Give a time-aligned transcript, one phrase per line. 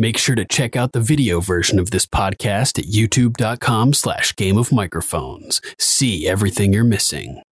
[0.00, 4.56] Make sure to check out the video version of this podcast at youtube.com slash game
[4.56, 5.60] of microphones.
[5.76, 7.42] See everything you're missing.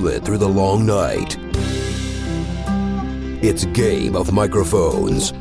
[0.00, 1.36] Through the long night.
[3.42, 5.32] It's Game of Microphones.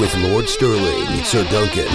[0.00, 1.86] With Lord Sterling, Sir Duncan,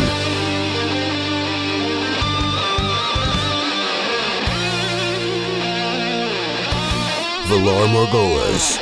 [7.50, 8.80] Valar Morghulis,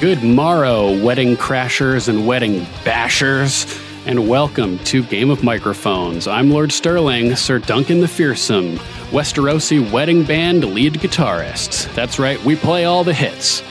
[0.00, 6.26] Good morrow, wedding crashers and wedding bashers, and welcome to Game of Microphones.
[6.26, 8.76] I'm Lord Sterling, Sir Duncan the Fearsome,
[9.10, 11.94] Westerosi wedding band lead guitarist.
[11.94, 13.62] That's right, we play all the hits.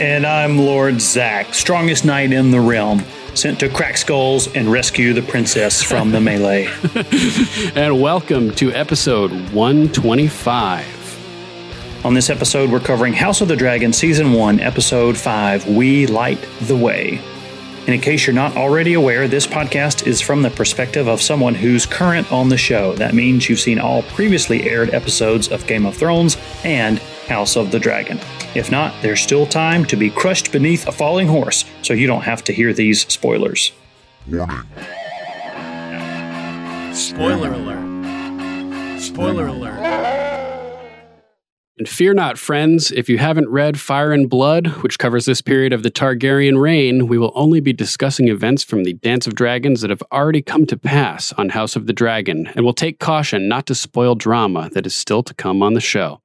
[0.00, 3.00] And I'm Lord Zack, strongest knight in the realm,
[3.34, 6.66] sent to crack skulls and rescue the princess from the melee.
[7.74, 12.04] and welcome to episode 125.
[12.04, 16.38] On this episode, we're covering House of the Dragon Season 1, Episode 5 We Light
[16.62, 17.20] the Way.
[17.86, 21.54] And in case you're not already aware, this podcast is from the perspective of someone
[21.54, 22.96] who's current on the show.
[22.96, 26.98] That means you've seen all previously aired episodes of Game of Thrones and
[27.28, 28.18] House of the Dragon.
[28.56, 32.22] If not, there's still time to be crushed beneath a falling horse so you don't
[32.22, 33.70] have to hear these spoilers.
[36.92, 39.00] Spoiler alert.
[39.00, 40.15] Spoiler alert.
[41.78, 45.74] And fear not, friends, if you haven't read Fire and Blood, which covers this period
[45.74, 49.82] of the Targaryen reign, we will only be discussing events from the Dance of Dragons
[49.82, 53.46] that have already come to pass on House of the Dragon, and will take caution
[53.46, 56.22] not to spoil drama that is still to come on the show.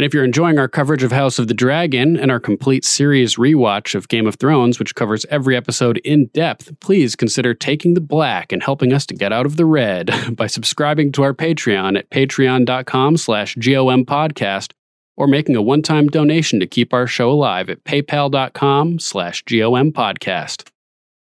[0.00, 3.36] And if you're enjoying our coverage of House of the Dragon and our complete series
[3.36, 8.00] rewatch of Game of Thrones, which covers every episode in depth, please consider taking the
[8.00, 11.98] black and helping us to get out of the red by subscribing to our Patreon
[11.98, 14.72] at patreon.com slash gompodcast
[15.18, 20.69] or making a one-time donation to keep our show alive at paypal.com slash gompodcast.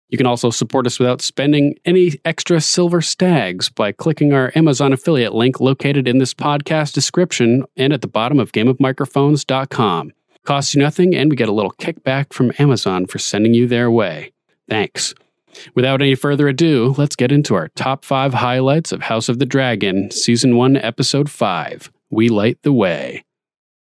[0.09, 4.91] You can also support us without spending any extra silver stags by clicking our Amazon
[4.91, 10.11] affiliate link located in this podcast description and at the bottom of gameofmicrophones.com.
[10.45, 13.91] Costs you nothing, and we get a little kickback from Amazon for sending you their
[13.91, 14.31] way.
[14.67, 15.13] Thanks.
[15.75, 19.45] Without any further ado, let's get into our top five highlights of House of the
[19.45, 23.23] Dragon, Season 1, Episode 5 We Light the Way.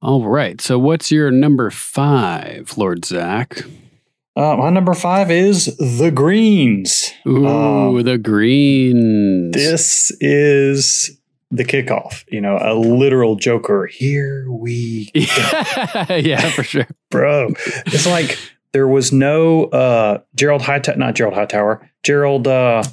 [0.01, 3.63] All right, so what's your number five, Lord Zach?
[4.35, 7.11] Uh, my number five is the Greens.
[7.27, 9.53] Ooh, Um, the Greens.
[9.53, 11.17] This is
[11.51, 12.23] the kickoff.
[12.31, 13.87] You know, a literal Joker.
[13.87, 16.15] Here we go.
[16.15, 16.87] yeah, for sure.
[17.09, 17.49] bro.
[17.87, 18.37] It's like
[18.71, 22.47] there was no uh Gerald Hightower, not Gerald Hightower, Gerald.
[22.47, 22.83] uh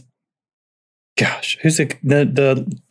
[1.17, 2.25] Gosh, who's the the,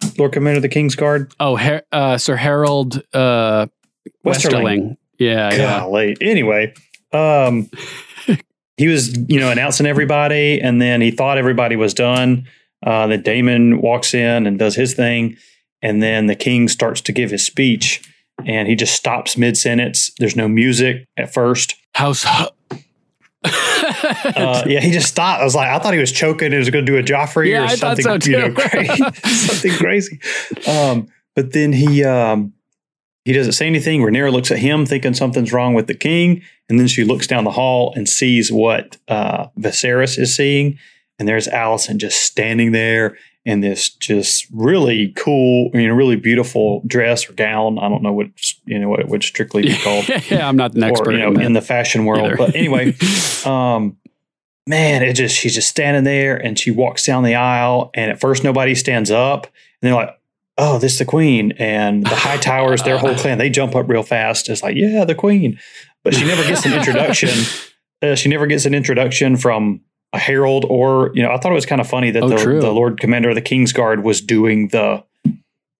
[0.01, 1.33] the Lord Commander of the King's Guard?
[1.39, 3.67] Oh, Her- uh, Sir Harrold uh,
[4.25, 4.25] Westerling.
[4.25, 4.97] Westerling.
[5.17, 5.79] Yeah, yeah.
[5.79, 6.17] Golly.
[6.19, 6.73] Anyway,
[7.13, 7.69] um,
[8.77, 12.47] he was you know announcing everybody, and then he thought everybody was done.
[12.85, 15.35] Uh, then Daemon walks in and does his thing,
[15.81, 18.01] and then the king starts to give his speech,
[18.45, 20.11] and he just stops mid sentence.
[20.19, 21.75] There's no music at first.
[21.95, 22.23] House.
[22.23, 22.45] Hu-
[23.43, 25.41] Uh, yeah, he just stopped.
[25.41, 26.51] I was like, I thought he was choking.
[26.51, 29.03] He was going to do a Joffrey Yeah, or I something, so you know, crazy,
[29.23, 30.19] something crazy.
[30.67, 32.53] Um, but then he um,
[33.27, 33.99] he doesn't say anything.
[33.99, 37.43] Rhaenyra looks at him, thinking something's wrong with the king, and then she looks down
[37.43, 40.79] the hall and sees what uh, Viserys is seeing,
[41.19, 46.81] and there's Alicent just standing there in this just really cool, you know, really beautiful
[46.87, 47.77] dress or gown.
[47.79, 48.27] I don't know what
[48.63, 51.33] you know what it would strictly be called yeah, I'm not an expert you know
[51.33, 52.27] in, in the fashion world.
[52.27, 52.37] either.
[52.37, 52.95] But anyway,
[53.45, 53.97] um,
[54.65, 58.21] man, it just she's just standing there and she walks down the aisle, and at
[58.21, 59.47] first nobody stands up,
[59.81, 60.16] and they're like,
[60.57, 63.87] "Oh, this is the queen," and the high towers, their whole clan, they jump up
[63.87, 64.49] real fast.
[64.49, 65.59] It's like, yeah, the queen,
[66.03, 67.29] but she never gets an introduction.
[67.99, 69.81] Uh, she never gets an introduction from
[70.13, 71.31] a herald or you know.
[71.31, 73.41] I thought it was kind of funny that Oh, the, the Lord Commander of the
[73.41, 75.03] King's Guard was doing the.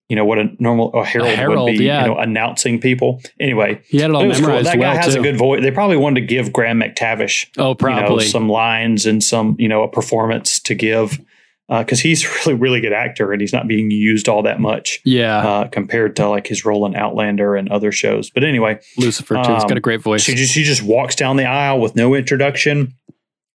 [0.10, 2.02] You know what a normal a herald, herald, would be, yeah.
[2.02, 3.22] you know, announcing people.
[3.42, 4.48] Anyway, he had it all it was cool.
[4.48, 5.20] memorized That guy has too.
[5.20, 5.62] a good voice.
[5.62, 8.26] They probably wanted to give Graham McTavish, oh, you know, probably.
[8.26, 11.20] some lines and some, you know, a performance to give
[11.70, 15.38] because he's really, really good actor and he's not being used all that much yeah,
[15.40, 18.30] uh, compared to like his role in Outlander and other shows.
[18.30, 19.54] But anyway, Lucifer too.
[19.54, 20.22] He's um, got a great voice.
[20.22, 22.94] she just she just walks down the aisle with no introduction,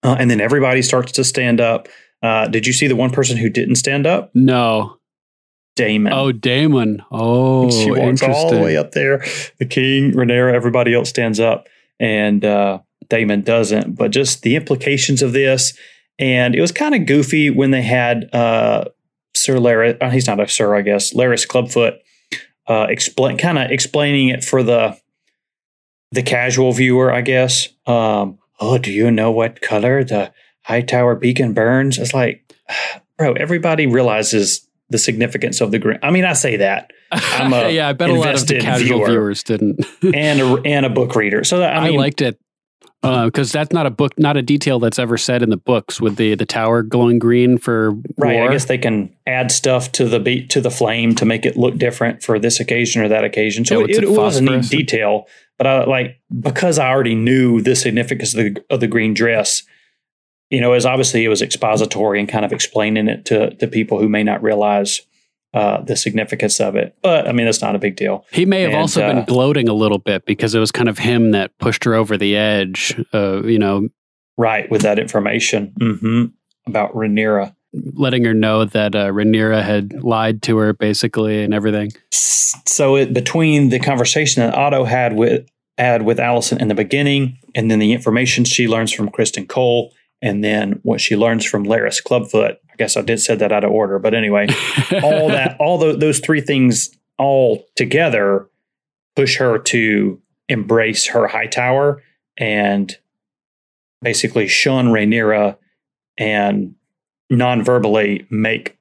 [0.04, 1.88] uh, and then everybody starts to stand up.
[2.22, 4.32] Uh, did you see the one person who didn't stand up?
[4.34, 4.96] no.
[5.76, 6.12] Daemon.
[6.12, 7.06] Oh, Daemon.
[7.10, 9.24] Oh, she walks all the way up there.
[9.60, 11.70] The king, Rhaenyra, everybody else stands up,
[12.02, 13.96] and uh, Daemon doesn't.
[13.96, 15.78] But just the implications of this,
[16.20, 18.86] and it was kind of goofy when they had uh,
[19.36, 19.98] Sir Larys.
[20.02, 21.14] Uh, he's not a Sir, I guess.
[21.14, 22.00] Larys Clubfoot
[22.68, 25.00] uh, explain, kind of explaining it for the
[26.12, 27.70] the casual viewer, I guess.
[27.86, 30.34] Um, oh, do you know what color the
[30.64, 31.98] high tower beacon burns?
[31.98, 32.54] It's like,
[33.18, 36.00] bro, everybody realizes the significance of the green.
[36.02, 36.92] I mean, I say that.
[37.12, 39.08] I'm a yeah, I bet a lot of casual viewer.
[39.08, 39.86] viewers didn't.
[40.04, 41.44] and a, and a book reader.
[41.44, 42.40] So that, I I, liked it
[43.02, 46.02] Uh, because that's not a book, not a detail that's ever said in the books
[46.02, 48.36] with the the tower glowing green for right.
[48.36, 48.50] war.
[48.50, 51.56] I guess they can add stuff to the beat to the flame to make it
[51.56, 53.64] look different for this occasion or that occasion.
[53.64, 55.28] So oh, Yeah, it, it it, was a neat detail.
[55.58, 59.64] But I like because I already knew the significance of the, of the green dress.
[60.50, 64.00] You know, as obviously it was expository and kind of explaining it to to people
[64.00, 65.00] who may not realize
[65.54, 66.96] uh, the significance of it.
[67.02, 68.26] But I mean, that's not a big deal.
[68.32, 70.90] He may have And, also uh, been gloating a little bit because it was kind
[70.90, 72.96] of him that pushed her over the edge.
[73.14, 73.90] Uh, you know,
[74.38, 76.26] Right with that information hmm
[76.68, 77.56] about Rhaenyra.
[77.74, 81.92] letting her know that uh, Rhaenyra had lied to her basically and everything.
[82.12, 85.48] so it, between the conversation that Otto had with
[85.78, 89.94] had with Alicent in the beginning, and then the information she learns from Criston Cole,
[90.22, 92.58] and then what she learns from Larys Clubfoot.
[92.80, 94.48] I guess I did said that out of order, but anyway,
[95.04, 98.48] all that, all tho- those three things all together
[99.18, 102.02] push her to embrace her high tower
[102.38, 102.98] and
[104.02, 105.58] basically shun Rhaenyra
[106.18, 106.76] and
[107.30, 108.78] non-verbally make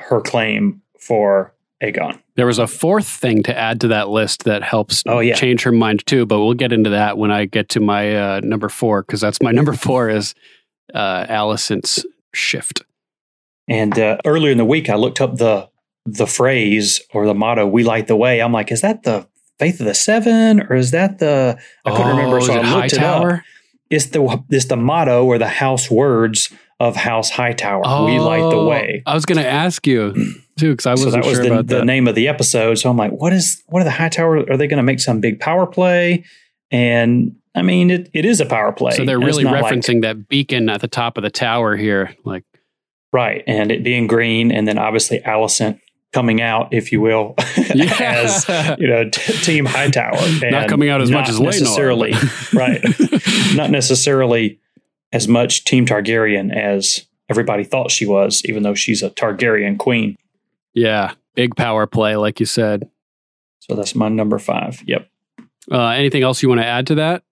[0.00, 2.20] her claim for Aegon.
[2.34, 5.34] There was a fourth thing to add to that list that helps Oh, yeah.
[5.36, 8.40] change her mind too, but we'll get into that when I get to my uh,
[8.42, 10.34] number four because that's my number four is
[10.92, 12.82] uh, Alicent's shift.
[13.70, 15.68] And uh, earlier in the week, I looked up the
[16.04, 19.26] the phrase or the motto "We light the way." I'm like, is that the
[19.58, 21.58] Faith of the Seven, or is that the?
[21.86, 23.40] I couldn't remember, Oh, so I looked it up.
[23.90, 26.50] It's the it's the motto or the house words
[26.80, 27.82] of House Hightower.
[28.06, 29.02] we light the Oh, way.
[29.06, 30.14] I was going to ask you
[30.56, 31.84] too because I wasn't that was sure the, about the that.
[31.84, 32.76] name of the episode.
[32.76, 34.38] So I'm like, what is what are the Hightower?
[34.50, 36.24] Are they going to make some big power play?
[36.70, 38.92] And I mean, it, it is a power play.
[38.92, 42.14] So they're really not like- referencing that beacon at the top of the tower here.
[42.24, 42.44] Like,
[43.12, 43.42] right.
[43.46, 45.80] And it being green, and then obviously Alicent
[46.12, 48.48] coming out, if you will, as
[48.78, 50.16] you know, t- Team Hightower.
[50.50, 52.14] Not coming out as much as necessarily,
[52.52, 52.82] right?
[53.54, 54.58] not necessarily
[55.12, 60.16] as much Team Targaryen as everybody thought she was, even though she's a Targaryen queen.
[60.74, 62.88] yeah, big power play, like you said.
[63.60, 64.82] So that's my number five.
[64.86, 65.08] Yep.
[65.70, 67.22] Uh, anything else you want to add to that?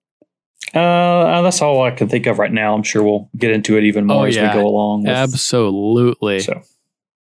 [0.75, 2.75] Uh, that's all I can think of right now.
[2.75, 4.54] I'm sure we'll get into it even more Oh, as yeah.
[4.54, 5.02] we go along.
[5.04, 6.40] with- Absolutely.
[6.40, 6.62] So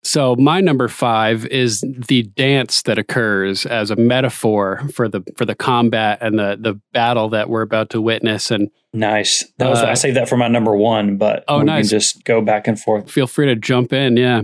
[0.03, 5.45] So my number five is the dance that occurs as a metaphor for the for
[5.45, 8.49] the combat and the the battle that we're about to witness.
[8.51, 9.43] And nice.
[9.57, 11.89] That was Uh, I saved that for my number one, but Oh, we nice.
[11.89, 13.09] can just go back and forth.
[13.11, 14.15] feel free to jump in.
[14.17, 14.43] Yeah.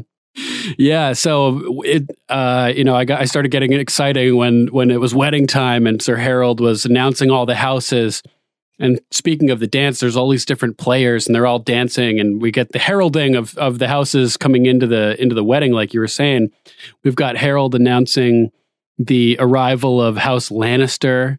[0.80, 5.00] Yeah, so it, uh, you know, I got, I started getting exciting when when it
[5.00, 8.24] was wedding time and Sir Harrold was announcing all the houses.
[8.80, 12.42] And speaking of the dance, there's all these different players, and they're all dancing, and
[12.42, 15.94] we get the heralding of of the houses coming into the into the wedding, like
[15.94, 16.50] you were saying.
[17.04, 18.52] We've got Harrold announcing
[18.98, 21.38] the arrival of House Lannister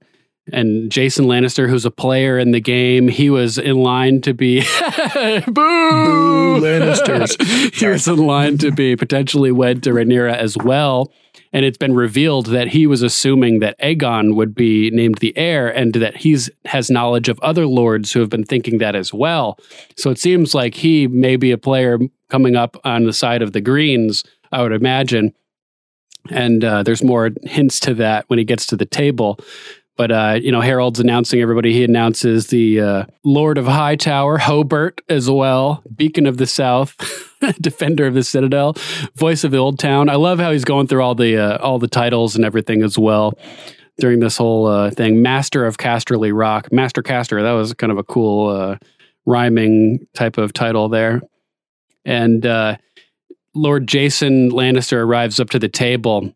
[0.52, 3.08] and Jason Lannister, who's a player in the game.
[3.08, 4.60] He was in line to be
[5.46, 7.74] boo, Lannisters.
[7.74, 11.12] he was in line to be potentially wed to Rhaenyra as well.
[11.54, 15.68] And it's been revealed that he was assuming that Aegon would be named the heir,
[15.68, 19.58] and that he's has knowledge of other lords who have been thinking that as well.
[19.96, 23.52] So it seems like he may be a player coming up on the side of
[23.52, 24.24] the Greens.
[24.50, 25.32] I would imagine,
[26.28, 29.38] and uh, there's more hints to that when he gets to the table.
[29.96, 31.72] But uh, you know, Harrold's announcing everybody.
[31.72, 36.96] He announces the uh, Lord of Hightower, Hobert, as well, Beacon of the South,
[37.60, 38.76] Defender of the Citadel,
[39.14, 40.08] Voice of the Old Town.
[40.08, 42.98] I love how he's going through all the uh, all the titles and everything as
[42.98, 43.38] well
[43.98, 45.22] during this whole uh, thing.
[45.22, 47.42] Master of Casterly Rock, Master Caster.
[47.42, 48.76] That was kind of a cool uh,
[49.26, 51.22] rhyming type of title there.
[52.04, 52.76] And uh,
[53.54, 56.34] Lord Jason Lannister arrives up to the table and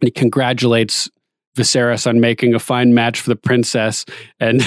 [0.00, 1.10] he congratulates
[1.56, 4.04] Viserys on making a fine match for the princess.
[4.40, 4.60] And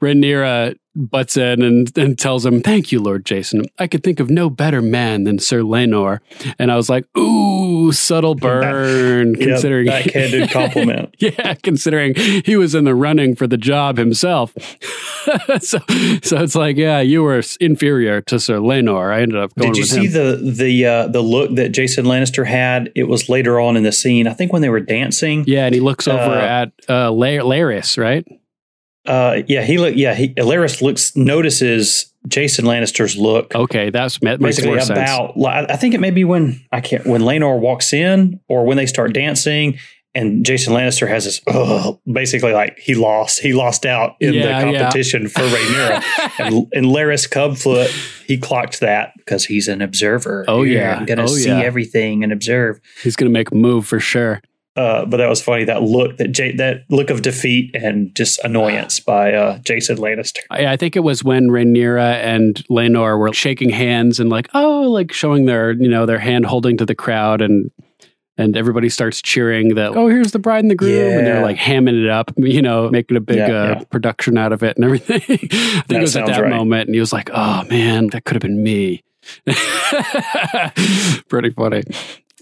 [0.00, 3.64] Rhaenyra butts in and, and tells him, Thank you, Lord Jason.
[3.78, 6.20] I could think of no better man than Sir Laenor.
[6.58, 7.59] And I was like, Ooh,
[7.92, 9.86] subtle burn, Yep, considering.
[9.86, 11.14] backhanded compliment.
[11.18, 14.52] yeah, considering he was in the running for the job himself.
[15.60, 15.78] so,
[16.22, 19.12] so it's like, yeah, you were inferior to Sir Laenor.
[19.12, 20.12] I ended up going Did you see him.
[20.12, 22.90] the the uh, the look that Jason Lannister had?
[22.94, 24.26] It was later on in the scene.
[24.26, 25.44] I think when they were dancing.
[25.46, 28.26] yeah, and he looks over Uh, at uh, Larys, right?
[29.06, 29.94] Uh, yeah, he look.
[29.96, 33.54] Yeah, he Alaris looks notices Jason Lannister's look.
[33.54, 34.90] Okay, that's that makes basically sense.
[34.90, 35.36] about.
[35.38, 38.76] li- I think it may be when I can't when Laenor walks in or when
[38.76, 39.78] they start dancing.
[40.12, 41.40] And Jason Lannister has this,
[42.04, 44.78] basically like he lost, he lost out in Yeah, the yeah.
[44.80, 46.02] competition for Rhaenyra.
[46.40, 47.86] and, and Larys Clubfoot,
[48.26, 50.44] he clocked that because he's an observer.
[50.48, 50.96] Oh, yeah.
[50.96, 51.60] I'm gonna Oh, see yeah.
[51.60, 52.80] everything and observe.
[53.04, 54.42] He's to make a move for sure.
[54.76, 55.64] Uh, but that was funny.
[55.64, 60.38] That look, that J- that look of defeat and just annoyance by uh, Jason Lannister.
[60.48, 64.82] I, I think it was when Rhaenyra and Laenor were shaking hands and like, oh,
[64.90, 67.70] like showing their, you know, their hand holding to the crowd and
[68.38, 71.18] and everybody starts cheering that, oh, here's the bride and the groom.
[71.18, 73.84] And they're like hamming it up, you know, making a big Yeah, uh, yeah.
[73.90, 75.16] production out of it and everything.
[75.28, 75.50] I think
[75.88, 76.48] That it was at that right.
[76.48, 76.86] moment.
[76.86, 79.02] And he was like, oh, man, that could have been me.
[81.28, 81.82] Pretty funny.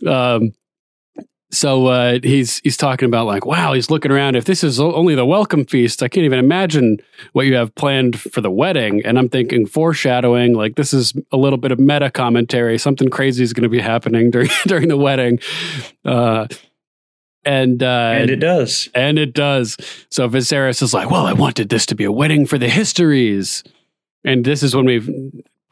[0.07, 0.53] Um,
[1.51, 4.37] so uh, he's he's talking about like, wow, he's looking around.
[4.37, 6.99] If this is only the welcome feast, I can't even imagine
[7.33, 9.03] what you have planned for the wedding.
[9.05, 12.77] And I'm thinking foreshadowing, like this is a little bit of meta commentary.
[12.77, 15.39] Something crazy is going to be happening during during the wedding.
[16.05, 16.49] Uh,
[17.45, 18.91] and uh, and it does.
[18.95, 19.79] and it does.
[20.11, 23.65] So Viserys is like, "Well, I wanted this to be a wedding for the histories,"
[24.23, 25.09] and this is when we've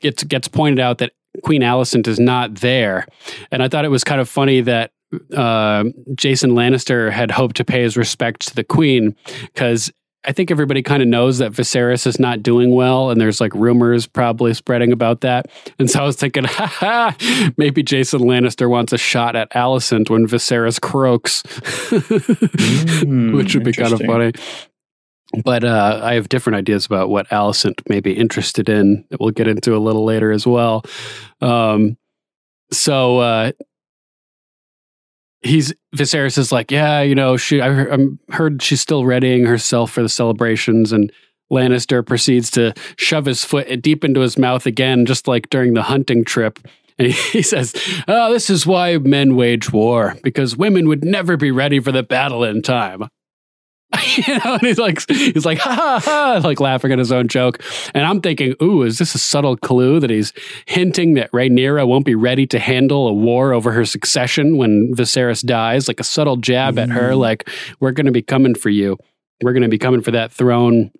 [0.00, 3.06] gets gets pointed out that Queen Alicent is not there,
[3.50, 4.92] and I thought it was kind of funny that
[5.34, 5.84] uh,
[6.14, 9.14] Jason Lannister had hoped to pay his respects to the Queen
[9.52, 9.92] because.
[10.28, 13.54] I think everybody kind of knows that Viserys is not doing well, and there's like
[13.54, 15.46] rumors probably spreading about that.
[15.78, 20.10] And so I was thinking, ha ha, maybe Jason Lannister wants a shot at Alicent
[20.10, 21.44] when Viserys croaks.
[23.36, 24.32] which would be kind of funny.
[25.44, 29.30] But uh, I have different ideas about what Alicent may be interested in that we'll
[29.30, 30.84] get into a little later as well.
[31.40, 31.96] Um,
[32.70, 33.52] so uh,
[35.46, 39.04] he's Viserys is like, yeah, you know, she I heard, I'm um, heard she's still
[39.04, 41.12] readying herself for the celebrations, and
[41.50, 45.82] Lannister proceeds to shove his foot deep into his mouth again, just like during the
[45.82, 46.58] hunting trip.
[46.98, 47.74] And he says,
[48.08, 52.02] Oh, this is why men wage war, because women would never be ready for the
[52.02, 53.08] battle in time.
[54.16, 57.28] you know, and he's like, he's like, ha ha ha, like laughing at his own
[57.28, 57.62] joke.
[57.94, 60.32] And I'm thinking, ooh, is this a subtle clue that he's
[60.66, 65.44] hinting that Rhaenyra won't be ready to handle a war over her succession when Viserys
[65.44, 65.86] dies?
[65.88, 67.18] Like a subtle jab at her, mm.
[67.18, 68.98] like, we're going to be coming for you.
[69.42, 70.90] We're going to be coming for that throne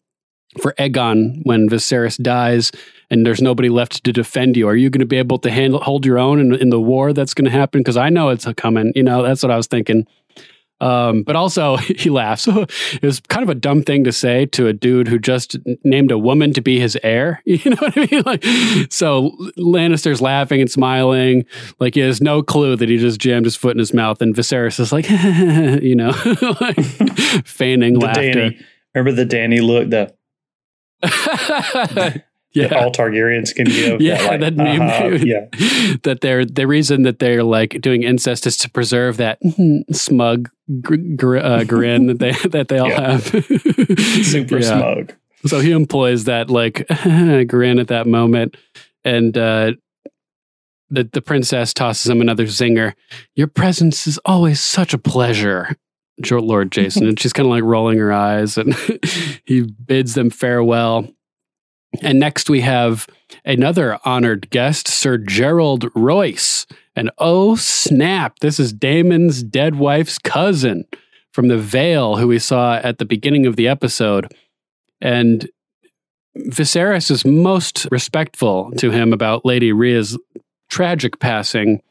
[0.61, 2.71] for Aegon when Viserys dies
[3.11, 4.69] and there's nobody left to defend you.
[4.69, 7.13] Are you going to be able to handle hold your own in, in the war
[7.13, 7.81] that's going to happen?
[7.81, 8.93] Because I know it's coming.
[8.95, 10.07] You know, that's what I was thinking.
[10.81, 12.47] Um, but also, he laughs.
[12.49, 16.11] it was kind of a dumb thing to say to a dude who just named
[16.11, 17.43] a woman to be his heir.
[17.57, 18.23] You know what I mean?
[18.25, 18.45] Like,
[18.93, 21.47] so Lannister's laughing and smiling,
[21.81, 24.35] like he has no clue that he just jammed his foot in his mouth, and
[24.35, 25.09] Viserys is like,
[25.83, 26.11] you know,
[26.61, 26.79] like,
[27.47, 28.33] feigning The laughter.
[28.33, 28.59] Danny,
[28.95, 30.15] remember the Danny look, the
[32.57, 32.69] yeah.
[32.69, 34.01] that all Targaryens can give.
[34.01, 34.83] Yeah, like, that meme.
[34.83, 35.47] uh-huh, yeah,
[36.03, 39.39] that they're the reason that they're like doing incest is to preserve that
[39.93, 40.49] smug
[40.81, 43.13] gr- gr- uh, grin that they that they all Yeah.
[43.13, 43.25] have.
[44.25, 44.79] super Yeah.
[44.79, 45.13] smug.
[45.47, 46.87] So he employs that like
[47.47, 48.57] grin at that moment,
[49.05, 49.73] and uh,
[50.91, 52.95] the the princess tosses him another zinger.
[53.35, 55.77] Your presence is always such a pleasure.
[56.31, 58.75] Lord Jason, and she's kind of like rolling her eyes, and
[59.45, 61.07] he bids them farewell.
[62.03, 63.07] And next we have
[63.45, 66.67] another honored guest, Sir Gerald Royce.
[66.95, 70.85] And oh snap, this is Daemon's dead wife's cousin
[71.33, 74.33] from the Vale, who we saw at the beginning of the episode.
[75.01, 75.49] And
[76.37, 80.19] Viserys is most respectful to him about Lady Rhea's
[80.71, 81.83] tragic passing,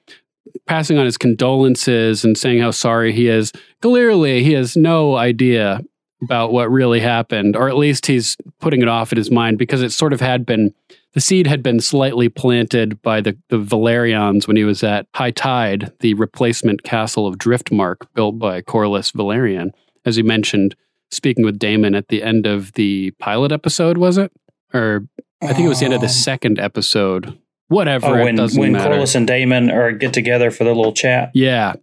[0.66, 3.52] passing on his condolences and saying how sorry he is.
[3.82, 5.82] Clearly, he has no idea
[6.24, 9.82] about what really happened, or at least he's putting it off in his mind because
[9.82, 10.74] it sort of had been
[11.14, 15.32] the seed had been slightly planted by the, the Velaryons when he was at High
[15.32, 19.72] Tide, the replacement castle of Driftmark built by Corlys Velaryon,
[20.06, 20.76] as he mentioned,
[21.12, 24.32] speaking with Daemon at the end of the pilot episode, was it?
[24.74, 25.08] Or
[25.42, 27.38] I think it was the end of the Um, second episode.
[27.70, 28.90] Whatever, Oh, it when when matter.
[28.96, 31.32] Corlys and Daemon are get together for the little chat.
[31.34, 31.74] yeah,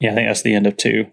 [0.00, 1.06] Yeah, I think that's the end of two.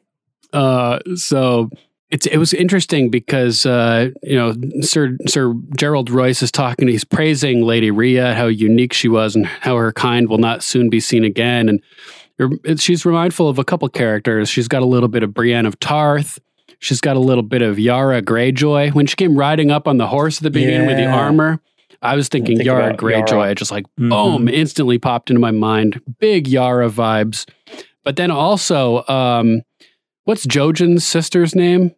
[0.52, 1.70] Uh, so
[2.11, 6.87] it's it was interesting because uh, you know Sir Sir Gerald Royce is talking.
[6.87, 10.89] He's praising Lady Rhea, how unique she was, and how her kind will not soon
[10.89, 11.69] be seen again.
[11.69, 14.50] And she's mindful of a couple characters.
[14.50, 16.39] She's got a little bit of Brienne of Tarth.
[16.79, 18.93] She's got a little bit of Yara Greyjoy.
[18.93, 21.59] When she came riding up on the horse at the beginning with the armor,
[22.01, 23.27] I was thinking think Yara Greyjoy.
[23.31, 23.55] Yara.
[23.55, 24.09] Just like Mhm.
[24.09, 26.00] boom, instantly popped into my mind.
[26.19, 27.45] Big Yara vibes.
[28.05, 29.61] But then also, um,
[30.24, 31.91] what's Jojen's sister's name?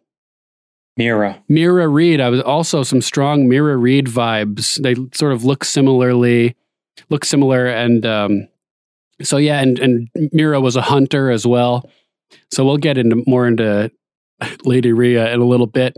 [0.98, 1.42] Meera.
[1.48, 2.20] Meera Reed.
[2.20, 4.80] I was also some strong Meera Reed vibes.
[4.82, 6.54] They sort of look similarly,
[7.08, 8.48] look similar, and um,
[9.22, 9.60] so yeah.
[9.60, 11.88] And and Meera was a hunter as well.
[12.50, 13.90] So we'll get into more into
[14.64, 15.96] Lady Rhea in a little bit.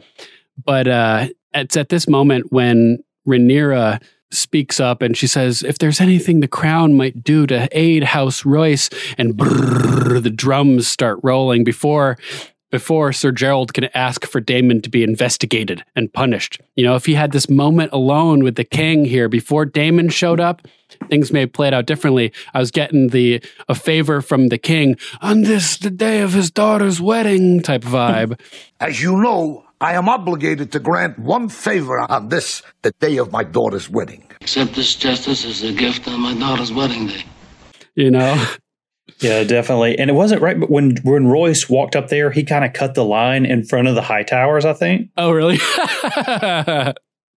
[0.64, 6.00] But uh, it's at this moment when Rhaenyra speaks up and she says, "If there's
[6.00, 11.64] anything the crown might do to aid House Royce," and brrr, the drums start rolling
[11.64, 12.16] before
[12.74, 16.60] before Sir Gerald can ask for Daemon to be investigated and punished.
[16.74, 20.40] You know, if he had this moment alone with the king here before Daemon showed
[20.40, 20.66] up,
[21.08, 22.32] things may have played out differently.
[22.52, 26.50] I was getting the a favor from the king on this the day of his
[26.50, 28.40] daughter's wedding type vibe.
[28.80, 33.30] As you know, I am obligated to grant one favor on this, the day of
[33.30, 34.26] my daughter's wedding.
[34.40, 37.22] Accept this justice as a gift on my daughter's wedding day.
[37.94, 38.44] you know?
[39.18, 39.98] Yeah, definitely.
[39.98, 42.94] And it wasn't right, but when when Royce walked up there, he kind of cut
[42.94, 44.64] the line in front of the high towers.
[44.64, 45.10] I think.
[45.16, 45.58] Oh, really?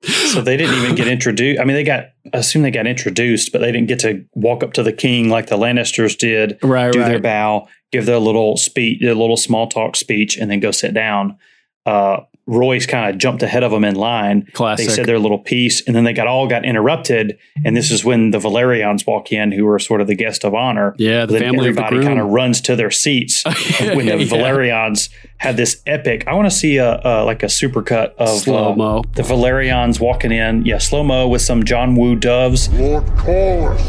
[0.06, 1.60] So they didn't even get introduced.
[1.60, 4.62] I mean, they got I assume they got introduced, but they didn't get to walk
[4.62, 6.60] up to the king like the Lannisters did.
[6.62, 10.60] Right, do their bow, give their little speech, their little small talk speech, and then
[10.60, 11.38] go sit down.
[11.86, 14.45] Uh, Royce kind of jumped ahead of them in line.
[14.53, 14.88] Classic.
[14.88, 17.38] They said their little piece, and then they got all got interrupted.
[17.65, 20.53] And this is when the Velaryons walk in, who are sort of the guest of
[20.53, 20.93] honor.
[20.97, 23.43] Yeah, the then family of the everybody kind of runs to their seats
[23.79, 24.25] when the Yeah.
[24.25, 26.23] Velaryons had this epic.
[26.27, 29.03] I want to see a, a like a supercut of uh, Slow-mo.
[29.13, 30.65] the Velaryons walking in.
[30.65, 32.69] Yeah, slow mo with some John Woo doves.
[32.69, 33.81] Lord Corlys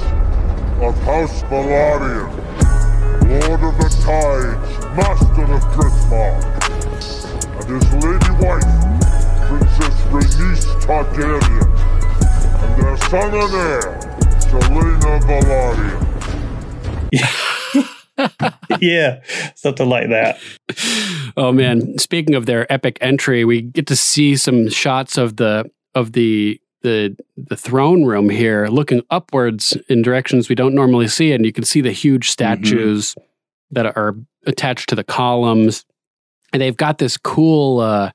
[0.82, 2.30] of House Velaryon,
[3.22, 6.55] Lord of the Tides, Master of Driftmark,
[7.68, 8.62] and his lady wife,
[9.48, 11.64] Princess Rhaenys Targaryen,
[12.62, 14.00] and their son and heir,
[14.40, 16.06] Selena Velaryon.
[18.80, 19.20] yeah,
[19.54, 20.38] something like that.
[21.36, 21.98] Oh man!
[21.98, 26.60] Speaking of their epic entry, we get to see some shots of the of the
[26.82, 31.52] the the throne room here, looking upwards in directions we don't normally see, and you
[31.52, 32.64] can see the huge mm-hmm.
[32.64, 33.16] statues
[33.70, 35.84] that are attached to the columns.
[36.52, 38.10] And they've got this cool uh,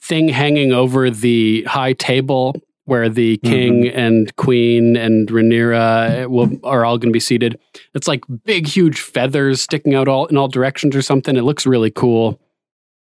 [0.00, 6.84] thing hanging over the high table where the king and queen and Rhaenyra will, are
[6.84, 7.56] all going to be seated.
[7.94, 11.36] It's like big, huge feathers sticking out all in all directions or something.
[11.36, 12.40] It looks really cool.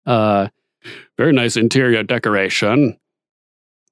[0.05, 0.49] Uh,
[1.17, 2.99] very nice interior decoration.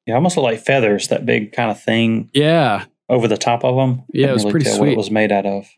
[0.06, 1.08] Yeah, almost look like feathers.
[1.08, 4.04] That big kind of thing Yeah, over the top of them.
[4.12, 4.92] Yeah, it was pretty What sweet.
[4.92, 5.68] it was made out of.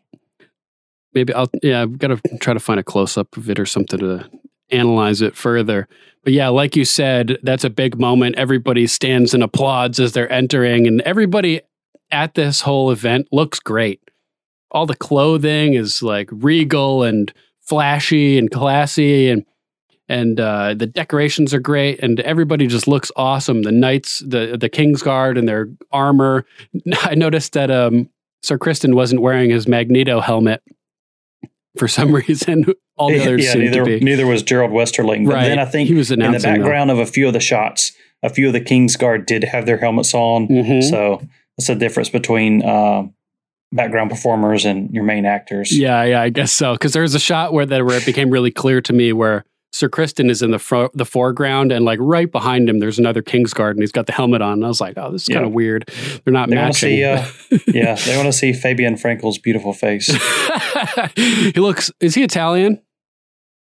[1.14, 3.66] maybe I'll yeah, I've got to try to find a close up of it or
[3.66, 4.30] something to
[4.70, 5.88] analyze it further.
[6.24, 8.36] But yeah, like you said, that's a big moment.
[8.36, 11.60] Everybody stands and applauds as they're entering, and everybody
[12.10, 14.00] at this whole event looks great.
[14.70, 19.44] All the clothing is like regal and flashy and classy, and
[20.08, 23.62] and uh, the decorations are great, and everybody just looks awesome.
[23.62, 26.44] The knights, the the Kingsguard, and their armor.
[27.02, 28.10] I noticed that um,
[28.42, 30.62] Sir Criston wasn't wearing his Magneto helmet
[31.78, 32.66] for some reason.
[32.96, 34.00] All the others yeah, seemed neither, to be.
[34.00, 35.24] neither was Gerald Westerling.
[35.26, 35.48] But Right.
[35.48, 38.28] then I think He was in the background of a few of the shots, a
[38.28, 40.48] few of the Kingsguard did have their helmets on.
[40.48, 40.82] Mhm.
[40.82, 41.22] So
[41.56, 43.04] that's the difference between uh,
[43.72, 45.76] background performers and your main actors.
[45.76, 46.72] Yeah, yeah, I guess so.
[46.72, 49.44] Because there was a shot where that where it became really clear to me where
[49.72, 53.22] Sir Criston is in the fro- the foreground, and like right behind him, there's another
[53.22, 54.54] Kingsguard, and he's got the helmet on.
[54.54, 55.36] And I was like, oh, this is Yeah.
[55.36, 55.90] kind of weird.
[56.24, 56.88] They're not They matching.
[56.90, 57.24] see, uh,
[57.68, 60.06] yeah, they want to see Fabien Frankel's beautiful face.
[61.16, 61.90] he looks.
[62.00, 62.80] Is he Italian?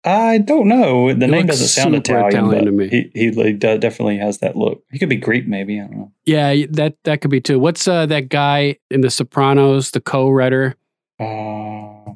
[0.03, 1.12] I don't know.
[1.13, 2.89] The He name doesn't sound Italian, Italian to me.
[2.89, 4.84] He, he de- definitely has that look.
[4.91, 5.79] He could be Greek, maybe.
[5.81, 6.12] I don't know.
[6.25, 7.58] Yeah, that that could be too.
[7.58, 10.75] What's uh, that guy in The Sopranos, the co-writer?
[11.19, 12.13] Uh,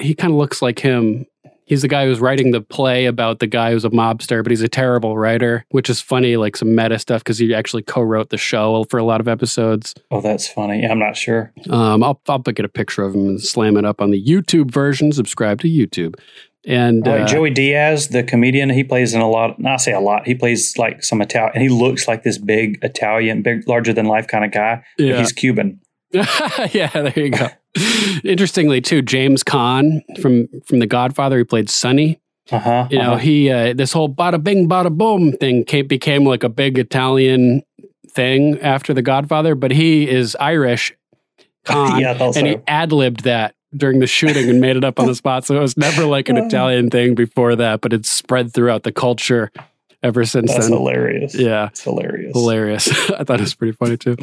[0.00, 1.26] he kind of looks like him.
[1.68, 4.62] He's the guy who's writing the play about the guy who's a mobster, but he's
[4.62, 8.38] a terrible writer, which is funny, like some meta stuff because he actually co-wrote the
[8.38, 9.94] show for a lot of episodes.
[10.10, 10.84] oh, that's funny.
[10.86, 11.52] I'm not sure.
[11.70, 14.70] Um, I'll I'll get a picture of him and slam it up on the YouTube
[14.70, 15.12] version.
[15.12, 16.14] Subscribe to YouTube.
[16.66, 19.58] And Uh, Joey Diaz, the comedian, he plays in a lot.
[19.60, 20.26] Not say a lot.
[20.26, 24.06] He plays like some Italian, and he looks like this big Italian, big, larger than
[24.06, 24.82] life kind of guy.
[24.96, 25.18] but Yeah.
[25.18, 25.80] he's Cuban.
[26.12, 27.48] yeah, there you go.
[28.24, 32.20] Interestingly, too, James Caan from from The Godfather, he played Sonny.
[32.50, 32.88] Uh huh.
[32.90, 36.48] You know, he uh, this whole bada bing bada boom thing came, became like a
[36.48, 37.62] big Italian
[38.10, 40.94] thing after The Godfather, but he is Irish,
[41.66, 45.06] Caan, Yeah, and he ad libbed that during the shooting and made it up on
[45.06, 45.44] the spot.
[45.44, 48.92] So it was never like an Italian thing before that, but it's spread throughout the
[48.92, 49.50] culture
[50.02, 50.76] ever since that's then.
[50.78, 51.34] hilarious.
[51.34, 52.32] Yeah, It's hilarious.
[52.34, 52.88] hilarious.
[53.10, 54.16] I thought it was pretty funny too.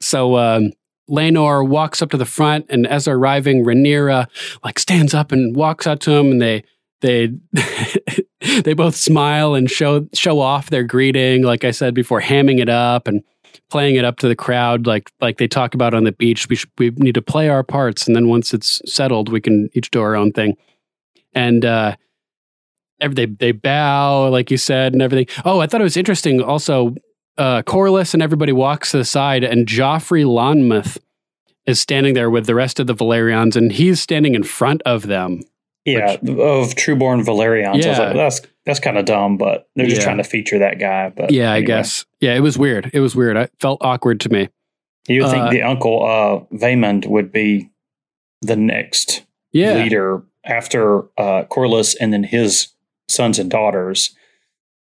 [0.00, 0.72] So um,
[1.08, 4.26] Laenor walks up to the front, and as they're arriving, Rhaenyra
[4.64, 6.64] like stands up and walks out to him, and they
[7.00, 7.32] they
[8.62, 11.42] they both smile and show show off their greeting.
[11.42, 13.22] Like I said before, hamming it up and
[13.70, 16.48] playing it up to the crowd, like like they talk about on the beach.
[16.48, 19.90] We we need to play our parts, and then once it's settled, we can each
[19.90, 20.56] do our own thing.
[21.34, 21.96] And uh,
[23.00, 25.26] they they bow, like you said, and everything.
[25.44, 26.42] Oh, I thought it was interesting.
[26.42, 26.94] Also,
[27.38, 30.98] uh, Corlys and everybody walks to the side, and Joffrey Lonmouth
[31.66, 35.06] is standing there with the rest of the Velaryons, and he's standing in front of
[35.06, 35.42] them.
[35.84, 37.74] Yeah, of Trueborn Velaryons.
[37.74, 37.98] I was Yeah.
[37.98, 40.04] like, that's that's kind of dumb, but they're just Yeah.
[40.04, 41.08] trying to feature that guy.
[41.08, 42.04] But yeah, I guess.
[42.20, 42.90] Yeah, it was weird.
[42.92, 43.36] It was weird.
[43.38, 44.48] It felt awkward to me.
[45.08, 47.70] you would think Uh, the uncle uh, Vaemond would be
[48.42, 49.82] the next Yeah.
[49.82, 52.68] leader after uh, Corlys, and then his
[53.08, 54.10] sons and daughters.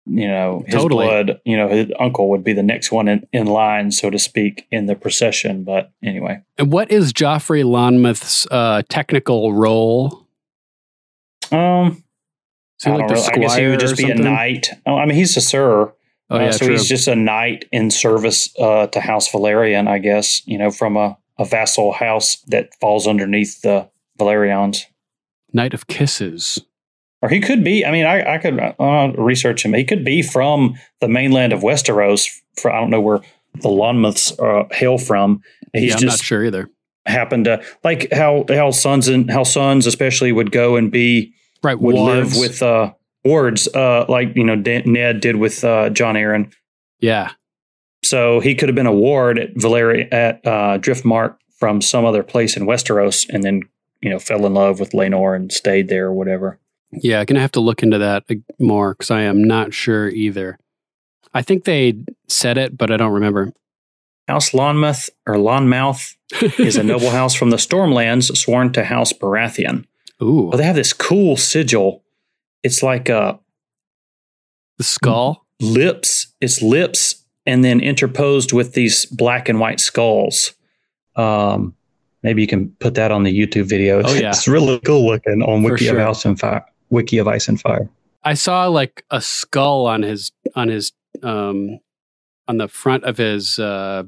[0.05, 1.07] You know, his Totally.
[1.07, 1.41] blood.
[1.45, 4.67] You know, his uncle would be the next one in, in line, so to speak,
[4.73, 5.63] in the procession.
[5.63, 10.27] But anyway, And what is Joffrey Lonmouth's uh, technical role?
[11.53, 12.03] um,
[12.81, 13.23] Is he I, like the know.
[13.23, 14.69] I guess he would just be a knight.
[14.87, 15.93] Oh, I mean, he's a sir.
[16.31, 16.75] Oh, Uh, yeah, so true.
[16.75, 20.43] he's just a knight in service uh, to House Velaryon, I guess.
[20.47, 23.89] You know, from a, a vassal house that falls underneath the
[24.19, 24.87] Velaryons.
[25.53, 26.61] Knight of Kisses.
[27.23, 27.85] Or he could be.
[27.87, 29.73] I mean, I, I could uh, research him.
[29.75, 32.29] He could be from the mainland of Westeros.
[32.61, 33.21] For I don't know where
[33.55, 35.41] the Lonmouths uh, hail from.
[35.73, 36.69] He's yeah, I'm just not sure either.
[37.07, 41.33] happened to like how how sons and how sons especially would go and be
[41.63, 42.35] Right, would wards.
[42.35, 42.93] live with uh,
[43.25, 46.53] wards, uh, like you know Dan- Ned did with uh, Jon Arryn.
[46.99, 47.31] Yeah.
[48.05, 52.25] So he could have been a ward at Valeri at uh, Driftmark from some other
[52.25, 53.61] place in Westeros, and then
[54.01, 56.59] you know fell in love with Laenor and stayed there or whatever.
[56.93, 60.09] Yeah, I'm gonna have to look into that uh, more because I am not sure
[60.09, 60.59] either.
[61.35, 61.95] I think they
[62.29, 63.53] said it, but I don't remember.
[64.29, 66.15] House Lonmouth or Lonmouth
[66.59, 69.85] is a noble house from the Stormlands sworn to House Baratheon.
[70.23, 72.03] Ooh, Well, they have this cool sigil.
[72.63, 73.41] It's like a
[74.79, 75.47] the skull.
[75.61, 76.29] lips.
[76.41, 80.53] It's lips, and then interposed with these black and white skulls.
[81.17, 81.75] Um,
[82.23, 84.03] maybe you can put that on the YouTube video.
[84.05, 84.29] Oh, yeah.
[84.29, 85.97] it's really cool looking on Wiki sure.
[85.99, 86.65] of House and Fire.
[86.93, 87.89] Wiki of Ice and Fire.
[88.23, 91.81] I saw like a skull on his on his um
[92.47, 94.05] on the front of his uh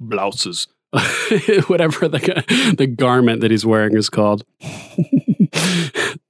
[0.00, 0.66] blouses.
[1.66, 4.44] Whatever the the garment that he's wearing is called.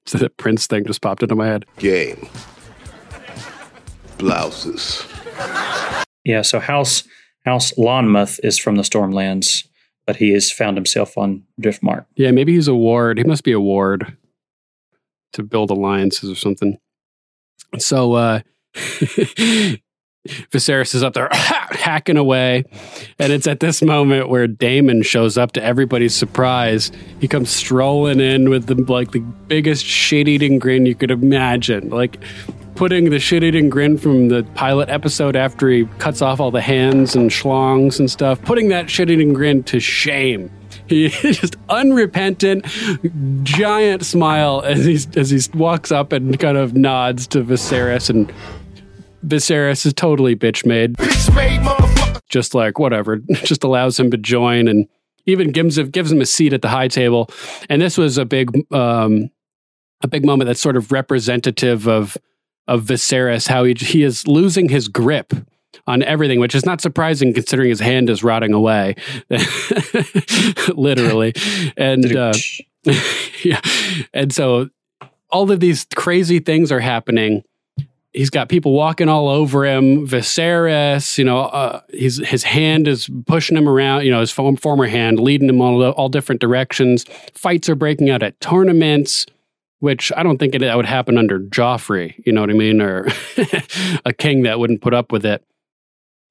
[0.05, 1.65] so that Prince thing just popped into my head.
[1.79, 2.29] Game.
[4.19, 5.07] Blouses.
[6.25, 7.05] Yeah, so House
[7.45, 9.67] House Lonmouth is from the Stormlands,
[10.07, 12.07] but he has found himself on Driftmark.
[12.17, 13.19] Yeah, maybe he's a ward.
[13.19, 14.17] He must be a ward
[15.35, 16.79] to build alliances or something.
[17.79, 18.41] So uh
[20.27, 22.65] Viserys is up there hacking away.
[23.19, 26.91] And it's at this moment where Daemon shows up to everybody's surprise.
[27.21, 31.91] He comes strolling in with the like the biggest shit-eating grin you could imagine.
[31.91, 32.23] Like
[32.75, 37.15] putting the shit-eating grin from the pilot episode after he cuts off all the hands
[37.15, 40.51] and schlongs and stuff, putting that shit-eating grin to shame.
[40.89, 42.67] He just unrepentant,
[43.43, 48.33] giant smile as he as he walks up and kind of nods to Viserys and
[49.27, 50.95] Viserys is totally bitch made.
[50.95, 54.87] Bitch made Just like whatever, just allows him to join and
[55.27, 57.31] even gives him gives him a seat at the high table.
[57.69, 59.31] And this was a big um,
[60.03, 62.19] a big moment that's sort of representative of
[62.69, 65.33] of Viserys, how he he is losing his grip
[65.87, 68.97] on everything, which is not surprising considering his hand is rotting away,
[70.75, 71.33] literally.
[71.77, 72.35] And uh,
[73.43, 73.61] yeah,
[74.13, 74.71] and so
[75.31, 77.45] all of these crazy things are happening
[78.15, 80.07] he's got people walking all over him.
[80.07, 84.05] Viserys, you know, uh, his his hand is pushing him around.
[84.05, 87.05] You know, his former hand leading him all all different directions.
[87.35, 89.27] Fights are breaking out at tournaments,
[89.81, 92.15] which I don't think it, that would happen under Joffrey.
[92.25, 93.09] You know what I mean, or
[94.07, 95.45] a king that wouldn't put up with it.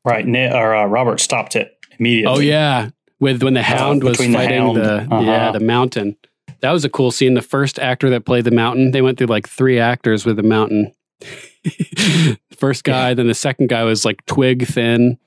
[0.06, 2.36] Right, or uh, Robert stopped it immediately.
[2.36, 2.90] Oh yeah,
[3.20, 4.78] with when the Hound uh, was fighting the, hound.
[4.78, 5.22] the uh-huh.
[5.22, 6.18] yeah the Mountain.
[6.60, 7.34] That was a cool scene.
[7.34, 10.44] The first actor that played the Mountain, they went through like three actors with the
[10.44, 10.94] Mountain.
[12.56, 13.14] First guy, yeah.
[13.16, 15.18] then the second guy was like twig thin,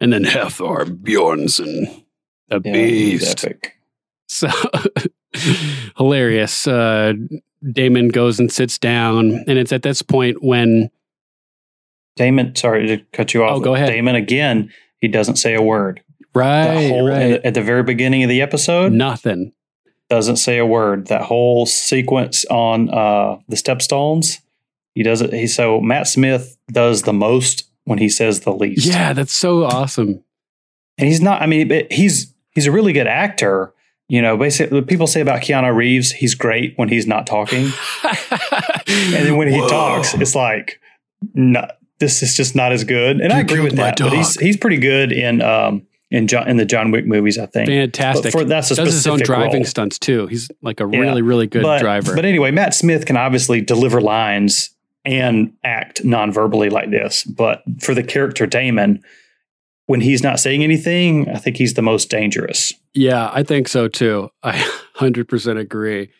[0.00, 2.04] and then Hafthor Bjornsson,
[2.50, 3.44] a yeah, beast.
[4.28, 4.48] So
[5.96, 6.66] hilarious.
[6.66, 7.14] Uh,
[7.72, 10.90] Daemon goes and sits down, and it's at this point when
[12.16, 12.56] Daemon.
[12.56, 13.58] Sorry to cut you off.
[13.58, 13.88] Oh, go ahead.
[13.88, 14.72] Daemon again.
[15.00, 16.02] He doesn't say a word.
[16.34, 17.40] Right, whole, right.
[17.44, 19.52] At the very beginning of the episode, nothing.
[20.10, 21.06] Doesn't say a word.
[21.06, 24.38] That whole sequence on uh, the stepstones
[24.96, 25.30] he does it.
[25.32, 28.86] He so Matt Smith does the most when he says the least.
[28.86, 30.24] Yeah, that's so awesome.
[30.96, 31.42] And he's not.
[31.42, 33.74] I mean, he's he's a really good actor.
[34.08, 37.66] You know, basically, people say about Keanu Reeves, he's great when he's not talking,
[38.04, 39.68] and then when he Whoa.
[39.68, 40.80] talks, it's like,
[41.34, 43.20] not, this is just not as good.
[43.20, 43.96] And you I agree with that.
[43.96, 44.10] Dog.
[44.10, 47.38] But he's he's pretty good in um in John in the John Wick movies.
[47.38, 48.32] I think fantastic.
[48.32, 49.64] But for that's a does his own driving role.
[49.64, 50.26] stunts too.
[50.26, 51.28] He's like a really yeah.
[51.28, 52.14] really good but, driver.
[52.14, 54.70] But anyway, Matt Smith can obviously deliver lines
[55.04, 57.22] and act non-verbally like this.
[57.24, 59.02] But for the character Daemon,
[59.86, 62.72] when he's not saying anything, I think he's the most dangerous.
[62.92, 64.30] Yeah, I think so too.
[64.42, 64.52] I
[64.96, 66.10] 100% agree.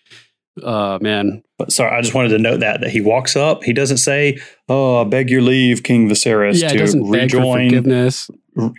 [0.63, 1.43] Uh man.
[1.59, 4.39] But sorry, I just wanted to note that that he walks up, he doesn't say,
[4.69, 8.31] "Oh, I beg your leave, King Viserys, yeah, to rejoin forgiveness.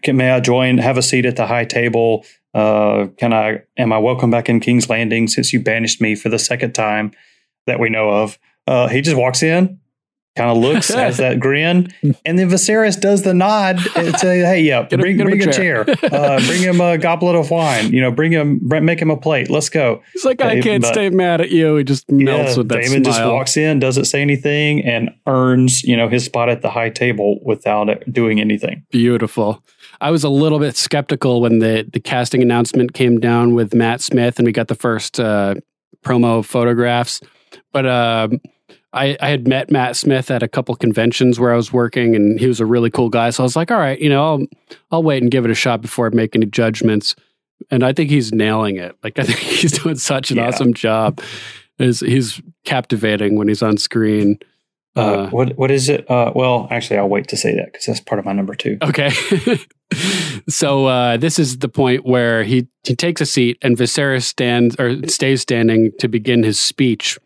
[0.01, 0.79] Can, may I join?
[0.79, 2.25] Have a seat at the high table.
[2.53, 3.61] Uh, can I?
[3.77, 7.11] Am I welcome back in King's Landing since you banished me for the second time
[7.67, 9.79] that we know of?" Uh, he just walks in,
[10.37, 11.91] kind of looks, has that grin,
[12.25, 15.53] and then Viserys does the nod and say, "Hey, yeah, get bring, bring a, a
[15.53, 19.17] chair, uh, bring him a goblet of wine, you know, bring him, make him a
[19.17, 19.49] plate.
[19.49, 22.57] Let's go." He's like, "I can't but, stay mad at you." He just melts yeah,
[22.57, 23.03] with that Daemon smile.
[23.03, 26.89] just walks in, doesn't say anything, and earns you know his spot at the high
[26.89, 28.85] table without doing anything.
[28.91, 29.63] Beautiful.
[29.99, 34.01] I was a little bit skeptical when the the casting announcement came down with Matt
[34.01, 35.55] Smith, and we got the first uh,
[36.03, 37.21] promo photographs,
[37.73, 37.85] but.
[37.85, 38.29] Uh,
[38.93, 42.39] I, I had met Matt Smith at a couple conventions where I was working, and
[42.39, 43.29] he was a really cool guy.
[43.31, 44.45] So I was like, all right, you know, I'll
[44.91, 47.15] I'll wait and give it a shot before I make any judgments.
[47.69, 48.95] And I think he's nailing it.
[49.03, 50.47] Like I think he's doing such an yeah.
[50.47, 51.21] awesome job.
[51.79, 54.39] Is he's captivating when he's on screen.
[54.95, 56.09] Uh, uh, what what is it?
[56.09, 58.77] Uh, well, actually, I'll wait to say that because that's part of my number two.
[58.81, 59.11] Okay.
[60.49, 64.75] so uh, this is the point where he he takes a seat and Viserys stands
[64.79, 67.19] or stays standing to begin his speech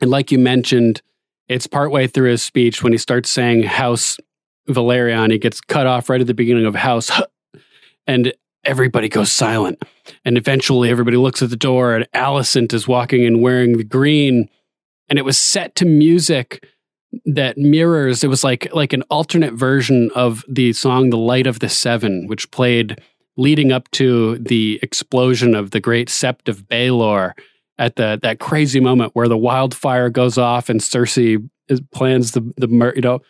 [0.00, 1.02] and like you mentioned,
[1.48, 4.18] it's partway through his speech when he starts saying House
[4.68, 5.32] Velaryon.
[5.32, 7.10] He gets cut off right at the beginning of House,
[8.06, 8.32] and
[8.64, 9.82] everybody goes silent.
[10.24, 14.48] And eventually, everybody looks at the door, and Alicent is walking in wearing the green.
[15.08, 16.64] And it was set to music
[17.24, 18.22] that mirrors.
[18.22, 22.26] It was like like an alternate version of the song "The Light of the Seven,
[22.26, 23.00] which played
[23.36, 27.32] leading up to the explosion of the great Sept of Baelor
[27.78, 32.52] at the that crazy moment where the wildfire goes off and Cersei is, plans the
[32.56, 33.20] the mur- you know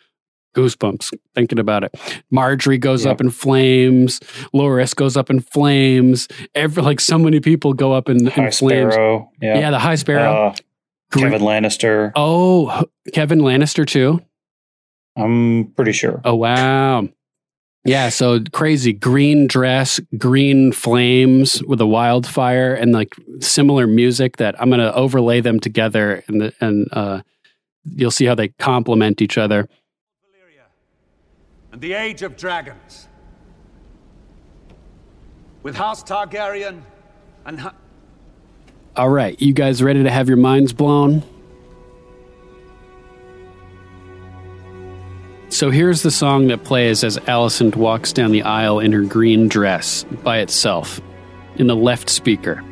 [0.55, 1.91] goosebumps thinking about it.
[2.33, 3.11] Margaery goes Yeah.
[3.11, 4.19] up in flames.
[4.53, 6.27] Loras goes up in flames.
[6.55, 8.93] Every like so many people go up in, in High flames.
[8.93, 9.29] Sparrow.
[9.41, 9.59] Yeah.
[9.59, 10.47] Yeah, the High Sparrow.
[10.47, 10.55] Uh,
[11.11, 12.11] Kevan Lannister.
[12.15, 12.83] Oh,
[13.13, 14.21] Kevan Lannister too.
[15.15, 16.21] I'm pretty sure.
[16.25, 17.07] Oh wow.
[17.89, 24.61] Yeah, so crazy green dress, green flames with a wildfire, and like similar music that
[24.61, 27.21] I'm gonna overlay them together, and the, and uh,
[27.83, 29.67] you'll see how they complement each other.
[31.71, 33.07] and the Age of Dragons.
[35.63, 36.83] With House Targaryen
[37.43, 37.73] and Ha-
[38.97, 41.23] All right, you guys ready to have your minds blown?
[45.49, 49.47] So here's the song that plays as Alicent walks down the aisle in her green
[49.47, 51.01] dress by itself
[51.55, 52.63] in the left speaker.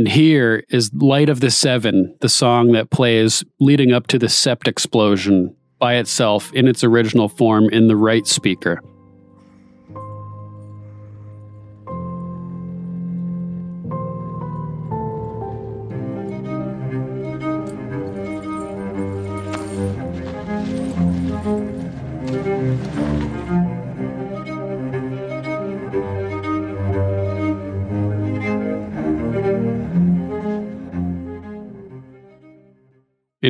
[0.00, 4.28] And here is Light of the Seven, the song that plays leading up to the
[4.28, 8.80] sept explosion by itself in its original form in the right speaker.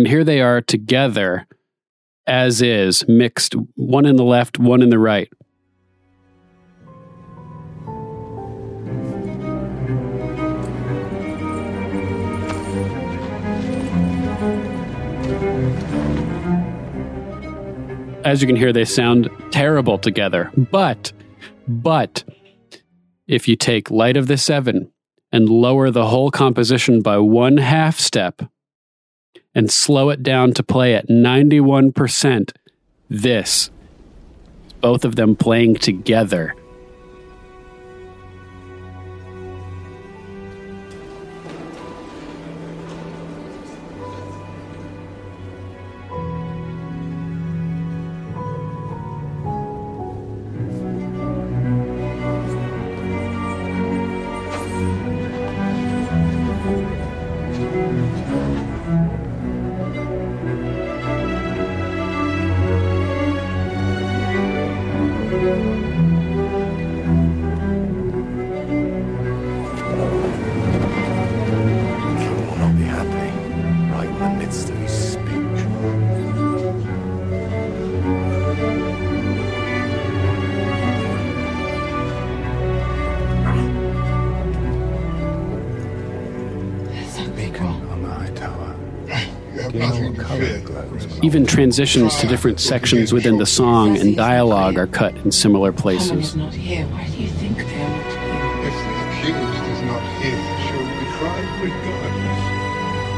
[0.00, 1.46] And here they are together
[2.26, 5.28] as is, mixed, one in the left, one in the right.
[18.24, 20.50] As you can hear, they sound terrible together.
[20.56, 21.12] But,
[21.68, 22.24] but,
[23.28, 24.90] if you take Light of the Seven
[25.30, 28.40] and lower the whole composition by one half step,
[29.54, 32.52] and slow it down to play at 91%.
[33.08, 33.70] This,
[34.80, 36.54] both of them playing together.
[91.30, 96.34] Even transitions to different sections within the song and dialogue are cut in similar places.
[96.34, 96.84] not here.
[96.86, 98.66] Why do you think they are not here?
[98.66, 102.42] If the accused is not here, she'll be tried regardless.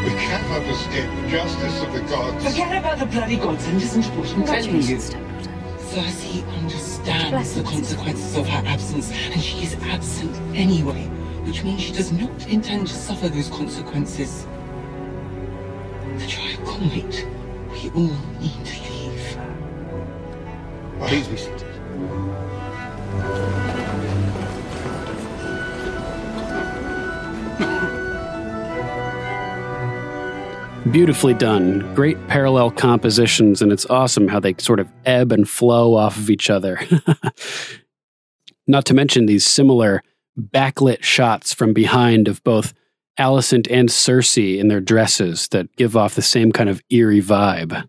[0.05, 2.45] We cannot escape the justice of the gods.
[2.45, 4.99] Forget about the bloody gods and listen to what I'm telling you.
[5.79, 11.07] Cersei understands the consequences of her absence, and she is absent anyway,
[11.47, 14.47] which means she does not intend to suffer those consequences.
[16.19, 17.27] The trial can't wait.
[17.95, 18.05] All
[18.41, 19.39] need leave.
[20.99, 21.67] Please be seated.
[30.91, 31.95] Beautifully done.
[31.95, 36.31] Great parallel compositions, and it's awesome how they sort of ebb and flow off of
[36.31, 36.81] each other.
[38.67, 40.03] Not to mention these similar
[40.39, 42.73] backlit shots from behind of both
[43.19, 47.89] Alicent and Cersei in their dresses that give off the same kind of eerie vibe.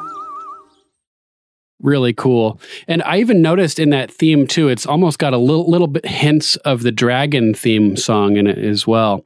[1.81, 2.59] Really cool.
[2.87, 6.05] And I even noticed in that theme too, it's almost got a little little bit
[6.05, 9.25] hints of the dragon theme song in it as well,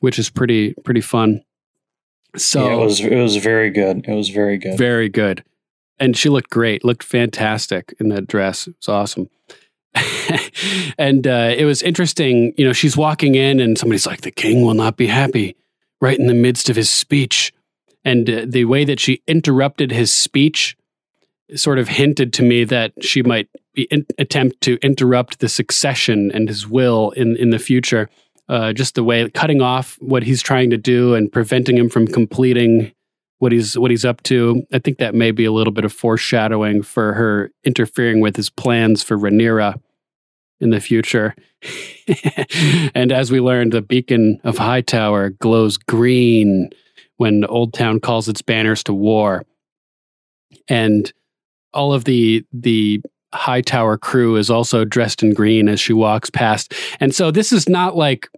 [0.00, 1.42] which is pretty pretty fun.
[2.36, 4.06] So Yeah, it was it was very good.
[4.06, 4.78] It was very good.
[4.78, 5.44] very good.
[5.98, 8.66] And she looked great, looked fantastic in that dress.
[8.66, 9.28] It was awesome.
[10.98, 14.62] and uh, it was interesting, you know, she's walking in and somebody's like, the king
[14.62, 15.54] will not be happy
[16.00, 17.52] right in the midst of his speech.
[18.04, 20.76] And uh, the way that she interrupted his speech
[21.56, 26.48] sort of hinted to me that she might in, attempt to interrupt the succession and
[26.48, 28.08] his will in in the future.
[28.48, 32.06] Uh, just the way cutting off what he's trying to do and preventing him from
[32.06, 32.92] completing
[33.38, 34.66] what he's what he's up to.
[34.72, 38.50] I think that may be a little bit of foreshadowing for her interfering with his
[38.50, 39.80] plans for Rhaenyra
[40.60, 41.34] in the future.
[42.94, 46.70] and as we learned, the beacon of Hightower glows green
[47.16, 49.44] when Old Town calls its banners to war.
[50.68, 51.12] And
[51.74, 53.00] all of the the
[53.34, 56.74] Hightower crew is also dressed in green as she walks past.
[57.00, 58.28] And so this is not like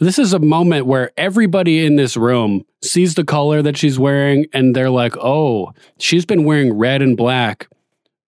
[0.00, 4.46] this is a moment where everybody in this room sees the color that she's wearing
[4.52, 7.68] and they're like, "Oh, she's been wearing red and black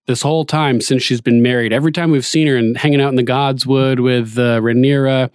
[0.06, 1.72] this whole time since she's been married.
[1.72, 5.30] Every time we've seen her and hanging out in the Godswood with uh, Rhaenyra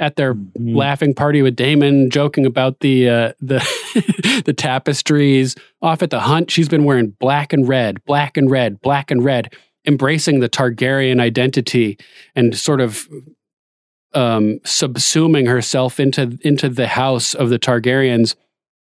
[0.00, 5.54] at their laughing party with Daemon, joking about the uh, the the tapestries.
[5.82, 9.24] Off at the hunt, she's been wearing black and red, black and red, black and
[9.24, 9.54] red,
[9.86, 11.98] embracing the Targaryen identity
[12.34, 13.08] and sort of
[14.14, 18.34] um, subsuming herself into into the house of the Targaryens,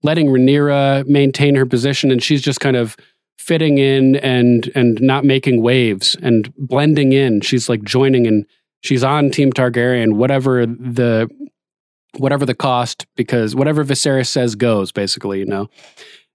[0.03, 2.97] letting Rhaenyra maintain her position, and she's just kind of
[3.39, 7.41] fitting in and and not making waves and blending in.
[7.41, 8.45] She's like joining and
[8.81, 11.29] she's on Team Targaryen, whatever the
[12.17, 15.69] whatever the cost, because whatever Viserys says goes, basically, you know.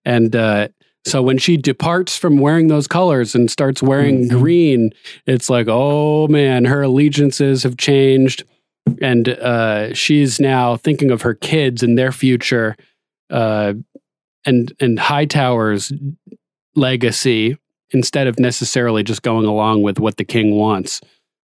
[0.06, 0.68] And uh,
[1.06, 4.40] so when she departs from wearing those colors and starts wearing Mm-hmm.
[4.40, 4.90] green,
[5.26, 8.44] it's like, oh man, her allegiances have changed,
[9.02, 12.76] and uh, she's now thinking of her kids and their future,
[13.30, 13.74] uh,
[14.46, 15.92] and and Hightower's
[16.76, 17.58] legacy
[17.92, 21.02] instead of necessarily just going along with what the king wants.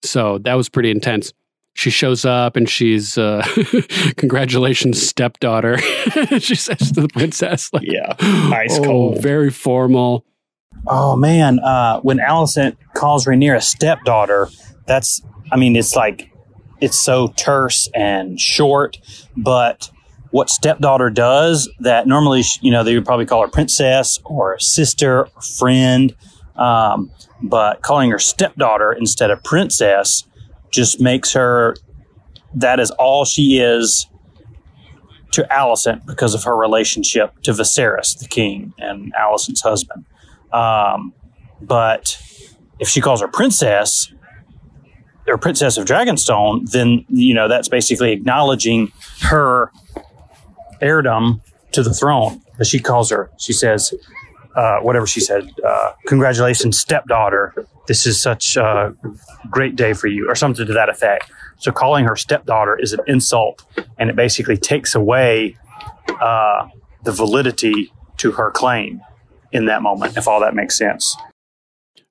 [0.03, 1.33] So that was pretty intense.
[1.73, 3.45] She shows up and she's uh
[4.17, 5.77] congratulations stepdaughter.
[6.39, 8.15] she says to the princess like Yeah.
[8.19, 9.21] Ice oh, cold.
[9.21, 10.25] very formal.
[10.87, 14.49] Oh man, uh, when Alicent calls Rhaenyra stepdaughter,
[14.85, 15.21] that's
[15.51, 16.31] I mean it's like
[16.81, 18.97] it's so terse and short,
[19.35, 19.89] but
[20.31, 24.57] what stepdaughter does that normally sh- you know they would probably call her princess or
[24.59, 26.15] sister or friend,
[26.55, 27.11] um,
[27.41, 30.23] but calling her stepdaughter instead of princess
[30.71, 31.75] just makes her
[32.53, 34.07] that is all she is
[35.31, 40.05] to Alicent because of her relationship to Viserys, the king, and Alicent's husband.
[40.51, 41.13] Um,
[41.61, 42.17] but
[42.79, 44.11] if she calls her princess
[45.27, 49.71] or princess of Dragonstone, then you know that's basically acknowledging her
[50.81, 51.41] heirdom
[51.73, 52.41] to the throne.
[52.57, 53.29] But she calls her.
[53.37, 53.93] She says,
[54.57, 55.49] uh, whatever she said.
[55.65, 57.53] Uh, Congratulations, stepdaughter.
[57.87, 58.93] This is such a
[59.49, 61.31] great day for you, or something to that effect.
[61.59, 63.63] So calling her stepdaughter is an insult,
[63.97, 65.55] and it basically takes away
[66.19, 66.67] uh,
[67.03, 69.01] the validity to her claim
[69.51, 71.15] in that moment, if all that makes sense.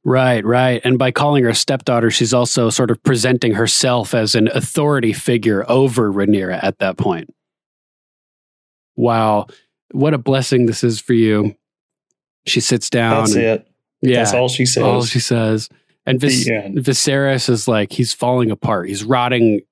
[0.04, 0.80] Right, right.
[0.84, 5.68] And by calling her stepdaughter, she's also sort of presenting herself as an authority figure
[5.68, 7.34] over Rhaenyra at that point.
[8.94, 9.48] Wow.
[9.90, 11.56] What a blessing this is for you.
[12.46, 13.24] She sits down.
[13.24, 13.68] That's and- it.
[14.02, 14.16] Yeah.
[14.18, 14.82] That's all she says.
[14.82, 15.68] All she says.
[16.04, 18.88] And Vis- Viserys is like, he's falling apart.
[18.88, 19.62] He's rotting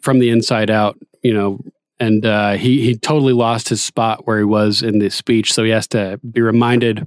[0.00, 1.58] from the inside out, you know,
[1.98, 5.52] and uh, he, he totally lost his spot where he was in the speech.
[5.52, 7.06] So he has to be reminded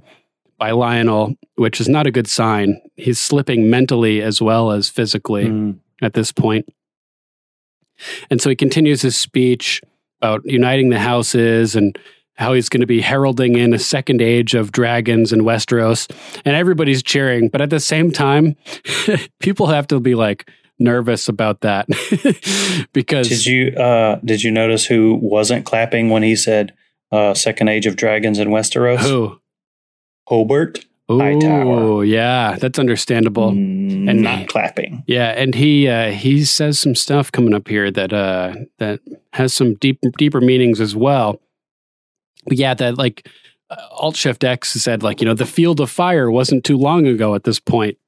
[0.56, 2.80] by Lyonel, which is not a good sign.
[2.96, 5.78] He's slipping mentally as well as physically Mm.
[6.00, 6.68] at this point.
[8.30, 9.82] And so he continues his speech
[10.22, 11.98] about uniting the houses and
[12.34, 16.10] how he's going to be heralding in a second age of dragons in Westeros.
[16.44, 17.48] And everybody's cheering.
[17.48, 18.56] But at the same time,
[19.40, 21.86] people have to be like nervous about that
[22.92, 23.28] because.
[23.28, 26.74] Did you uh, did you notice who wasn't clapping when he said
[27.12, 28.98] uh, "Second Age of Dragons" in Westeros?
[29.00, 29.40] Who?
[30.26, 33.50] Hobert Oh, yeah, that's understandable.
[33.50, 35.04] and not clapping.
[35.06, 39.00] Yeah, and he uh, he says some stuff coming up here that uh, that
[39.34, 41.40] has some deep deeper meanings as well.
[42.50, 43.28] Yeah, that like
[43.70, 47.06] uh, Alt Shift X said, like you know, the Field of Fire wasn't too long
[47.06, 47.98] ago at this point.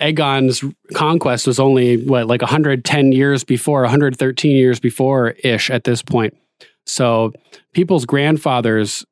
[0.00, 0.62] Aegon's
[0.94, 6.36] conquest was only what like 110 years before, 113 years before ish at this point.
[6.84, 7.32] So
[7.72, 9.04] people's grandfathers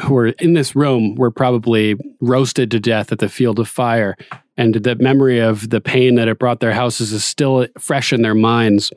[0.00, 4.16] who were in this room were probably roasted to death at the field of fire
[4.56, 8.22] and the memory of the pain that it brought their houses is still fresh in
[8.22, 8.92] their minds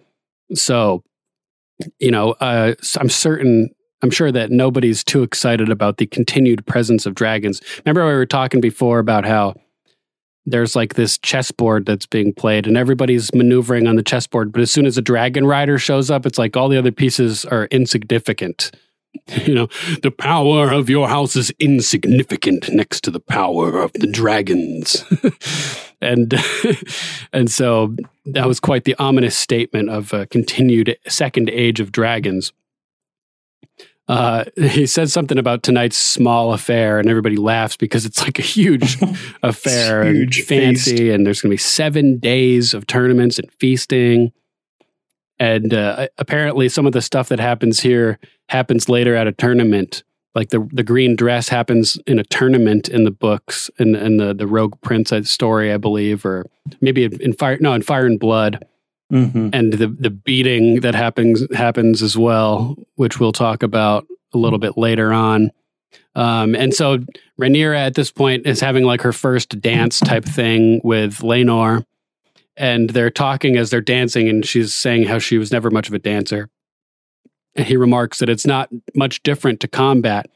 [0.53, 1.03] so
[1.99, 3.69] you know uh, i'm certain
[4.01, 8.25] i'm sure that nobody's too excited about the continued presence of dragons remember we were
[8.25, 9.53] talking before about how
[10.45, 14.71] there's like this chessboard that's being played and everybody's maneuvering on the chessboard but as
[14.71, 18.71] soon as a dragon rider shows up it's like all the other pieces are insignificant
[19.45, 19.67] you know,
[20.03, 25.03] the power of your house is insignificant next to the power of the dragons.
[26.01, 26.33] and
[27.33, 27.95] and so
[28.25, 32.51] that was quite the ominous statement of a continued second age of dragons.
[34.07, 38.43] Uh, he says something about tonight's small affair, and everybody laughs because it's like a
[38.43, 38.97] huge
[39.43, 41.13] affair huge and fancy, feast.
[41.13, 44.31] and there's going to be seven days of tournaments and feasting.
[45.39, 48.17] And uh, apparently, some of the stuff that happens here
[48.49, 50.03] happens later at a tournament.
[50.33, 54.33] Like the the green dress happens in a tournament in the books, in, in the
[54.33, 56.45] the Rogue Prince story, I believe, or
[56.79, 58.63] maybe in Fire no in Fire and Blood,
[59.11, 59.49] Mhm.
[59.53, 64.59] and the the beating that happens happens as well, which we'll talk about a little
[64.59, 65.51] bit later on.
[66.15, 66.97] Um, and so
[67.39, 71.85] Rhaenyra at this point is having like her first dance type thing with Laenor
[72.57, 75.93] and they're talking as they're dancing and she's saying how she was never much of
[75.93, 76.49] a dancer
[77.55, 80.27] and he remarks that it's not much different to combat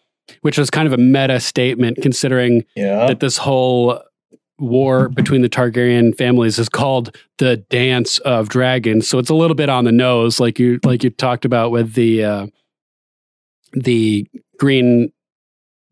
[0.41, 3.07] which was kind of a meta statement considering Yeah.
[3.07, 3.99] that this whole
[4.61, 9.55] war between the Targaryen families is called the dance of dragons so it's a little
[9.55, 12.47] bit on the nose like you like you talked about with the uh
[13.73, 14.27] the
[14.59, 15.11] green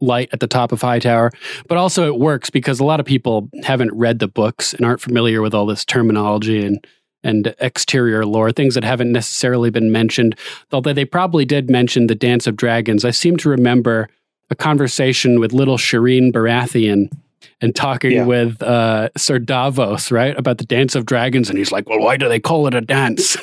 [0.01, 1.32] light at the top of Hightower,
[1.67, 5.01] but also it works because a lot of people haven't read the books and aren't
[5.01, 6.86] familiar with all this terminology and
[7.22, 10.38] and exterior lore, things that haven't necessarily been mentioned.
[10.72, 13.03] Although they probably did mention the Dance of Dragons.
[13.03, 14.07] I seem to remember
[14.49, 17.11] a conversation with little Shireen Baratheon
[17.61, 18.25] and talking Yeah.
[18.25, 21.49] with uh, Sir Davos, right, about the Dance of Dragons.
[21.49, 23.37] And he's like, well, why do they call it a dance?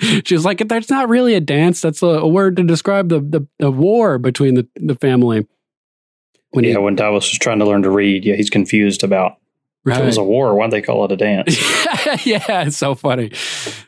[0.24, 1.80] She's like, that's not really a dance.
[1.80, 5.46] That's a, a word to describe the, the, the war between the, the family.
[6.50, 9.36] When yeah, when Davos was trying to learn to read, yeah, he's confused about
[9.84, 10.54] if it was a war.
[10.54, 11.56] Why'd they call it a dance?
[12.26, 13.32] yeah, it's so funny.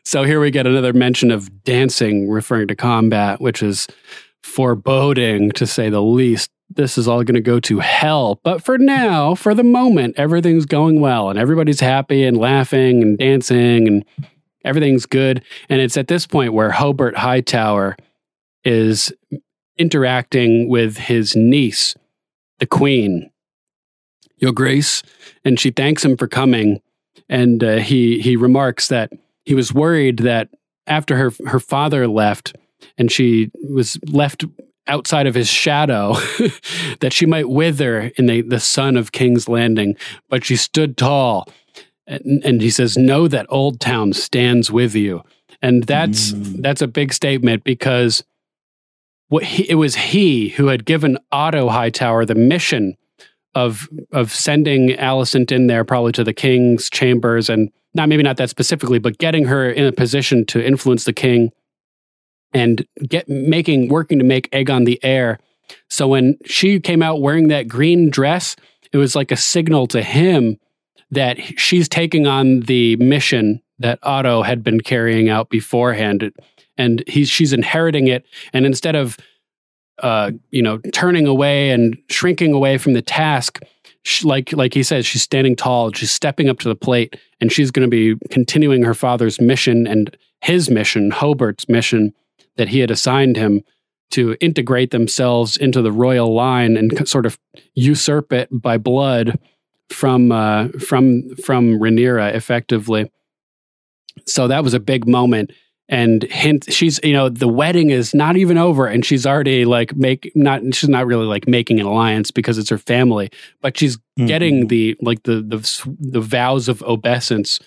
[0.05, 3.87] So here we get another mention of dancing referring to combat, which is
[4.43, 6.51] foreboding to say the least.
[6.71, 8.41] This is all going to go to hell.
[8.45, 13.19] But for now, for the moment, everything's going well and everybody's happy and laughing and
[13.19, 14.05] dancing and
[14.65, 15.43] everything's good.
[15.69, 17.97] And it's at this point where Hobert Hightower
[18.65, 19.13] is
[19.79, 21.97] interacting with his niece,
[22.59, 23.31] the queen,
[24.37, 25.03] Your Grace,
[25.45, 26.81] and she thanks him for coming.
[27.29, 29.13] And uh, he he remarks that
[29.45, 30.49] he was worried that
[30.87, 32.57] after her her father left,
[32.99, 34.45] and she was left
[34.91, 36.15] outside of his shadow,
[37.01, 39.97] that she might wither in the, the sun of King's Landing.
[40.29, 41.49] But she stood tall,
[42.07, 45.23] and, and he says, "Know that Old Town stands with you."
[45.63, 46.63] And that's mm.
[46.63, 48.25] that's a big statement because
[49.29, 52.97] what he, it was he who had given Otto Hightower the mission
[53.55, 58.37] of of sending Alicent in there probably to the king's chambers and not maybe not
[58.37, 61.51] that specifically but getting her in a position to influence the king
[62.53, 65.39] and get making working to make Aegon the heir
[65.89, 68.57] so when she came out wearing that green dress
[68.93, 70.59] it was like a signal to him
[71.11, 76.33] that she's taking on the mission that Otto had been carrying out beforehand
[76.77, 79.17] and he's she's inheriting it and instead of
[80.03, 83.61] uh, you know, turning away and shrinking away from the task.
[84.03, 85.93] She, like like he says, she's standing tall.
[85.93, 89.87] She's stepping up to the plate, and she's going to be continuing her father's mission
[89.87, 92.15] and his mission, Hobert's mission
[92.57, 93.63] that he had assigned him
[94.11, 97.39] to integrate themselves into the royal line and sort of
[97.75, 99.39] usurp it by blood
[99.89, 103.11] from uh, from from Rhaenyra effectively.
[104.27, 105.53] So that was a big moment.
[105.89, 109.97] And hint, she's you know the wedding is not even over, and she's already like
[109.97, 113.31] make not she's not really like making an alliance because it's her family,
[113.61, 117.59] but she's getting the like the the the vows of obeisance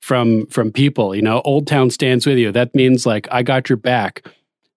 [0.00, 1.14] from from people.
[1.14, 2.52] You know, Old Town stands with you.
[2.52, 4.26] That means like I got your back.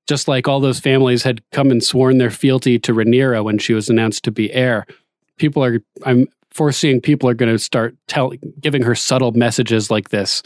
[0.07, 3.73] Just like all those families had come and sworn their fealty to Rhaenyra when she
[3.73, 4.85] was announced to be heir.
[5.37, 10.09] People are I'm foreseeing people are going to start telling, giving her subtle messages like
[10.09, 10.43] this.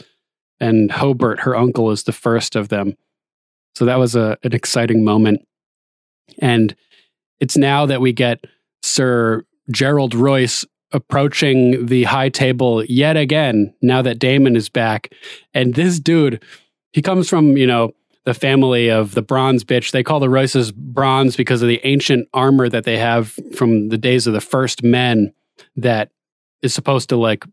[0.60, 2.96] And Hobert, her uncle, is the first of them.
[3.74, 5.46] So that was a, an exciting moment.
[6.38, 6.74] And
[7.40, 8.44] it's now that we get
[8.82, 10.64] Sir Gerold Royce
[10.96, 15.12] approaching the high table yet again, now that Daemon is back.
[15.52, 16.42] And this dude,
[16.92, 17.92] he comes from, you know,
[18.24, 19.92] the family of the bronze bitch.
[19.92, 23.98] They call the Royces bronze because of the ancient armor that they have from the
[23.98, 25.32] days of the first men
[25.76, 26.10] that
[26.62, 27.44] is supposed to like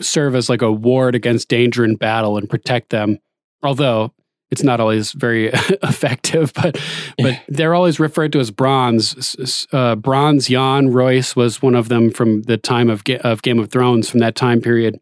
[0.00, 3.18] serve as like a ward against danger in battle and protect them.
[3.62, 4.12] Although
[4.50, 5.46] it's not always very
[5.82, 6.80] effective, but
[7.18, 9.66] but they're always referred to as bronze.
[9.72, 13.70] Uh, bronze Yohn Royce was one of them from the time of of Game of
[13.70, 15.00] Thrones from that time period,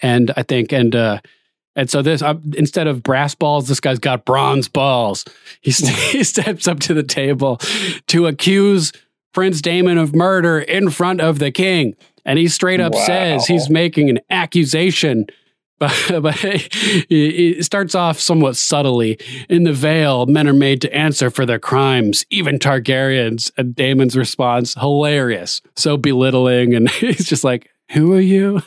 [0.00, 1.20] and I think and uh,
[1.76, 5.24] and so this uh, instead of brass balls, this guy's got bronze balls.
[5.60, 7.58] He, st- he steps up to the table
[8.08, 8.92] to accuse
[9.32, 13.68] Prince Daemon of murder in front of the king, and he straight up says he's
[13.68, 15.26] making an accusation.
[15.84, 19.18] But, but he, he starts off somewhat subtly.
[19.48, 23.50] In the Vale, men are made to answer for their crimes, even Targaryens.
[23.56, 28.58] And Daemon's response, hilarious, so belittling, and he's just like, "Who are you?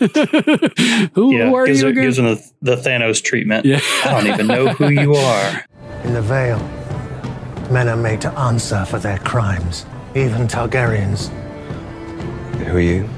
[1.13, 3.65] who, yeah, who are gives, you her- again?" gives him the, the Thanos treatment.
[3.65, 3.80] Yeah.
[4.05, 5.65] I don't even know who you are.
[6.03, 6.59] In the Vale,
[7.72, 11.30] men are made to answer for their crimes, even Targaryens.
[12.65, 13.09] Who are you?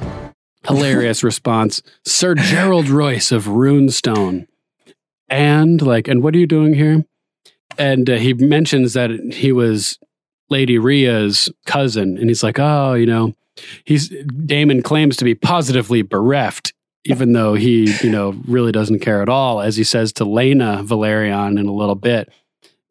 [0.67, 1.81] Hilarious response.
[2.05, 4.47] Sir Gerold Royce of runestone.
[5.29, 7.05] And like and what are you doing here?
[7.77, 9.99] And uh, he mentions that he was
[10.49, 12.17] lady Rhea's cousin.
[12.17, 13.33] And he's like oh you know
[13.85, 16.73] he's Daemon claims to be positively bereft
[17.05, 20.85] even though he you know really doesn't care at all as he says to Laena
[20.85, 22.29] Velaryon in a little bit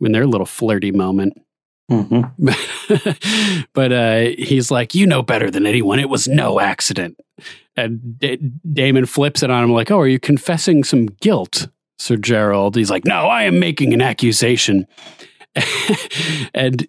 [0.01, 1.41] in their little flirty moment
[3.73, 5.99] but uh, he's like, you know better than anyone.
[5.99, 7.19] It was no accident.
[7.77, 8.39] And D-
[8.71, 11.69] Daemon flips it on him like, oh, are you confessing some guilt,
[11.99, 12.75] Sir Gerold?
[12.75, 14.87] He's like, no, I am making an accusation.
[16.55, 16.87] and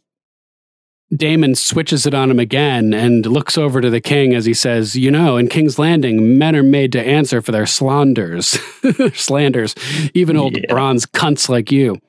[1.16, 4.96] Daemon switches it on him again and looks over to the king as he says,
[4.96, 8.60] You know, in King's Landing, men are made to answer for their slanders,
[9.14, 9.76] slanders,
[10.14, 12.00] even old bronze cunts like you.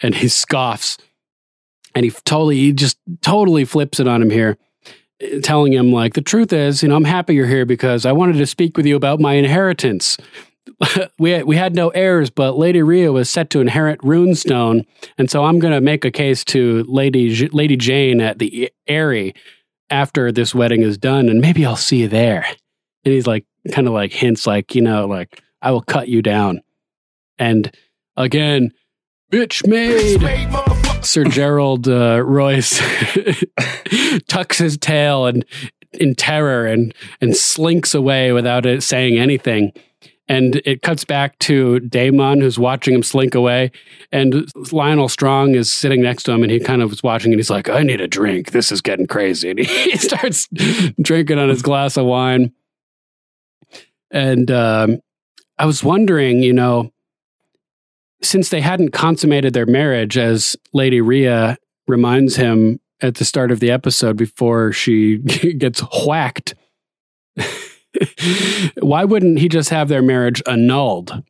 [0.00, 0.98] And he scoffs
[1.96, 4.58] and he totally, he just totally flips it on him here,
[5.42, 8.34] telling him, like, the truth is, you know, I'm happy you're here because I wanted
[8.34, 10.18] to speak with you about my inheritance.
[11.18, 14.84] we we had no heirs, but Lady Rhea was set to inherit Runestone,
[15.16, 18.70] and so I'm going to make a case to Lady J- Lady Jeyne at the
[18.86, 19.34] Eyrie
[19.88, 22.44] after this wedding is done, and maybe I'll see you there.
[23.06, 26.20] And he's like, kind of like hints, like you know, like I will cut you
[26.20, 26.60] down.
[27.38, 27.74] And
[28.18, 28.72] again,
[29.32, 30.85] bitch made.
[31.06, 32.80] Sir Gerold uh, Royce
[34.28, 35.44] tucks his tail and
[35.92, 39.72] in terror and and slinks away without it saying anything.
[40.28, 43.70] And it cuts back to Daemon, who's watching him slink away.
[44.10, 47.38] And Lyonel Strong is sitting next to him, and he kind of is watching, and
[47.38, 48.50] he's like, "I need a drink.
[48.50, 50.48] This is getting crazy." And he starts
[51.00, 52.52] drinking on his glass of wine.
[54.10, 54.98] And um,
[55.58, 56.92] I was wondering, you know,
[58.22, 61.56] since they hadn't consummated their marriage, as Lady Rhea
[61.86, 65.18] reminds him at the start of the episode before she
[65.58, 66.54] gets whacked,
[68.80, 71.22] why wouldn't he just have their marriage annulled?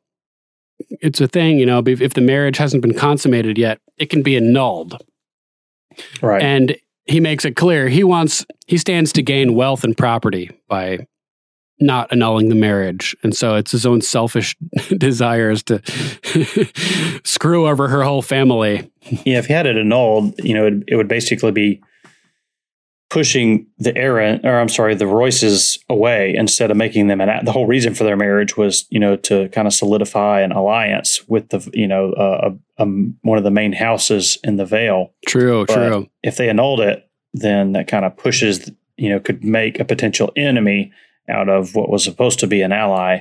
[1.01, 4.23] It's a thing, you know, if if the marriage hasn't been consummated yet, it can
[4.23, 5.03] be annulled.
[6.21, 6.43] Right.
[6.43, 6.77] And
[7.07, 11.07] he makes it clear he wants, he stands to gain wealth and property by
[11.79, 13.15] not annulling the marriage.
[13.23, 14.57] And so it's his own selfish
[14.97, 15.83] desires to
[17.25, 18.91] screw over her whole family.
[19.25, 21.83] Yeah, if he had it annulled, you know, it, it would basically be
[23.09, 27.45] pushing the Arryn, or I'm sorry, the Royces away instead of making them an.
[27.45, 31.27] The whole reason for their marriage was, you know, to kind of solidify an alliance
[31.29, 35.13] with the, you know, uh, um, one of the main houses in the Vale.
[35.27, 36.09] True, But true.
[36.23, 40.33] If they annulled it, then that kind of pushes, you know, could make a potential
[40.37, 40.93] enemy
[41.29, 43.21] out of what was supposed to be an ally.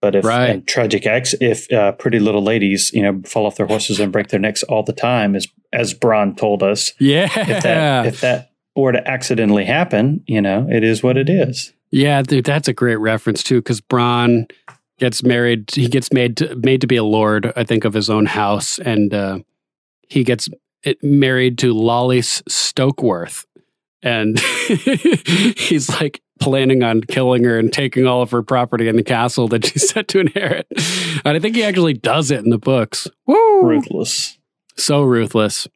[0.00, 0.66] But if Right.
[0.66, 4.28] tragic acts, if uh, pretty little ladies, you know, fall off their horses and break
[4.28, 7.28] their necks all the time, as as Bronn told us, Yeah.
[7.36, 11.72] if that if that were to accidentally happen, you know, it is what it is.
[11.90, 14.50] Yeah, dude, that's a great reference too, because Bronn
[14.98, 15.70] gets married.
[15.72, 18.78] He gets made to, made to be a lord, I think, of his own house,
[18.80, 19.38] and uh,
[20.08, 20.48] he gets
[21.02, 23.46] married to Lollys Stokeworth,
[24.02, 24.38] and
[25.56, 29.48] he's like planning on killing her and taking all of her property in the castle
[29.48, 30.66] that she's set to inherit.
[31.24, 33.06] And I think he actually does it in the books.
[33.26, 33.62] Woo!
[33.62, 34.38] Ruthless.
[34.76, 35.66] So ruthless.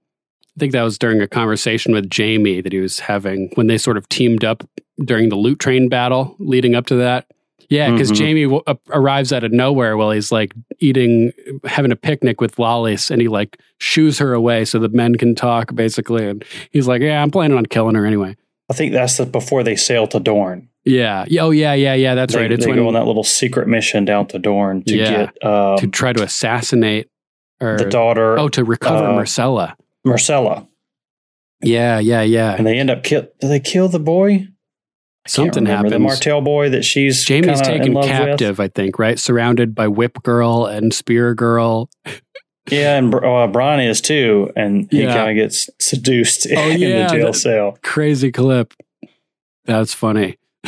[0.56, 3.78] I think that was during a conversation with Jaime that he was having when they
[3.78, 4.64] sort of teamed up
[5.04, 7.26] during the loot train battle leading up to that.
[7.70, 8.18] Yeah, because Mhm.
[8.18, 11.32] Jaime w- uh, arrives out of nowhere while he's like eating,
[11.64, 15.34] having a picnic with Lollys, and he like shoos her away so the men can
[15.34, 16.26] talk, basically.
[16.26, 16.42] And
[16.72, 18.36] he's like, "Yeah, I'm planning on killing her anyway."
[18.70, 20.68] I think that's the, before they sail to Dorne.
[20.84, 21.24] Yeah.
[21.40, 22.14] Oh, yeah, yeah, yeah.
[22.14, 22.52] That's they, right.
[22.52, 25.10] It's they when go on that little secret mission down to Dorne to Yeah.
[25.26, 27.08] get um, to try to assassinate
[27.60, 28.38] or the daughter.
[28.38, 29.74] Oh, to recover uh, Myrcella.
[30.06, 30.66] Myrcella,
[31.62, 32.54] Yeah, yeah, yeah.
[32.54, 33.26] and they end up kill.
[33.40, 34.46] Do they kill the boy?
[35.26, 35.92] I Something happens.
[35.92, 38.10] The Martell boy that she's Jaime's taken love with.
[38.10, 39.18] captive, I think, right?
[39.18, 41.90] Surrounded by Whip Girl and Spear Girl.
[42.70, 43.18] Yeah, and uh,
[43.50, 45.14] Bronn is too, and he Yeah.
[45.14, 47.78] kind of gets seduced Oh, in yeah, the jail cell.
[47.82, 48.74] Crazy clip.
[49.64, 50.38] That's funny.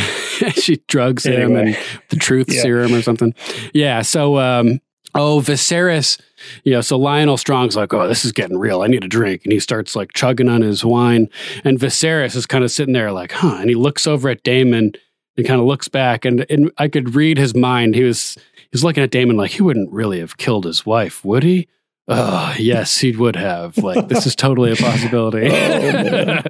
[0.55, 1.77] she drugs him and
[2.11, 2.63] the truth Yeah.
[2.63, 3.35] serum or something.
[3.75, 4.03] Yeah.
[4.03, 4.81] So, um,
[5.15, 6.21] oh, Viserys,
[6.65, 8.83] you know, so Lyonel Strong's like, oh, this is getting real.
[8.83, 9.43] I need a drink.
[9.45, 11.29] And he starts like chugging on his wine.
[11.65, 13.57] And Viserys is kind of sitting there like, huh.
[13.61, 14.93] And he looks over at Daemon
[15.37, 16.25] and kind of looks back.
[16.25, 17.95] And, and I could read his mind.
[17.95, 21.25] He was, he was looking at Daemon like, he wouldn't really have killed his wife,
[21.25, 21.69] would he?
[22.09, 23.79] Oh, yes, he would have.
[23.79, 25.49] Like, this is totally a possibility.
[25.49, 26.45] man.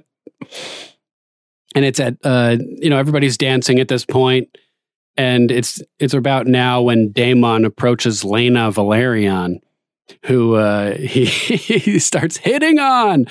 [1.75, 4.49] and it's at uh you know everybody's dancing at this point
[5.17, 9.61] and it's it's about now when Daemon approaches Laena Velaryon
[10.25, 13.27] who uh he, he starts hitting on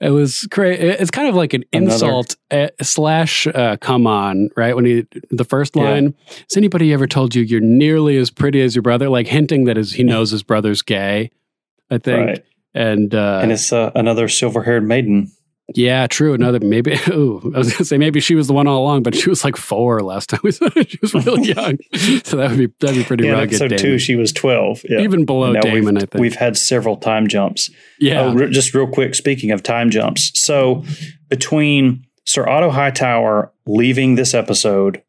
[0.00, 4.50] it was crazy it's kind of like an Another- insult uh, slash uh, come on
[4.56, 5.82] right when he the first Yeah.
[5.90, 9.64] line has anybody ever told you you're nearly as pretty as your brother like hinting
[9.64, 11.30] that his, he knows his brother's gay
[11.92, 12.44] i think Right.
[12.74, 15.30] and uh and it's uh, another silver-haired maiden.
[15.74, 16.34] yeah, true.
[16.34, 16.92] Another maybe.
[17.08, 19.44] Ooh, I was gonna say maybe she was the one all along, but she was
[19.44, 20.82] like four last time we saw her.
[20.84, 21.78] She was really young,
[22.24, 23.58] so that would be that'd be pretty Yeah, rugged.
[23.58, 23.78] Daemon.
[23.78, 24.82] two, she was twelve.
[24.88, 25.00] Yeah.
[25.00, 26.20] Even below Daemon, I think.
[26.20, 27.70] we've had several time jumps.
[28.00, 28.22] Yeah.
[28.22, 29.14] Oh, re- just real quick.
[29.14, 30.84] Speaking of time jumps, so
[31.28, 35.02] between Sir Otto Hightower leaving this episode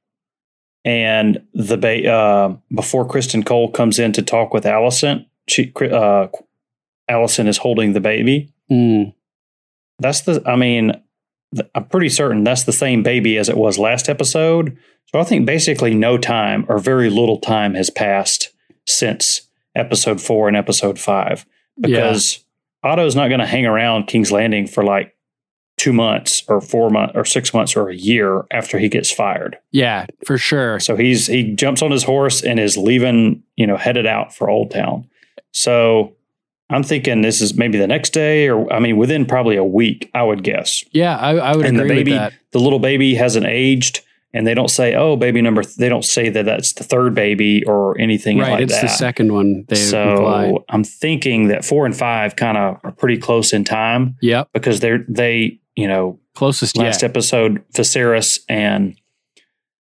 [0.86, 6.27] and the ba- uh, before Criston Cole comes in to talk with Alicent, she uh,
[7.10, 8.54] Alicent is holding the baby.
[8.72, 9.14] Mm.
[9.99, 10.41] That's the.
[10.45, 10.93] I mean,
[11.76, 14.78] I'm pretty certain that's the same baby as it was last episode.
[15.08, 18.51] So I think basically no time or very little time has passed
[18.88, 21.45] since episode four and episode five
[21.80, 22.43] because
[22.84, 25.16] Otto's not going to hang around King's Landing for like
[25.78, 29.58] two months or four months or six months or a year after he gets fired.
[29.72, 30.80] Yeah, for sure.
[30.80, 34.49] So he's he jumps on his horse and is leaving, you know, headed out for
[34.49, 35.08] Old Town.
[35.51, 36.16] So
[36.74, 40.09] I'm thinking this is maybe the next day, or I mean, within probably a week,
[40.13, 40.84] I would guess.
[40.91, 44.01] Yeah, I, I would and the agree baby, the little baby hasn't aged,
[44.34, 45.76] and they don't say, "Oh, baby number." Th-.
[45.76, 48.84] They don't say that that's the third baby or anything Right, like it's that.
[48.86, 50.53] It's the second one they so imply.
[50.69, 54.80] I'm thinking that four and five kind of are pretty close in time Yep, because
[54.80, 57.11] they're they you know closest last yet.
[57.11, 58.95] episode Viserys and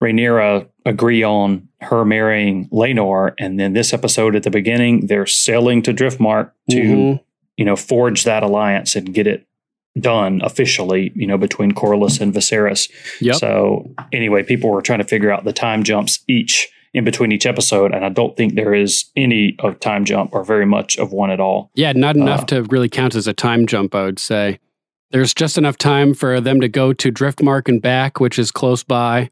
[0.05, 5.83] Rhaenyra agree on her marrying Laenor, and then this episode at the beginning they're sailing
[5.83, 7.21] to Driftmark to Mhm.
[7.57, 9.47] you know forge that alliance and get it
[9.99, 11.13] done officially.
[11.15, 12.91] You know between Corlys and Viserys.
[13.21, 13.37] Yep.
[13.37, 17.47] So anyway, people were trying to figure out the time jumps each in between each
[17.47, 21.13] episode, and I don't think there is any of time jump or very much of
[21.13, 21.71] one at all.
[21.75, 24.59] Yeah, not enough Uh, to really count as a time jump, I would say.
[25.11, 28.83] There's just enough time for them to go to Driftmark and back, which is close
[28.85, 29.31] by,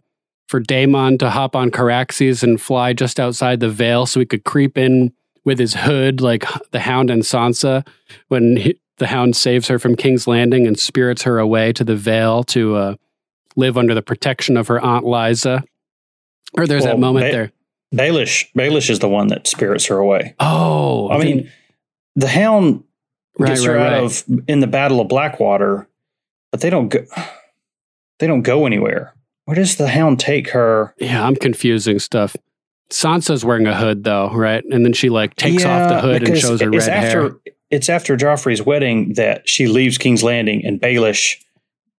[0.48, 4.44] for Daemon to hop on Caraxes and fly just outside the Vale so he could
[4.44, 5.12] creep in
[5.44, 7.86] with his hood like the Hound and Sansa
[8.28, 11.96] when he, the Hound saves her from King's Landing and spirits her away to the
[11.96, 12.94] Vale to uh,
[13.56, 15.64] live under the protection of her Aunt Lysa.
[16.56, 17.52] Or there's that moment Ba- there.
[17.94, 20.34] Baelish, Baelish is the one that spirits her away.
[20.38, 21.50] Oh, I mean,
[22.14, 22.84] the Hound
[23.38, 24.02] Right, gets her right, out right.
[24.04, 25.88] of in the Battle of Blackwater,
[26.50, 27.04] but they don't go.
[28.18, 29.14] They don't go anywhere.
[29.44, 30.94] Where does the Hound take her?
[30.98, 32.36] Yeah, I'm confusing stuff.
[32.90, 34.62] Sansa's wearing a hood though, right?
[34.70, 37.36] And then she like takes off the hood and shows her it's red after, hair.
[37.70, 41.36] It's after Joffrey's wedding that she leaves King's Landing and Baelish,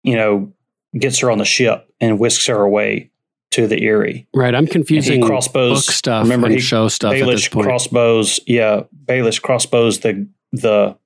[0.03, 0.53] you know,
[0.99, 3.11] gets her on the ship and whisks her away
[3.53, 4.27] to the Eyrie.
[4.35, 4.55] Right.
[4.55, 7.67] I'm And he confusing crossbows book stuff Remember, he, show stuff at Baelish this point.
[7.67, 8.41] crossbows.
[8.47, 10.01] Yeah, Baelish crossbows.
[10.01, 10.97] The the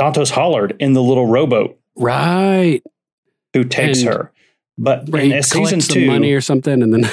[0.00, 1.78] Dontos Hollard in the little rowboat.
[1.96, 2.82] Right.
[3.52, 4.31] Who takes And- her?
[4.78, 7.10] But Right, in season two, money or something, and then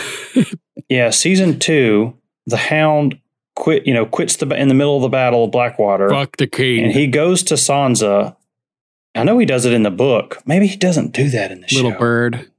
[0.90, 3.20] yeah, season two, the Hound
[3.56, 3.86] quit.
[3.86, 6.10] You know, quits the in the middle of the battle of Blackwater.
[6.10, 6.86] fuck the king.
[6.86, 8.36] and he goes to Sansa.
[9.16, 10.42] I know he does it in the book.
[10.46, 11.98] Maybe he doesn't do that in the little show.
[12.00, 12.50] bird.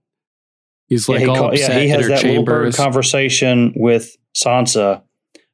[0.88, 5.02] He's Yeah, like he all call- upset he has that little bird conversation with Sansa.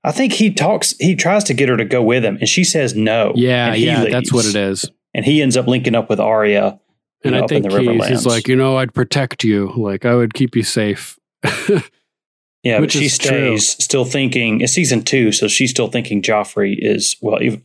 [0.02, 0.94] I think he talks.
[0.98, 3.32] He tries to get her to go with him, and she says no.
[3.36, 4.90] yeah, yeah, that's what it is.
[5.14, 6.78] And he ends up linking up with Arya.
[7.24, 9.72] And know, I think he's, he's like, you know, I'd protect you.
[9.76, 11.18] Like I would keep you safe.
[11.44, 11.50] yeah,
[12.80, 13.58] which but she is true.
[13.58, 14.60] still thinking.
[14.60, 17.42] It's season two, so she's still thinking Joffrey is well.
[17.42, 17.64] Even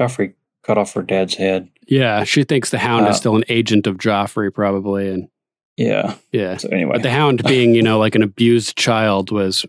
[0.00, 1.68] Joffrey cut off her dad's head.
[1.88, 5.28] yeah, she thinks the Hound Uh, is still an agent of Joffrey, probably, and
[5.76, 6.14] Yeah.
[6.32, 6.56] yeah.
[6.56, 9.64] So anyway, But the Hound, being you know like an abused child, was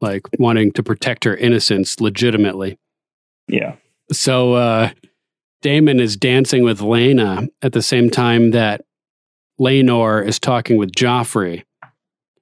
[0.00, 2.78] like wanting to protect her innocence legitimately.
[3.48, 3.76] yeah.
[4.12, 4.90] So uh,
[5.62, 8.82] Daemon is dancing with Laena at the same time that
[9.60, 11.64] Laenor is talking with Joffrey,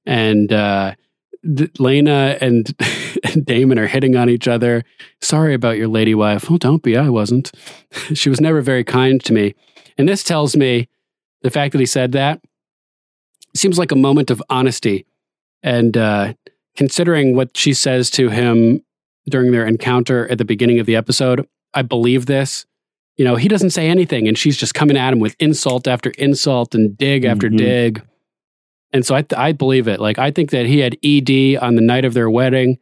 [0.07, 0.95] and uh,
[1.43, 4.85] D- Laena and, Daemon are hitting on each other.
[5.21, 6.51] Sorry about your lady wife.
[6.51, 6.97] Oh, don't be.
[6.97, 7.53] I wasn't.
[8.15, 9.55] she was never very kind to me.
[9.97, 10.89] And this tells me
[11.43, 12.41] the fact that he said that
[13.57, 15.07] seems like a moment of honesty.
[15.63, 16.35] And uh,
[16.77, 18.85] considering what she says to him
[19.29, 22.67] during their encounter at the beginning of the episode, I believe this.
[23.19, 26.11] You know, he doesn't say anything, and she's just coming at him with insult after
[26.11, 27.57] insult and dig after Mhm.
[27.59, 28.03] dig.
[28.93, 30.01] And so I, I believe it.
[30.01, 32.79] Like, I think that he had ED on the night of their wedding,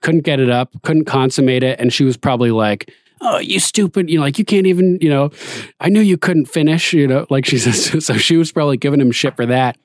[0.00, 1.78] couldn't get it up, couldn't consummate it.
[1.78, 2.90] And she was probably like,
[3.22, 4.10] Oh, you stupid.
[4.10, 5.30] You know, like, you can't even, you know,
[5.80, 8.04] I knew you couldn't finish, you know, like she says.
[8.04, 9.78] So she was probably giving him shit for that.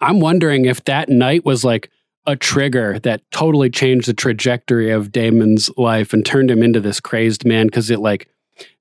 [0.00, 1.90] I'm wondering if that night was like
[2.26, 7.00] a trigger that totally changed the trajectory of Daemon's life and turned him into this
[7.00, 8.28] crazed man because it like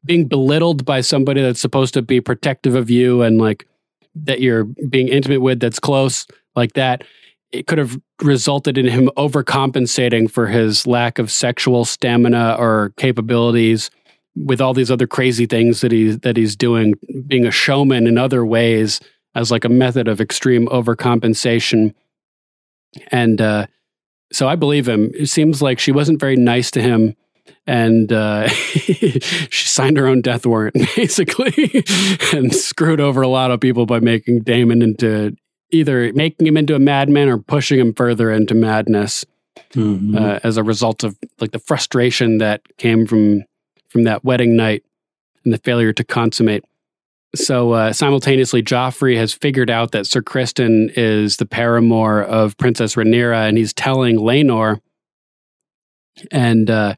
[0.06, 3.68] being belittled by somebody that's supposed to be protective of you and like
[4.16, 6.26] that you're being intimate with that's close
[6.56, 7.04] like that
[7.52, 13.90] it could have resulted in him overcompensating for his lack of sexual stamina or capabilities
[14.36, 16.94] with all these other crazy things that he that he's doing
[17.28, 19.00] being a showman in other ways
[19.36, 21.94] as like a method of extreme overcompensation
[23.12, 23.66] and uh
[24.32, 25.12] so I believe him.
[25.14, 27.16] It seems like she wasn't very nice to him
[27.68, 31.84] and uh, she signed her own death warrant basically
[32.34, 35.36] and screwed over a lot of people by making Daemon into
[35.72, 39.26] either making him into a madman or pushing him further into madness
[39.74, 40.18] Mhm.
[40.20, 43.44] uh, as a result of like the frustration that came from
[43.90, 44.84] from that wedding night
[45.44, 46.64] and the failure to consummate.
[47.36, 52.96] So uh, simultaneously, Joffrey has figured out that Sir Criston is the paramour of Princess
[52.96, 54.80] Rhaenyra, and he's telling Laenor.
[56.32, 56.96] And uh,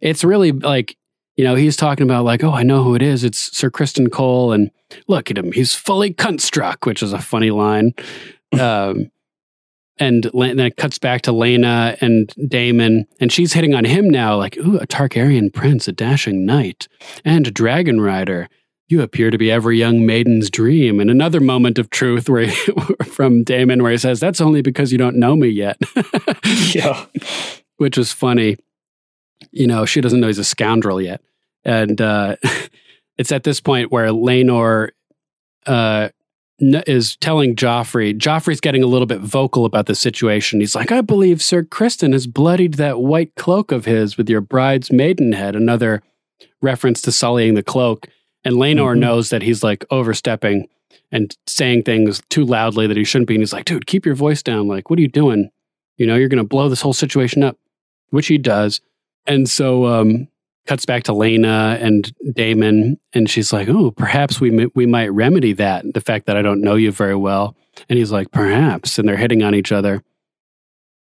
[0.00, 0.96] it's really like
[1.36, 3.24] you know he's talking about like, oh, I know who it is.
[3.24, 4.70] It's Sir Criston Cole, and
[5.08, 7.94] look at him, he's fully cunt struck, which is a funny line.
[8.54, 9.10] Um,
[9.98, 14.36] and then it cuts back to Laena and Daemon, and she's hitting on him now,
[14.36, 16.88] like, ooh, a Targaryen prince, a dashing knight,
[17.24, 18.48] and a dragon rider.
[18.88, 21.00] You appear to be every young maiden's dream.
[21.00, 22.72] And another moment of truth where he,
[23.04, 25.80] from Daemon, where he says, "That's only because you don't know me yet,"
[26.74, 27.06] Yeah.
[27.76, 28.56] Which is funny.
[29.50, 31.20] You know, she doesn't know he's a scoundrel yet,
[31.64, 32.36] and uh,
[33.18, 34.90] it's at this point where Laenor
[35.66, 36.08] uh,
[36.60, 38.16] is telling Joffrey.
[38.16, 40.60] Joffrey's getting a little bit vocal about the situation.
[40.60, 44.40] He's like, "I believe Sir Criston has bloodied that white cloak of his with your
[44.40, 46.00] bride's maidenhead." Another
[46.62, 48.06] reference to sullying the cloak.
[48.44, 48.98] And Laenor Mhm.
[49.00, 50.68] knows that he's like overstepping
[51.10, 53.34] and saying things too loudly that he shouldn't be.
[53.34, 54.68] And he's like, "Dude, keep your voice down.
[54.68, 55.50] Like, what are you doing?
[55.98, 57.58] You know, you're going to blow this whole situation up."
[58.14, 58.80] Which he does.
[59.26, 60.28] And so um,
[60.66, 65.52] cuts back to Laena and Daemon, and she's like, "Oh, perhaps we we might remedy
[65.54, 65.84] that.
[65.94, 67.56] The fact that I don't know you very well."
[67.88, 70.04] And he's like, "Perhaps." And they're hitting on each other.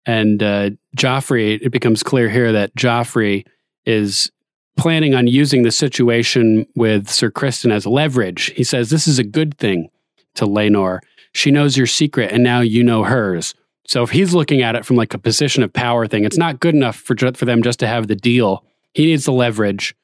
[0.06, 3.44] And uh, Joffrey, it becomes clear here that Joffrey
[3.84, 4.30] is
[4.76, 8.52] planning on using the situation with Sir Criston as leverage.
[8.52, 9.90] He says, "This is a good thing
[10.36, 11.00] to Laenor.
[11.32, 13.52] She knows your secret, and now you know hers."
[13.90, 16.60] So if he's looking at it from like a position of power thing, it's not
[16.60, 18.64] good enough for for them just to have the deal.
[18.94, 19.96] He needs the leverage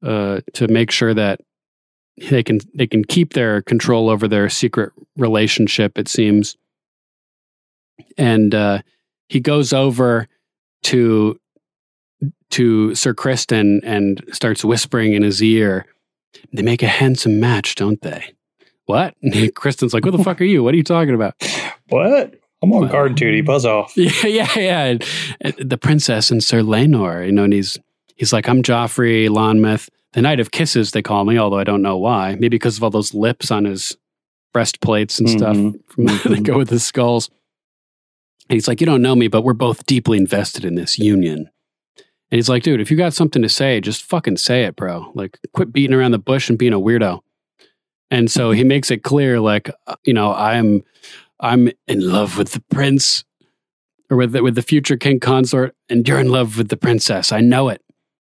[0.00, 1.40] uh, to make sure that
[2.30, 5.98] they can they can keep their control over their secret relationship.
[5.98, 6.56] It seems,
[8.16, 8.82] and uh,
[9.28, 10.28] he goes over
[10.84, 11.40] to
[12.50, 15.86] to Sir Criston and starts whispering in his ear.
[16.52, 18.34] They make a handsome match, don't they?
[18.86, 19.16] What?
[19.22, 20.62] And Criston's like, "What the fuck are you?
[20.62, 21.34] What are you talking about?"
[21.88, 22.36] What?
[22.62, 23.40] I'm on guard duty.
[23.40, 23.92] Buzz off.
[23.96, 25.50] Yeah, yeah, yeah.
[25.58, 27.78] The princess and Sir Laenor, you know, and he's
[28.16, 31.82] he's like, I'm Joffrey Lonmouth, the Knight of Kisses, they call me, although I don't
[31.82, 32.32] know why.
[32.34, 33.96] Maybe because of all those lips on his
[34.52, 35.78] breastplates and stuff Mm-hmm.
[36.22, 37.30] from, that go with his skulls.
[38.48, 41.48] And he's like, You don't know me, but we're both deeply invested in this union.
[41.96, 45.10] And he's like, Dude, if you got something to say, just fucking say it, bro.
[45.14, 47.20] Like, quit beating around the bush and being a weirdo.
[48.10, 50.82] And so he makes it clear, like, uh, you know, I'm
[51.42, 53.24] I'm in love with the prince
[54.08, 57.32] or with the, with the future king consort, and you're in love with the princess.
[57.32, 57.82] I know it.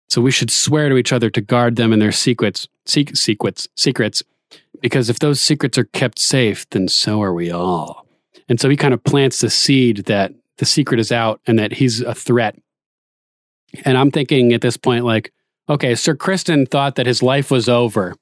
[0.09, 3.67] So we should swear to each other to guard them and their secrets, se- secrets,
[3.77, 4.23] secrets,
[4.81, 8.07] because if those secrets are kept safe, then so are we all.
[8.49, 11.73] And so he kind of plants the seed that the secret is out and that
[11.73, 12.57] he's a threat.
[13.85, 15.33] And I'm thinking at this point, like,
[15.69, 18.15] okay, Sir Criston thought that his life was over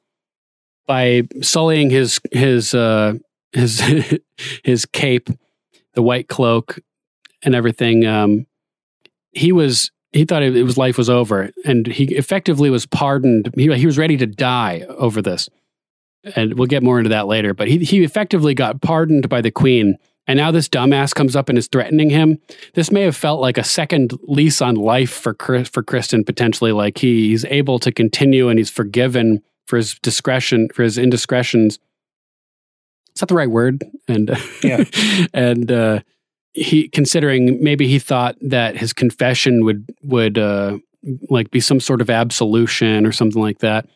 [0.87, 3.15] by sullying his his uh,
[3.55, 3.83] his
[4.65, 5.31] his cape,
[5.95, 6.79] the white cloak,
[7.43, 8.07] and everything.
[8.07, 8.47] Um,
[9.33, 13.53] he was he thought it, was life was over, and he effectively was pardoned.
[13.57, 15.49] He he was ready to die over this,
[16.37, 17.55] and we'll get more into that later.
[17.55, 19.97] But he he effectively got pardoned by the queen.
[20.27, 22.39] And now this dumbass comes up and is threatening him.
[22.73, 26.73] This may have felt like a second lease on life for Chris, for Criston potentially.
[26.73, 31.79] Like he, he's able to continue and he's forgiven for his discretion for his indiscretions.
[33.15, 33.85] Is that the right word?
[34.09, 34.85] And Yeah.
[35.35, 36.01] and uh,
[36.53, 40.79] he considering maybe he thought that his confession would would uh,
[41.29, 43.87] like be some sort of absolution or something like that,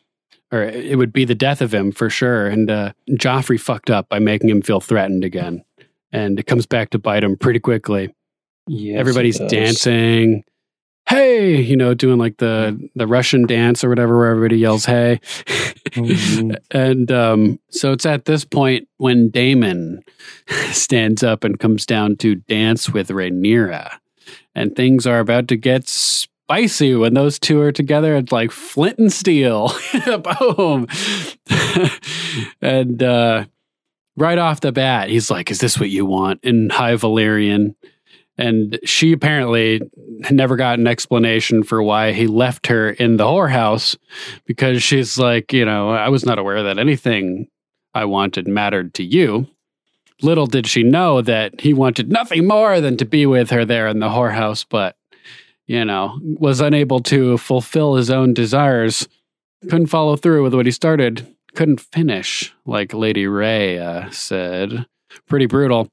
[0.52, 2.46] or it would be the death of him for sure.
[2.48, 5.64] And uh, Joffrey fucked up by making him feel threatened again,
[6.12, 8.14] and it comes back to bite him pretty quickly.
[8.66, 10.44] Yes, Everybody's dancing.
[11.08, 15.20] Hey, you know, doing like the the Russian dance or whatever, where everybody yells "Hey,"
[16.70, 20.02] and um, so it's at this point when Daemon
[20.70, 23.90] stands up and comes down to dance with Rhaenyra,
[24.54, 28.14] and things are about to get spicy when those two are together.
[28.16, 29.72] It's like flint and steel,
[30.04, 30.88] boom,
[32.60, 33.46] and uh,
[34.14, 37.76] right off the bat, he's like, "Is this what you want?" in High Valyrian.
[38.38, 39.80] And she apparently
[40.30, 43.96] never got an explanation for why he left her in the whorehouse
[44.46, 47.48] because she's like, you know, I was not aware that anything
[47.94, 49.48] I wanted mattered to you.
[50.22, 53.88] Little did she know that he wanted nothing more than to be with her there
[53.88, 54.96] in the whorehouse, but,
[55.66, 59.08] you know, was unable to fulfill his own desires.
[59.62, 61.26] Couldn't follow through with what he started.
[61.54, 64.86] Couldn't finish, like Lady Rhea uh, said.
[65.26, 65.88] Pretty brutal.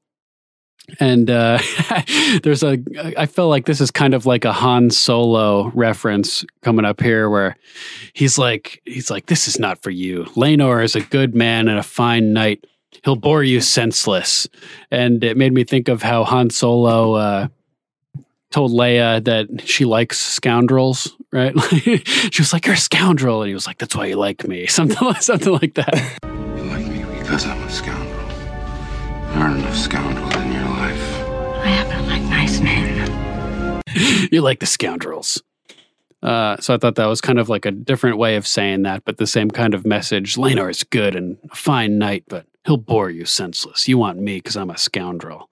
[1.00, 1.58] And uh,
[2.42, 2.78] there's a,
[3.16, 7.28] I feel like this is kind of like a Han Solo reference coming up here,
[7.28, 7.56] where
[8.12, 10.24] he's like, he's like, this is not for you.
[10.36, 12.64] Laenor is a good man and a fine knight.
[13.04, 14.48] He'll bore you senseless.
[14.90, 17.48] And it made me think of how Han Solo uh,
[18.50, 21.54] told Leia that she likes scoundrels, right?
[21.70, 24.66] she was like, "You're a scoundrel," and he was like, "That's why you like me."
[24.76, 26.18] Something, something like that.
[26.24, 28.06] You like me because I'm a scoundrel.
[29.32, 30.75] There aren't enough scoundrels in your life.
[32.08, 33.82] I happen like nice men.
[34.32, 35.42] you like the scoundrels.
[36.22, 39.04] Uh, so I thought that was kind of like a different way of saying that,
[39.04, 40.34] but the same kind of message.
[40.36, 43.86] Laenor is good and a fine knight, but he'll bore you senseless.
[43.86, 45.48] You want me because I'm a scoundrel.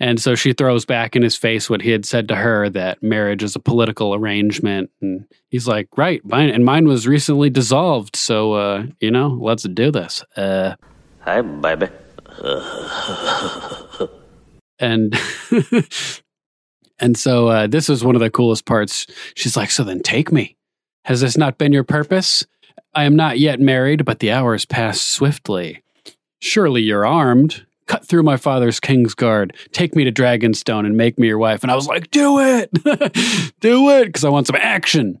[0.00, 3.02] And so she throws back in his face what he had said to her that
[3.02, 4.90] marriage is a political arrangement.
[5.00, 8.14] And he's like, right, mine, and mine was recently dissolved.
[8.14, 10.24] So, uh, you know, let's do this.
[10.36, 10.74] Uh,
[11.20, 11.88] Hi, baby.
[14.78, 15.18] and
[16.98, 19.06] and so uh, this was one of the coolest parts.
[19.34, 20.56] She's like, "So then, take me.
[21.04, 22.46] Has this not been your purpose?
[22.94, 25.82] I am not yet married, but the hours pass swiftly.
[26.40, 27.66] Surely you're armed.
[27.86, 29.56] Cut through my father's king's guard.
[29.72, 32.70] Take me to Dragonstone and make me your wife." And I was like, "Do it,
[33.60, 35.20] do it," because I want some action.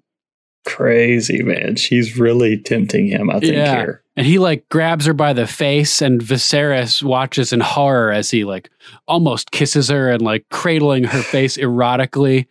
[0.68, 1.76] Crazy man.
[1.76, 3.30] She's really tempting him.
[3.30, 4.02] I think here.
[4.16, 8.44] And he like grabs her by the face, and Viserys watches in horror as he
[8.44, 8.68] like
[9.06, 12.46] almost kisses her and like cradling her face erotically.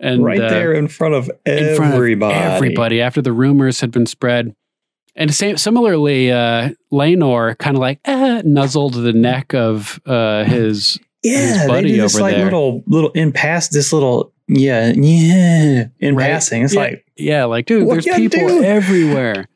[0.00, 2.34] And right uh, there in front of in front of everybody.
[2.34, 4.54] everybody after the rumors had been spread.
[5.14, 10.98] And same, similarly, uh, Laenor kind of like eh, nuzzled the neck of uh, his,
[11.22, 12.44] Yeah, his buddy over like there.
[12.44, 16.30] little little in pass this little yeah yeah in Right?
[16.30, 16.64] passing.
[16.64, 18.62] It's Yeah, like yeah, like dude, there's people do?
[18.64, 19.46] everywhere.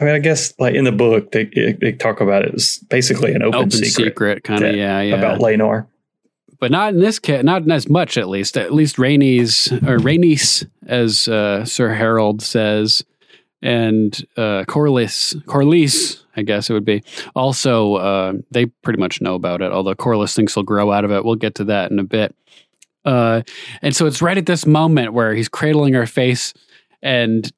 [0.00, 1.44] I mean, I guess like in the book they
[1.80, 5.16] they talk about it as basically an open, Open secret, secret, kind of, yeah, yeah.
[5.16, 5.86] about Laenor.
[6.60, 8.56] but not in this case, not as much at least.
[8.56, 13.04] At least Rainey's or Rainice, as uh, Sir Harrold says,
[13.60, 17.02] and uh, Corliss, Corliss I guess it would be.
[17.34, 21.10] Also, uh, they pretty much know about it, although Corlys thinks he'll grow out of
[21.10, 21.24] it.
[21.24, 22.36] We'll get to that in a bit.
[23.08, 23.40] Uh,
[23.80, 26.52] and so it's right at this moment where he's cradling her face
[27.00, 27.50] and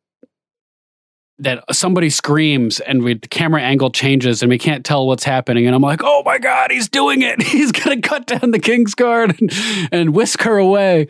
[1.41, 5.67] that somebody screams and we, the camera angle changes and we can't tell what's happening.
[5.67, 7.43] And I'm like, oh my God, he's doing it.
[7.51, 9.53] He's to cut down the King's Guard and,
[9.91, 11.09] and whisk her away.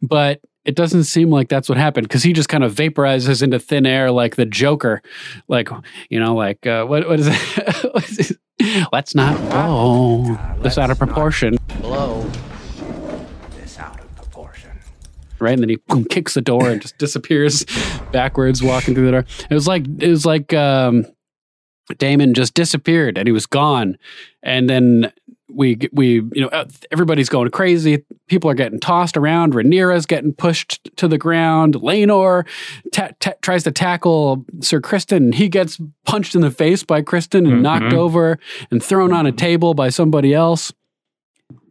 [0.00, 3.58] But it doesn't seem like that's what happened because he just kind of vaporizes into
[3.58, 5.02] thin air like the Joker.
[5.46, 5.68] Like,
[6.08, 8.38] you know, like, uh, what, what is it?
[8.92, 11.58] Let's not blow this out of proportion.
[11.82, 12.30] Blow.
[15.40, 15.52] Right?
[15.52, 17.64] And then he boom, kicks the door and just disappears
[18.12, 19.24] backwards, walking through the door.
[19.50, 21.06] It was like it was like um,
[21.98, 23.96] Daemon just disappeared and he was gone,
[24.42, 25.12] and then
[25.50, 28.04] we we you know everybody's going crazy.
[28.26, 29.54] People are getting tossed around.
[29.54, 31.74] Rhaenyra's getting pushed to the ground.
[31.76, 32.46] Laenor
[32.92, 35.16] ta- ta- tries to tackle Sir Criston.
[35.16, 37.62] and he gets punched in the face by Criston and Mm-hmm.
[37.62, 38.38] knocked over
[38.70, 40.70] and thrown on a table by somebody else.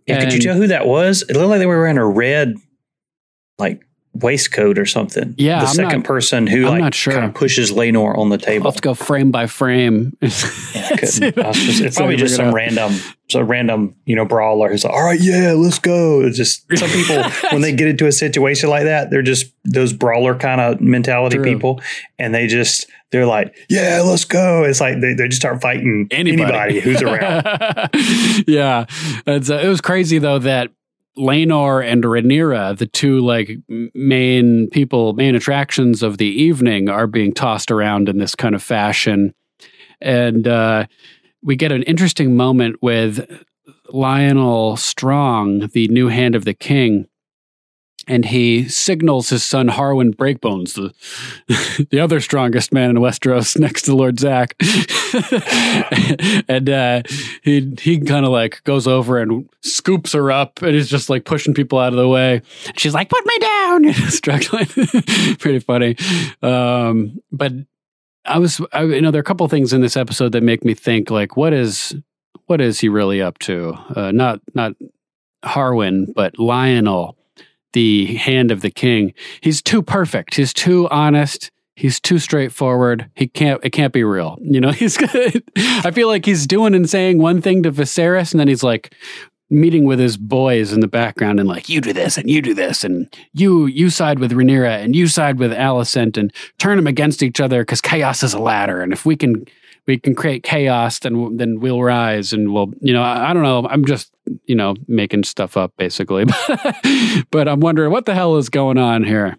[0.07, 1.21] Yeah, could you tell who that was?
[1.23, 2.55] It looked like they were wearing a red,
[3.59, 3.83] like
[4.13, 5.35] waistcoat or something.
[5.37, 7.13] Yeah, the I'm second not- person who I'm like not sure.
[7.13, 8.65] kind of pushes Laenor on the table.
[8.67, 10.17] I'll have to go frame by frame.
[10.23, 10.27] I
[10.97, 11.37] couldn't.
[11.37, 12.93] I just- it's probably just some random,
[13.29, 16.89] some random, you know, brawler who's like, "All right, yeah, let's go." It's just some
[16.89, 20.81] people when they get into a situation like that, they're just those brawler kind of
[20.81, 21.45] mentality True.
[21.45, 21.81] people,
[22.17, 26.07] and they just they're like, "Yeah, let's go." It's like they, they just start fighting
[26.09, 27.45] anybody, who's around.
[28.47, 28.85] yeah,
[29.27, 30.71] it's, uh, it was crazy though that
[31.17, 37.33] Laenor and Rhaenyra, the two like main people, main attractions of the evening, are being
[37.33, 39.33] tossed around in this kind of fashion,
[39.99, 40.85] and uh,
[41.41, 43.27] we get an interesting moment with
[43.93, 47.07] Lyonel Strong, the new hand of the king.
[48.07, 53.83] And he signals his son Harwin Breakbones, the the other strongest man in Westeros, next
[53.83, 54.55] to Lord Zach.
[56.47, 57.01] and uh,
[57.43, 61.25] he he kind of like goes over and scoops her up, and is just like
[61.25, 62.41] pushing people out of the way.
[62.77, 64.67] She's like, "Put me down!" Struggling.
[65.37, 65.95] Pretty funny.
[66.41, 67.53] Um, but
[68.27, 70.65] I was, I, you know, there are a couple things in this episode that make
[70.65, 71.95] me think, like, what is
[72.47, 73.73] what is he really up to?
[73.95, 74.73] Uh, not not
[75.43, 77.15] Harwin, but Lyonel,
[77.77, 79.13] the hand of the king.
[79.41, 80.33] He's too perfect.
[80.33, 81.51] He's too honest.
[81.75, 83.07] He's too straightforward.
[83.13, 83.63] He can't.
[83.63, 84.39] It can't be real.
[84.41, 84.71] You know.
[84.81, 84.97] He's.
[84.99, 88.95] I feel like he's doing and saying one thing to Viserys, and then he's like
[89.51, 92.53] meeting with his boys in the background and like you do this and you do
[92.53, 96.87] this and you you side with Rhaenyra and you side with Alicent and turn them
[96.87, 99.45] against each other because chaos is a ladder and if we can
[99.87, 103.43] we can create chaos then then we'll rise and we'll you know I, I don't
[103.43, 104.13] know I'm just
[104.45, 106.25] you know making stuff up basically
[107.31, 109.37] but I'm wondering what the hell is going on here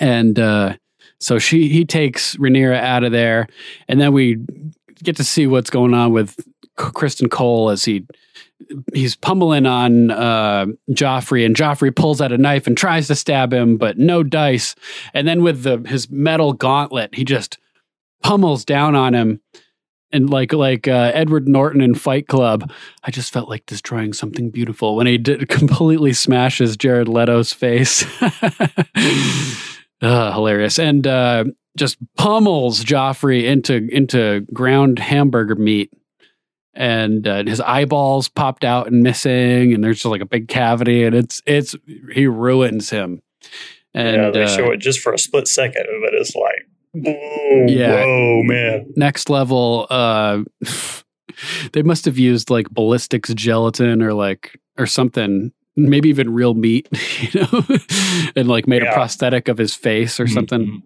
[0.00, 0.76] and uh
[1.18, 3.46] so she he takes Rhaenyra out of there
[3.88, 4.38] and then we
[5.02, 6.38] get to see what's going on with
[6.76, 8.06] Criston Cole as he
[8.92, 13.52] he's pummeling on uh, Joffrey, and Joffrey pulls out a knife and tries to stab
[13.52, 14.74] him, but no dice.
[15.14, 17.58] And then with the his metal gauntlet, he just
[18.22, 19.40] pummels down on him.
[20.12, 22.72] And like like uh, Edward Norton in Fight Club,
[23.04, 28.04] I just felt like destroying something beautiful when he did, completely smashes Jared Leto's face.
[30.02, 31.44] uh, hilarious, and uh,
[31.78, 35.92] just pummels Joffrey into into ground hamburger meat
[36.74, 41.04] and uh, his eyeballs popped out and missing, and there's just like a big cavity,
[41.04, 41.74] and it's it's
[42.12, 43.22] he ruins him.
[43.92, 47.66] And yeah, they uh, show it just for a split second, but it's like, whoa,
[47.68, 48.04] Yeah.
[48.04, 48.92] whoa, man.
[48.96, 49.86] next level.
[49.90, 50.42] Uh,
[51.72, 56.88] they must have used like ballistics gelatin or like or something, maybe even real meat,
[57.20, 57.62] you know,
[58.36, 60.82] and like made a prosthetic of his face or something.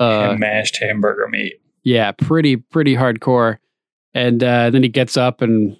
[0.00, 1.54] Uh, mashed hamburger meat.
[1.84, 3.58] yeah, pretty pretty hardcore.
[4.14, 5.76] And uh, then he gets up and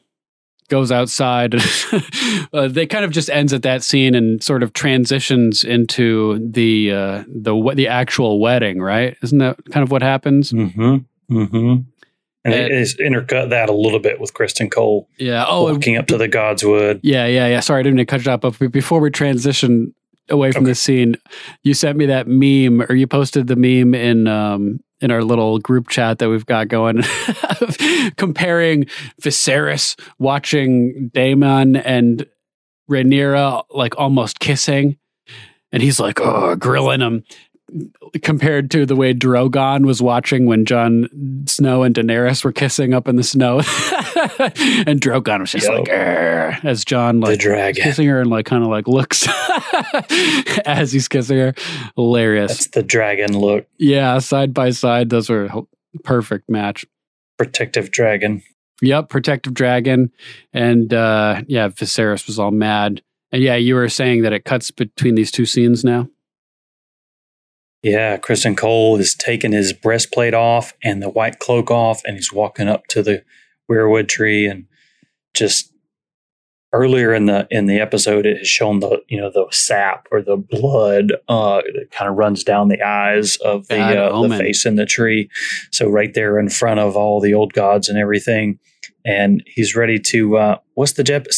[0.68, 1.54] goes outside.
[2.52, 6.92] uh, they kind of just ends at that scene and sort of transitions into the
[6.92, 9.16] uh, the the actual wedding, right?
[9.22, 10.52] Isn't that kind of what happens?
[10.52, 10.96] Mm-hmm.
[11.30, 11.82] Mm-hmm.
[12.46, 15.08] And And- they intercut that a little bit with Criston Cole.
[15.18, 15.44] Yeah.
[15.48, 17.00] Oh, walking up to the Godswood.
[17.02, 17.60] Yeah, yeah, yeah.
[17.60, 18.42] Sorry, I didn't mean to cut it up.
[18.42, 19.94] But before we transition
[20.28, 21.16] away from this scene,
[21.62, 25.58] you sent me that meme, or you posted the meme in um, in our little
[25.58, 27.02] group chat that we've got going,
[28.16, 28.86] comparing
[29.20, 32.26] Viserys watching Daemon and
[32.90, 34.96] Rhaenyra like almost kissing,
[35.70, 37.22] and he's like, oh, grilling him.
[38.22, 41.08] Compared to the way Drogon was watching when Jon
[41.46, 45.80] Snow and Daenerys were kissing up in the snow, and Drogon was just Yo.
[45.80, 45.88] like,
[46.64, 47.82] as Jon like dragon.
[47.82, 49.26] kissing her and like kind of like looks
[50.66, 51.54] as he's kissing her.
[51.96, 52.52] Hilarious.
[52.52, 53.66] That's the dragon look.
[53.78, 55.62] yeah, side by side, those were a
[56.04, 56.84] perfect match.
[57.38, 58.42] Protective dragon.
[58.82, 60.12] Yep, protective dragon,
[60.52, 63.02] and uh, yeah, Viserys was all mad.
[63.32, 66.08] And yeah, you were saying that it cuts between these two scenes now.
[67.84, 72.32] Yeah, Criston Cole is taking his breastplate off and the white cloak off, and he's
[72.32, 73.22] walking up to the
[73.70, 74.66] weirwood tree and
[75.34, 75.70] just
[76.72, 80.20] earlier in the in the episode it has shown the you know the sap or
[80.20, 84.66] the blood uh that kind of runs down the eyes of the uh, the face
[84.66, 85.30] in the tree.
[85.70, 88.58] So right there in front of all the old gods and everything.
[89.06, 91.28] And he's ready to uh what's the Jap-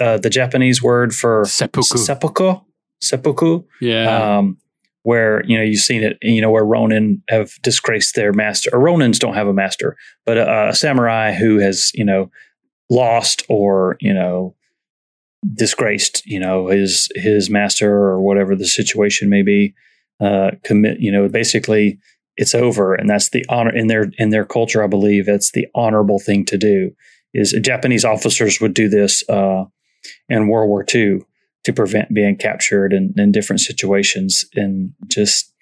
[0.00, 1.98] uh, the japanese word for Seppuku.
[1.98, 2.60] seppuku?
[3.02, 3.64] Seppuku?
[3.80, 4.56] Yeah, um,
[5.06, 8.80] where you know you've seen it, you know, where Ronin have disgraced their master, or
[8.80, 12.28] Ronins don't have a master, but a, a samurai who has you know
[12.90, 14.56] lost or you know
[15.54, 19.74] disgraced, you know, his his master or whatever the situation may be,
[20.20, 22.00] uh, commit, you know, basically
[22.36, 24.82] it's over, and that's the honor in their in their culture.
[24.82, 26.90] I believe it's the honorable thing to do.
[27.32, 29.66] Is Japanese officers would do this uh,
[30.28, 31.20] in World War II
[31.64, 35.52] to prevent being captured in, in different situations and just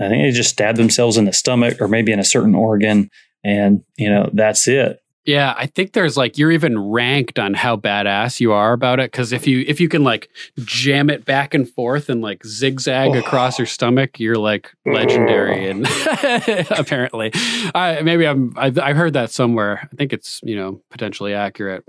[0.00, 3.10] I think they just stab themselves in the stomach or maybe in a certain organ
[3.44, 5.00] and you know that's it.
[5.24, 5.54] yeah.
[5.56, 9.32] I think there's like you're even ranked on how badass you are about it because
[9.32, 10.28] if you if you can like
[10.58, 13.18] jam it back and forth and like zigzag oh.
[13.18, 15.68] across your stomach, you're like legendary.
[15.68, 15.86] And
[16.70, 17.30] apparently,
[17.74, 19.88] I maybe I'm I, I heard that somewhere.
[19.92, 21.84] I think it's you know potentially accurate.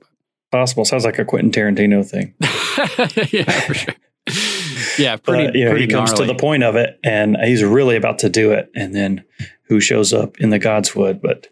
[0.54, 2.36] Possible sounds like a Quentin Tarantino thing.
[3.34, 3.96] yeah, for sure.
[5.00, 5.48] Yeah, pretty.
[5.48, 6.28] but, you know, pretty he comes gnarly.
[6.28, 9.24] to the point of it and he's really about to do it and then
[9.64, 11.48] who shows up in the Godswood but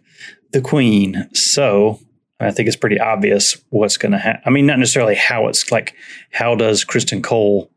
[0.51, 1.27] the queen.
[1.33, 1.99] So
[2.39, 4.43] I think it's pretty obvious what's going to happen.
[4.45, 5.95] I mean, not necessarily how it's like,
[6.31, 7.71] how does Criston Cole,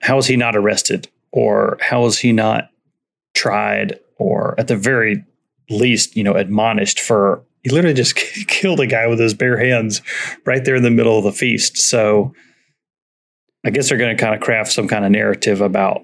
[0.00, 2.70] how is he not arrested or how is he not
[3.34, 5.24] tried or at the very
[5.68, 8.14] least, you know, admonished for, he literally just
[8.46, 10.00] killed a guy with his bare hands
[10.44, 11.76] right there in the middle of the feast.
[11.76, 12.32] So
[13.64, 16.02] I guess they're going to kind of craft some kind of narrative about,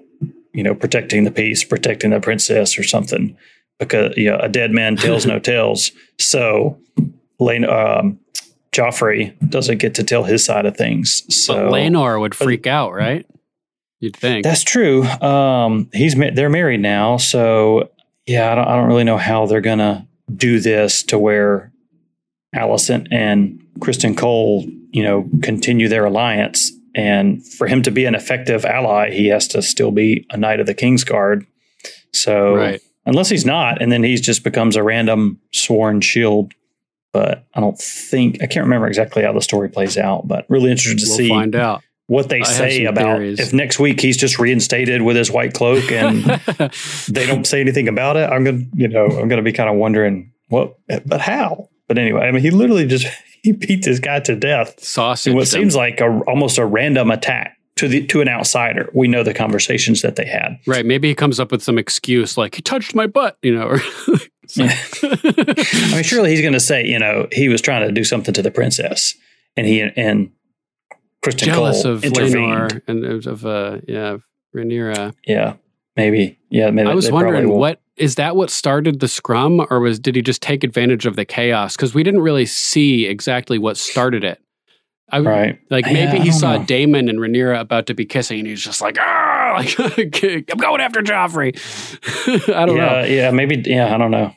[0.51, 3.37] you know, protecting the peace, protecting the princess or something
[3.79, 5.93] because, you know, a dead man tells no tales.
[6.19, 6.77] So,
[7.39, 8.19] Lane, um,
[8.73, 11.23] Joffrey doesn't get to tell his side of things.
[11.33, 13.25] So But Laenor would freak out, right?
[14.01, 14.43] You'd think.
[14.43, 15.03] That's true.
[15.05, 17.89] Um, he's they're married now, so
[18.25, 21.71] yeah, I don't, I don't really know how they're gonna do this to where
[22.55, 26.71] Alicent and Criston Cole, you know, continue their alliance.
[26.95, 30.59] And for him to be an effective ally, he has to still be a knight
[30.59, 31.45] of the King's Guard.
[32.11, 32.81] So Right.
[33.05, 36.53] unless he's not, and then he just becomes a random sworn shield.
[37.11, 40.27] But I don't think I can't remember exactly how the story plays out.
[40.27, 41.83] But really interested to We'll see find out.
[42.07, 43.39] What they I say about theories.
[43.39, 46.23] if next week he's just reinstated with his white cloak and
[47.09, 48.29] they don't say anything about it.
[48.29, 50.75] I'm gonna, you know, I'm gonna be kind of wondering what,
[51.05, 51.69] but how?
[51.87, 53.07] But anyway, I mean, he literally just
[53.43, 54.83] he beat this guy to death.
[54.83, 55.31] Sausage.
[55.31, 55.61] in what them.
[55.61, 58.89] seems like a almost a random attack to the to an outsider.
[58.93, 60.59] We know the conversations that they had.
[60.67, 60.85] Right.
[60.85, 63.67] Maybe he comes up with some excuse like he touched my butt, you know.
[63.67, 63.81] Or
[64.59, 68.33] I mean, surely he's going to say, you know, he was trying to do something
[68.33, 69.15] to the princess,
[69.57, 70.31] and he and
[71.31, 72.35] Jealous Cole of intervened.
[72.35, 74.17] Laenor and of, uh yeah,
[74.55, 75.13] Rhaenyra.
[75.25, 75.55] Yeah,
[75.95, 76.39] maybe.
[76.49, 76.89] Yeah, maybe.
[76.89, 80.41] I was wondering what is that what started the scrum or was did he just
[80.41, 84.39] take advantage of the chaos cuz we didn't really see exactly what started it.
[85.09, 85.59] I, Right.
[85.69, 86.65] Like maybe I he saw know.
[86.65, 90.81] Daemon and Rhaenyra about to be kissing and he's just like, ah, like, I'm going
[90.81, 91.53] after Joffrey.
[92.55, 93.03] I don't yeah, know.
[93.03, 93.61] Yeah, maybe.
[93.65, 94.33] Yeah, I don't know.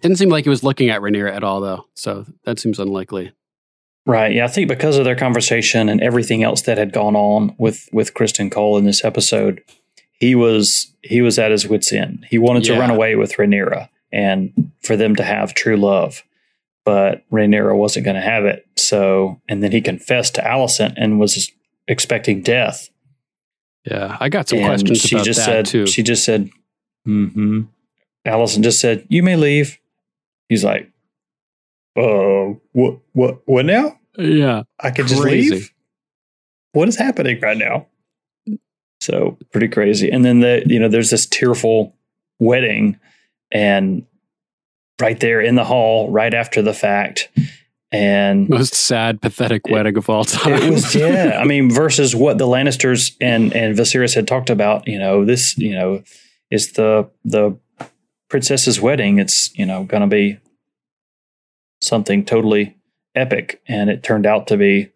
[0.00, 1.86] Didn't seem like he was looking at Rhaenyra at all though.
[1.94, 3.32] So that seems unlikely.
[4.06, 4.34] Right.
[4.34, 7.88] Yeah, I think because of their conversation and everything else that had gone on with
[7.92, 9.62] with Criston Cole in this episode,
[10.12, 12.26] he was he was at his wits end.
[12.28, 16.22] He wanted to run away with Rhaenyra and for them to have true love,
[16.84, 18.66] but Rhaenyra wasn't going to have it.
[18.76, 21.50] So, and then he confessed to Alicent and was
[21.86, 22.90] expecting death.
[23.84, 25.86] Yeah, I got some And questions she about just that said, too.
[25.86, 26.50] She just said,
[27.04, 27.62] "Hmm."
[28.26, 29.78] Alicent just said, "You may leave."
[30.48, 30.89] He's like,
[31.96, 32.98] "Oh, what?
[33.12, 33.42] What?
[33.46, 33.98] What now?
[34.18, 34.64] yeah.
[34.78, 35.72] I could just leave?
[36.72, 37.86] What is happening right now?"
[39.00, 40.10] So pretty crazy.
[40.10, 41.96] And then the you know there's this tearful
[42.38, 42.98] wedding,
[43.50, 44.06] and
[45.00, 47.30] right there in the hall, right after the fact,
[47.92, 50.52] and Most sad, pathetic wedding of all time.
[50.62, 51.38] it was yeah.
[51.40, 54.86] I mean, versus what the Lannisters and and Viserys had talked about.
[54.86, 56.02] You know, this you know
[56.50, 57.58] is the the
[58.28, 59.18] princess's wedding.
[59.18, 60.38] It's you know going to be
[61.80, 62.76] something totally
[63.14, 64.90] epic, and it turned out to be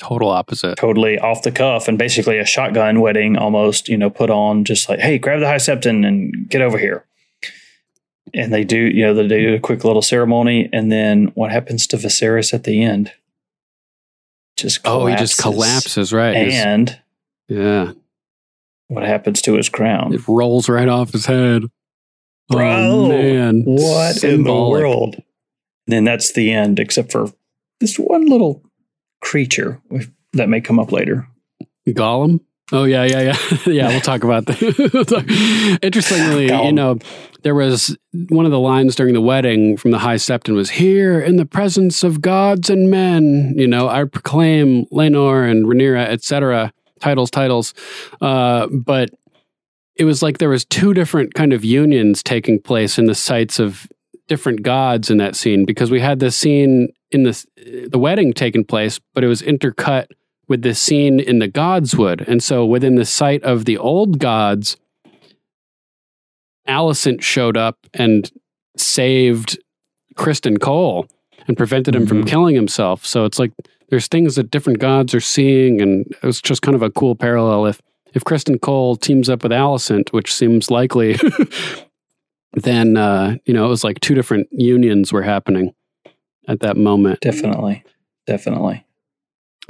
[0.00, 0.76] Total opposite.
[0.78, 3.88] totally off the cuff and basically a shotgun wedding almost.
[3.88, 7.04] You know, put on just like, hey, grab the high septon and get over here.
[8.34, 11.86] and they do, you know, they do a quick little ceremony, and then what happens
[11.88, 13.12] to Viserys at the end?
[14.56, 16.34] Just Oh, he just collapses, right?
[16.36, 16.98] His- and
[17.48, 17.92] yeah,
[18.88, 20.12] what happens to his crown?
[20.14, 21.64] it rolls right off his head.
[22.50, 25.22] Oh, Bro, oh man, what in the world?
[25.86, 27.28] Then that's the end, except for
[27.80, 28.62] this one little
[29.20, 29.80] creature
[30.32, 31.26] that may come up later.
[31.88, 32.40] Gollum?
[32.70, 33.88] Oh yeah, yeah, yeah, yeah.
[33.88, 35.78] We'll talk about that.
[35.82, 36.98] Interestingly, you know,
[37.42, 37.96] there was
[38.30, 41.44] one of the lines during the wedding from the High Septon was "Here in the
[41.44, 46.72] presence of gods and men." You know, I proclaim Laenor and Rhaenyra, etc.
[47.00, 47.74] Titles, titles.
[48.22, 49.10] Uh, but
[49.96, 53.58] it was like there was two different kind of unions taking place in the sites
[53.58, 53.86] of
[54.28, 57.44] different gods in that scene because we had this scene in the
[57.90, 60.06] the wedding taking place, but it was intercut
[60.48, 62.26] with this scene in the Godswood.
[62.26, 64.76] And so within the site of the old gods,
[66.68, 68.30] Alicent showed up and
[68.76, 69.58] saved
[70.16, 71.06] Criston Cole
[71.48, 72.28] and prevented him from mm-hmm.
[72.28, 73.04] killing himself.
[73.04, 73.52] So it's like
[73.88, 77.14] there's things that different gods are seeing, and it was just kind of a cool
[77.14, 77.66] parallel.
[77.66, 77.80] If
[78.14, 81.18] if Criston Cole teams up with Alicent, which seems likely,
[82.54, 85.74] then uh, you know it was like two different unions were happening
[86.48, 87.20] at that moment.
[87.20, 87.84] Definitely,
[88.26, 88.84] definitely.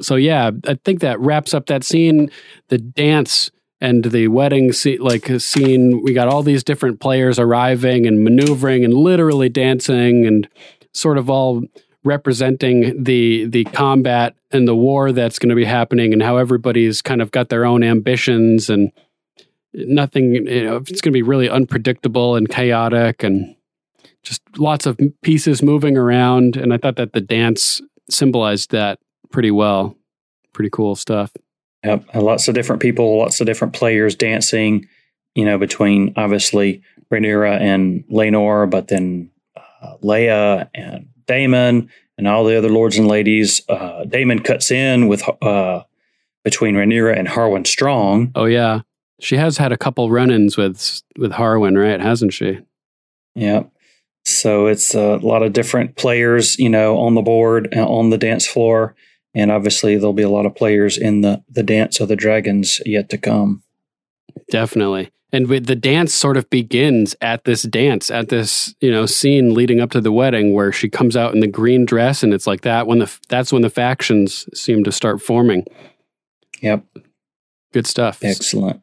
[0.01, 2.31] So yeah, I think that wraps up that scene.
[2.69, 3.51] The dance
[3.81, 6.03] and the wedding scene, like a scene.
[6.03, 10.49] We got all these different players arriving and maneuvering and literally dancing and
[10.93, 11.63] sort of all
[12.05, 17.01] representing the the combat and the war that's going to be happening and how everybody's
[17.01, 18.91] kind of got their own ambitions and
[19.75, 20.35] nothing.
[20.35, 23.55] You know, it's going to be really unpredictable and chaotic and
[24.23, 26.57] just lots of pieces moving around.
[26.57, 27.81] And I thought that the dance
[28.11, 28.99] symbolized that
[29.31, 29.97] pretty well.
[30.53, 31.33] Pretty cool stuff.
[31.85, 34.87] Yep, and lots of different people, lots of different players dancing.
[35.35, 42.45] You know, between obviously Rhaenyra and Laenor, but then uh, Leia and Daemon and all
[42.45, 43.63] the other lords and ladies.
[43.69, 45.83] Uh, Daemon cuts in with uh,
[46.45, 48.33] between Rhaenyra and Harwin Strong.
[48.35, 48.81] Oh yeah,
[49.23, 52.01] she has had a couple run-ins with with Harwin, right?
[52.01, 52.59] Hasn't she?
[53.35, 53.71] Yep.
[54.25, 58.19] So it's a lot of different players, you know, on the board and on the
[58.19, 58.95] dance floor,
[59.35, 62.81] and obviously there'll be a lot of players in the the dance of the dragons
[62.85, 63.63] yet to come.
[64.51, 65.11] Definitely.
[65.35, 69.55] And with the dance sort of begins at this dance, at this, you know, scene
[69.55, 72.47] leading up to the wedding where she comes out in the green dress and it's
[72.47, 75.65] like that when the that's when the factions seem to start forming.
[76.61, 76.85] Yep.
[77.73, 78.23] Good stuff.
[78.23, 78.83] Excellent.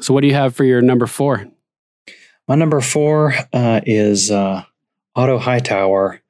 [0.00, 1.46] So what do you have for your number 4?
[2.46, 4.64] My number four uh, is uh,
[5.16, 6.20] Otto Hightower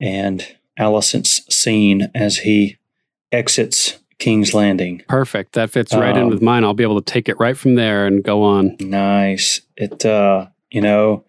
[0.00, 0.46] and
[0.78, 2.76] Alicent's scene as he
[3.32, 5.02] exits King's Landing.
[5.08, 5.54] Perfect.
[5.54, 6.62] That fits right in Um, with mine.
[6.62, 8.76] I'll be able to take it right from there and go on.
[8.80, 9.62] Nice.
[9.76, 11.24] It, uh, you know,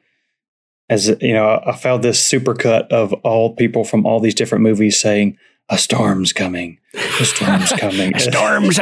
[0.89, 4.99] as you know, I found this supercut of all people from all these different movies
[4.99, 5.37] saying,
[5.69, 8.77] "A storm's coming, a storm's coming, A storm's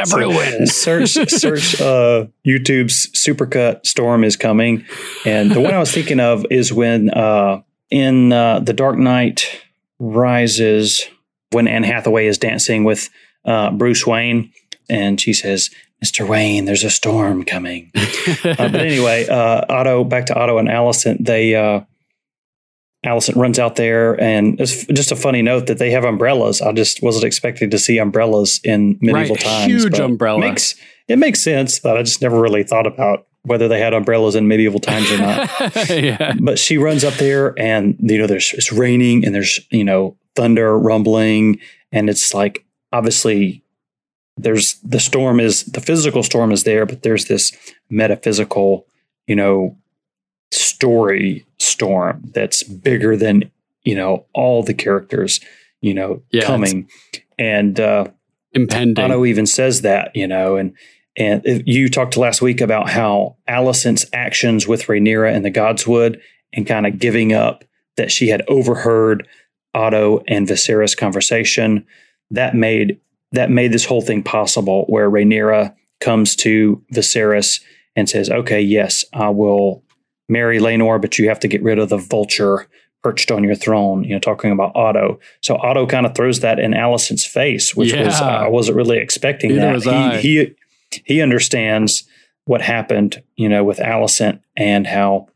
[0.66, 4.84] So, search, search uh, YouTube's supercut "Storm is coming,"
[5.24, 9.62] and the one I was thinking of is when uh, in uh, The Dark Knight
[9.98, 11.06] Rises,
[11.50, 13.08] when Anne Hathaway is dancing with
[13.44, 14.52] uh, Bruce Wayne,
[14.88, 15.70] and she says.
[16.04, 16.28] Mr.
[16.28, 17.90] Wayne, there's a storm coming.
[17.96, 21.54] uh, but anyway, uh, Otto, back to Otto and Alicent, they,
[23.06, 26.60] Alicent runs out there, and it's just a funny note that they have umbrellas.
[26.60, 29.66] I just wasn't expecting to see umbrellas in medieval Right, times.
[29.66, 30.40] huge umbrella.
[30.40, 30.74] Makes,
[31.06, 34.48] it makes sense, but I just never really thought about whether they had umbrellas in
[34.48, 35.48] medieval times or not.
[35.88, 36.34] yeah.
[36.40, 40.16] But she runs up there, and you know, there's it's raining, and there's you know
[40.34, 41.60] thunder rumbling,
[41.92, 43.62] and it's like obviously
[44.36, 47.56] there's the storm is the physical storm is there, but there's this
[47.88, 48.84] metaphysical,
[49.28, 49.76] you know,
[50.50, 53.50] story storm that's bigger than
[53.84, 55.40] you know all the characters
[55.80, 56.88] you know Yeah, coming.
[57.38, 58.06] And uh
[58.52, 59.04] impending.
[59.04, 60.74] Otto even says that you know and
[61.16, 66.20] and if- you talked last week about how Alicent's actions with Rhaenyra and the Godswood
[66.52, 67.64] and kind of giving up
[67.96, 69.26] that she had overheard
[69.74, 71.86] Otto and Viserys conversation
[72.30, 72.98] that made
[73.32, 77.60] that made this whole thing possible where Rhaenyra comes to Viserys
[77.94, 79.82] and says okay yes I will
[80.28, 82.66] marry Laenor but you have to get rid of the vulture
[83.02, 86.58] perched on your throne you know talking about Otto so Otto kind of throws that
[86.58, 88.26] in Alicent's face which was Yeah.
[88.26, 90.54] I wasn't really expecting Neither that he he
[91.04, 92.04] he understands
[92.46, 95.28] what happened, you know, with Alicent and how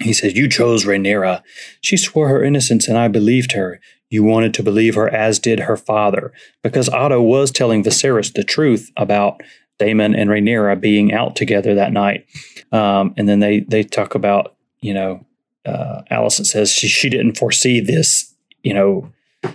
[0.00, 1.42] he says, You chose Rhaenyra.
[1.80, 3.80] She swore her innocence and I believed her.
[4.08, 6.32] You wanted to believe her as did her father.
[6.64, 9.40] Because Otto was telling Viserys the truth about
[9.80, 12.26] Daemon and Rhaenyra being out together that night.
[12.70, 15.26] Um, and then they they talk about, you know,
[15.66, 18.32] uh, Alicent says she, she didn't foresee this,
[18.62, 19.10] you know,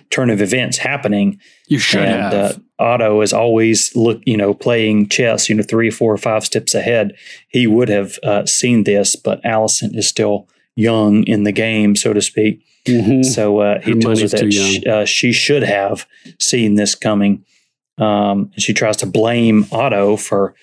[0.09, 1.39] turn of events happening.
[1.67, 2.33] You should and, have.
[2.33, 6.75] Uh, Otto is always look, you know, playing chess, you know, three, four, five steps
[6.75, 7.15] ahead.
[7.47, 12.11] He would have uh, seen this, but Alicent is still young in the game, so
[12.11, 12.61] to speak.
[13.23, 16.05] So uh, he Her tells her that she, uh, she should have
[16.39, 17.45] seen this coming.
[17.97, 20.53] Um, and she tries to blame Otto for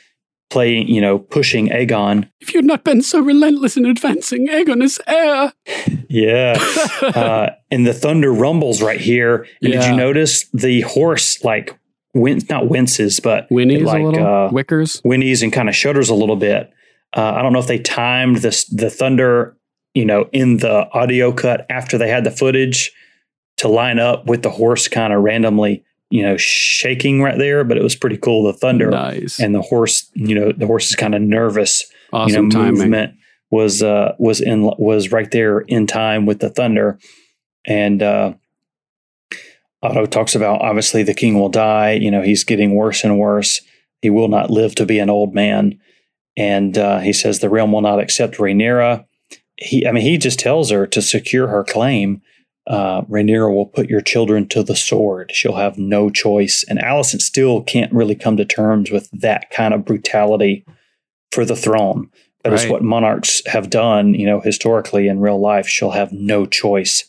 [0.50, 2.28] playing, you know, pushing Aegon.
[2.40, 5.52] If you'd not been so relentless in advancing Aegon as heir.
[6.08, 6.58] Yeah.
[7.02, 9.46] uh, and the thunder rumbles right here.
[9.62, 11.78] And did you notice the horse like
[12.12, 14.20] win not winces, but Whinnies a like little?
[14.26, 15.00] uh, Wickers?
[15.04, 16.70] whinnies and kind of shudders a little bit.
[17.16, 19.56] Uh, I don't know if they timed this the thunder,
[19.94, 22.92] you know, in the audio cut after they had the footage
[23.56, 25.82] to line up with the horse kind of randomly,
[26.12, 27.64] you know, shaking right there.
[27.64, 28.44] But it was pretty cool.
[28.44, 29.40] The thunder Nice.
[29.40, 31.90] and the horse, you know, the horse is kind of nervous.
[32.12, 32.78] Awesome you know, timing.
[32.78, 33.14] movement
[33.50, 36.98] was uh was in was right there in time with the thunder,
[37.66, 38.34] and uh,
[39.82, 41.92] Otto talks about obviously the king will die.
[41.92, 43.62] You know, he's getting worse and worse.
[44.02, 45.80] He will not live to be an old man,
[46.36, 49.06] and uh, he says the realm will not accept Rhaenyra.
[49.56, 52.20] He, I mean, he just tells her to secure her claim.
[52.66, 55.32] Uh, Rhaenyra will put your children to the sword.
[55.34, 56.64] She'll have no choice.
[56.68, 60.64] And Alicent still can't really come to terms with that kind of brutality
[61.32, 62.08] for the throne.
[62.44, 62.70] It's Right.
[62.72, 65.66] what monarchs have done, you know, historically in real life.
[65.68, 67.04] She'll have no choice.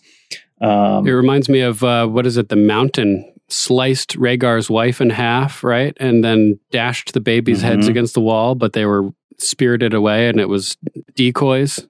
[0.61, 2.49] Um, It reminds me of uh, what is it?
[2.49, 7.89] The mountain sliced Rhaegar's wife in half, right, and then dashed the babies' heads Mhm.
[7.91, 10.77] against the wall, but they were spirited away, and it was
[11.15, 11.87] decoys,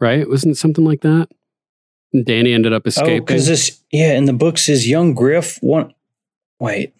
[0.00, 0.28] right?
[0.28, 1.28] Wasn't it something like that?
[2.12, 3.24] And Danny ended up Oh, escaping.
[3.24, 5.58] because this, yeah, in the books is young Griff.
[5.62, 5.94] One,
[6.60, 6.94] wait,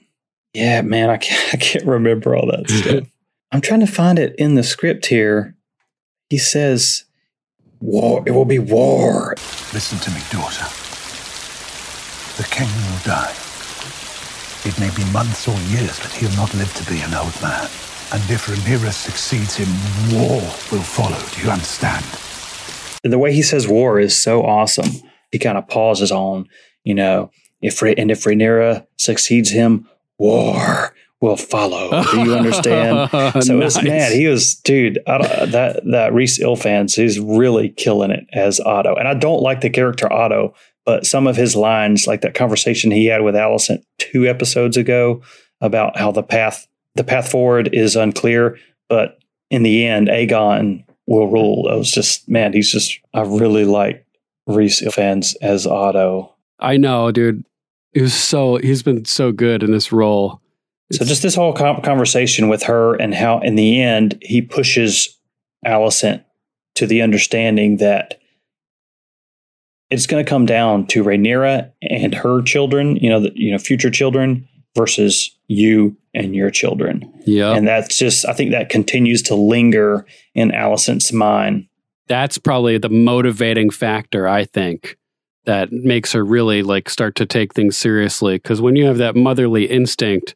[0.54, 3.04] yeah, man, I can't, I can't remember all that stuff.
[3.50, 5.54] I'm trying to find it in the script here.
[6.30, 7.04] He says,
[7.80, 8.22] "War.
[8.26, 9.34] It will be war."
[9.74, 10.64] Listen to me, daughter.
[12.40, 13.32] The king will die.
[14.64, 17.68] It may be months or years, but he'll not live to be an old man.
[18.12, 19.68] And if Rhaenyra succeeds him,
[20.16, 20.40] war
[20.70, 21.18] will follow.
[21.34, 22.04] Do you understand?
[23.04, 24.90] The way he says war is so awesome.
[25.30, 26.48] He kind of pauses on,
[26.84, 27.30] you know,
[27.60, 29.88] if and if Rhaenyra succeeds him,
[30.18, 32.02] war will follow.
[32.10, 33.10] Do you understand?
[33.44, 33.84] so it's Nice.
[33.84, 34.98] man, he was dude.
[35.06, 39.42] I don't, that that Rhys Ifans is really killing it as Otto, and I don't
[39.42, 40.54] like the character Otto,
[40.84, 45.22] but some of his lines, like that conversation he had with Alicent two episodes ago
[45.60, 46.66] about how the path
[46.96, 48.58] the path forward is unclear,
[48.88, 49.18] but
[49.50, 51.68] in the end, Aegon will rule.
[51.70, 54.06] I was just man, he's just I really like
[54.46, 56.34] Rhys Ifans as Otto.
[56.58, 57.44] I know, dude.
[57.92, 60.40] He was so he's been so good in this role.
[60.92, 65.18] So just this whole com- conversation with her and how in the end he pushes
[65.64, 66.24] Alicent
[66.74, 68.20] to the understanding that
[69.90, 73.58] it's going to come down to Rhaenyra and her children, you know, the, you know,
[73.58, 77.12] future children versus you and your children.
[77.24, 77.52] Yeah.
[77.52, 81.66] And that's just I think that continues to linger in Alicent's mind.
[82.08, 84.98] That's probably the motivating factor, I think,
[85.44, 88.36] that makes her really like start to take things seriously.
[88.36, 90.34] Because when you have that motherly instinct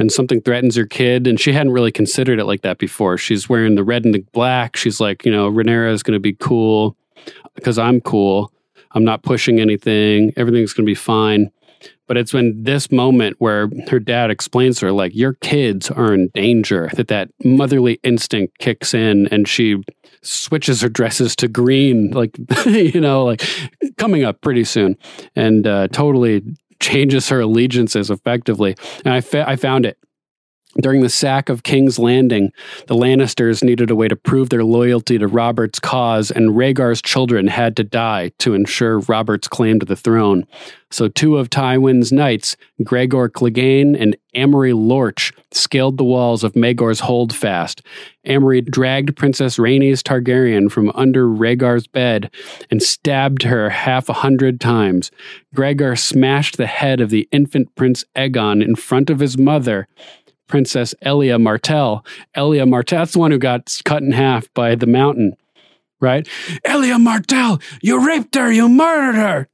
[0.00, 3.18] and something threatens your kid, and she hadn't really considered it like that before.
[3.18, 4.76] She's wearing the red and the black.
[4.76, 6.96] She's like, you know, Rhaenyra is going to be cool
[7.54, 8.50] because I'm cool.
[8.92, 10.32] I'm not pushing anything.
[10.36, 11.50] Everything's going to be fine.
[12.10, 16.12] But it's when this moment where her dad explains to her, like, your kids are
[16.12, 19.76] in danger, that that motherly instinct kicks in and she
[20.20, 23.48] switches her dresses to green, like, you know, like
[23.96, 24.96] coming up pretty soon
[25.36, 26.42] and uh, totally
[26.80, 28.74] changes her allegiances effectively.
[29.04, 29.96] And I, fa- I found it.
[30.78, 32.52] During the sack of King's Landing,
[32.86, 37.48] the Lannisters needed a way to prove their loyalty to Robert's cause, and Rhaegar's children
[37.48, 40.46] had to die to ensure Robert's claim to the throne.
[40.92, 47.00] So two of Tywin's knights, Gregor Clegane and Amory Lorch, scaled the walls of Maegor's
[47.00, 47.82] holdfast.
[48.24, 52.30] Amory dragged Princess Rhaenys Targaryen from under Rhaegar's bed
[52.70, 55.10] and stabbed her half a hundred times.
[55.54, 59.86] Gregor smashed the head of the infant Prince Aegon in front of his mother,
[60.50, 62.04] Princess Elia Martell.
[62.34, 65.36] Elia Martell, that's the one who got cut in half by the mountain,
[66.00, 66.28] right?
[66.64, 69.48] Elia Martell, you raped her, you murdered her,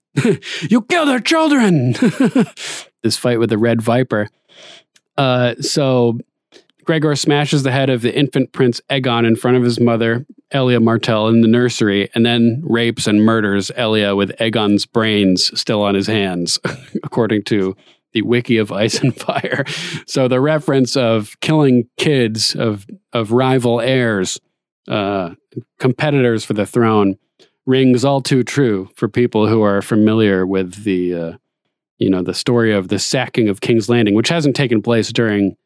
[0.63, 1.93] you killed her children.
[3.03, 4.29] this fight with the Red Viper.
[5.19, 6.19] Uh, so
[6.85, 10.81] Gregor smashes the head of the infant Prince Aegon in front of his mother, Elia
[10.81, 15.95] Martell, in the nursery, and then rapes and murders Elia with Aegon's brains still on
[15.95, 16.59] his hands,
[17.05, 17.77] according to
[18.17, 19.65] the wiki of Ice and Fire.
[20.07, 24.41] So the reference of killing kids of of rival heirs,
[24.89, 25.31] uh,
[25.79, 27.17] competitors for the throne,
[27.67, 31.33] rings all too true for people who are familiar with the, uh,
[31.99, 35.57] you know, the story of the sacking of King's Landing, which hasn't taken place during,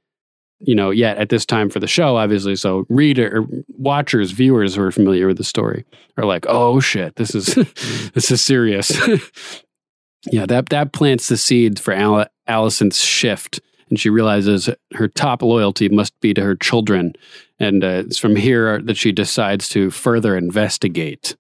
[0.61, 2.57] you know, yet at this time for the show, obviously.
[2.57, 5.85] So reader, watchers, viewers who are familiar with the story
[6.17, 7.47] are like, oh shit, this is
[8.15, 8.91] this is serious.
[10.33, 15.43] yeah, that that plants the seeds for Al- Alicent's shift, and she realizes her top
[15.43, 17.15] loyalty must be to her children,
[17.59, 21.37] and uh, it's from here that she decides to further investigate.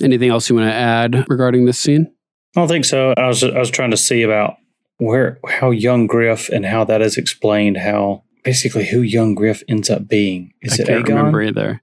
[0.00, 2.10] Anything else you want to add regarding this scene?
[2.56, 3.12] I don't think so.
[3.16, 4.56] I was I was trying to see about
[4.98, 7.76] where how young Griff and how that is explained.
[7.76, 10.52] How basically who young Griff ends up being.
[10.62, 11.08] Is I it can't Aegon?
[11.08, 11.82] remember either.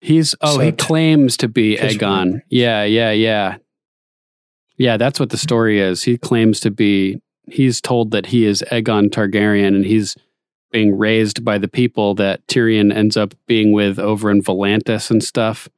[0.00, 2.42] He's oh So he claims to be Aegon.
[2.48, 3.56] Yeah, yeah, yeah.
[4.78, 6.02] Yeah, that's what the story is.
[6.02, 10.16] He claims to be he's told that he is Aegon Targaryen and he's
[10.70, 15.22] being raised by the people that Tyrion ends up being with over in Volantis and
[15.22, 15.68] stuff.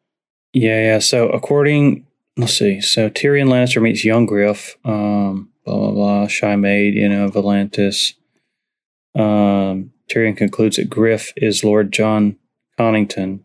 [0.53, 0.99] Yeah, yeah.
[0.99, 2.07] So according,
[2.37, 2.81] let's see.
[2.81, 4.77] So Tyrion Lannister meets young Griff.
[4.85, 6.27] Um, blah blah blah.
[6.27, 8.15] Shy maid, you know, Volantis.
[9.15, 12.37] Um, Tyrion concludes that Griff is Lord Jon
[12.79, 13.41] Connington,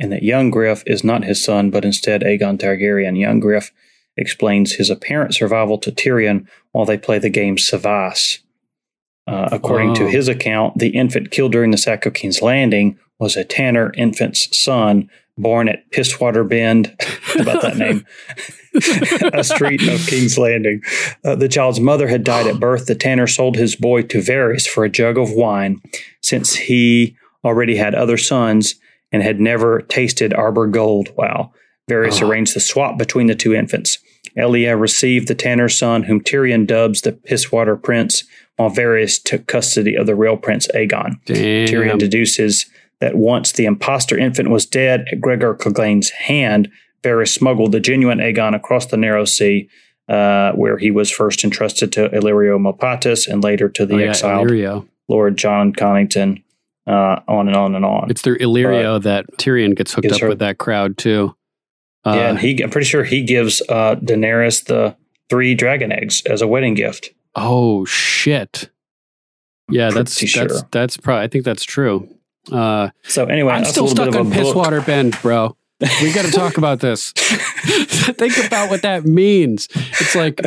[0.00, 3.18] and that young Griff is not his son, but instead Aegon Targaryen.
[3.18, 3.70] Young Griff
[4.16, 8.38] explains his apparent survival to Tyrion while they play the game cyvasse.
[9.26, 10.08] Uh, according to Oh.
[10.08, 14.56] his account, the infant killed during the sack of King's Landing was a Tanner infant's
[14.56, 16.94] son born at Pisswater Bend.
[17.38, 18.06] About that name?
[19.32, 20.80] a street of King's Landing.
[21.24, 22.86] Uh, the child's mother had died at birth.
[22.86, 25.80] The Tanner sold his boy to Varys for a jug of wine,
[26.22, 28.76] since he already had other sons
[29.12, 31.08] and had never tasted Arbor Gold.
[31.16, 31.52] Wow.
[31.90, 33.98] Varys arranged the swap between the two infants.
[34.36, 38.24] Elia received the Tanner's son, whom Tyrion dubs the Pisswater Prince,
[38.56, 41.18] while Varys took custody of the real Prince Aegon.
[41.24, 41.68] Damn.
[41.68, 42.66] Tyrion deduces
[43.00, 46.70] that once the impostor infant was dead at Gregor Clegane's hand,
[47.02, 49.68] Varys smuggled the genuine Aegon across the narrow sea,
[50.08, 54.08] uh, where he was first entrusted to Illyrio Mopatis and later to the Oh, yeah,
[54.10, 54.88] exiled Illyrio.
[55.08, 56.42] Lord Jon Connington,
[56.86, 58.10] uh, on and on and on.
[58.10, 61.34] It's through Illyrio that Tyrion gets hooked up her- with that crowd too.
[62.06, 64.96] Uh, yeah, and he, I'm pretty sure he gives uh, Daenerys the
[65.28, 67.10] three dragon eggs as a wedding gift.
[67.34, 68.70] Oh shit.
[69.68, 71.24] Yeah, that's Pretty that's that's probably.
[71.24, 72.08] I think that's true.
[72.52, 74.30] Uh, So anyway, I'm still stuck on.
[74.30, 75.56] Pisswater Bend, bro.
[76.00, 77.10] We got to talk about this.
[77.16, 79.68] Think about what that means.
[79.74, 80.40] It's like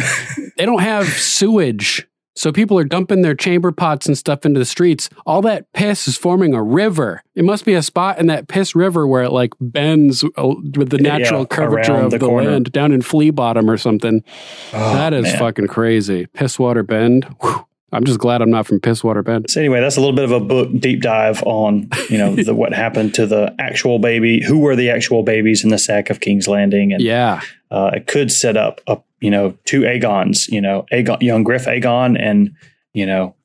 [0.58, 2.08] they don't have sewage,
[2.40, 5.10] so people are dumping their chamber pots and stuff into the streets.
[5.26, 7.22] All that piss is forming a river.
[7.36, 10.48] It must be a spot in that piss river where it like bends uh,
[10.78, 14.24] with the Yeah, natural curvature of the the, land down in Flea Bottom or something.
[14.72, 15.38] Oh, that is man.
[15.38, 16.28] fucking crazy.
[16.28, 17.26] Pisswater Bend.
[17.42, 17.66] Whew.
[17.92, 19.50] I'm just glad I'm not from Pisswater Bend.
[19.50, 22.54] So anyway, that's a little bit of a book deep dive on you know the,
[22.56, 26.22] what happened to the actual baby, who were the actual babies in the sack of
[26.22, 27.42] King's Landing, and Yeah.
[27.70, 31.66] uh, it could set up a you know two Aegons, you know Aegon, young Griff
[31.66, 32.52] Aegon, and
[32.94, 33.36] you know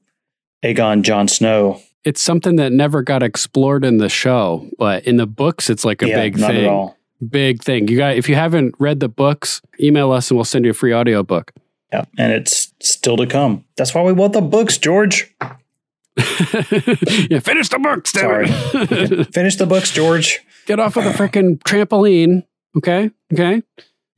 [0.64, 1.80] Aegon Jon Snow.
[2.05, 6.02] it's something that never got explored in the show, but in the books, it's like
[6.02, 6.68] a Yeah, big not at thing.
[6.68, 6.96] all.
[7.30, 7.88] Big thing.
[7.88, 10.74] You got if you haven't read the books, email us and we'll send you a
[10.74, 11.52] free audiobook.
[11.92, 13.64] Yeah, and it's still to come.
[13.76, 15.32] That's why we want the books, George.
[16.16, 18.12] yeah, finish the books.
[18.12, 18.46] Sorry,
[19.32, 20.40] finish the books, George.
[20.66, 22.44] Get off of the freaking trampoline.
[22.76, 23.62] Okay, okay.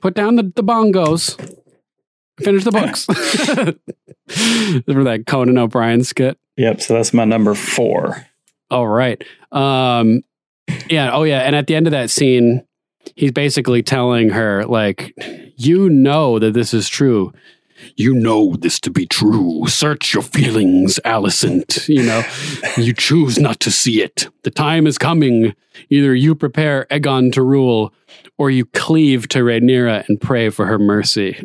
[0.01, 1.37] Put down the, the bongos.
[2.39, 3.05] Finish the books.
[4.93, 6.37] For that Conan O'Brien skit.
[6.57, 6.81] Yep.
[6.81, 8.25] So that's my number four.
[8.69, 9.23] All right.
[9.51, 10.23] Um
[10.89, 12.65] yeah, oh yeah, and at the end of that scene,
[13.15, 15.13] he's basically telling her like
[15.55, 17.33] you know that this is true.
[17.95, 19.65] You know this to be true.
[19.67, 21.87] Search your feelings, Alicent.
[21.87, 22.23] You know,
[22.77, 24.27] you choose not to see it.
[24.43, 25.53] The time is coming.
[25.89, 27.93] Either you prepare Aegon to rule,
[28.37, 31.43] or you cleave to Rhaenyra and pray for her mercy.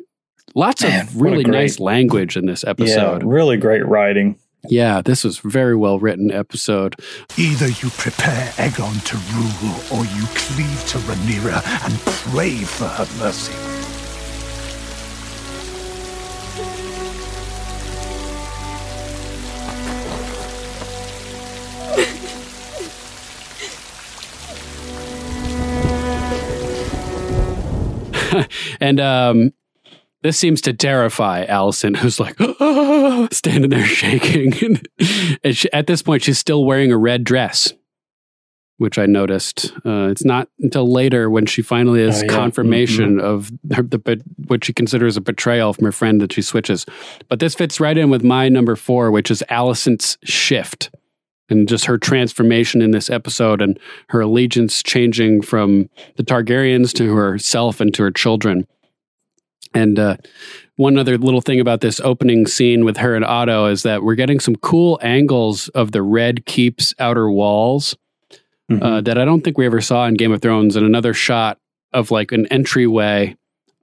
[0.54, 3.22] Lots Man, of really great- nice language in this Yeah, episode.
[3.24, 4.36] really great writing.
[4.68, 6.94] Yeah, this was very well written episode.
[7.36, 11.98] Either you prepare Aegon to rule, or you cleave to Rhaenyra and
[12.32, 13.52] pray for her mercy.
[28.80, 29.52] and um,
[30.22, 32.36] this seems to terrify Alicent, who's like
[33.32, 34.80] standing there shaking.
[35.44, 37.72] and she, at this point, she's still wearing a red dress,
[38.78, 39.72] which I noticed.
[39.84, 42.32] Uh, it's not until later when she finally has Oh, yeah.
[42.32, 46.86] confirmation of her, the what she considers a betrayal from her friend that she switches.
[47.28, 50.90] But this fits right in with my number four, which is Alicent's shift.
[51.52, 57.14] And just her transformation in this episode and her allegiance changing from the Targaryens to
[57.14, 58.66] herself and to her children.
[59.74, 60.16] And uh,
[60.76, 64.16] one other little thing about this opening scene with her and Otto is that we're
[64.16, 67.96] getting some cool angles of the Red Keep's outer walls
[68.80, 70.76] uh, that I don't think we ever saw in Game of Thrones.
[70.76, 71.58] And another shot
[71.92, 73.36] of like an entryway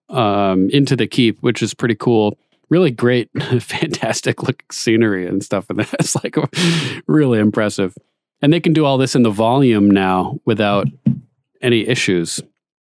[0.09, 2.37] um, into the keep, which is pretty cool.
[2.69, 3.29] Really great,
[3.59, 5.69] fantastic looking scenery and stuff.
[5.69, 6.35] And that's like
[7.07, 7.95] really impressive.
[8.41, 10.87] And they can do all this in the volume now without
[11.61, 12.41] any issues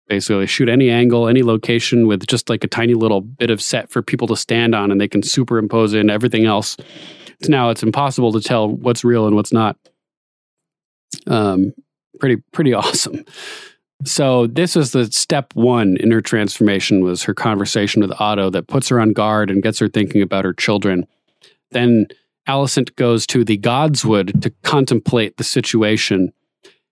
[0.08, 3.90] basically shoot any angle, any location with just like a tiny little bit of set
[3.90, 6.78] for people to stand on and they can superimpose in everything else.
[7.42, 9.78] So now it's impossible to tell what's real and what's not.
[11.28, 11.74] Um
[12.20, 13.26] pretty pretty awesome.
[14.06, 18.68] So this is the step 1 in her transformation was her conversation with Otto that
[18.68, 21.08] puts her on guard and gets her thinking about her children.
[21.72, 22.08] Then
[22.48, 26.32] Alicent goes to the Godswood to contemplate the situation.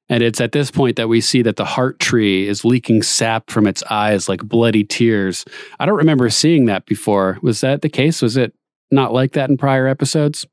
[0.09, 3.49] And it's at this point that we see that the heart tree is leaking sap
[3.49, 5.45] from its eyes like bloody tears.
[5.79, 7.37] I don't remember seeing that before.
[7.41, 8.21] Was that the case?
[8.21, 8.53] Was it
[8.91, 10.45] not like that in prior episodes?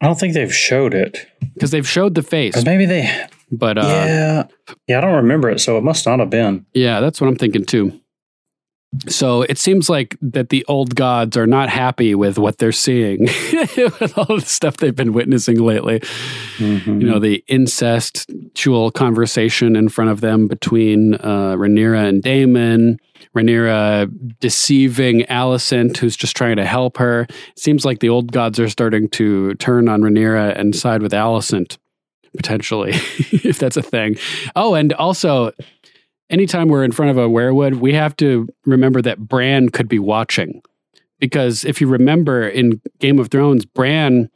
[0.00, 1.26] I don't think they've showed it.
[1.54, 2.56] Because they've showed the face.
[2.56, 3.26] Or maybe they.
[3.50, 4.46] But uh, yeah.
[4.86, 6.66] Yeah, I don't remember it, so it must not have been.
[6.72, 8.00] Yeah, that's what I'm thinking too.
[9.08, 13.20] So it seems like that the old gods are not happy with what they're seeing
[13.76, 16.02] with all the stuff they've been witnessing lately.
[16.58, 22.98] You know, the incestual conversation in front of them between uh, Rhaenyra and Daemon,
[23.36, 27.22] Rhaenyra deceiving Alicent, who's just trying to help her.
[27.22, 31.12] It seems like the old gods are starting to turn on Rhaenyra and side with
[31.12, 31.78] Alicent,
[32.36, 32.92] potentially,
[33.32, 34.16] if that's a thing.
[34.56, 35.52] Oh, and also,
[36.28, 39.98] anytime we're in front of a weirwood, we have to remember that Bran could be
[39.98, 40.62] watching.
[41.18, 44.30] Because if you remember in Game of Thrones, Bran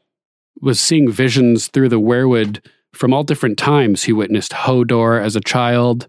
[0.61, 4.05] was seeing visions through the weirwood from all different times.
[4.05, 6.09] He witnessed Hodor as a child,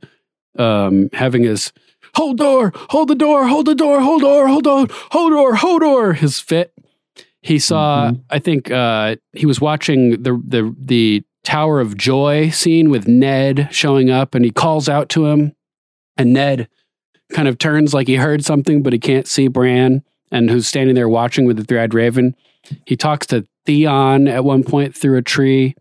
[0.57, 1.71] um, having his
[2.15, 6.39] hold door, hold the door, hold the door, hold door, hold on, Hodor, Hodor, his
[6.39, 6.73] fit.
[7.41, 12.89] He saw, I think, uh, he was watching the the the Tower of Joy scene
[12.89, 15.53] with Ned showing up, and he calls out to him,
[16.17, 16.67] and Ned
[17.31, 20.95] kind of turns like he heard something, but he can't see Bran, and who's standing
[20.95, 22.35] there watching with the three-eyed raven.
[22.85, 25.75] He talks to Theon at one point through a tree.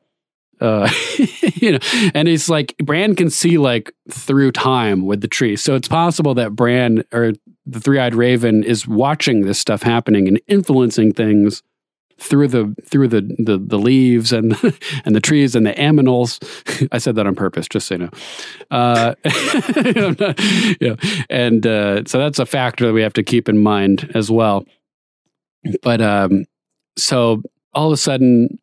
[0.60, 0.88] Uh,
[1.54, 1.78] you know,
[2.14, 6.34] and he's like Bran can see like through time with the tree, so it's possible
[6.34, 7.32] that Bran or
[7.66, 11.62] the three-eyed raven is watching this stuff happening and influencing things
[12.24, 14.56] through the through the the, the leaves and
[15.04, 16.38] and the trees and the aminals.
[16.92, 18.10] I said that on purpose, just so you know.
[18.70, 20.40] Uh, not-
[20.80, 20.96] yeah,
[21.28, 24.64] and uh, so that's a factor that we have to keep in mind as well.
[25.82, 26.46] But um,
[26.96, 27.42] so
[27.72, 28.58] all of a sudden,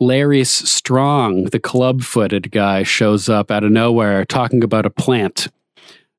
[0.00, 5.48] Larys Strong, the club-footed guy, shows up out of nowhere talking about a plant.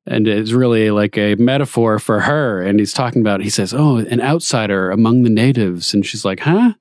[0.06, 2.60] And it's really like a metaphor for her.
[2.60, 5.94] And he's talking about, he says, Oh, an outsider among the natives.
[5.94, 6.74] And she's like, Huh?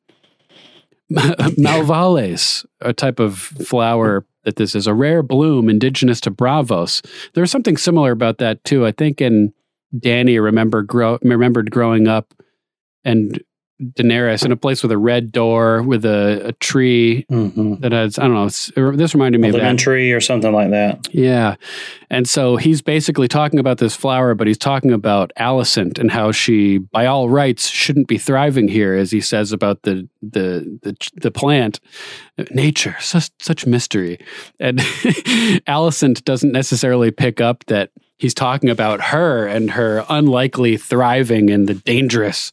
[1.11, 7.05] Malvales, a type of flower that this is, a rare bloom indigenous to Braavos.
[7.33, 8.85] There's something similar about that too.
[8.85, 9.53] I think in
[9.97, 12.33] Danny remember grow, remembered growing up
[13.05, 13.41] and
[13.91, 17.75] Daenerys in a place with a red door with a, a tree mm-hmm.
[17.81, 19.81] that has, I don't know, it's, er, this reminded me of lemon that.
[19.81, 21.07] tree or something like that.
[21.13, 21.55] Yeah.
[22.09, 26.31] And so he's basically talking about this flower, but he's talking about Alicent and how
[26.31, 31.09] she, by all rights, shouldn't be thriving here, as he says about the the the,
[31.15, 31.79] the plant.
[32.51, 34.19] Nature, such such mystery.
[34.59, 34.79] And
[35.67, 41.65] Alicent doesn't necessarily pick up that he's talking about her and her unlikely thriving in
[41.65, 42.51] the dangerous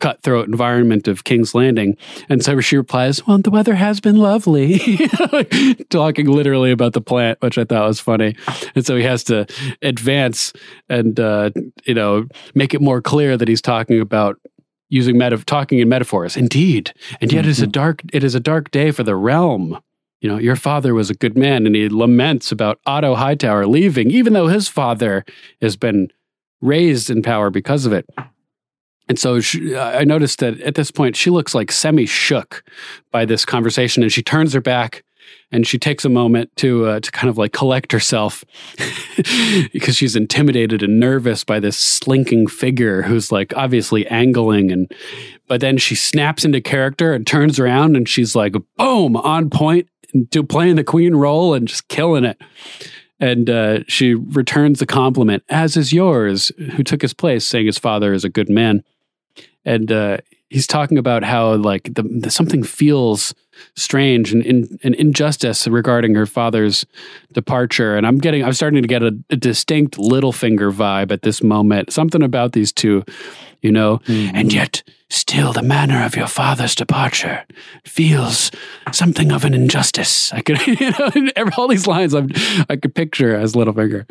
[0.00, 1.96] cutthroat environment of King's Landing.
[2.28, 4.78] And so she replies, Well, the weather has been lovely.
[5.90, 8.36] Talking literally about the plant, which I thought was funny.
[8.74, 9.46] And so he has to
[9.82, 10.52] advance
[10.88, 11.50] and, uh,
[11.84, 14.36] you know, make it more clear that he's talking about
[14.88, 16.36] using meta- talking in metaphors.
[16.36, 16.92] Indeed.
[17.20, 17.48] And yet mm-hmm.
[17.48, 19.78] it is a dark it is a dark day for the realm.
[20.20, 24.10] You know, your father was a good man, and he laments about Otto Hightower leaving,
[24.10, 25.24] even though his father
[25.62, 26.08] has been
[26.60, 28.06] raised in power because of it.
[29.10, 32.62] And so she, I noticed that at this point, she looks like semi shook
[33.10, 35.02] by this conversation and she turns her back
[35.50, 38.44] and she takes a moment to uh, to kind of like collect herself
[39.72, 44.92] because she's intimidated and nervous by this slinking figure who's like obviously angling and
[45.48, 49.88] but then she snaps into character and turns around and she's like boom on point
[50.30, 52.40] to playing the queen role and just killing it.
[53.18, 57.76] And uh, she returns the compliment as is yours who took his place saying his
[57.76, 58.84] father is a good man
[59.64, 60.18] and uh,
[60.50, 63.34] he's talking about how like the, the something feels
[63.76, 66.84] strange and in, an injustice regarding her father's
[67.32, 67.96] departure.
[67.96, 71.92] And I'm getting, I'm starting to get a, a distinct Littlefinger vibe at this moment.
[71.92, 73.04] Something about these two,
[73.62, 74.34] you know, mm-hmm.
[74.34, 77.44] and yet still the manner of your father's departure
[77.84, 78.50] feels
[78.92, 80.32] something of an injustice.
[80.32, 81.10] I could, you know,
[81.56, 82.30] all these lines I'm,
[82.68, 84.06] I could picture as Littlefinger.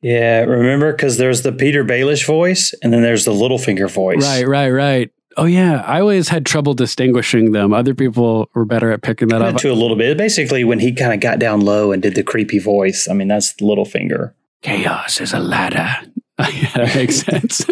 [0.00, 4.22] Yeah, remember because there's the Petyr Baelish voice, and then there's the Littlefinger voice.
[4.22, 5.10] Right, right, right.
[5.36, 7.72] Oh yeah, I always had trouble distinguishing them.
[7.72, 9.56] Other people were better at picking that up.
[9.56, 10.16] To a little bit.
[10.16, 13.08] Basically, when he kind of got down low and did the creepy voice.
[13.08, 14.32] I mean, that's Littlefinger.
[14.62, 15.96] Chaos is a ladder.
[16.38, 17.64] yeah, that makes sense.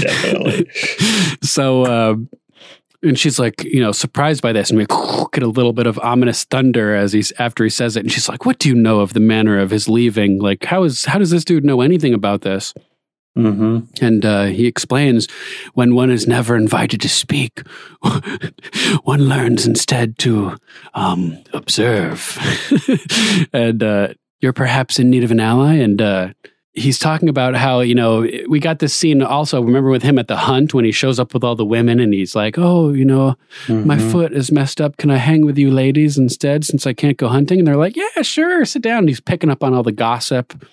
[0.00, 0.68] Definitely.
[1.42, 2.16] so, uh,
[3.02, 4.86] and she's like, you know, surprised by this, and we
[5.32, 8.28] get a little bit of ominous thunder as he's after he says it, and she's
[8.28, 10.40] like, "What do you know of the manner of his leaving?
[10.40, 12.74] Like, how is how does this dude know anything about this?"
[13.36, 14.04] Mm-hmm.
[14.04, 15.28] And uh, he explains,
[15.74, 17.62] when one is never invited to speak,
[19.04, 20.56] one learns instead to
[20.94, 22.36] um, observe.
[23.52, 24.08] and uh,
[24.40, 26.32] you're perhaps in need of an ally, and uh,
[26.78, 30.28] he's talking about how you know we got this scene also remember with him at
[30.28, 33.04] the hunt when he shows up with all the women and he's like oh you
[33.04, 33.36] know
[33.66, 33.86] mm-hmm.
[33.86, 37.16] my foot is messed up can i hang with you ladies instead since i can't
[37.16, 39.82] go hunting and they're like yeah sure sit down and he's picking up on all
[39.82, 40.64] the gossip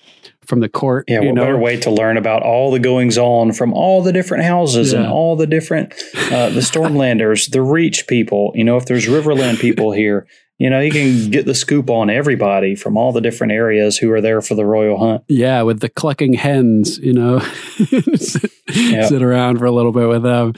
[0.41, 1.41] from the court yeah what know?
[1.41, 4.99] better way to learn about all the goings on from all the different houses yeah.
[4.99, 5.93] and all the different
[6.31, 10.27] uh, the stormlanders the reach people you know if there's riverland people here
[10.57, 14.09] you know, you can get the scoop on everybody from all the different areas who
[14.11, 15.23] are there for the royal hunt.
[15.27, 17.39] Yeah, with the clucking hens, you know,
[18.15, 19.09] sit, yep.
[19.09, 20.53] sit, around for a little bit with them.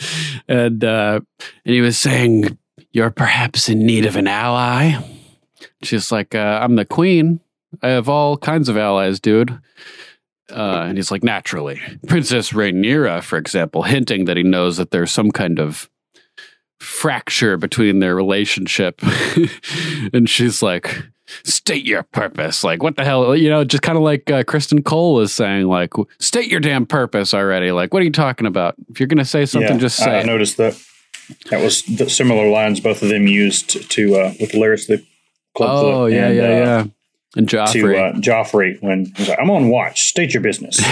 [0.47, 1.21] And uh,
[1.65, 2.57] and he was saying,
[2.91, 5.01] "You're perhaps in need of an ally."
[5.81, 7.39] She's like, uh, "I'm the queen.
[7.81, 9.59] I have all kinds of allies, dude."
[10.51, 15.11] Uh, and he's like, "Naturally, Princess Rhaenyra, for example, hinting that he knows that there's
[15.11, 15.89] some kind of."
[16.79, 19.01] Fracture between their relationship.
[20.13, 21.03] and she's like,
[21.43, 22.63] state your purpose.
[22.63, 23.35] Like, what the hell?
[23.35, 26.85] You know, just kind of like uh, Criston Cole is saying, like, state your damn
[26.85, 27.71] purpose already.
[27.71, 28.75] Like, what are you talking about?
[28.89, 30.81] If you're going to say something, yeah, just say I, I noticed that.
[31.49, 35.05] That was the similar lines both of them used to uh, with the
[35.53, 36.85] Club Oh, yeah, and, yeah, uh, yeah
[37.35, 37.93] and Joffrey.
[37.93, 40.03] To uh, Joffrey when he's like, I'm on watch.
[40.03, 40.79] State your business.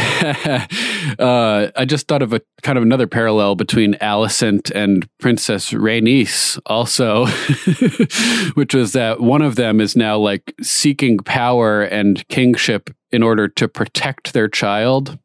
[1.19, 6.59] uh, I just thought of a kind of another parallel between Alicent and Princess Rhaenys,
[6.65, 7.25] also,
[8.55, 13.47] which was that one of them is now like seeking power and kingship in order
[13.47, 15.17] to protect their child.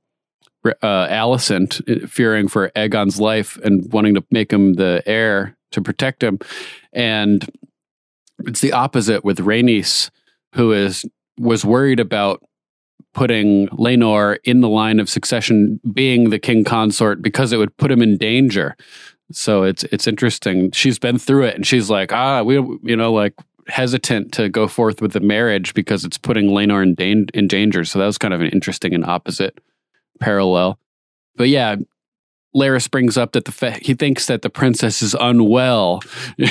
[0.63, 6.23] Uh, Alicent, fearing for Aegon's life and wanting to make him the heir to protect
[6.23, 6.39] him,
[6.93, 7.51] and
[8.41, 10.11] it's the opposite with Rhaenys
[10.55, 11.05] who is
[11.39, 12.43] was worried about
[13.15, 17.91] putting Laenor in the line of succession being the king consort because it would put
[17.91, 18.77] him in danger.
[19.33, 20.71] So it's it's interesting.
[20.73, 23.35] She's been through it and she's like, ah, we you know like
[23.69, 27.85] hesitant to go forth with the marriage because it's putting Laenor in, in danger.
[27.85, 29.59] So that was kind of an interesting and opposite
[30.19, 30.79] parallel.
[31.37, 31.77] But yeah,
[32.55, 36.01] Larys brings up that the fa- he thinks that the princess is unwell,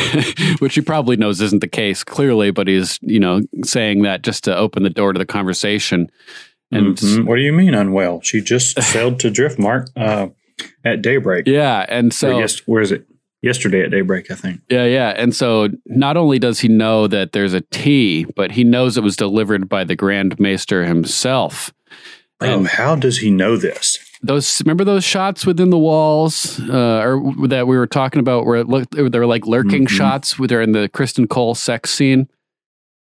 [0.60, 4.44] which he probably knows isn't the case clearly, but he's you know saying that just
[4.46, 6.10] to open the door to the conversation.
[6.72, 7.26] And mm-hmm.
[7.26, 8.22] what do you mean unwell?
[8.22, 10.30] She just sailed to Driftmark uh,
[10.86, 11.48] at daybreak.
[11.48, 13.06] Yeah, and so yes, where is it?
[13.42, 14.60] Yesterday at daybreak, I think.
[14.70, 15.14] Yeah, yeah.
[15.16, 19.04] And so not only does he know that there's a tea, but he knows it
[19.04, 21.74] was delivered by the Grand Maester himself.
[22.42, 23.98] And how does he know this?
[24.22, 28.58] Those remember those shots within the walls uh, or that we were talking about where
[28.58, 29.96] it looked they were like lurking mm-hmm.
[29.96, 32.28] shots where they're in the Criston Cole sex scene.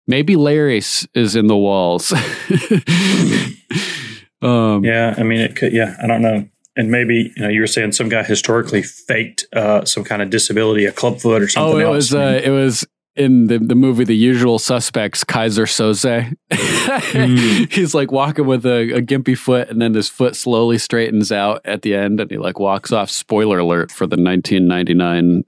[0.07, 2.11] Maybe Larys is in the walls.
[4.43, 5.71] Um, yeah, I mean, it could.
[5.71, 6.47] Yeah, I don't know.
[6.75, 10.29] And maybe you know, you were saying some guy historically faked uh, some kind of
[10.29, 11.75] disability, a clubfoot or something.
[11.75, 11.95] Oh, it else.
[11.95, 12.85] was uh, it was
[13.15, 16.33] in the, the movie The Usual Suspects, Keyser Söze.
[17.71, 21.61] He's like walking with a, a gimpy foot, and then his foot slowly straightens out
[21.65, 23.09] at the end, and he like walks off.
[23.09, 25.43] Spoiler alert for the 1999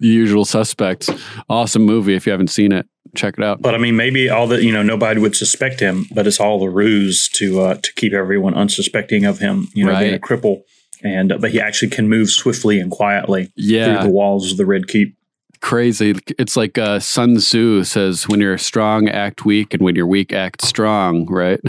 [0.00, 1.10] The Usual Suspects.
[1.50, 2.14] Awesome movie.
[2.14, 3.60] If you haven't seen it, check it out.
[3.60, 6.58] But I mean, maybe all the you know nobody would suspect him, but it's all
[6.58, 9.68] the ruse to uh, to keep everyone unsuspecting of him.
[9.74, 10.62] You know, being a cripple,
[11.04, 13.98] and uh, but he actually can move swiftly and quietly Yeah.
[13.98, 15.16] through the walls of the Red Keep.
[15.60, 16.14] Crazy.
[16.38, 20.32] It's like uh, Sun Tzu says, when you're strong, act weak, and when you're weak,
[20.32, 21.60] act strong, right?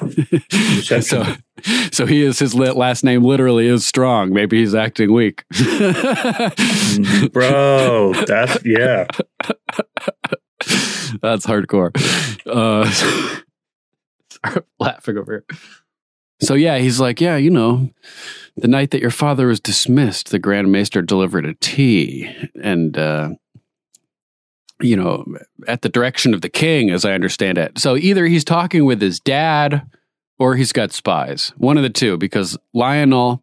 [1.02, 1.24] so,
[1.90, 4.32] so he is his last name literally is strong.
[4.32, 5.44] Maybe he's acting weak.
[7.32, 9.06] Bro, that's yeah.
[11.20, 11.90] That's hardcore.
[12.46, 15.58] Uh, sorry, laughing over here.
[16.42, 17.90] So yeah, he's like, yeah, you know,
[18.56, 23.30] the night that your father was dismissed, the Grand Maester delivered a tea, and uh,
[24.80, 25.24] you know,
[25.68, 27.78] at the direction of the king, as I understand it.
[27.78, 29.82] So either he's talking with his dad,
[30.38, 31.52] or he's got spies.
[31.58, 33.42] One of the two, because Lyonel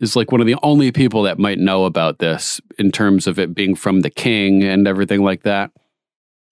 [0.00, 3.38] is like one of the only people that might know about this in terms of
[3.38, 5.70] it being from the king and everything like that.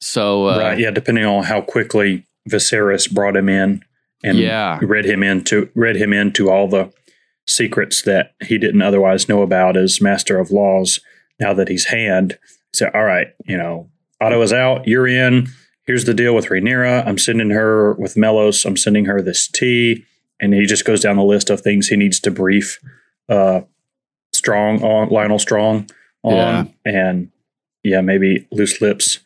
[0.01, 0.91] So uh, right, yeah.
[0.91, 3.83] Depending on how quickly Viserys brought him in
[4.23, 4.79] and Yeah.
[4.83, 6.93] read him into read him into all the
[7.47, 11.01] secrets that he didn't otherwise know about as master of laws.
[11.39, 12.39] Now that he's hand,
[12.73, 13.90] so all right, you know,
[14.21, 14.87] Otto is out.
[14.87, 15.49] You're in.
[15.85, 17.07] Here's the deal with Rhaenyra.
[17.07, 18.65] I'm sending her with Mellos.
[18.65, 20.05] I'm sending her this tea,
[20.41, 22.79] and he just goes down the list of things he needs to brief
[23.29, 23.63] uh,
[24.33, 25.91] Strong on Lyonel Strong
[26.23, 26.65] on, Yeah.
[26.85, 27.31] and
[27.83, 29.19] yeah, maybe loose lips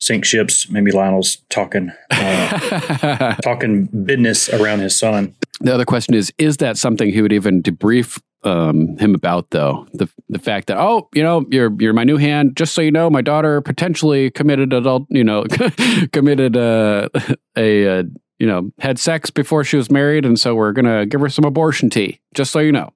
[0.00, 0.68] sink ships.
[0.70, 5.34] Maybe Lyonel's talking uh, talking business around his son.
[5.60, 9.86] The other question is: Is that something he would even debrief um, him about, though?
[9.92, 12.56] The the fact that oh, you know, you're you're my new hand.
[12.56, 15.44] Just so you know, my daughter potentially committed adult, you know,
[16.12, 17.08] committed uh,
[17.56, 18.02] a uh,
[18.38, 21.44] you know had sex before she was married, and so we're gonna give her some
[21.44, 22.20] abortion tea.
[22.34, 22.92] Just so you know.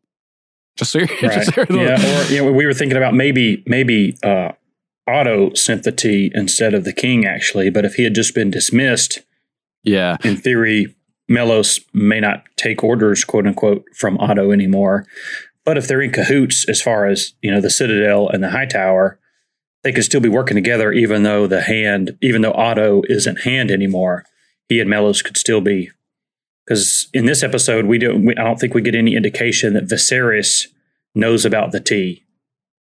[0.76, 1.32] Just so you're, Right.
[1.32, 4.52] just so you're yeah, or you know, we were thinking about maybe maybe uh,
[5.06, 8.50] Otto sent the tea instead of the king actually, but if he had just been
[8.50, 9.20] dismissed,
[9.82, 10.94] yeah, in theory,
[11.30, 15.06] Mellos may not take orders, quote unquote, from Otto anymore.
[15.64, 18.66] But if they're in cahoots as far as you know the Citadel and the High
[18.66, 19.18] Tower,
[19.84, 23.70] they could still be working together, even though the hand, even though Otto isn't hand
[23.70, 24.24] anymore,
[24.68, 25.90] he and Mellos could still be.
[26.66, 28.24] Because in this episode, we don't.
[28.24, 30.66] We, I don't think we get any indication that Viserys
[31.14, 32.24] knows about the tea,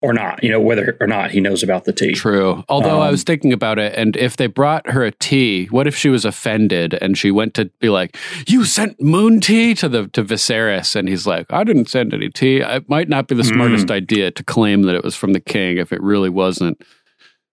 [0.05, 0.43] or not.
[0.45, 2.13] You know whether or not he knows about the tea.
[2.13, 2.63] True.
[2.69, 5.87] Although I Um, was thinking about it, and if they brought her a tea, what
[5.87, 8.17] if she was offended and she went to be like,
[8.47, 12.29] "You sent moon tea to the to Viserys," and he's like, "I didn't send any
[12.29, 13.93] tea." It might not be the smartest Mm.
[13.93, 16.81] idea to claim that it was from the king if it really wasn't.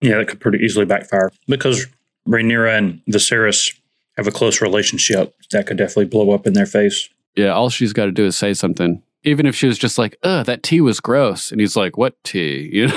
[0.02, 1.88] Yeah, that could pretty easily backfire because
[2.28, 3.74] Rhaenyra and Viserys
[4.18, 5.34] have a close relationship.
[5.52, 7.08] That could definitely blow up in their face.
[7.36, 9.02] Yeah, all she's got to do is say something.
[9.24, 12.16] Even if she was just like, "Ugh, that tea was gross," and he's like, "What
[12.24, 12.94] tea?" You know.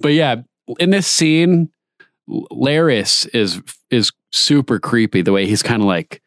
[0.00, 0.36] but yeah,
[0.78, 1.70] in this scene,
[2.28, 5.22] Larys is is super creepy.
[5.22, 6.22] The way he's kind of like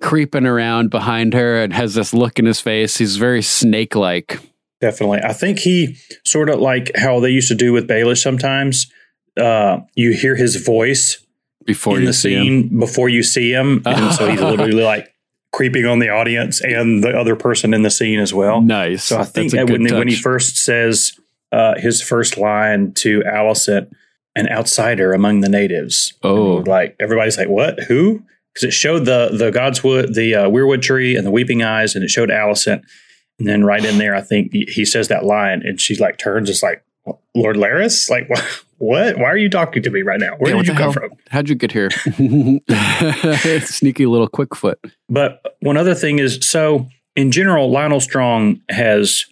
[0.00, 2.98] creeping around behind her and has this look in his face.
[2.98, 4.40] He's very snake like.
[4.80, 5.20] Definitely.
[5.24, 8.86] I think he sort of like how they used to do with Baelish sometimes.
[9.36, 11.24] Uh, you hear his voice
[11.64, 12.78] before in the scene him.
[12.78, 13.82] before you see him.
[13.84, 15.12] And so he's literally like
[15.52, 18.60] creeping on the audience and the other person in the scene as well.
[18.60, 19.04] Nice.
[19.04, 21.18] So I think That's a that when, when he first says
[21.52, 23.90] uh, his first line to Alicent,
[24.36, 26.14] an outsider among the natives.
[26.22, 27.80] Oh, like everybody's like, what?
[27.84, 28.22] Who?
[28.54, 32.04] Because it showed the the Godswood, the uh, Weirwood tree, and the Weeping Eyes, and
[32.04, 32.82] it showed Alicent.
[33.38, 36.48] And then right in there, I think he- says that line, and she like turns,
[36.48, 36.84] just like
[37.34, 38.28] Lord Larys, like
[38.78, 39.14] what?
[39.14, 39.18] What?
[39.18, 40.36] Why are you talking to me right now?
[40.38, 40.92] Where Yeah, did you come hell?
[40.92, 41.10] from?
[41.30, 41.90] How'd you get here?
[43.66, 44.78] Sneaky little quick foot.
[45.08, 49.24] But one other thing is so in general, Lyonel Strong has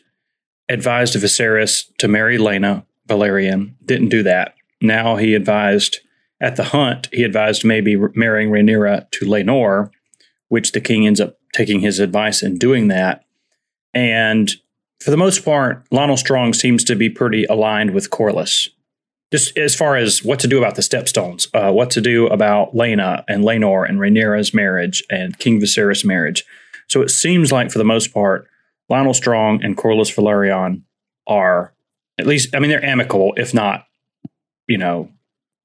[0.68, 3.74] advised Viserys to marry Laena Velaryon.
[3.84, 4.54] Didn't do that.
[4.80, 6.00] Now he advised
[6.40, 9.90] at the hunt, he advised maybe marrying Rhaenyra to Laenor,
[10.48, 13.24] which the king ends up taking his advice and doing that.
[13.94, 14.50] And
[15.00, 18.68] for the most part, Lyonel Strong seems to be pretty aligned with Corlys.
[19.36, 22.74] Just as far as what to do about the stepstones, uh, what to do about
[22.74, 26.42] Laena and Laenor and Rhaenyra's marriage and King Viserys' marriage.
[26.88, 28.48] So it seems like, for the most part,
[28.90, 30.80] Lyonel Strong and Corlys Velaryon
[31.26, 31.74] are
[32.18, 33.86] at least, I mean, they're amicable, if not,
[34.66, 35.10] you know,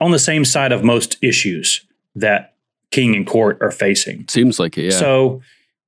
[0.02, 2.56] on the same side of most issues that
[2.90, 4.28] king and court are facing.
[4.28, 5.00] Seems like it, yeah.
[5.00, 5.42] So,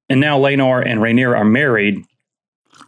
[0.08, 2.06] and now Laenor and Rhaenyra are married.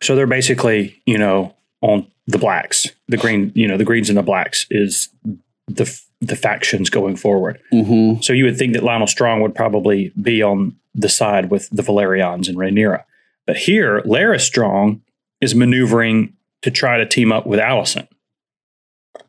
[0.02, 4.18] So they're basically, you know, on the blacks, the green, you know, the greens and
[4.18, 5.10] the blacks is
[5.68, 7.60] the the factions going forward.
[7.74, 8.22] Mm-hmm.
[8.22, 11.84] So you would think that Lyonel Strong would probably be on the side with the
[11.84, 13.04] Velaryons and Rhaenyra.
[13.46, 15.02] But here, Larys Strong
[15.42, 18.08] is maneuvering to try to team up with Alicent.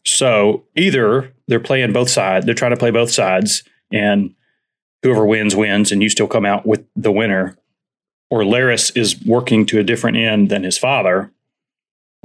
[0.05, 4.35] So either they're playing both sides, they're trying to play both sides, and
[5.03, 7.59] whoever wins wins, and you still come out with the winner,
[8.31, 11.31] or Larys is working to a different end than his father,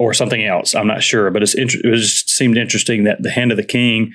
[0.02, 0.74] or something else.
[0.74, 3.62] I'm not sure, but it's inter- it just seemed interesting that the hand of the
[3.62, 4.14] king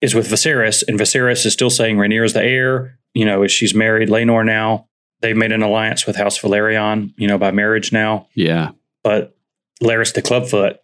[0.00, 2.96] is with Viserys, and Viserys is still saying Rhaenyra is the heir.
[3.12, 4.86] You know, she's married Laenor now.
[5.22, 8.28] They've made an alliance with House Velaryon, you know, by marriage now.
[8.34, 8.70] Yeah.
[9.02, 9.36] But
[9.82, 10.76] Larys the Clubfoot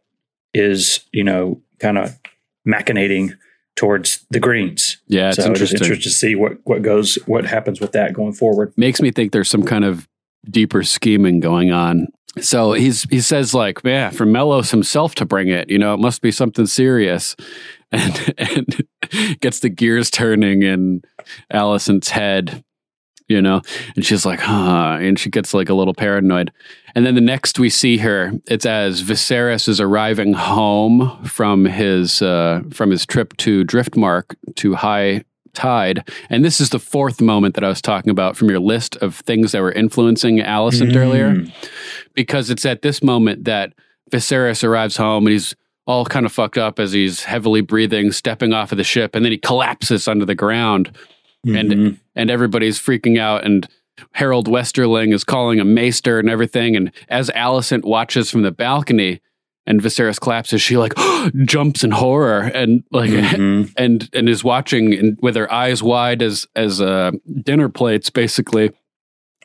[0.53, 2.19] is, you know, kind of
[2.67, 3.37] machinating
[3.77, 4.97] towards the Greens.
[5.07, 5.77] Yeah, it's so interesting.
[5.77, 8.73] It's interesting to see what what goes, what happens with that going forward.
[8.77, 10.09] Makes me think there's some kind of
[10.51, 12.09] deeper scheming going on.
[12.41, 16.01] So he's he says like, yeah, for Mellos himself to bring it, you know, it
[16.01, 17.37] must be something serious,
[17.93, 18.87] and and
[19.41, 21.03] gets the gears turning in
[21.53, 22.65] Alicent's head,
[23.29, 23.61] you know,
[23.97, 26.53] and she's like, huh, and she gets like a little paranoid.
[26.95, 32.23] And then the next we see her, it's as Viserys is arriving home from his
[32.23, 37.55] uh, from his trip to Driftmark to High Tide, and this is the fourth moment
[37.55, 40.97] that I was talking about from your list of things that were influencing Alicent Mm.
[40.97, 41.45] earlier,
[42.15, 43.73] because it's at this moment that
[44.11, 45.55] Viserys arrives home and he's
[45.87, 49.25] all kind of fucked up as he's heavily breathing, stepping off of the ship, and
[49.25, 50.91] then he collapses under the ground,
[51.45, 53.69] and and everybody's freaking out and.
[54.13, 56.75] Harrold Westerling is calling a Maester and everything.
[56.75, 59.21] And as Alicent watches from the balcony
[59.67, 60.95] and Viserys collapses, she like
[61.45, 63.11] jumps in horror and like
[63.77, 67.13] and and is watching and with her eyes wide as as uh,
[67.43, 68.71] dinner plates basically.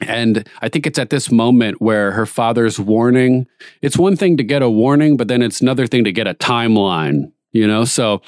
[0.02, 3.48] And I think it's at this moment where her father's warning.
[3.82, 6.36] It's one thing to get a warning, but then it's another thing to get a
[6.36, 7.32] timeline.
[7.54, 8.22] You know, so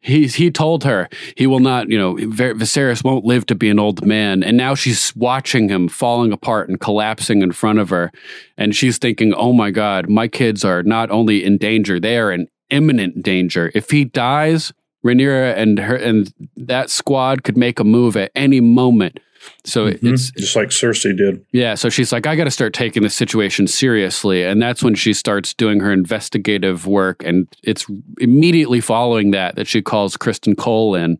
[0.00, 1.90] he he told her he will not.
[1.90, 5.88] You know, Viserys won't live to be an old man, and now she's watching him
[5.88, 8.12] falling apart and collapsing in front of her,
[8.56, 12.30] and she's thinking, "Oh my God, my kids are not only in danger; they are
[12.30, 13.72] in imminent danger.
[13.74, 14.72] If he dies,
[15.04, 19.20] Rhaenyra and her and that squad could make a move at any moment."
[19.64, 21.44] So it's just like Cersei did.
[21.52, 24.44] yeah, so she's like, I got to start taking this situation seriously.
[24.44, 27.24] And that's when she starts doing her investigative work.
[27.24, 27.86] And it's
[28.20, 31.18] immediately following that that she calls Criston Cole in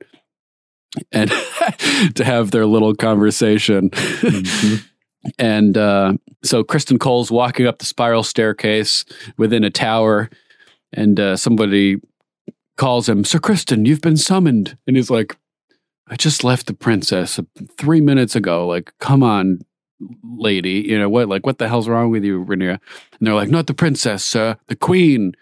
[1.13, 1.31] and
[2.15, 3.91] to have their little conversation.
[5.39, 9.05] and uh, so Criston Cole's walking up the spiral staircase
[9.37, 10.31] within a tower,
[10.93, 11.97] and uh, somebody
[12.77, 14.77] calls him, Sir Criston, you've been summoned.
[14.87, 15.37] And he's like,
[16.09, 17.41] I just left the princess
[17.79, 18.67] three minutes ago.
[18.67, 19.61] Like, come on,
[20.23, 20.85] lady.
[20.87, 21.29] You know what?
[21.29, 22.79] Like, what the hell's wrong with you, Rhaenyra?
[23.19, 25.33] And they're like, not the princess, uh, the queen.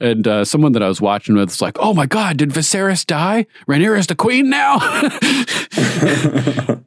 [0.00, 3.06] And uh, someone that I was watching with was like, "Oh my god, did Viserys
[3.06, 3.46] die?
[3.68, 4.80] Rhaenyra is the queen now."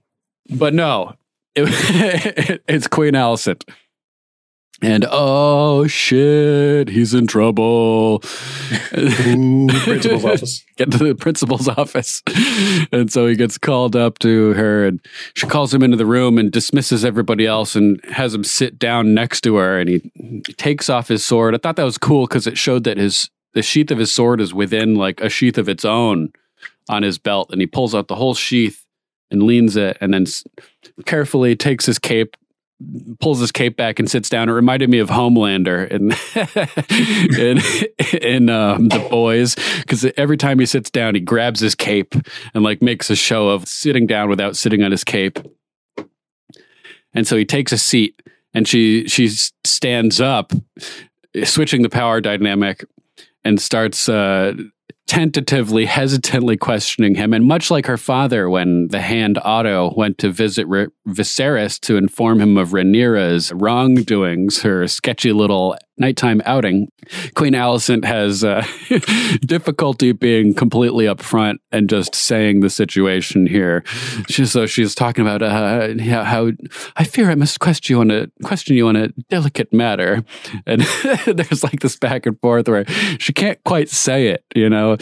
[0.50, 1.16] but no,
[1.56, 3.64] it, it's Queen Alicent.
[4.82, 8.20] And oh shit, he's in trouble.
[9.86, 10.66] principal's office.
[10.76, 12.22] Get to the principal's office.
[12.92, 15.00] And so he gets called up to her and
[15.34, 19.14] she calls him into the room and dismisses everybody else and has him sit down
[19.14, 20.12] next to her and he,
[20.46, 21.56] he takes off his sword.
[21.56, 24.42] I thought that was cool because it showed that his the sheath of his sword
[24.42, 26.34] is within like a sheath of its own
[26.90, 28.86] on his belt and he pulls out the whole sheath
[29.32, 30.26] and leans it and then
[31.06, 32.36] carefully takes his cape
[33.20, 34.50] pulls his cape back and sits down.
[34.50, 36.12] It reminded me of Homelander in
[37.40, 37.60] in,
[38.22, 42.16] in um, the boys because every time he sits down, he grabs his cape
[42.54, 45.40] and like makes a show of sitting down without sitting on his cape.
[47.14, 48.22] And so he takes a seat,
[48.54, 49.30] and she she
[49.64, 50.52] stands up,
[51.44, 52.84] switching the power dynamic,
[53.44, 54.10] and starts.
[54.10, 54.54] Uh,
[55.08, 57.34] tentatively, hesitantly questioning him.
[57.34, 61.98] And much like her father, when the hand Otto went to visit R- Viserys to
[61.98, 66.92] inform him of Rhaenyra's wrongdoings, her sketchy little nighttime outing,
[67.36, 68.66] Queen Alicent has uh,
[69.42, 73.84] difficulty being completely upfront and just saying the situation here.
[74.28, 76.52] She, so she's talking about uh, yeah, how
[76.96, 80.24] I fear I must question you on a question you on a delicate matter,
[80.66, 80.82] and
[81.26, 82.86] there's like this back and forth where
[83.20, 84.98] she can't quite say it, you know,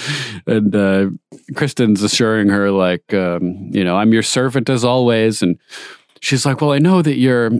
[0.47, 1.09] and uh,
[1.53, 5.57] Criston's assuring her like, um, you know, I'm your servant as always, and
[6.23, 7.51] she's like, well, I know that you're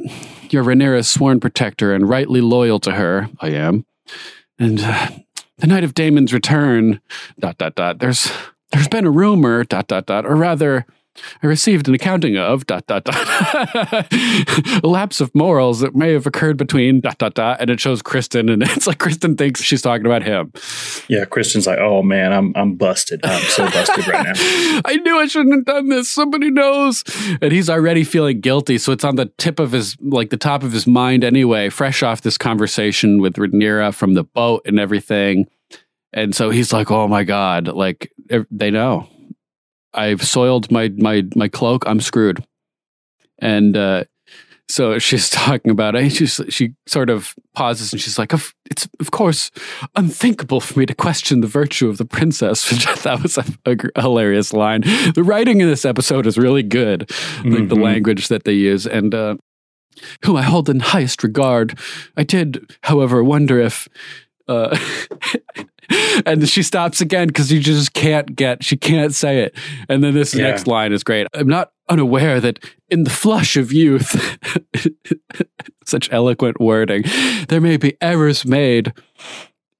[0.49, 3.29] you're Rhaenyra's sworn protector and rightly loyal to her.
[3.39, 3.85] I am,
[4.57, 5.09] and uh,
[5.57, 7.01] the night of Daemon's return,
[7.39, 7.99] dot dot dot.
[7.99, 8.31] There's
[8.71, 10.85] there's been a rumor, dot dot dot, or rather,
[11.43, 16.25] I received an accounting of dot dot dot a lapse of morals that may have
[16.25, 19.81] occurred between dot dot dot, and it shows Criston, and it's like Criston thinks she's
[19.81, 20.51] talking about him.
[21.07, 23.21] Yeah, Criston's like, oh man, I'm I'm busted.
[23.23, 24.33] I'm so busted right now.
[24.85, 26.09] I knew I shouldn't have done this.
[26.09, 27.03] Somebody knows,
[27.41, 28.77] and he's already feeling guilty.
[28.77, 32.01] So it's on the tip of his, like the top of his mind anyway, fresh
[32.01, 35.47] off this conversation with Rhaenyra from the boat and everything.
[36.11, 39.09] And so he's like, "Oh my god!" Like er, they know,
[39.93, 41.83] I've soiled my my my cloak.
[41.87, 42.43] I'm screwed.
[43.39, 44.03] And uh,
[44.69, 46.11] so she's talking about it.
[46.11, 49.51] She's, she sort of pauses and she's like, of, "It's of course
[49.95, 53.45] unthinkable for me to question the virtue of the princess." Which I thought was a,
[53.65, 54.81] a hilarious line.
[55.15, 57.09] The writing in this episode is really good,
[57.43, 57.83] like the Mhm.
[57.83, 59.35] language that they use, and uh,
[60.23, 61.77] whom I hold in highest regard.
[62.17, 63.87] I did, however, wonder if.
[64.47, 64.77] Uh,
[66.25, 69.55] and she stops again because you just can't get, she can't say it.
[69.89, 70.43] And then this Yeah.
[70.49, 71.27] next line is great.
[71.33, 74.15] I'm not unaware that in the flush of youth,
[75.85, 77.03] such eloquent wording,
[77.49, 78.93] there may be errors made,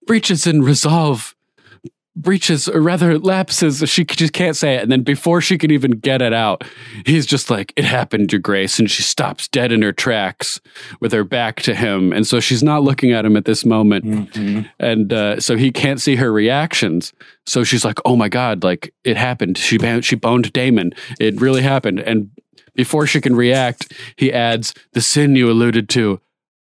[0.05, 1.35] breaches in resolve,
[2.15, 3.83] breaches, or rather lapses.
[3.89, 4.83] She just can't say it.
[4.83, 6.63] And then before she can even get it out,
[7.05, 8.79] he's just like, It happened, Your Grace.
[8.79, 10.61] And she stops dead in her tracks
[10.99, 12.13] with her back to him.
[12.13, 14.35] And so she's not looking at him at this moment.
[14.79, 17.13] And uh, so he can't see her reactions.
[17.45, 19.57] So she's like, Oh my God, like it happened.
[19.57, 20.93] She, she boned Daemon.
[21.19, 21.99] It really happened.
[21.99, 22.29] And
[22.75, 26.19] before she can react, he adds, The sin you alluded to,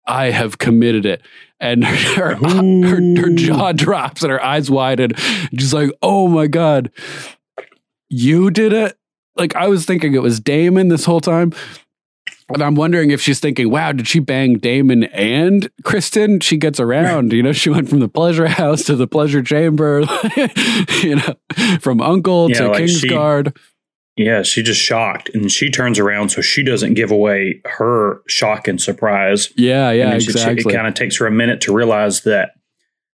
[0.06, 1.22] I have committed it.
[1.60, 5.12] And her, her, her jaw drops and her eyes widen.
[5.56, 6.90] She's like, oh my God,
[8.08, 8.96] you did it?
[9.36, 11.52] Like, I was thinking it was Daemon this whole time.
[12.50, 16.42] And I'm wondering if she's thinking, wow, did she bang Daemon and Criston?
[16.42, 20.04] She gets around, you know, she went from the pleasure house to the pleasure chamber,
[21.02, 21.34] you know,
[21.80, 23.54] from uncle Yeah, to like she- Kingsguard.
[24.18, 28.66] Yeah, she just shocked, and she turns around so she doesn't give away her shock
[28.66, 29.50] and surprise.
[29.56, 30.72] Yeah, yeah, And then she- exactly.
[30.72, 32.50] it kind of takes her a minute to realize that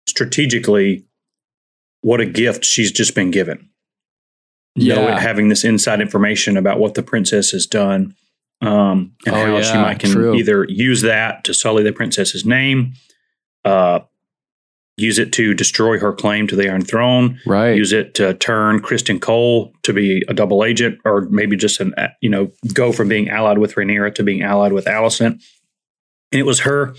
[0.06, 1.04] strategically,
[2.00, 3.68] what a gift she's just been given.
[4.76, 4.94] Yeah.
[4.96, 8.14] Know it, having this inside information about what the princess has done,
[8.60, 10.34] um, and Oh, how she might can true.
[10.34, 12.94] either use that to sully the princess's name,
[13.64, 14.00] uh,
[14.96, 17.76] use it to destroy her claim to the Iron Throne, right?
[17.76, 21.94] Use it to turn Criston Cole to be a double agent, or maybe just an
[22.20, 25.42] you know go from being allied with Rhaenyra to being allied with Alicent.
[26.32, 26.94] And it was her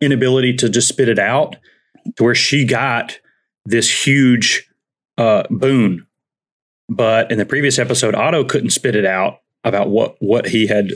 [0.00, 1.56] inability to just spit it out
[2.16, 3.18] to where she got
[3.66, 4.68] this huge
[5.18, 6.06] uh, boon.
[6.88, 10.92] But in the previous episode, Otto couldn't spit it out about what what he had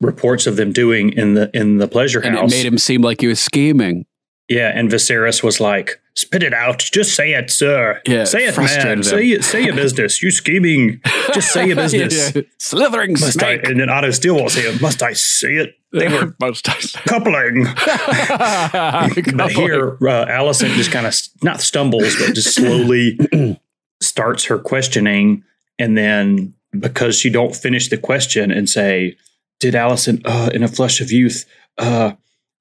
[0.00, 2.52] reports of them doing in the in the pleasure And house.
[2.52, 4.06] it made him seem like he was scheming.
[4.48, 8.00] Yeah, and Viserys was like, "Spit it out, just say it, sir.
[8.06, 8.98] Yeah, say it, man.
[8.98, 9.02] him.
[9.02, 10.22] Say say your business.
[10.22, 11.02] You scheming?
[11.34, 12.34] Just say your business.
[12.34, 12.42] Yeah.
[12.58, 13.60] Slithering Must snake.
[13.66, 14.80] I, and then Otto still say it.
[14.80, 15.74] Must I say it?
[15.92, 17.64] They were Must I say coupling.
[19.36, 23.18] but here, uh, Alicent just kind of not stumbles, but just slowly
[24.00, 25.44] starts her questioning,
[25.78, 29.16] and then because she don't finish the question and say,
[29.60, 31.44] "Did Alicent, uh, in a flush of youth,
[31.76, 32.12] uh,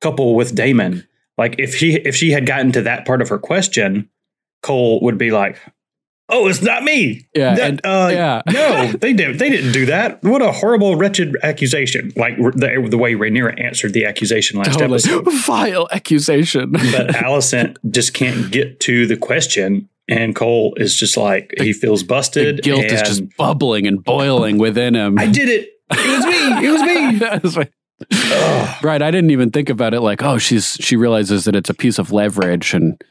[0.01, 1.07] couple with Daemon?"
[1.37, 4.09] Like if she if she had gotten to that part of her question,
[4.63, 5.59] Cole would be like.
[6.29, 7.25] Oh, it's not me.
[7.33, 8.41] Yeah, That- and- uh, yeah.
[8.51, 9.37] no, they didn't.
[9.37, 10.21] They didn't do that.
[10.25, 12.11] What a horrible, wretched accusation!
[12.17, 14.95] Like the, the way Rhaenyra answered the accusation last Totally.
[14.95, 16.71] episode Vile accusation.
[16.73, 16.81] but
[17.15, 22.57] Alicent just can't get to the question, and Cole is just like he feels busted.
[22.57, 25.17] The guilt is just bubbling and boiling within him.
[25.17, 25.69] I did it.
[25.91, 27.27] It was me.
[27.29, 27.63] It was me.
[28.83, 29.01] Right.
[29.01, 31.97] I didn't even think about it like, oh, she's she realizes that it's a piece
[31.97, 33.01] of leverage and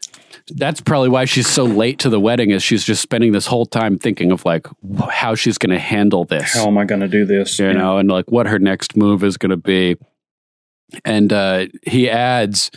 [0.55, 3.67] that's probably why she's so late to the wedding is she's just spending this whole
[3.67, 4.67] time thinking of like
[5.11, 6.55] how she's going to handle this.
[6.55, 7.59] How am I going to do this?
[7.59, 9.97] you know, and like what her next move is going to be.
[11.05, 12.71] And uh, he adds,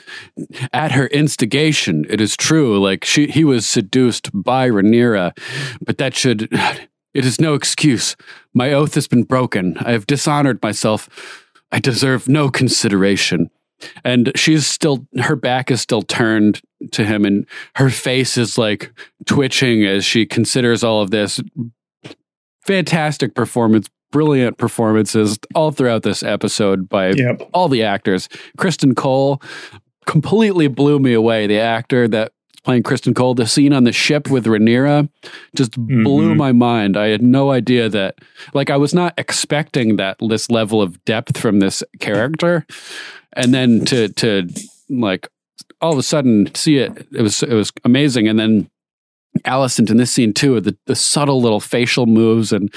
[0.73, 2.79] at her instigation, it is true.
[2.79, 5.37] Like she, he was seduced by Rhaenyra,
[5.85, 6.49] but that should,
[7.13, 8.15] it is no excuse.
[8.53, 9.77] My oath has been broken.
[9.77, 11.38] I have dishonored myself.
[11.71, 13.49] I deserve no consideration.
[14.03, 18.91] And she's still, her back is still turned to him, and her face is like
[19.25, 21.39] twitching as she considers all of this
[22.65, 27.49] fantastic performance, brilliant performances all throughout this episode by Yep.
[27.53, 28.27] all the actors.
[28.57, 29.41] Criston Cole
[30.05, 31.47] completely blew me away.
[31.47, 32.33] The actor that
[32.63, 35.09] playing Criston Cole, the scene on the ship with Rhaenyra
[35.55, 36.37] just blew Mhm.
[36.37, 36.97] my mind.
[36.97, 38.15] I had no idea that,
[38.53, 42.65] like, I was not expecting that this level of depth from this character,
[43.33, 44.47] and then to to
[44.89, 45.27] like
[45.81, 48.69] all of a sudden see it, it was it was amazing, and then
[49.45, 52.73] Alicent in this scene too, the, the subtle little facial moves and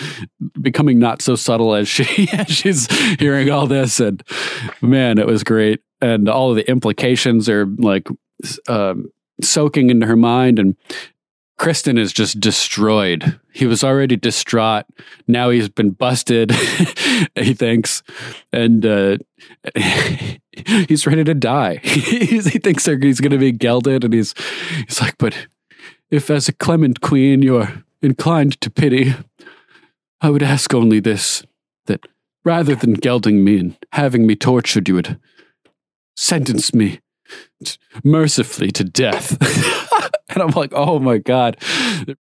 [0.61, 2.87] becoming not so subtle as she as she's
[3.19, 3.99] hearing all this.
[4.01, 4.23] And
[4.83, 5.81] man, it was great.
[6.03, 8.07] And all of the implications are like
[8.69, 9.07] um,
[9.41, 10.59] soaking into her mind.
[10.59, 10.77] And
[11.59, 13.39] Criston is just destroyed.
[13.53, 14.85] He was already distraught.
[15.29, 16.51] Now he's been busted,
[17.35, 18.03] he thinks.
[18.53, 19.19] And uh,
[20.89, 21.77] he's ready to die.
[21.83, 24.05] he thinks he's going to be gelded.
[24.05, 24.35] And he's,
[24.87, 25.47] he's like, but
[26.11, 29.15] if as a clement queen you are inclined to pity,
[30.21, 31.45] I would ask only this
[31.87, 32.07] that
[32.45, 35.19] rather than gelding me and having me tortured, you would
[36.17, 37.01] sentence me
[38.05, 39.37] mercifully to death.
[40.35, 41.57] and I'm like, oh my God.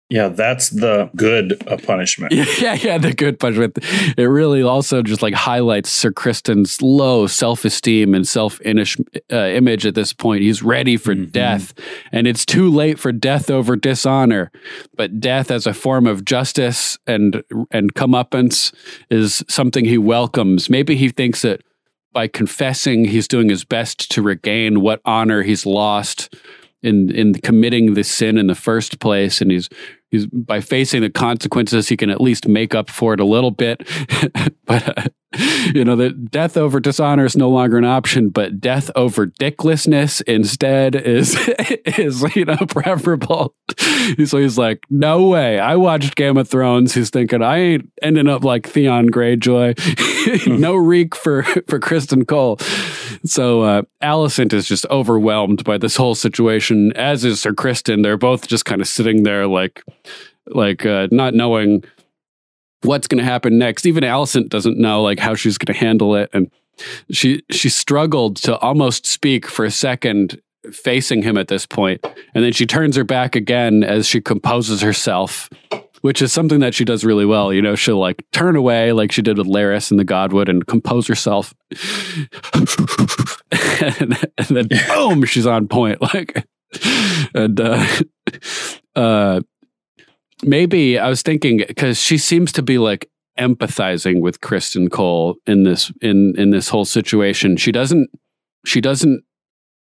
[0.09, 2.33] Yeah, that's the good punishment.
[2.33, 3.77] Yeah, yeah, yeah, the good punishment.
[4.17, 9.85] It really also just like highlights Sir Criston's low self esteem and self uh, image
[9.85, 10.41] at this point.
[10.41, 11.31] He's ready for mm-hmm.
[11.31, 11.73] death,
[12.11, 14.51] and it's too late for death over dishonor.
[14.95, 18.73] But death as a form of justice and and comeuppance
[19.09, 20.69] is something he welcomes.
[20.69, 21.61] Maybe he thinks that
[22.13, 26.33] by confessing, he's doing his best to regain what honor he's lost
[26.83, 29.69] in in committing the sin in the first place, and he's
[30.09, 33.51] he's by facing the consequences, he can at least make up for it a little
[33.51, 33.87] bit.
[34.65, 35.07] but uh,
[35.73, 40.21] you know, that death over dishonor is no longer an option, but death over dicklessness
[40.23, 41.37] instead is
[41.85, 43.55] is you know preferable.
[44.25, 45.57] so he's like, no way.
[45.57, 46.93] I watched Game of Thrones.
[46.93, 50.49] He's thinking I ain't ending up like Theon Greyjoy.
[50.59, 52.57] no reek for for Criston Cole.
[53.23, 58.17] So uh, Alicent is just overwhelmed by this whole situation, as is Sir Criston They're
[58.17, 59.83] both just kind of sitting there like
[60.47, 61.83] like uh, not knowing
[62.83, 63.85] what's going to happen next.
[63.85, 66.51] Even Alicent doesn't know like how she's going to handle it, and
[67.11, 70.41] she she struggled to almost speak for a second
[70.71, 74.81] facing him at this point, and then she turns her back again as she composes
[74.81, 75.49] herself.
[76.01, 77.53] Which is something that she does really well.
[77.53, 80.65] You know, she'll like turn away like she did with Larys in the Godwood and
[80.65, 81.53] compose herself.
[84.01, 85.99] and, and then boom, she's on point.
[86.13, 86.47] Like,
[87.35, 87.85] and uh,
[88.95, 89.41] uh,
[90.43, 95.63] maybe I was thinking because she seems to be like empathizing with Criston Cole in
[95.63, 97.57] this in in this whole situation.
[97.57, 98.09] She doesn't
[98.65, 99.23] she doesn't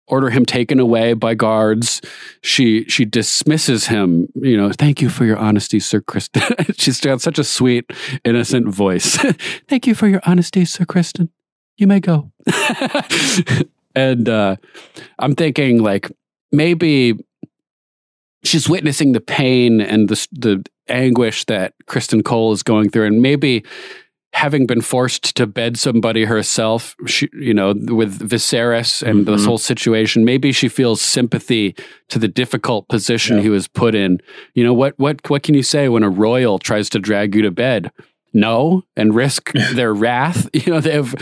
[0.06, 2.00] order him taken away by guards.
[2.42, 4.28] She she dismisses him.
[4.34, 6.74] You know, thank you for your honesty, Sir Criston.
[6.78, 7.90] She's got such a sweet,
[8.24, 9.16] innocent voice.
[9.68, 11.30] thank you for your honesty, Sir Criston.
[11.76, 12.30] You may go.
[13.94, 14.56] and uh,
[15.18, 16.10] I'm thinking like
[16.52, 17.14] maybe
[18.44, 23.22] she's witnessing the pain and the the anguish that Criston Cole is going through, and
[23.22, 23.64] maybe
[24.34, 29.32] having been forced to bed somebody herself, she, you know, with Viserys and mm-hmm.
[29.32, 31.76] this whole situation, maybe she feels sympathy
[32.08, 33.44] to the difficult position yeah.
[33.44, 34.20] he was put in.
[34.54, 37.42] You know, what what what can you say when a royal tries to drag you
[37.42, 37.92] to bed?
[38.36, 40.50] No, and risk their wrath.
[40.54, 41.14] You know, they have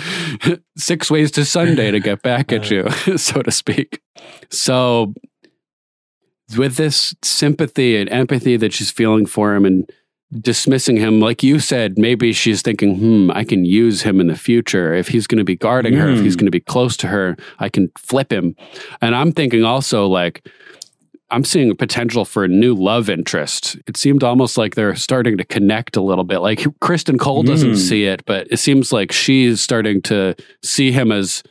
[0.76, 4.00] six ways to Sunday to get back at you, so to speak.
[4.50, 5.12] So
[6.56, 9.90] with this sympathy and empathy that she's feeling for him and
[10.40, 14.36] dismissing him, like you said, maybe she's thinking, hmm, I can use him in the
[14.36, 14.94] future.
[14.94, 15.98] If he's going to be guarding mm.
[15.98, 16.40] her, if he's hmm.
[16.40, 18.56] going to be close to her, I can flip him.
[19.00, 20.48] And I'm thinking also, like,
[21.30, 23.76] I'm seeing a potential for a new love interest.
[23.86, 26.40] It seemed almost like they're starting to connect a little bit.
[26.40, 27.76] Like Criston Cole doesn't mm.
[27.76, 31.42] see it, but it seems like she's starting to see him as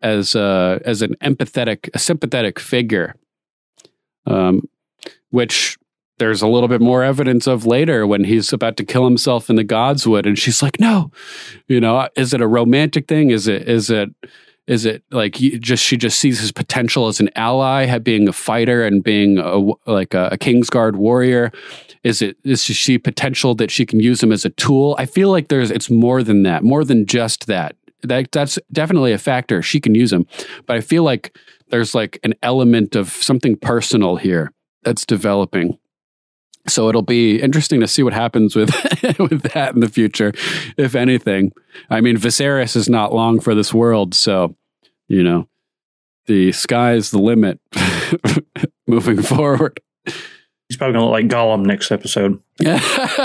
[0.00, 3.16] as uh, as an empathetic, a sympathetic figure
[4.26, 4.68] um,
[5.30, 5.78] which
[6.18, 9.56] there's a little bit more evidence of later when he's about to kill himself in
[9.56, 11.10] the Godswood, and she's like, "No,
[11.68, 13.30] you know, is it a romantic thing?
[13.30, 14.10] Is it is it
[14.66, 18.84] is it like just she just sees his potential as an ally, being a fighter
[18.84, 19.58] and being a,
[19.90, 21.52] like a, a Kingsguard warrior?
[22.02, 24.96] Is it is she potential that she can use him as a tool?
[24.98, 27.76] I feel like there's it's more than that, more than just that.
[28.02, 29.62] That that's definitely a factor.
[29.62, 30.26] She can use him,
[30.66, 31.36] but I feel like
[31.68, 34.52] there's like an element of something personal here
[34.82, 35.78] that's developing.
[36.68, 38.70] So it'll be interesting to see what happens with
[39.18, 40.32] with that in the future,
[40.76, 41.52] if anything.
[41.90, 44.56] I mean, Viserys is not long for this world, so
[45.08, 45.48] you know,
[46.26, 47.60] the sky's the limit
[48.86, 49.80] moving forward.
[50.68, 52.40] He's probably gonna look like Gollum next episode.
[52.58, 52.80] yeah,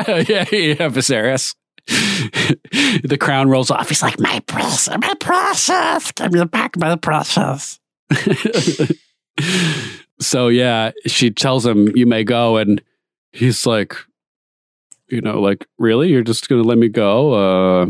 [0.07, 1.55] yeah, Viserys.
[1.87, 3.89] the crown rolls off.
[3.89, 7.80] He's like, "My process, my process, give me back of my process."
[10.19, 12.81] so yeah, she tells him, "You may go," and
[13.31, 13.95] he's like,
[15.09, 16.09] "You know, like really?
[16.09, 17.85] You're just gonna let me go?" Uh,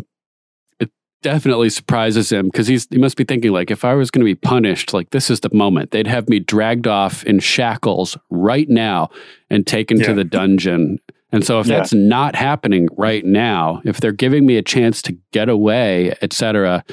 [0.80, 0.90] it,
[1.22, 4.26] definitely surprises him because he's he must be thinking like if I was going to
[4.26, 8.70] be punished, like this is the moment they'd have me dragged off in shackles right
[8.70, 9.10] now
[9.50, 11.00] and taken to the dungeon.
[11.34, 11.78] And so if Yeah.
[11.78, 16.84] that's not happening right now, if they're giving me a chance to get away, etc.,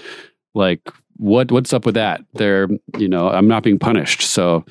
[0.54, 0.80] like
[1.18, 2.22] what what's up with that?
[2.34, 4.64] They're you know I'm not being punished, so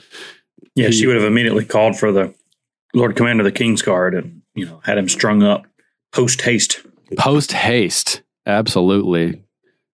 [0.75, 2.33] Yeah, she would have immediately called for the
[2.93, 5.65] Lord Commander of the King's Guard and you know had him strung up
[6.11, 6.81] post haste.
[7.17, 9.43] post haste absolutely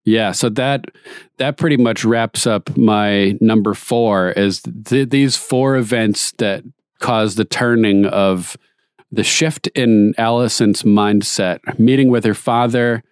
[0.04, 0.84] yeah so that
[1.38, 6.62] that pretty much wraps up my number four is th- these four events that
[7.00, 8.56] caused the turning of
[9.10, 13.02] the shift in Alicent's mindset meeting with her father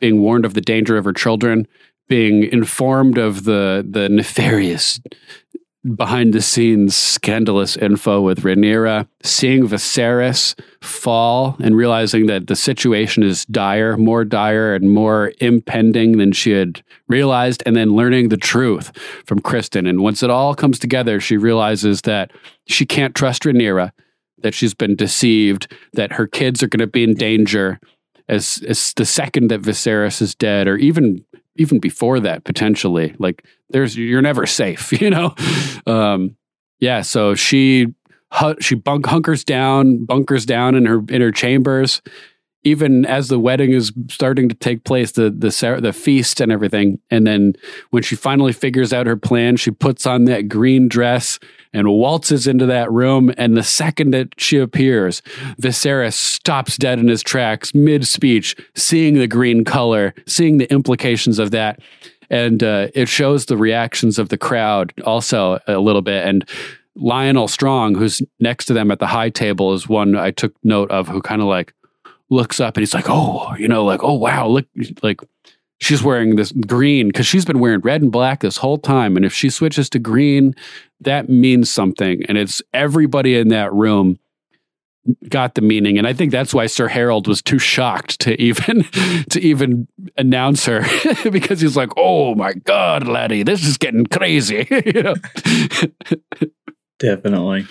[0.00, 1.68] being warned of the danger of her children
[2.10, 5.00] being informed of the the nefarious
[5.96, 13.22] behind the scenes scandalous info with Rhaenyra, seeing Viserys fall and realizing that the situation
[13.22, 18.36] is dire, more dire and more impending than she had realized, and then learning the
[18.36, 18.92] truth
[19.24, 19.88] from Criston.
[19.88, 22.30] And once it all comes together, she realizes that
[22.66, 23.92] she can't trust Rhaenyra,
[24.42, 27.80] that she's been deceived, that her kids are going to be in danger
[28.28, 31.24] as, as the second that Viserys is dead, or even
[31.60, 35.34] even before that potentially like there's you're never safe you know?
[35.86, 36.36] Um
[36.80, 37.88] yeah so she
[38.60, 42.00] she bunk hunkers down bunkers down in her in her chambers.
[42.62, 46.98] Even as the wedding is starting to take place the the the feast and everything
[47.10, 47.54] and then
[47.90, 51.38] when she finally figures out her plan she puts on that green dress
[51.72, 55.22] and waltzes into that room and the second that she appears
[55.60, 61.38] Viserys stops dead in his tracks mid speech seeing the green color seeing the implications
[61.38, 61.80] of that
[62.28, 66.48] and uh, it shows the reactions of the crowd also a little bit and
[66.96, 70.90] Lyonel Strong who's next to them at the high table is one I took note
[70.90, 71.72] of who kind of like
[72.30, 74.66] looks up and he's like, oh, you know, like, oh, wow, look,
[75.02, 75.20] like
[75.80, 79.16] she's wearing this green because she's been wearing red and black this whole time.
[79.16, 80.54] And if she switches to green,
[81.00, 82.22] that means something.
[82.26, 84.18] And it's everybody in that room
[85.28, 85.98] got the meaning.
[85.98, 88.82] And I think that's why Sir Harrold was too shocked to even
[89.30, 90.84] to even announce her
[91.30, 94.64] because he's like, oh my God, laddie, this is getting crazy.
[96.98, 97.66] Definitely.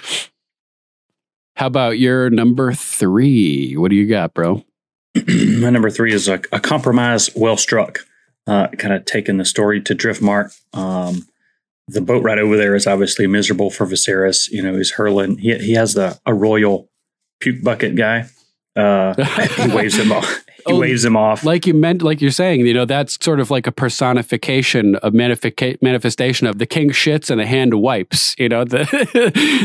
[1.56, 3.76] How about your number three?
[3.76, 4.64] What do you got, bro?
[5.60, 8.00] My number three is a, a compromise well struck,
[8.48, 10.58] uh, kind of taking the story to Driftmark.
[10.74, 11.28] Um,
[11.88, 14.50] the boat ride over there is obviously miserable for Viserys.
[14.50, 15.40] You know, he's hurling.
[15.40, 16.90] He he has the a royal
[17.40, 18.28] puke bucket guy.
[18.76, 19.14] Uh,
[19.58, 20.46] he waves him off.
[20.68, 21.44] He waves him off.
[21.44, 25.14] Like you meant, like you're saying, you know, that's sort of like a personification of
[25.14, 28.36] manifica- manifestation of the king shits and the hand wipes.
[28.38, 28.86] You know, the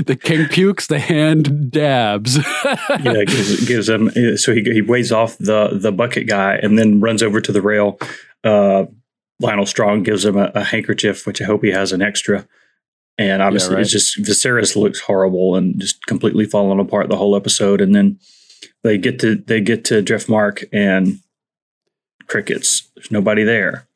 [0.06, 2.36] the king pukes, the hand dabs.
[2.64, 4.10] yeah, gives, gives him.
[4.36, 7.62] So he he waves off the the bucket guy and then runs over to the
[7.62, 7.98] rail.
[8.42, 8.86] Uh,
[9.42, 12.46] Lyonel Strong gives him a, a handkerchief, which I hope he has an extra.
[13.16, 13.82] And obviously, right.
[13.82, 17.80] it's just Viserys looks horrible and just completely falling apart the whole episode.
[17.80, 18.18] And then
[18.84, 21.18] they get to they get to Driftmark and
[22.28, 22.88] crickets.
[22.94, 23.88] There's nobody there.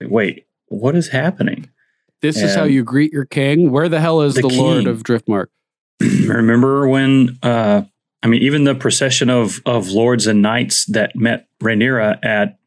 [0.00, 1.70] Like, Wait, what is happening?
[2.20, 3.72] this is how you greet your king.
[3.72, 5.46] Where the hell is the, The Lord of Driftmark?
[6.00, 7.82] remember when uh
[8.22, 12.58] I mean even the procession of of lords and knights that met Rhaenyra at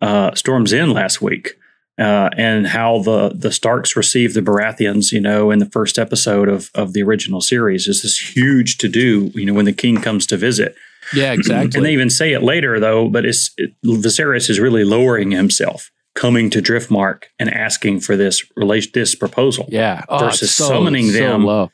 [0.00, 1.54] uh Storm's End last week
[1.98, 6.48] uh and how the the Starks received the Baratheons you know in the first episode
[6.48, 10.00] of of the original series is this huge to do you know when the king
[10.00, 10.74] comes to visit
[11.14, 11.76] Yeah, exactly.
[11.78, 15.90] and they even say it later though but it's it, Viserys is really lowering himself
[16.14, 21.06] coming to Driftmark and asking for this relation this proposal yeah, oh, versus so- summoning
[21.10, 21.70] so them low.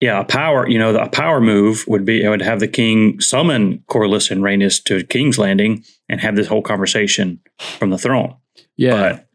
[0.00, 2.68] yeah, a power, you know, the- a power move would be it would have the
[2.68, 7.40] king summon Corlys and Rhaenys to King's Landing and have this whole conversation
[7.78, 8.34] from the throne.
[8.76, 8.90] Yeah.
[9.12, 9.28] But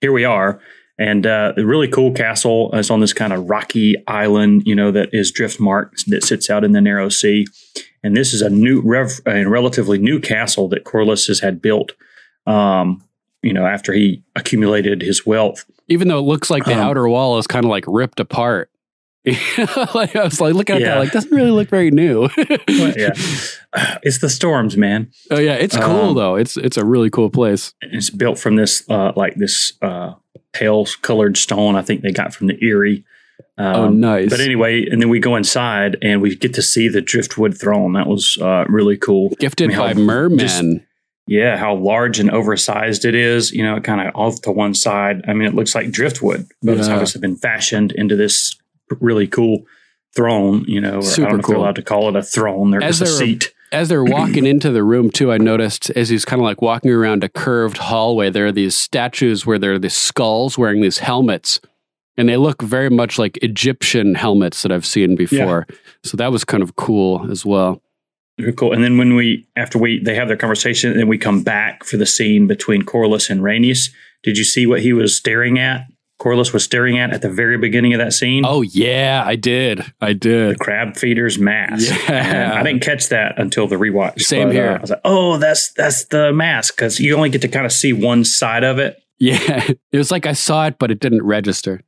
[0.00, 0.60] here we are.
[1.00, 4.90] And uh, the really cool castle is on this kind of rocky island, you know,
[4.92, 7.46] that is Driftmark that sits out in the narrow sea.
[8.08, 11.92] And this is a new, rev- a relatively new castle that Corlys has had built,
[12.46, 13.04] um,
[13.42, 15.66] you know, after he accumulated his wealth.
[15.88, 18.70] Even though it looks like the Um, outer wall is kind of like ripped apart.
[19.94, 20.94] like I was like looking at Yeah.
[20.94, 22.30] that, like doesn't really look very new.
[22.38, 23.12] yeah,
[24.02, 25.10] it's the storms, man.
[25.30, 26.36] Oh yeah, it's cool Um, though.
[26.36, 27.74] It's it's a really cool place.
[27.82, 30.14] it's built from this uh, like this uh,
[30.54, 31.76] pale colored stone.
[31.76, 33.04] I think they got from the Eyrie.
[33.58, 34.30] Um, Oh, nice.
[34.30, 37.92] But anyway, and then we go inside and we get to see the driftwood throne.
[37.94, 39.30] That was uh, really cool.
[39.40, 40.38] Gifted I mean, by mermen.
[40.38, 40.64] just-
[41.26, 43.52] yeah, how large and oversized it is.
[43.52, 45.22] You know, kind of off to one side.
[45.28, 46.94] I mean, it looks like driftwood, but it's Yeah.
[46.94, 48.56] obviously been fashioned into this
[49.00, 49.64] really cool
[50.16, 50.64] throne.
[50.66, 51.52] You know, or I Super don't know if cool.
[51.54, 52.70] they're allowed to call it a throne.
[52.70, 53.52] There As is a seat.
[53.72, 56.90] As they're walking into the room, too, I noticed as he's kind of like walking
[56.90, 60.98] around a curved hallway, there are these statues where there are these skulls wearing these
[60.98, 61.60] helmets,
[62.18, 65.66] and they look very much like Egyptian helmets that I've seen before.
[66.02, 67.80] So that was kind of cool as well.
[68.38, 68.72] Very cool.
[68.72, 71.96] And then when we after we they have their conversation, and we come back for
[71.96, 73.90] the scene between Corlys and Rhaenys.
[74.24, 75.86] Did you see what he was staring at?
[76.20, 78.44] Corlys was staring at at the very beginning of that scene.
[78.44, 79.84] Oh yeah, I did.
[80.00, 80.54] I did.
[80.54, 81.88] The crab feeder's mask.
[82.08, 82.54] Yeah.
[82.56, 84.22] I didn't catch that until the rewatch.
[84.22, 84.76] Same But, uh, here.
[84.76, 87.72] I was like, oh, that's that's the mask because you only get to kind of
[87.72, 89.00] see one side of it.
[89.20, 91.82] Yeah, it was like I saw it, but it didn't register.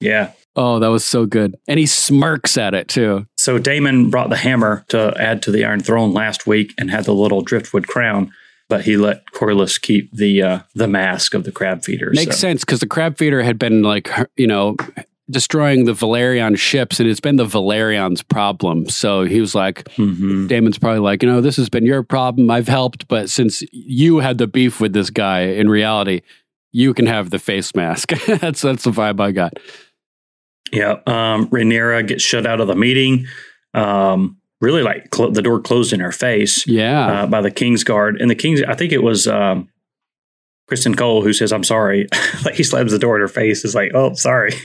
[0.00, 0.32] Yeah.
[0.56, 1.56] Oh, that was so good.
[1.68, 3.26] And he smirks at it too.
[3.36, 7.04] So Daemon brought the hammer to add to the Iron Throne last week and had
[7.04, 8.32] the little driftwood crown,
[8.68, 12.10] but he let Corlys keep the uh, the mask of the crab feeder.
[12.12, 12.40] Makes so.
[12.40, 14.76] sense because the crab feeder had been like, you know,
[15.30, 18.88] destroying the Velaryon ships, and it's been the Velaryon's problem.
[18.88, 20.48] So he was like, Mm-hmm.
[20.48, 22.50] Daemon's probably like, you know, this has been your problem.
[22.50, 26.22] I've helped, but since you had the beef with this guy, in reality,
[26.72, 28.10] you can have the face mask.
[28.26, 29.58] that's that's the vibe I got.
[30.72, 30.92] Yeah.
[31.06, 33.26] Um, Rhaenyra gets shut out of the meeting.
[33.74, 36.66] Um, really, like cl- the door closed in her face.
[36.66, 37.06] Yeah.
[37.22, 38.62] Uh, by the King's Guard, and the King's.
[38.62, 39.68] I think it was um,
[40.70, 42.06] Criston Cole who says, "I'm sorry."
[42.44, 43.64] like he slams the door in her face.
[43.64, 44.52] Is like, "Oh, sorry."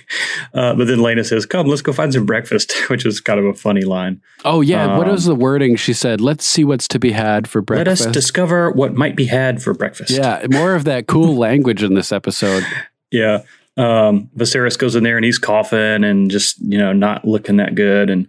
[0.54, 3.46] Uh, but then Laena says, "Come, let's go find some breakfast," which is kind of
[3.46, 4.22] a funny line.
[4.46, 5.76] Oh yeah, what Um, was the wording?
[5.76, 8.02] She said, "Let's see what's to be had for breakfast.
[8.02, 10.12] Let us discover what might be had for breakfast.
[10.12, 12.64] yeah, more of that cool language in this episode.
[13.12, 13.42] Yeah.
[13.78, 17.76] Um, Viserys goes in there and he's coughing and just, you know, not looking that
[17.76, 18.10] good.
[18.10, 18.28] And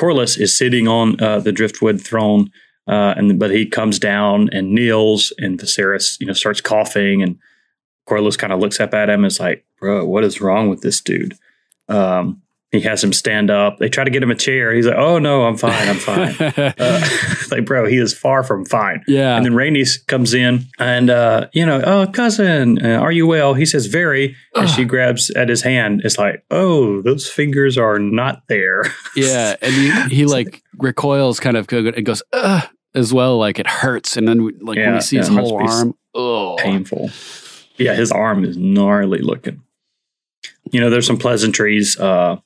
[0.00, 2.50] Corlys is sitting on uh, the driftwood throne.
[2.88, 7.38] Uh, and but he comes down and kneels and Viserys, you know, starts coughing and
[8.08, 10.82] Corlys kind of looks up at him and is like, bro, what is wrong with
[10.82, 11.36] this dude?
[11.88, 12.42] Um,
[12.76, 13.78] he has him stand up.
[13.78, 14.72] They try to get him a chair.
[14.74, 15.88] He's like, oh no, I'm fine.
[15.88, 16.34] I'm fine.
[16.78, 17.00] uh,
[17.50, 19.02] like, bro, he is far from fine.
[19.06, 19.36] Yeah.
[19.36, 23.54] And then Rhaenys comes in and, uh, you know, oh, cousin, uh, are you well?
[23.54, 24.36] He says, very.
[24.54, 26.02] And she grabs at his hand.
[26.04, 28.82] It's like, oh, those fingers are not there.
[29.16, 33.66] Yeah, and he, he like recoils kind of and goes Ugh, as well, like it
[33.66, 37.10] hurts, and then like when Yeah, we see his yeah, must whole arm, oh, Painful.
[37.76, 39.62] Yeah, his arm is gnarly looking.
[40.70, 41.98] You know, there's some pleasantries.
[41.98, 42.36] Uh,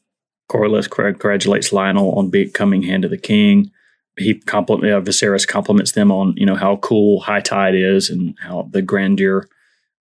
[0.50, 3.70] Congr- congratulates Lyonel on becoming hand of the king.
[4.18, 8.34] He compliment uh, Viserys compliments them on you know how cool High Tide is and
[8.40, 9.48] how the grandeur.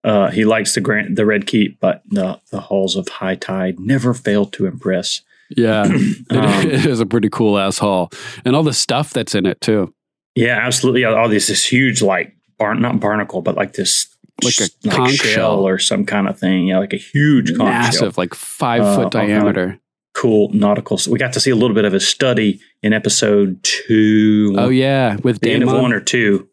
[0.03, 3.79] Uh, he likes the grand the Red Keep, but the the halls of High Tide
[3.79, 5.21] never fail to impress.
[5.55, 8.09] yeah, Um, it is a pretty cool ass haul,
[8.45, 9.93] and all the stuff that's in it too.
[10.35, 11.03] Yeah, absolutely.
[11.05, 14.07] All this this huge like barn not barnacle, but like this
[14.43, 15.67] Like a conch shell, shell.
[15.67, 16.67] or some kind of thing.
[16.67, 18.13] Yeah, like a huge conch Massive, shell.
[18.17, 19.25] like five Uh, foot uh-huh.
[19.27, 19.79] diameter.
[20.19, 20.97] Cool nautical.
[20.97, 24.53] So we got to see a little bit of his study in episode two.
[24.57, 26.49] Oh yeah, with the end of one or two,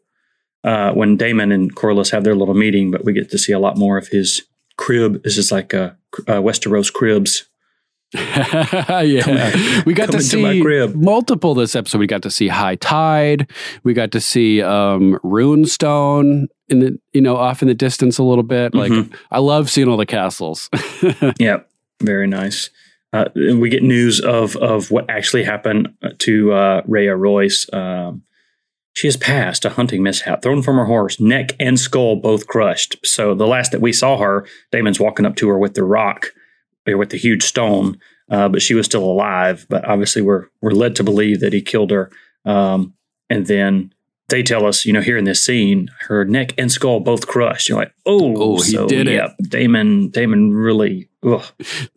[0.62, 2.92] uh, when Daemon and Corlys have their little meeting.
[2.92, 4.42] But we get to see a lot more of his
[4.78, 5.22] crib.
[5.24, 5.96] This is like a,
[6.28, 7.48] uh Westeros cribs.
[8.14, 10.62] yeah, we got to see
[10.94, 11.98] multiple this episode.
[11.98, 13.50] We got to see High Tide.
[13.82, 18.22] We got to see um, Runestone in the you know off in the distance a
[18.22, 18.74] little bit.
[18.74, 19.12] Like Mhm.
[19.32, 20.70] I love seeing all the castles.
[21.40, 21.68] Yep,
[22.00, 22.70] very nice.
[23.16, 25.88] Uh, we get news of of what actually happened
[26.18, 27.66] to uh, Rhea Royce.
[27.72, 28.22] Um,
[28.92, 32.96] she has passed a hunting mishap, thrown from her horse, neck and skull both crushed.
[33.04, 36.32] So the last that we saw her, Daemon's walking up to her with the rock,
[36.86, 37.98] or with the huge stone,
[38.30, 39.66] uh, but she was still alive.
[39.70, 42.10] But obviously, we're we're led to believe that he killed her.
[42.44, 42.94] Um,
[43.30, 43.94] and then
[44.28, 47.68] they tell us, you know, here in this scene, her neck and skull both crushed.
[47.68, 49.12] You're like, oh, Oh, he did it.
[49.14, 51.44] yep, Daemon, Daemon really ugh,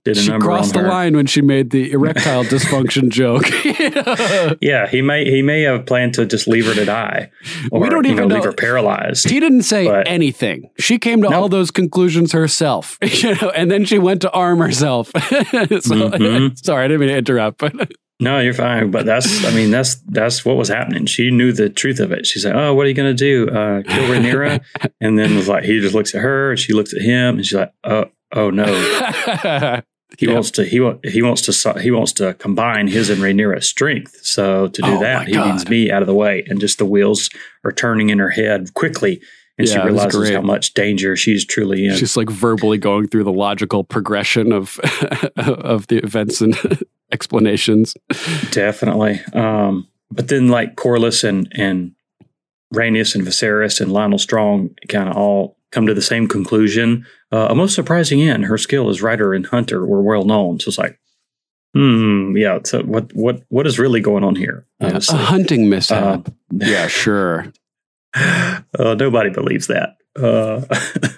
[0.06, 0.94] did a she number crossed on the her.
[0.94, 3.46] line when she made the erectile dysfunction joke.
[4.62, 7.32] Yeah, he may he may have planned to just leave her to die,
[7.72, 8.36] or We don't you even know, know.
[8.36, 9.30] leave her paralyzed.
[9.30, 10.70] He didn't say But- anything.
[10.78, 14.60] She came to all those conclusions herself, you know, and then she went to arm
[14.60, 15.08] herself.
[15.08, 16.58] so, Mhm.
[16.64, 17.74] Sorry, I didn't mean to interrupt, but
[18.22, 18.92] No, you're fine.
[18.92, 21.06] But that's I mean that's that's what was happening.
[21.06, 22.26] She knew the truth of it.
[22.26, 23.48] She's like, oh, what are you gonna do?
[23.48, 24.62] Uh, kill Rhaenyra?
[25.02, 27.46] and then was like, he just looks at her, and she looks at him, and
[27.46, 29.82] she's like, oh, oh no.
[30.18, 34.18] He wants to he he wants to he wants to combine his and Rhaenyra's strength.
[34.26, 36.86] So to do Oh, that, he needs me out of the way, and just the
[36.86, 37.30] wheels
[37.64, 39.22] are turning in her head quickly,
[39.60, 41.96] and Yeah, she realizes how much danger she's truly in.
[41.96, 44.80] she's like verbally going through the logical progression of
[45.38, 46.56] of the events and
[47.12, 47.96] explanations.
[48.52, 49.22] Definitely.
[49.34, 51.94] Um, but then like Corlys and and
[52.74, 57.06] Rhaenys and Viserys and Lyonel Strong kind of all come to the same conclusion.
[57.32, 58.46] Uh, a most surprising end.
[58.46, 60.60] Her skill as writer and hunter were well known.
[60.60, 61.00] So it's like,
[61.76, 62.36] Hmm.
[62.36, 62.60] Yeah.
[62.64, 64.66] So what what what is really going on here?
[64.80, 66.28] Yeah, a hunting mishap.
[66.28, 67.52] Uh, yeah, sure.
[68.16, 69.98] Uh, nobody believes that.
[70.16, 70.62] Uh,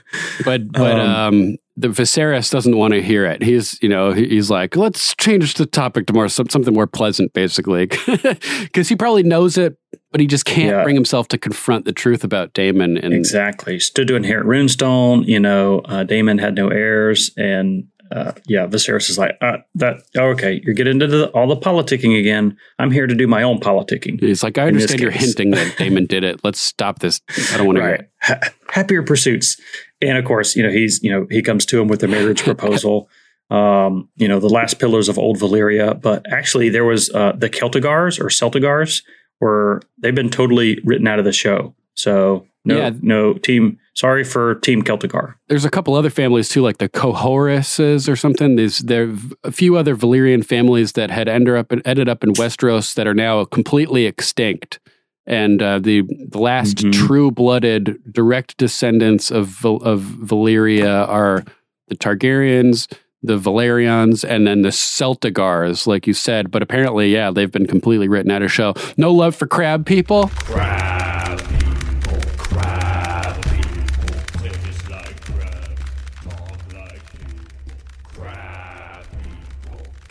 [0.44, 3.44] But but Um, um, the Viserys doesn't want to hear it.
[3.44, 7.86] He's you know he's like let's change the topic to more something more pleasant, basically,
[8.62, 9.78] because he probably knows it,
[10.12, 10.84] but he just can't Yeah.
[10.84, 12.98] bring himself to confront the truth about Daemon.
[12.98, 13.80] And exactly.
[13.80, 15.26] Stood to inherit Runestone.
[15.26, 20.02] You know, uh, Damon had no heirs, and uh, yeah, Viserys is like uh, that.
[20.18, 22.58] Okay, you're getting into the, all the politicking again.
[22.80, 24.20] I'm here to do my own politicking.
[24.20, 25.22] he's like, I understand you're case.
[25.26, 26.42] hinting that Daemon did it.
[26.44, 27.22] Let's stop this.
[27.54, 28.00] I don't want to hear right.
[28.02, 28.10] it.
[28.22, 28.40] Ha-
[28.70, 29.60] happier pursuits.
[30.02, 32.44] And of course, you know, he's, you know, he comes to him with a marriage
[32.44, 33.10] proposal.
[33.52, 37.50] Um, you know, the last pillars of old Valyria, but actually there was uh, the
[37.50, 39.04] Celtigars or Celtigars
[39.42, 41.76] were they've been totally written out of the show.
[41.94, 42.92] So no, Yeah.
[43.02, 43.78] no team.
[43.94, 45.36] Sorry for Team Celtigar.
[45.50, 48.56] There's a couple other families too, like the Cohoruses or something.
[48.56, 52.34] There's there are a few other Valyrian families that had ended up ended up in
[52.34, 54.80] Westeros that are now completely extinct.
[55.28, 61.44] And uh, the the last true blooded direct descendants of Val- of Valyria are
[61.90, 62.92] the Targaryens,
[63.22, 66.50] the Velaryons, and then the Celtigars, like you said.
[66.50, 68.74] But apparently, yeah, they've been completely written out of show.
[68.96, 70.30] No love for crab people.
[70.46, 71.11] Crab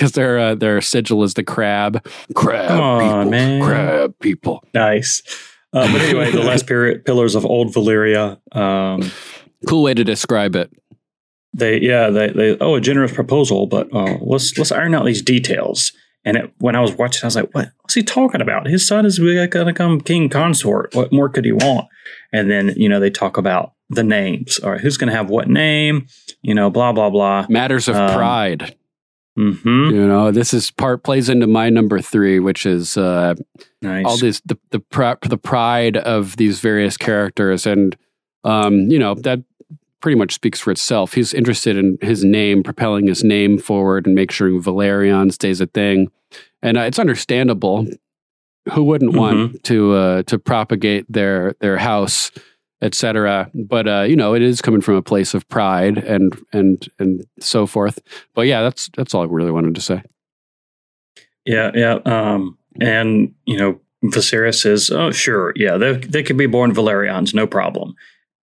[0.00, 2.02] because their uh, their sigil is the crab.
[2.34, 2.68] Crab
[3.02, 3.62] people, man.
[3.62, 4.64] crab people.
[4.72, 5.22] Nice.
[5.74, 8.38] Uh, but anyway, the last period, pillars of old Valyria.
[8.56, 9.10] Um,
[9.68, 10.72] cool way to describe it.
[11.52, 15.20] They yeah they they oh a generous proposal, but uh, let's let's iron out these
[15.22, 15.92] details.
[16.24, 17.70] And it, when I was watching, I was like, "What?
[17.82, 18.66] What's he talking about?
[18.66, 20.94] His son is going to come king consort.
[20.94, 21.88] What more could he want?"
[22.32, 24.58] And then you know they talk about the names.
[24.60, 26.06] All right, who's going to have what name?
[26.42, 27.46] You know, blah blah blah.
[27.50, 28.76] Matters of Um, pride.
[29.38, 29.94] Mm-hmm.
[29.94, 33.34] You know, this is part plays into my number three, which is uh,
[33.80, 34.04] Nice.
[34.04, 37.96] all these the the pri- the pride of these various characters, and
[38.44, 39.42] um, you know that
[40.00, 41.12] pretty much speaks for itself.
[41.14, 45.66] He's interested in his name, propelling his name forward, and make sure Velaryon stays a
[45.66, 46.10] thing,
[46.62, 47.86] and uh, it's understandable.
[48.72, 52.30] Who wouldn't want to uh, to propagate their their house,
[52.82, 53.50] etc.
[53.54, 57.26] But uh, you know, it is coming from a place of pride and and and
[57.38, 57.98] so forth.
[58.34, 60.02] But yeah, that's that's all I really wanted to say.
[61.44, 61.98] Yeah, yeah.
[62.04, 67.34] Um, and you know, Viserys says, "Oh, sure, yeah, they they could be born Velaryons,
[67.34, 67.94] no problem."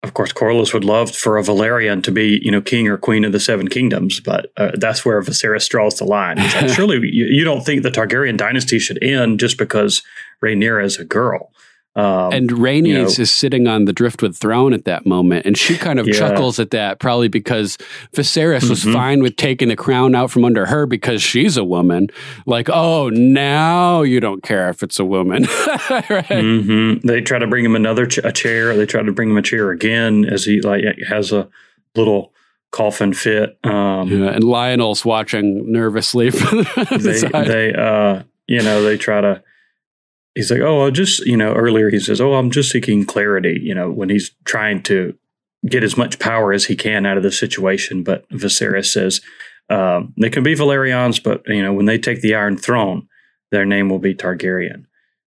[0.03, 3.25] Of course, Corlys would love for a Velaryon to be, you know, king or queen
[3.25, 6.37] of the Seven Kingdoms, but uh, that's where Viserys draws the line.
[6.37, 10.03] Like, Surely, you, you don't think the Targaryen dynasty should end just because
[10.45, 11.51] Rhaenyra is a girl?
[11.97, 15.57] Um, and Rhaenys you know- is sitting on the driftwood throne at that moment, and
[15.57, 16.13] she kind of Yeah.
[16.13, 17.79] chuckles at that, probably because
[18.15, 18.93] Viserys was Mhm.
[18.93, 22.09] fine with taking the crown out from under her because she's a woman.
[22.45, 25.45] Like, oh, now you don't care if it's a woman,
[25.91, 26.27] right?
[26.27, 28.77] hmm They try to bring him another ch- a chair.
[28.77, 31.49] They try to bring him a chair again as he like has a
[31.95, 32.33] little
[32.73, 33.57] coffin fit.
[33.65, 37.47] Um, Yeah, and Lyonel's watching nervously from the they side.
[37.47, 39.41] they uh you know they try to
[40.37, 43.59] he's like oh I'll just you know earlier he says oh i'm just seeking clarity
[43.61, 45.19] you know when he's trying to
[45.67, 48.05] get as much power as he can out of the situation.
[48.05, 49.21] But Viserys says
[49.69, 53.09] um, they can be Velaryons but you know when they take the Iron Throne
[53.51, 54.85] their name will be Targaryen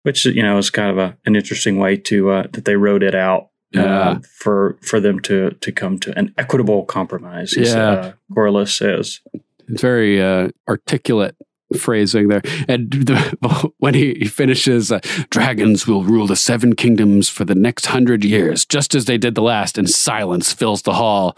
[0.03, 3.01] which you know is kind of a, an interesting way to uh, that they wrote
[3.03, 7.89] it out uh, for for them to to come to an equitable compromise Yeah.
[7.91, 9.21] uh, Corlys says.
[9.67, 11.35] It's very uh, articulate
[11.77, 12.41] phrasing there.
[12.67, 17.55] And the, when he, he finishes, uh, dragons will rule the seven kingdoms for the
[17.55, 21.35] next hundred years, just as they did the last, and silence fills the hall.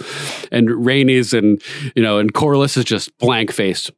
[0.51, 1.61] And Rhaenys and,
[1.95, 3.91] you know, and Corlys is just blank faced,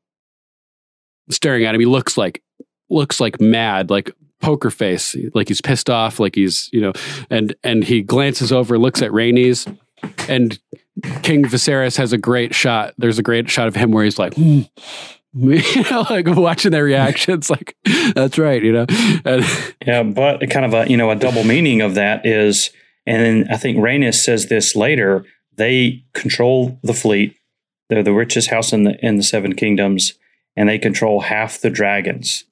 [1.30, 1.81] staring at him.
[1.81, 2.43] He looks like,
[2.89, 4.11] looks like mad, like
[4.41, 6.93] poker face, like he's pissed off, like he's, you know,
[7.30, 9.77] and, and he glances over, looks at Rhaenys,
[10.30, 10.57] and
[11.23, 12.93] King Viserys has a great shot.
[12.97, 14.61] There's a great shot of him where he's like, "Hmm."
[15.34, 15.61] You
[15.91, 17.76] know, like watching their reactions, like
[18.14, 18.85] that's right, you know.
[19.26, 19.45] And,
[19.85, 22.72] Yeah, but kind of a you know a double meaning of that is,
[23.06, 25.26] and then I think Rhaenys says this later.
[25.56, 27.35] They control the fleet.
[27.89, 30.14] They're the richest house in the in the Seven Kingdoms,
[30.56, 32.43] and they control half the dragons.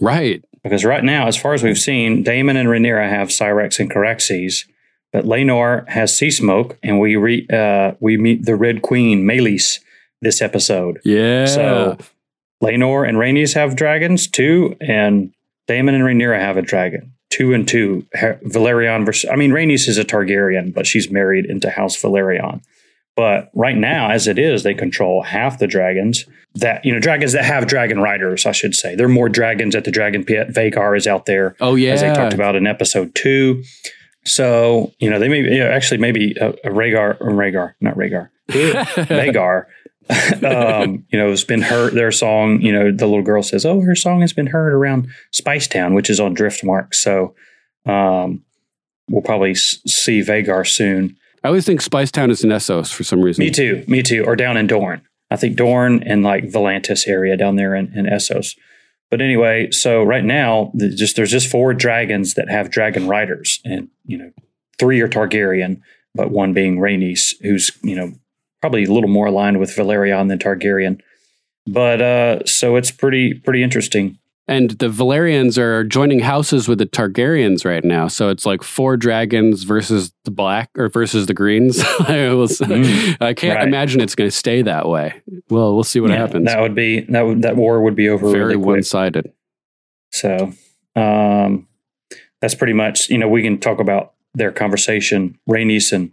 [0.00, 0.44] right.
[0.62, 4.64] Because right now, as far as we've seen, Daemon and Rhaenyra have Syrax and Caraxes,
[5.12, 9.80] but Laenor has Sea Smoke, and we re, uh, we meet the Red Queen Meleys
[10.20, 11.00] this episode.
[11.04, 11.46] Yeah.
[11.46, 11.98] So
[12.62, 15.32] Laenor and Rhaenys have dragons too, and
[15.66, 17.12] Daemon and Rhaenyra have a dragon.
[17.30, 18.06] Two and two.
[18.14, 19.28] Velaryon versus.
[19.30, 22.62] I mean, Rhaenys is a Targaryen, but she's married into House Velaryon.
[23.14, 26.24] But right now, as it is, they control half the dragons.
[26.54, 28.94] That you know, dragons that have dragon riders, I should say.
[28.94, 30.48] There are more dragons at the dragon pit.
[30.48, 31.56] Vhagar is out there.
[31.60, 33.64] Oh yeah, as they talked about in episode two.
[34.24, 37.96] So you know, they may you know, actually maybe a, a Rhaegar or Rhaegar, not
[37.96, 39.64] Rhaegar, Vhagar.
[40.44, 41.92] um, you know, it's been heard.
[41.94, 45.08] Their song, you know, the little girl says, "Oh, her song has been heard around
[45.30, 47.34] Spice Town, which is on Driftmark." So,
[47.86, 48.42] um,
[49.08, 51.16] we'll probably s- see Vhagar soon.
[51.44, 53.44] I always think Spice Town is in Essos for some reason.
[53.44, 53.84] Me too.
[53.88, 54.24] Me too.
[54.24, 55.02] Or down in Dorne.
[55.30, 58.56] I think Dorne and like Volantis area down there in, in Essos.
[59.10, 63.60] But anyway, so right now, the, just there's just four dragons that have dragon riders,
[63.64, 64.30] and you know,
[64.78, 65.80] three are Targaryen,
[66.14, 68.12] but one being Rhaenys, who's you know
[68.62, 71.00] probably a little more aligned with Velaryon than Targaryen.
[71.66, 74.18] But uh, so it's pretty pretty interesting.
[74.48, 78.08] And the Velaryons are joining houses with the Targaryens right now.
[78.08, 81.80] So it's like four dragons versus the black or versus the greens.
[82.00, 82.60] I, was,
[83.20, 83.68] I can't Right.
[83.68, 85.22] imagine it's going to stay that way.
[85.48, 86.46] Well, we'll see what Yeah, happens.
[86.46, 89.32] That would be that would that war would be over Very really one sided.
[90.10, 90.52] So
[90.96, 91.68] um,
[92.40, 96.12] that's pretty much, you know, we can talk about their conversation, Rhaenys and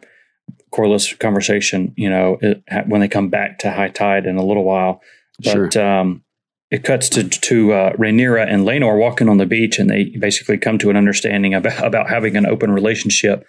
[0.73, 4.63] Corlys conversation, you know, it, when they come back to high tide in a little
[4.63, 5.01] while.
[5.43, 6.23] But um,
[6.71, 10.57] it cuts to to uh, Rhaenyra and Laenor walking on the beach, and they basically
[10.57, 13.45] come to an understanding about about having an open relationship.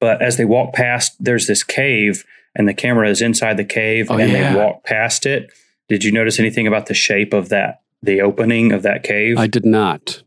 [0.00, 2.24] But as they walk past, there's this cave,
[2.54, 4.52] and the camera is inside the cave, Oh, and yeah.
[4.52, 5.52] they walk past it.
[5.88, 9.38] Did you notice anything about the shape of that, the opening of that cave?
[9.38, 10.22] I did not.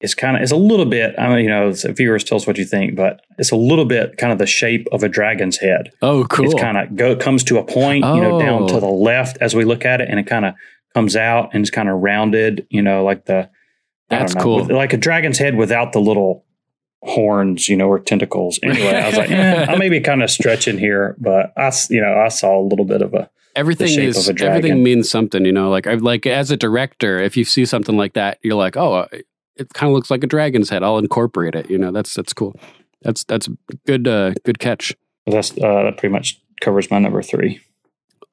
[0.00, 1.14] It's kind of it's a little bit.
[1.18, 4.18] I mean, you know, viewers tell us what you think, but it's a little bit
[4.18, 5.90] kind of the shape of a dragon's head.
[6.02, 6.44] Oh, cool.
[6.46, 8.80] It's kind of go comes to a point, you know, down to Oh.
[8.80, 10.54] the left as we look at it, and it kind of
[10.94, 13.48] comes out and it's kind of rounded, you know, like the
[14.10, 14.56] That's know, cool.
[14.62, 16.44] with- like a dragon's head without the little
[17.02, 18.58] horns, you know, or tentacles.
[18.62, 22.00] Anyway, I was like, eh, I may be kind of stretching here, but i you
[22.00, 25.46] know, I saw a little bit of a Everything is of a everything means something,
[25.46, 25.70] you know.
[25.70, 29.06] Like I like as a director, if you see something like that, you're like, oh,
[29.56, 30.82] it kind of looks like a dragon's head.
[30.82, 31.70] I'll incorporate it.
[31.70, 32.56] You know, that's that's cool.
[33.02, 33.48] That's that's
[33.86, 34.06] good.
[34.06, 34.94] Uh, good catch.
[35.26, 37.60] That's uh, that pretty much covers my number three.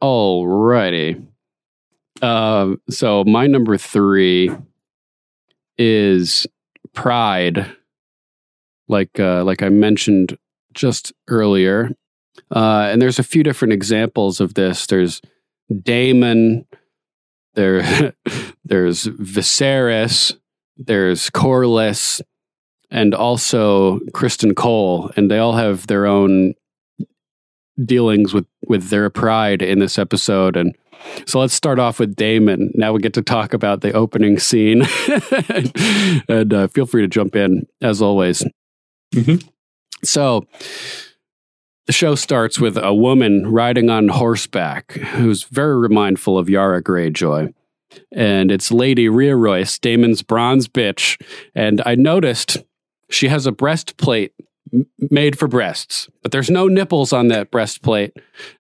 [0.02, 1.26] Alrighty.
[2.22, 4.52] Um, so my number three
[5.78, 6.48] is
[6.94, 7.76] Pride.
[8.88, 10.38] Like uh, like I mentioned
[10.74, 11.92] just earlier,
[12.54, 14.86] uh, and there's a few different examples of this.
[14.86, 15.22] There's
[15.82, 16.66] Daemon.
[17.56, 18.14] There,
[18.66, 20.38] there's Viserys.
[20.78, 22.22] There's Corlys,
[22.90, 26.54] and also Criston Cole, and they all have their own
[27.84, 30.76] dealings with with their pride in this episode and
[31.26, 32.72] so let's start off with Daemon.
[32.76, 34.84] Now we get to talk about the opening scene,
[36.28, 38.44] and uh, feel free to jump in as always.
[40.04, 40.48] So
[41.88, 47.54] the show starts with a woman riding on horseback who's very remindful of Yara Greyjoy.
[48.12, 51.22] And it's Lady Rhea Royce, Daemon's bronze bitch.
[51.56, 52.58] And I noticed
[53.10, 54.34] she has a breastplate
[54.74, 58.14] m- made for breasts, but there's no nipples on that breastplate.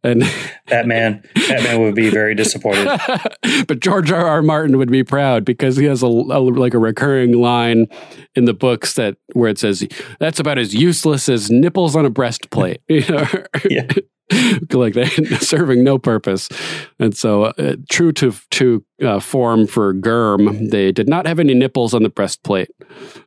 [0.03, 0.21] And
[0.67, 2.99] that man, that man would be very disappointed.
[3.67, 4.25] but George R.
[4.25, 4.41] R.
[4.41, 7.87] Martin would be proud because he has a, a- like a recurring line
[8.35, 9.87] in the books that where it says
[10.19, 12.81] that's about as useless as nipples on a breastplate.
[12.89, 13.23] Know?
[14.71, 15.05] like they
[15.39, 16.49] serving no purpose.
[16.99, 21.53] And so, uh, true to to uh, form for Germ, they did not have any
[21.53, 22.69] nipples on the breastplate.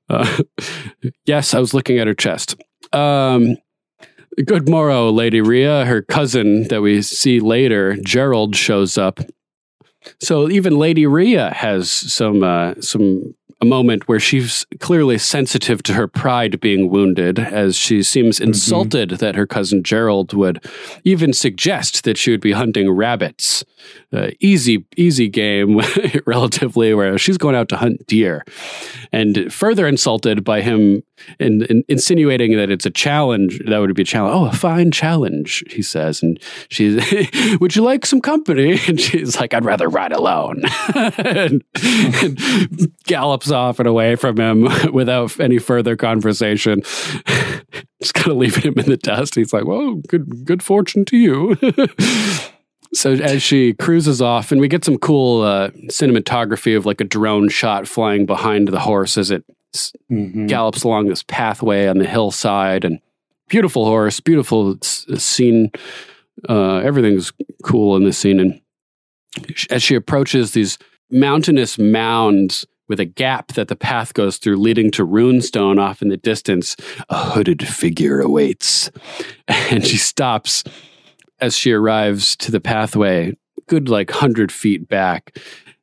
[0.08, 0.42] Uh,
[1.26, 2.56] yes, I was looking at her chest.
[2.92, 3.56] Um,
[4.44, 5.86] Good morrow, Lady Rhea.
[5.86, 9.18] Her cousin that we see later, Gerold, shows up.
[10.20, 15.94] So even Lady Rhea has some uh, some a moment where she's clearly sensitive to
[15.94, 20.64] her pride being wounded, as she seems insulted that her cousin Gerold would
[21.04, 23.64] even suggest that she would be hunting rabbits.
[24.12, 25.80] Uh, easy, easy game,
[26.26, 28.44] relatively, where she's going out to hunt deer,
[29.12, 31.02] and further insulted by him
[31.38, 33.60] in, in insinuating that it's a challenge.
[33.66, 34.34] That would be a challenge.
[34.34, 36.96] Oh, a fine challenge, he says, and she's,
[37.60, 40.62] "Would you like some company?" And she's like, "I'd rather ride alone,"
[41.18, 46.80] and, and gallops off and away from him without any further conversation.
[48.02, 49.34] Just kind of leaving him in the dust.
[49.34, 51.56] He's like, "Well, good good fortune to you."
[52.94, 57.04] So as she cruises off, and we get some cool uh, cinematography of like a
[57.04, 59.44] drone shot flying behind the horse as it
[59.74, 59.92] s-
[60.46, 63.00] gallops along this pathway on the hillside, and
[63.48, 65.70] beautiful horse, beautiful s- scene.
[66.48, 67.32] Uh, everything's
[67.64, 68.60] cool in this scene, and
[69.68, 70.78] as she approaches these
[71.10, 76.08] mountainous mounds with a gap that the path goes through, leading to runestone off in
[76.08, 76.76] the distance,
[77.08, 78.90] a hooded figure awaits,
[79.48, 80.64] and she stops
[81.40, 85.38] as she arrives to the pathway, good like hundred feet back,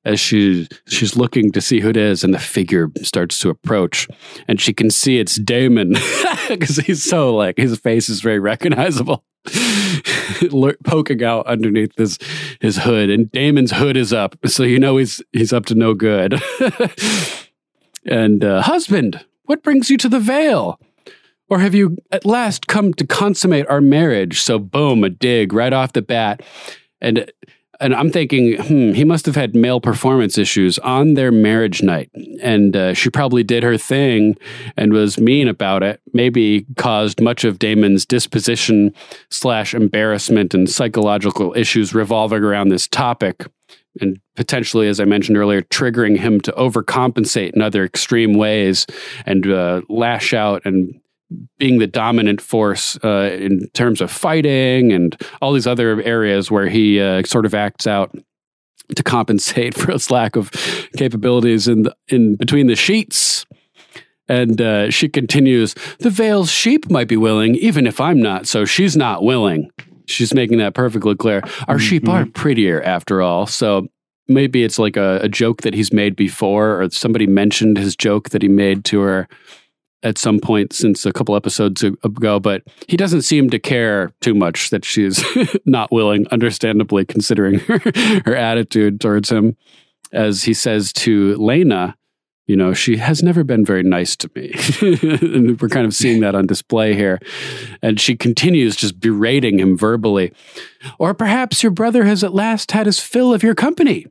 [0.05, 4.07] as she she's looking to see who it is, and the figure starts to approach,
[4.47, 5.95] and she can see it's Daemon
[6.47, 9.23] because he's so like his face is very recognizable,
[10.83, 12.19] poking out underneath his
[12.59, 15.93] his hood, and Daemon's hood is up, so you know he's he's up to no
[15.93, 16.41] good.
[18.05, 20.79] and uh, husband, what brings you to the Vale?
[21.49, 24.41] Or have you at last come to consummate our marriage?
[24.41, 26.41] So boom, a dig right off the bat,
[26.99, 27.31] and
[27.79, 32.11] and I'm thinking, hmm, he must have had male performance issues on their marriage night.
[32.41, 34.37] And uh, she probably did her thing
[34.77, 38.93] and was mean about it, maybe caused much of Daemon's disposition
[39.29, 43.47] slash embarrassment and psychological issues revolving around this topic.
[43.99, 48.87] And potentially, as I mentioned earlier, triggering him to overcompensate in other extreme ways
[49.25, 50.99] and uh, lash out and
[51.57, 56.67] being the dominant force uh, in terms of fighting and all these other areas where
[56.67, 58.15] he uh, sort of acts out
[58.95, 60.51] to compensate for his lack of
[60.97, 63.45] capabilities in the, in between the sheets.
[64.29, 68.47] And uh, she continues, "The Vale's sheep might be willing, even if I'm not.
[68.47, 69.69] So she's not willing."
[70.05, 71.41] She's making that perfectly clear.
[71.67, 73.47] Our sheep are prettier, after all.
[73.47, 73.87] So
[74.27, 78.29] maybe it's like a, a joke that he's made before, or somebody mentioned his joke
[78.29, 79.27] that he made to her
[80.03, 84.35] at some point since a couple episodes ago, but he doesn't seem to care too
[84.35, 85.23] much that she's
[85.65, 87.79] not willing, understandably, considering her,
[88.25, 89.57] her attitude towards him.
[90.11, 91.95] As he says to Laena,
[92.45, 94.53] you know, she has never been very nice to me.
[95.21, 97.19] and we're kind of seeing that on display here.
[97.81, 100.33] And she continues just berating him verbally.
[100.99, 104.07] Or perhaps your brother has at last had his fill of your company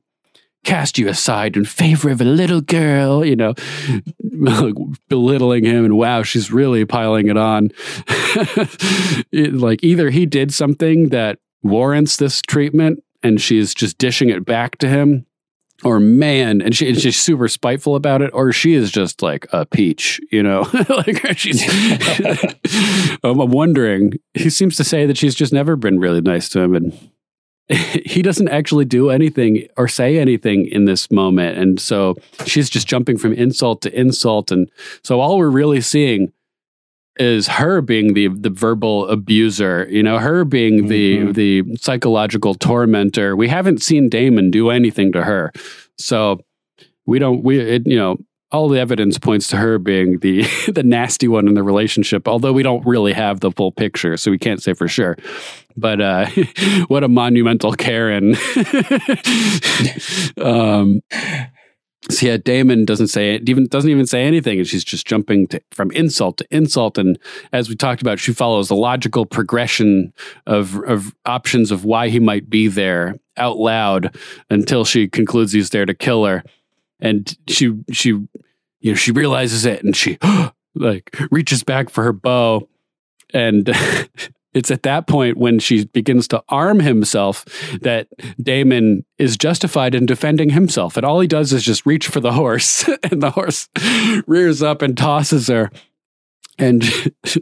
[0.65, 3.55] cast you aside in favor of a little girl, you know,
[5.09, 5.85] belittling him.
[5.85, 7.71] And wow, she's really piling it on.
[9.33, 14.45] it, like either he did something that warrants this treatment and she's just dishing it
[14.45, 15.27] back to him.
[15.85, 19.49] Or man, and, she, and she's super spiteful about it, or she is just like
[19.53, 20.61] a peach, you know.
[20.89, 21.61] like she's.
[23.25, 24.13] I'm wondering.
[24.33, 27.12] He seems to say that she's just never been really nice to him, and
[28.05, 31.59] he doesn't actually do anything or say anything in this moment.
[31.59, 34.51] And so she's just jumping from insult to insult.
[34.51, 34.71] And
[35.03, 36.33] so all we're really seeing
[37.17, 41.33] is her being the the verbal abuser, you know, her being Mm-hmm.
[41.33, 43.37] the the psychological tormentor.
[43.37, 45.53] We haven't seen Daemon do anything to her.
[45.99, 46.41] So
[47.07, 48.17] we don't we it, you know,
[48.53, 52.53] all the evidence points to her being the the nasty one in the relationship, although
[52.53, 55.17] we don't really have the full picture, so we can't say for sure.
[55.77, 56.27] But uh,
[56.89, 58.35] what a monumental Karen!
[60.41, 61.01] um,
[62.11, 65.63] so yeah, Daemon doesn't say even doesn't even say anything, and she's just jumping to,
[65.71, 66.99] from insult to insult.
[66.99, 67.19] And
[67.53, 70.13] as we talked about, she follows a logical progression
[70.47, 74.15] of of options of why he might be there out loud
[74.51, 76.45] until she concludes he's there to kill her
[77.03, 80.19] and she she you know she realizes it and she
[80.75, 82.69] like reaches back for her bow.
[83.35, 83.71] And
[84.55, 87.45] it's at that point when she begins to arm himself
[87.81, 88.09] that
[88.41, 90.97] Daemon is justified in defending himself.
[90.97, 93.69] And all he does is just reach for the horse and the horse
[94.27, 95.71] rears up and tosses her.
[96.59, 96.85] And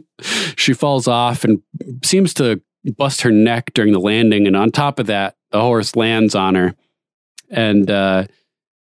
[0.57, 1.61] she falls off and
[2.03, 2.61] seems to
[2.97, 4.47] bust her neck during the landing.
[4.47, 6.73] And on top of that the horse lands on her.
[7.49, 8.25] And uh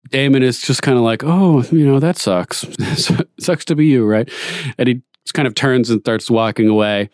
[0.09, 2.65] Daemon is just kind of like, oh, you know, that sucks.
[3.39, 4.29] sucks to be you, right?
[4.77, 5.01] And he
[5.33, 7.09] kind of turns and starts walking away.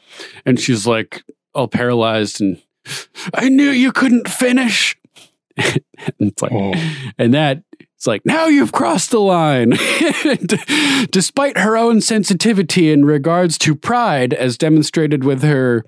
[0.45, 2.41] And she's like, all paralyzed.
[2.41, 2.61] And
[3.33, 4.97] I knew you couldn't finish.
[5.57, 5.81] and
[6.19, 6.73] it's like, oh.
[7.17, 7.63] and that
[8.01, 9.73] it's like, now you've crossed the line.
[11.11, 15.85] Despite her own sensitivity in regards to pride, as demonstrated with her,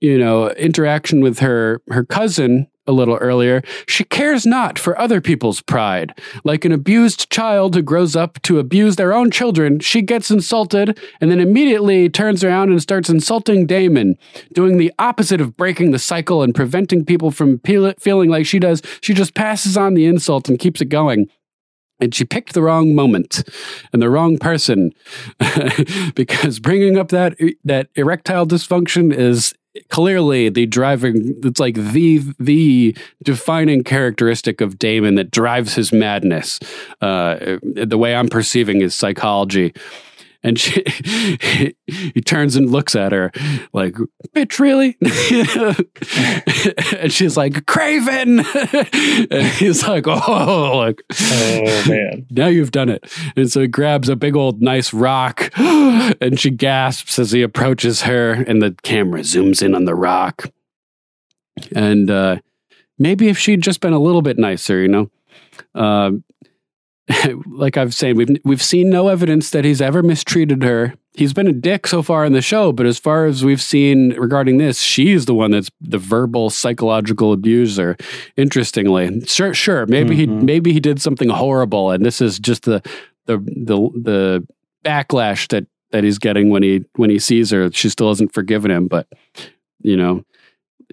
[0.00, 5.20] you know, interaction with her her cousin a little earlier, she cares not for other
[5.20, 6.18] people's pride.
[6.42, 10.98] Like an abused child who grows up to abuse their own children, she gets insulted
[11.20, 14.16] and then immediately turns around and starts insulting Daemon,
[14.52, 18.82] doing the opposite of breaking the cycle and preventing people from feeling like she does.
[19.02, 21.28] She just passes on the insult and keeps it going.
[22.00, 23.42] And she picked the wrong moment
[23.92, 24.92] and the wrong person
[26.14, 29.52] because bringing up that that erectile dysfunction is
[29.88, 36.58] clearly the driving it's like the the defining characteristic of Daemon that drives his madness
[37.00, 39.74] uh the way I'm perceiving his psychology
[40.42, 40.84] and she,
[41.86, 43.32] he turns and looks at her
[43.72, 43.94] like,
[44.34, 44.96] bitch, really?
[47.00, 48.40] and she's like, Craven.
[49.30, 52.26] and he's like, oh, like, oh, man.
[52.30, 53.10] Now you've done it.
[53.36, 58.02] And so he grabs a big old nice rock and she gasps as he approaches
[58.02, 60.50] her, and the camera zooms in on the rock.
[61.74, 62.36] And uh,
[62.98, 65.10] maybe if she'd just been a little bit nicer, you know.
[65.74, 66.12] Uh,
[67.46, 70.94] like I've said, we've we've seen no evidence that he's ever mistreated her.
[71.14, 74.10] He's been a dick so far in the show, but as far as we've seen
[74.14, 77.96] regarding this, she's the one that's the verbal psychological abuser.
[78.36, 80.38] Interestingly, sure, sure, maybe Mm-hmm.
[80.38, 82.82] he maybe he did something horrible, and this is just the
[83.26, 84.46] the the the
[84.84, 87.70] backlash that that he's getting when he when he sees her.
[87.72, 89.08] She still hasn't forgiven him, but
[89.80, 90.24] you know,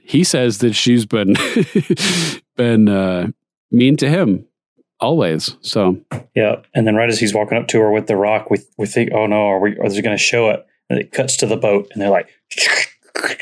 [0.02, 1.36] he says that she's been
[2.56, 3.28] been uh,
[3.72, 4.46] mean to him
[5.00, 5.56] always.
[5.62, 5.98] So
[6.36, 8.86] Yeah, and then right as he's walking up to her with the rock, we we
[8.88, 9.78] think, oh no, are we?
[9.80, 10.66] Are they going to show it?
[10.90, 12.30] And it cuts to the boat, and they're like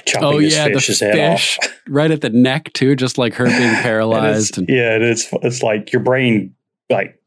[0.05, 1.39] chopping oh his yeah, the fish's head off.
[1.39, 4.57] fish right at the neck too, just like her being And it's- paralyzed.
[4.57, 6.55] And, yeah, and it's it's like your brain
[6.89, 7.19] like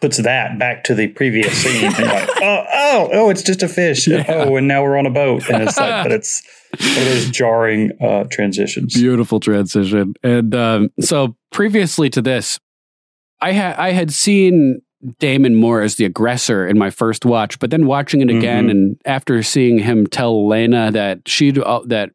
[0.00, 3.68] puts that back to the previous scene, and like, oh, oh, oh, it's just a
[3.68, 4.08] fish.
[4.08, 6.42] Oh, and now we're on a boat, and it's like, but it's
[6.80, 8.94] one of those jarring uh, transitions.
[8.94, 10.14] Beautiful transition.
[10.24, 12.58] And um, so previously to this,
[13.42, 14.80] I had I had seen
[15.18, 18.70] Daemon more as the aggressor in my first watch, but then watching it again, Mhm.
[18.70, 22.10] and after seeing him tell Laena that she uh, that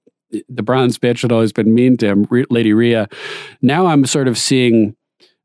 [0.50, 3.08] the bronze bitch had always been mean to him, Lady Rhea.
[3.62, 4.96] Now I'm sort of seeing.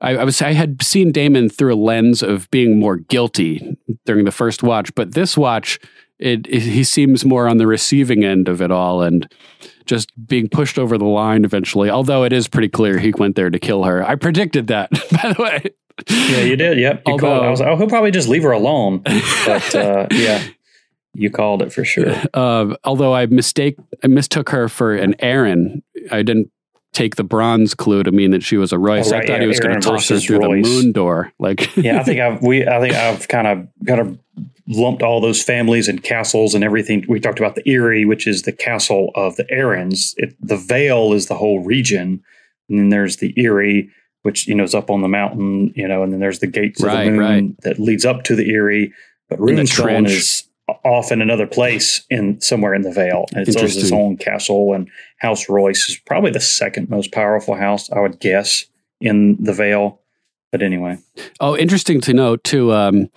[0.00, 4.24] I, I was I had seen Daemon through a lens of being more guilty during
[4.24, 5.78] the first watch, but this watch,
[6.18, 9.32] it, it he seems more on the receiving end of it all, and
[9.84, 11.90] just being pushed over the line eventually.
[11.90, 14.06] Although it is pretty clear he went there to kill her.
[14.06, 14.90] I predicted that,
[15.22, 15.74] by the way.
[16.08, 16.78] Yeah, you did.
[16.78, 17.44] Yep, you called.
[17.44, 19.02] I was like, oh, he'll probably just leave her alone.
[19.44, 20.42] But uh, yeah,
[21.14, 22.14] you called it for sure.
[22.32, 25.82] Uh, although I mistake, I mistook her for an Arryn.
[26.10, 26.50] I didn't
[26.92, 29.12] take the bronze clue to mean that she was a Royce.
[29.12, 30.64] Oh, I thought he was going to toss her through Royce.
[30.64, 31.32] the moon door.
[31.38, 34.18] Like, yeah, I think I've we I think I've kind of kind of
[34.68, 37.04] lumped all those families and castles and everything.
[37.08, 40.14] We talked about the Eyrie, which is the castle of the Arryns.
[40.16, 42.22] It, the Vale is the whole region,
[42.68, 43.90] and then there's the Eyrie,
[44.22, 46.82] which you know is up on the mountain, you know, and then there's the gates
[46.82, 47.60] Right, of the moon right.
[47.62, 48.92] that leads up to the Eyrie.
[49.28, 50.44] But Runestone is
[50.84, 53.26] off in another place in somewhere in the Vale.
[53.34, 57.90] And it's its own castle, and House Royce is probably the second most powerful house,
[57.90, 58.64] I would guess,
[59.00, 60.00] in the Vale.
[60.50, 60.98] But anyway.
[61.40, 62.72] Oh, interesting to note too.
[62.72, 63.08] Um,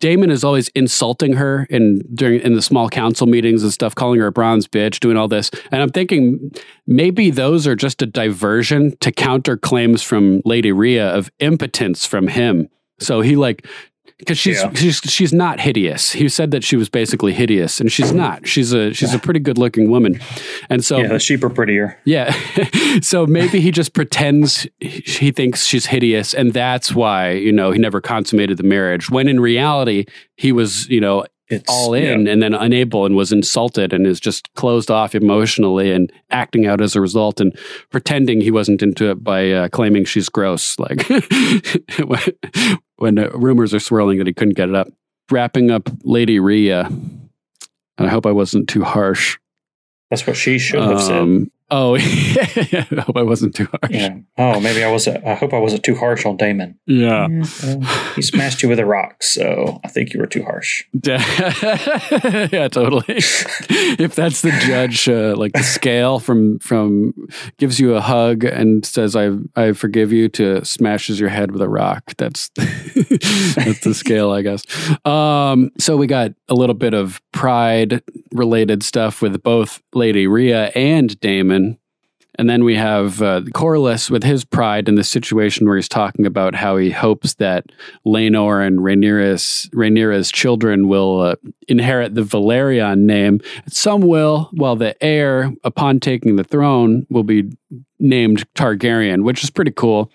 [0.00, 4.20] Daemon is always insulting her in during in the small council meetings and stuff, calling
[4.20, 5.50] her a bronze bitch, doing all this.
[5.70, 6.52] And I'm thinking
[6.86, 12.28] maybe those are just a diversion to counter claims from Lady Rhea of impotence from
[12.28, 12.68] him.
[12.98, 13.66] So he like
[14.24, 14.72] because she's Yeah.
[14.74, 16.12] she's she's not hideous.
[16.12, 18.46] He said that she was basically hideous, and she's not.
[18.46, 20.20] She's a she's a pretty good looking woman,
[20.70, 21.98] and so yeah, the sheep are prettier.
[22.04, 22.34] yeah.
[23.00, 27.78] so maybe he just pretends he thinks she's hideous, and that's why, you know, he
[27.78, 29.10] never consummated the marriage.
[29.10, 30.04] When in reality,
[30.36, 32.32] he was, you know, It's all in yeah.
[32.32, 36.80] and then unable and was insulted and is just closed off emotionally and acting out
[36.80, 37.56] as a result and
[37.90, 40.78] pretending he wasn't into it by uh, claiming she's gross.
[40.78, 41.06] Like
[42.04, 42.20] when,
[42.96, 44.88] when uh, rumors are swirling that he couldn't get it up.
[45.30, 49.38] Wrapping up Lady Rhea And I hope I wasn't too harsh.
[50.10, 51.50] That's what she should have said.
[51.76, 53.90] Oh, I hope I wasn't too harsh.
[53.90, 54.18] Yeah.
[54.38, 55.08] Oh, maybe I was.
[55.08, 56.78] I hope I wasn't too harsh on Daemon.
[56.86, 57.26] Yeah.
[58.14, 60.84] He smashed you with a rock, so I think you were too harsh.
[61.04, 63.04] yeah, totally.
[63.08, 67.12] if that's the judge, uh, like the scale from from
[67.58, 71.60] gives you a hug and says, "I I forgive you," to smashes your head with
[71.60, 72.14] a rock.
[72.18, 74.62] That's that's the scale, I guess.
[75.04, 80.66] Um, so we got a little bit of pride related stuff with both Lady Rhea
[80.76, 81.63] and Daemon.
[82.36, 86.26] And then we have uh, Corlys with his pride in the situation where he's talking
[86.26, 87.66] about how he hopes that
[88.04, 91.36] Laenor and Rhaenyra's, Rhaenyra's children will uh,
[91.68, 93.40] inherit the Velaryon name.
[93.68, 97.56] Some will, while the heir, upon taking the throne, will be
[98.00, 100.10] named Targaryen, which is pretty cool.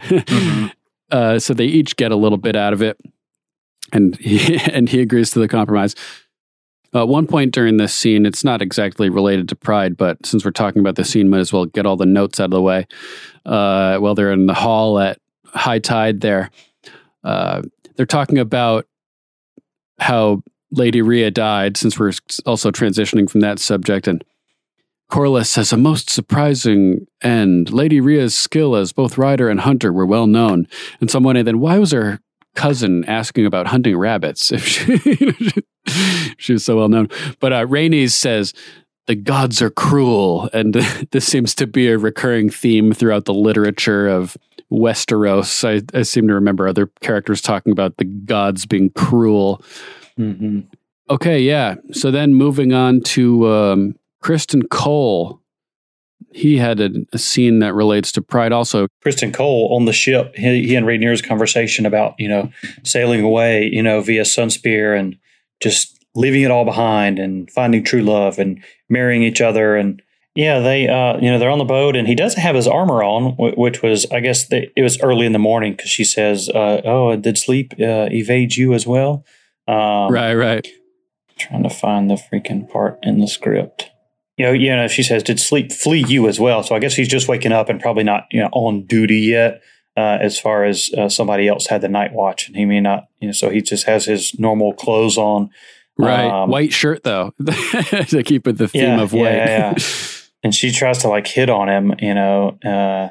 [1.10, 2.98] uh, so they each get a little bit out of it,
[3.92, 5.94] and he and he agrees to the compromise.
[6.94, 10.44] Uh, at one point during this scene, it's not exactly related to Pride, but since
[10.44, 12.62] we're talking about the scene, might as well get all the notes out of the
[12.62, 12.86] way.
[13.44, 16.50] Uh, while they're in the hall at high tide, there,
[17.24, 17.62] uh,
[17.96, 18.86] they're talking about
[19.98, 21.76] how Lady Rhea died.
[21.76, 22.12] Since we're
[22.46, 24.24] also transitioning from that subject, and
[25.10, 27.72] Corlys says a most surprising end.
[27.72, 30.68] Lady Rhea's skill as both rider and hunter were well known,
[31.00, 32.20] and someone then why was her
[32.54, 35.62] cousin asking about hunting rabbits if she,
[36.38, 37.08] she was so well known.
[37.40, 38.52] But uh, Rhaenys says
[39.06, 40.74] the gods are cruel, and
[41.10, 44.36] this seems to be a recurring theme throughout the literature of
[44.72, 45.64] Westeros.
[45.64, 49.62] I, I seem to remember other characters talking about the gods being cruel.
[50.18, 50.60] Mm-hmm.
[51.10, 51.76] Okay, yeah.
[51.92, 55.40] So then moving on to um, Criston Cole.
[56.32, 58.86] he had a, a scene that relates to pride also.
[59.04, 62.50] Criston Cole on the ship, he, he and Rhaenyra's conversation about, you know,
[62.84, 65.18] sailing away, you know, via Sunspear and
[65.64, 69.74] just leaving it all behind and finding true love and marrying each other.
[69.74, 70.00] And
[70.36, 73.02] yeah, they, uh, you know, they're on the boat and he doesn't have his armor
[73.02, 76.82] on, which was, I guess, it was early in the morning because she says, uh,
[76.84, 79.24] Oh, did sleep uh, evade you as well?
[79.66, 80.66] Um, right, right.
[81.38, 83.90] Trying to find the freaking part in the script.
[84.36, 86.94] You know, you know, she says, "Did sleep flee you as well?" So I guess
[86.94, 89.62] he's just waking up and probably not, you know, on duty yet.
[89.96, 93.06] Uh, as far as uh, somebody else had the night watch, and he may not,
[93.20, 95.50] you know, so he just has his normal clothes on.
[95.96, 96.24] Right.
[96.24, 97.32] Um, white shirt though.
[98.08, 99.34] to keep with the theme of white.
[99.34, 99.84] Yeah, yeah.
[100.42, 102.58] and she tries to like hit on him, you know.
[102.64, 103.10] Uh,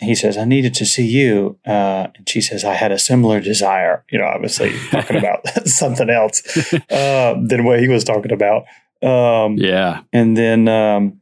[0.00, 1.58] he says, I needed to see you.
[1.66, 6.10] Uh, and she says, I had a similar desire, you know, obviously talking about something
[6.10, 6.42] else
[6.90, 8.64] uh, than what he was talking about.
[9.02, 10.00] Um, yeah.
[10.12, 11.20] And then um,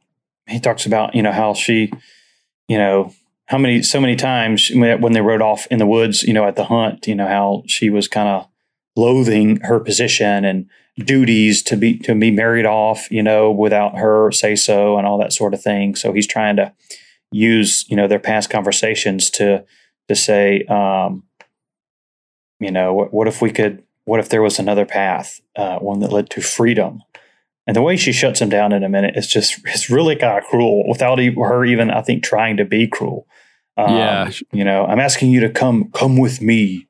[0.48, 1.92] he talks about, you know, how she,
[2.68, 3.12] you know,
[3.52, 6.56] how many, so many times when they rode off in the woods, you know, at
[6.56, 8.48] the hunt, you know, how she was kind of
[8.96, 14.32] loathing her position and duties to be to be married off, you know, without her
[14.32, 15.94] say so and all that sort of thing.
[15.94, 16.72] So he's trying to
[17.30, 19.66] use, you know, their past conversations to
[20.08, 21.24] to say, um,
[22.58, 26.00] you know, what, what if we could, what if there was another path, uh, one
[26.00, 27.02] that led to freedom?
[27.66, 30.38] And the way she shuts him down in a minute is just it's really kind
[30.38, 33.26] of cruel without her even I think trying to be cruel.
[33.76, 34.30] Um, Yeah.
[34.52, 36.86] you know, I'm asking you to come come with me.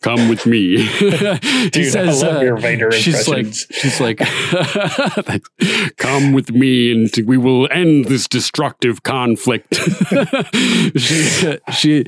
[0.00, 0.88] Come with me.
[0.98, 4.18] Dude, I love your Vader she's like, she's like,
[5.96, 9.74] come with me and we will end this destructive conflict.
[10.96, 12.04] she, she,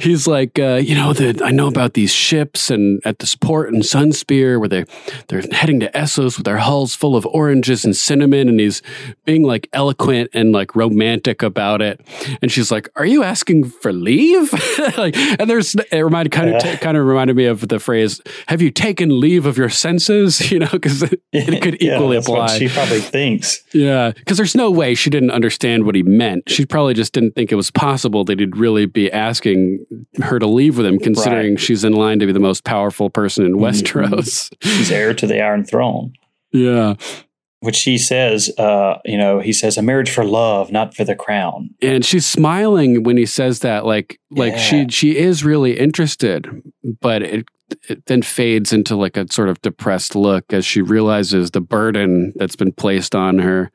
[0.00, 3.72] he's like, uh, you know, that I know about these ships and at this port
[3.72, 4.84] in Sunspear where they
[5.28, 8.82] they're heading to Essos with their hulls full of oranges and cinnamon, and he's
[9.24, 12.00] being like eloquent and like romantic about it.
[12.42, 14.52] And she's like, "Are you asking for leave?"
[14.96, 18.60] like, and there's it reminded kind of kind of reminded me of the phrase, "Have
[18.60, 22.28] you taken leave of your senses?" You know, because it, it could Yeah, equally what
[22.28, 22.58] apply.
[22.58, 23.62] she probably thinks.
[23.74, 26.48] Yeah, because there's no way she didn't understand what he meant.
[26.48, 29.84] She probably just didn't think it was possible that he'd really be asking
[30.22, 33.44] her to leave with him, considering she's in line to be the most powerful person
[33.44, 34.14] in mm-hmm, mm-hmm.
[34.14, 34.52] Westeros.
[34.62, 36.12] She's heir to the Iron Throne.
[36.52, 36.94] Yeah.
[37.66, 41.16] Which he says, uh, you know, he says a marriage for love, not for the
[41.16, 41.70] crown.
[41.82, 46.62] And she's smiling when he says that, like, like she she is really interested,
[47.02, 47.46] but it
[47.88, 52.32] it then fades into like a sort of depressed look as she realizes the burden
[52.36, 53.72] that's been placed on her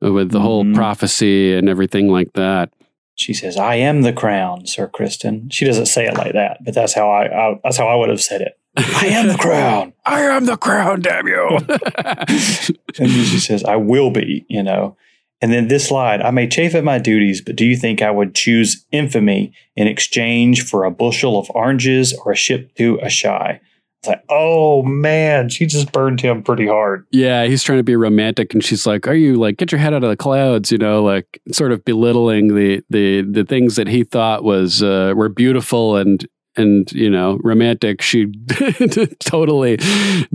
[0.00, 2.72] with the whole prophecy and everything like that.
[3.14, 6.74] She says, "I am the crown, Sir Criston." She doesn't say it like that, but
[6.74, 8.58] that's how I, I that's how I would have said it.
[8.76, 9.92] I am the crown.
[10.06, 11.58] I am the crown, damn you.
[12.98, 14.96] and she says, I will be, you know.
[15.42, 18.10] And then this slide, I may chafe at my duties, but do you think I
[18.10, 23.10] would choose infamy in exchange for a bushel of oranges or a ship to a
[23.10, 23.60] shy?
[24.00, 27.06] It's like, oh man, she just burned him pretty hard.
[27.10, 29.94] Yeah, he's trying to be romantic, and she's like, "Are you like get your head
[29.94, 33.88] out of the clouds?" You know, like sort of belittling the the the things that
[33.88, 36.24] he thought was uh, were beautiful and
[36.56, 38.02] and you know romantic.
[38.02, 38.26] She
[39.20, 39.78] totally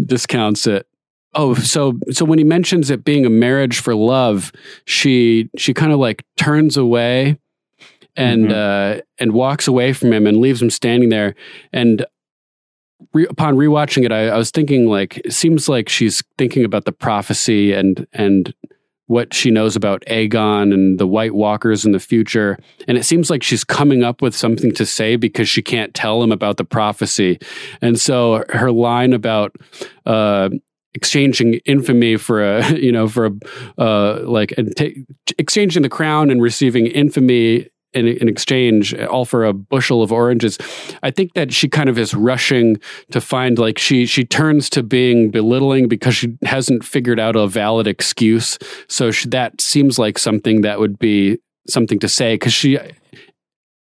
[0.04, 0.88] discounts it.
[1.34, 4.52] Oh, so so when he mentions it being a marriage for love,
[4.86, 7.38] she she kind of like turns away
[8.16, 11.36] and uh, and walks away from him and leaves him standing there.
[11.72, 12.06] And
[13.14, 16.86] re- upon rewatching it, I, I was thinking like it seems like she's thinking about
[16.86, 18.54] the prophecy and and
[19.12, 22.58] what she knows about Aegon and the White Walkers in the future,
[22.88, 26.24] and it seems like she's coming up with something to say because she can't tell
[26.24, 27.38] him about the prophecy,
[27.82, 29.56] and so her line about.
[30.06, 30.50] Uh,
[30.94, 33.32] exchanging infamy for a you know for a
[33.82, 34.90] uh like ta-
[35.38, 40.58] exchanging the crown and receiving infamy in, in exchange all for a bushel of oranges.
[41.04, 42.78] I think that she kind of is rushing
[43.12, 47.48] to find like she she turns to being belittling because she hasn't figured out a
[47.48, 48.58] valid excuse.
[48.88, 52.78] So she, that seems like something that would be something to say because she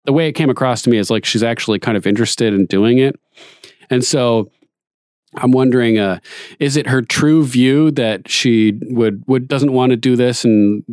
[0.05, 2.67] the way it came across to me is like she's actually kind of interested in
[2.67, 3.19] doing it.
[3.91, 4.51] And so
[5.35, 6.21] I'm wondering, uh,
[6.59, 10.85] is it her true view that she would would doesn't want to do this and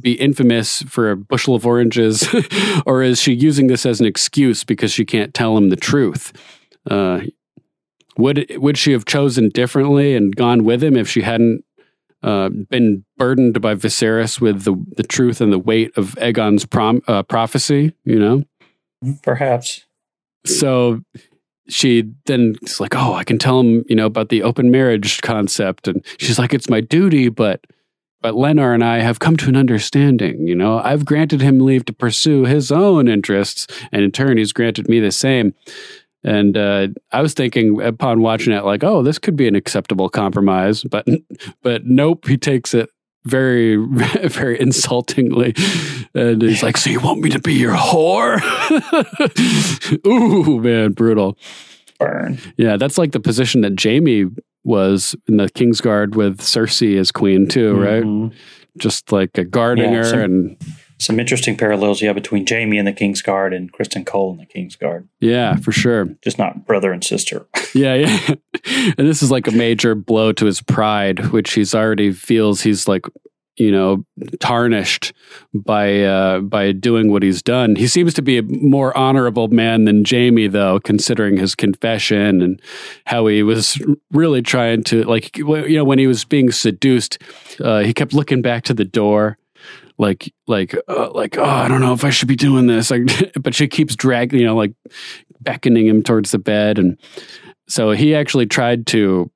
[0.00, 2.26] be infamous for a bushel of oranges,
[2.86, 6.32] or is she using this as an excuse because she can't tell him the truth?
[6.90, 7.20] Uh,
[8.16, 11.64] would would she have chosen differently and gone with him if she hadn't
[12.22, 17.02] uh, been burdened by Viserys with the the truth and the weight of Aegon's prom,
[17.08, 17.92] uh, prophecy?
[18.04, 18.44] You know,
[19.22, 19.84] Perhaps.
[20.46, 21.02] so
[21.68, 25.20] she then is like, "Oh, I can tell him, you know, about the open marriage
[25.22, 27.64] concept," and she's like, "It's my duty, but
[28.24, 30.48] but Laenor and I have come to an understanding.
[30.48, 34.54] You know, I've granted him leave to pursue his own interests, and in turn, he's
[34.54, 35.52] granted me the same.
[36.22, 40.08] And uh, I was thinking upon watching it, like, oh, this could be an acceptable
[40.08, 41.06] compromise, but
[41.60, 42.88] but nope, he takes it
[43.26, 43.76] very
[44.26, 45.52] very insultingly,
[46.14, 48.40] and he's like, "So you want me to be your whore?"
[50.06, 51.36] Ooh, man, brutal.
[51.98, 52.38] Burn.
[52.56, 54.30] Yeah, that's like the position that Jaime
[54.64, 58.22] was in the Kingsguard with Cersei as queen too, mm-hmm.
[58.22, 58.32] right?
[58.78, 60.56] Just like a guarding Yeah, some- and
[60.98, 64.46] Some interesting parallels, yeah, between Jaime and the King's Guard and Criston Cole and the
[64.46, 65.08] King's Guard.
[65.20, 66.08] yeah, for sure.
[66.22, 67.46] Just not brother and sister.
[67.74, 68.28] Yeah, yeah.
[68.96, 72.86] and this is like a major blow to his pride, which he's already feels he's
[72.86, 73.04] like,
[73.56, 74.04] you know,
[74.40, 75.12] tarnished
[75.52, 77.76] by uh by doing what he's done.
[77.76, 82.60] He seems to be a more honorable man than Jaime though, considering his confession and
[83.06, 87.18] how he was really trying to like you know when he was being seduced,
[87.60, 89.38] uh he kept looking back to the door
[89.98, 93.32] like like uh, like oh I don't know if I should be doing this like
[93.40, 94.72] but she keeps dragging you know like
[95.40, 96.98] beckoning him towards the bed and
[97.68, 99.30] so he actually tried to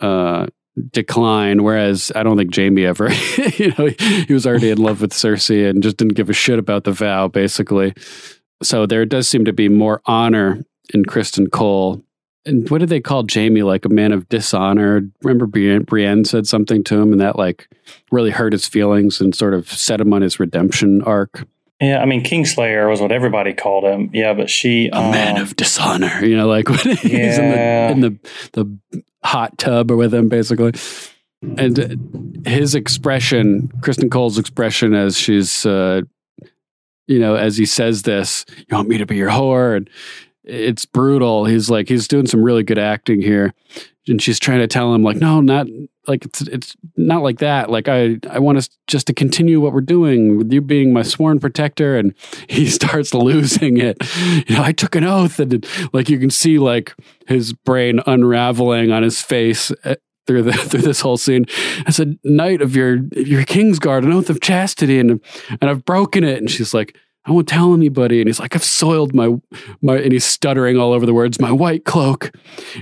[0.00, 0.46] uh
[0.90, 3.10] decline whereas I don't think Jaime ever
[3.56, 3.86] you know
[4.26, 6.92] he, was already in love with Cersei and just didn't give a shit about the
[6.92, 7.94] vow basically
[8.62, 12.02] so there does seem to be more honor in Criston Cole
[12.46, 15.02] and what did they call Jaime like a man of dishonor?
[15.22, 17.68] Remember Brienne, Brienne said something to him and that like
[18.12, 21.44] really hurt his feelings and sort of set him on his redemption arc.
[21.80, 24.10] Yeah, I mean, Kingslayer was what everybody called him.
[24.14, 24.88] Yeah, but she.
[24.92, 27.90] A man of dishonor, you know, like when he's Yeah.
[27.90, 28.18] in the in
[28.52, 30.72] the the hot tub or with him, basically.
[31.42, 36.00] And his expression, Criston Cole's expression, as she's, uh,
[37.06, 39.90] you know, as he says this, "You want me to be your whore?" and
[40.44, 41.44] it's brutal.
[41.44, 43.52] He's like, he's doing some really good acting here,
[44.08, 45.66] and she's trying to tell him, like, no, not
[46.06, 47.68] like it's it's not like that.
[47.70, 51.02] Like I I want us just to continue what we're doing with you being my
[51.02, 52.14] sworn protector, and
[52.48, 53.96] he starts losing it.
[54.48, 56.94] You know, I took an oath, and like you can see like
[57.26, 59.70] his brain unraveling on his face.
[59.84, 61.44] uh, Through the through this whole scene,
[61.86, 65.20] as a knight of your your king's guard, an oath of chastity, and
[65.60, 66.38] and I've broken it.
[66.38, 68.20] And she's like, I won't tell anybody.
[68.20, 69.34] And he's like, I've soiled my
[69.82, 71.40] my, and he's stuttering all over the words.
[71.40, 72.30] My white cloak.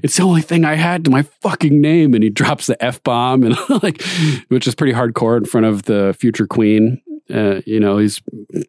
[0.02, 2.12] It's the only thing I had to my fucking name.
[2.14, 4.02] And he drops the f bomb and like,
[4.48, 7.00] which is pretty hardcore in front of the future queen.
[7.32, 8.20] Uh, you know, he's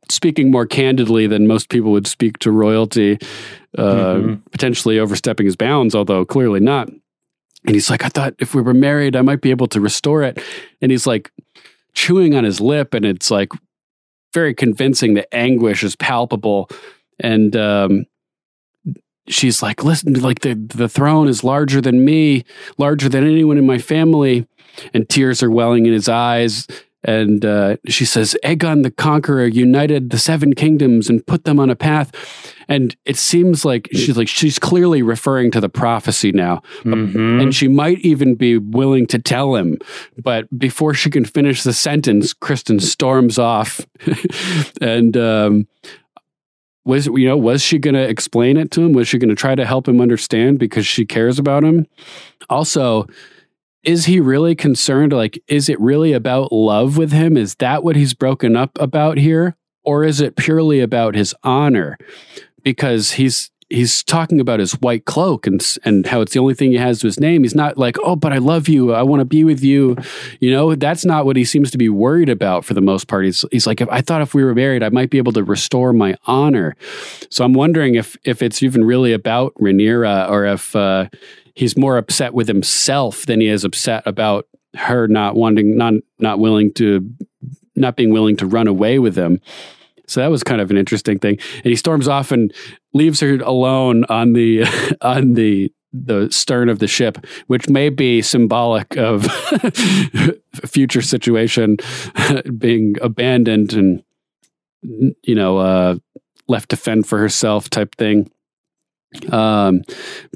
[0.10, 3.18] speaking more candidly than most people would speak to royalty,
[3.78, 4.42] uh, Mhm.
[4.52, 6.88] potentially overstepping his bounds, although clearly not.
[7.66, 10.24] And he's like, I thought if we were married, I might be able to restore
[10.24, 10.42] it.
[10.82, 11.32] And he's like
[11.94, 13.50] chewing on his lip, and it's like
[14.36, 15.16] very convincing.
[15.16, 16.70] The anguish is palpable.
[17.20, 18.06] And um,
[19.28, 22.44] she's like, listen, like the, the throne is larger than me,
[22.78, 24.48] larger than anyone in my family.
[24.94, 26.68] And tears are welling in his eyes.
[27.06, 31.70] And uh, she says, Aegon the Conqueror united the seven kingdoms and put them on
[31.70, 32.12] a path.
[32.68, 36.64] And it seems like she's like, she's clearly referring to the prophecy now.
[37.42, 39.78] And she might even be willing to tell him.
[40.18, 43.86] But before she can finish the sentence, Criston storms off.
[44.82, 45.68] and um,
[46.86, 49.36] was you know was she going to explain it to him was she going to
[49.36, 51.88] try to help him understand because she cares about him
[52.48, 53.08] also
[53.86, 55.14] is he really concerned?
[55.14, 57.38] Like is it really about love with him?
[57.38, 59.56] Is that what he's broken up about here?
[59.84, 61.98] Or is it purely about his honor?
[62.64, 66.72] Because he's he's talking about his white cloak and and how it's the only thing
[66.72, 67.44] he has to his name.
[67.44, 68.94] He's not like oh but i love you.
[68.94, 69.96] I want to be with you.
[70.40, 73.26] You know that's not what he seems to be worried about for the most part.
[73.26, 75.44] He's, he's like if i thought if we were married i might be able to
[75.44, 76.76] restore my honor.
[77.30, 81.10] So i'm wondering if if it's even really about Rhaenyra or if uh,
[81.56, 86.40] he's more upset with himself than he is upset about her not wanting not not
[86.40, 87.10] willing to
[87.76, 89.40] not being willing to run away with him
[90.08, 91.40] so that was kind of an interesting thing.
[91.58, 92.54] And he storms off and
[92.94, 94.66] leaves her alone on the
[95.02, 99.26] on the the stern of the ship, which may be symbolic of
[100.66, 101.78] future situation
[102.58, 104.04] being abandoned and
[105.24, 105.96] you know uh,
[106.48, 108.30] left to fend for herself type thing.
[109.32, 109.82] Um,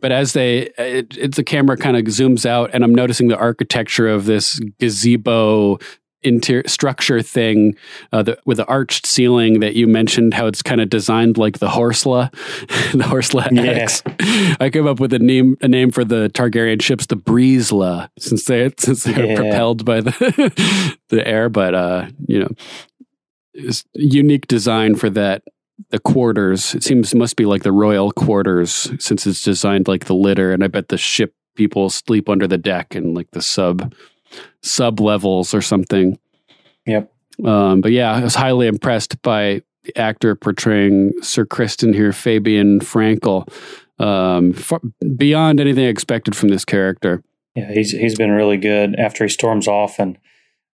[0.01, 3.37] but as they, it, it's the camera kind of zooms out, and I'm noticing the
[3.37, 5.79] architecture of this gazebo
[6.21, 7.73] interior structure thing
[8.11, 11.59] uh, the, with the arched ceiling that you mentioned how it's kind of designed like
[11.59, 12.29] the Horsla,
[12.91, 13.63] the Horsla Yeah.
[13.63, 14.03] X.
[14.59, 18.43] I came up with a name a name for the Targaryen ships, the Breezela, since
[18.45, 19.35] they since they're Yeah.
[19.37, 21.47] propelled by the the air.
[21.47, 22.49] But uh, you know,
[23.53, 25.43] it's unique design for that.
[25.91, 26.75] The quarters.
[26.75, 30.63] It seems must be like the royal quarters since it's designed like the litter, and
[30.63, 33.93] I bet the ship people sleep under the deck and like the sub
[34.61, 36.19] sub levels or something.
[36.85, 37.11] Yep.
[37.45, 42.79] Um, but yeah, I was highly impressed by the actor portraying Sir Criston here, Fabien
[42.79, 43.47] Frankel.
[43.99, 44.81] Um, far,
[45.17, 47.23] beyond anything expected from this character.
[47.55, 50.17] Yeah, he's he's been really good after he storms off and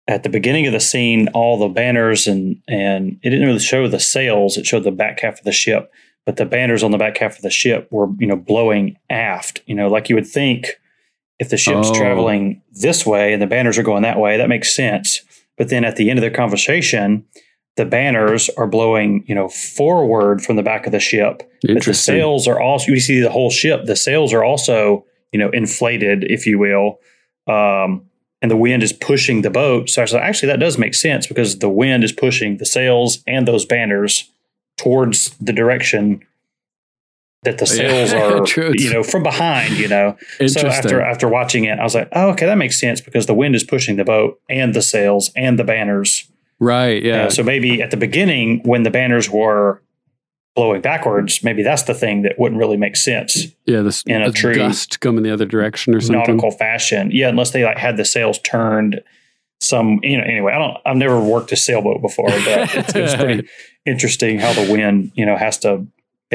[0.07, 3.89] at the beginning of the scene, all the banners and and it didn't really show
[3.89, 5.91] the sails; it showed the back half of the ship.
[6.27, 9.61] But the banners on the back half of the ship were, you know, blowing aft.
[9.67, 10.81] You know, like you would think,
[11.39, 11.95] if the ship's Oh.
[11.95, 15.21] traveling this way and the banners are going that way, that makes sense.
[15.59, 17.25] But then at the end of their conversation,
[17.77, 21.43] the banners are blowing, you know, forward from the back of the ship.
[21.75, 23.85] But the sails are also you see the whole ship.
[23.85, 27.01] The sails are also, you know, inflated, if you will.
[27.47, 28.07] Um,
[28.45, 29.89] and the wind is pushing the boat.
[29.89, 33.25] So I said, actually, that does make sense because the wind is pushing the sails
[33.27, 34.31] and those banners
[34.77, 36.23] towards the direction
[37.45, 38.23] that the sails Yeah,
[38.67, 40.19] are, you know, from behind, you know.
[40.47, 43.33] So after after watching it, I was like, oh, okay, that makes sense because the
[43.33, 46.31] wind is pushing the boat and the sails and the banners.
[46.59, 47.03] Right.
[47.03, 47.25] Yeah.
[47.25, 49.81] Uh, so maybe at the beginning, when the banners were
[50.55, 53.83] blowing backwards, maybe that's the thing that wouldn't really make sense yeah.
[53.83, 56.19] This in a true gust coming the other direction or something.
[56.19, 57.11] nautical fashion.
[57.13, 59.03] Yeah, unless they like had the sails turned
[59.61, 63.15] some, you know, anyway, I don't, I've never worked a sailboat before, but it's, it's
[63.23, 63.49] pretty
[63.87, 65.87] interesting how the wind, you know, has to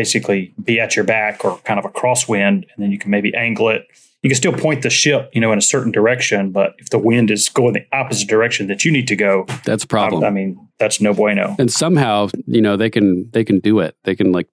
[0.02, 3.34] basically be at your back or kind of a crosswind, and then you can maybe
[3.36, 3.82] angle it.
[4.24, 7.00] You can still point the ship, you know, in a certain direction, but if the
[7.10, 10.24] wind is going the opposite direction that you need to go, That's a problem.
[10.24, 11.56] I, I mean, that's no bueno.
[11.60, 14.48] and somehow you know they can they can do it they can like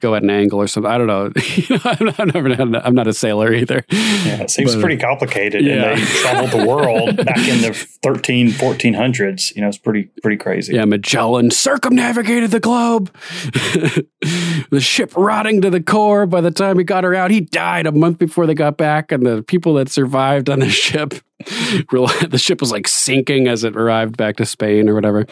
[0.00, 2.80] go at an angle or something i don't know You know, I'm, not, I'm, never,
[2.86, 5.64] I'm not a sailor either Yeah, it seems But, pretty complicated.
[5.64, 5.90] yeah.
[5.90, 7.72] And they traveled the world back in the
[8.02, 9.54] 13, 1400s.
[9.54, 10.74] You know, it's pretty, pretty crazy.
[10.74, 13.10] yeah magellan circumnavigated the globe
[14.70, 17.86] the ship rotting to the core by the time he got her out he died
[17.86, 21.14] a month before they got back and the people that survived on the ship
[22.28, 25.26] the ship was like sinking as it arrived back to spain or whatever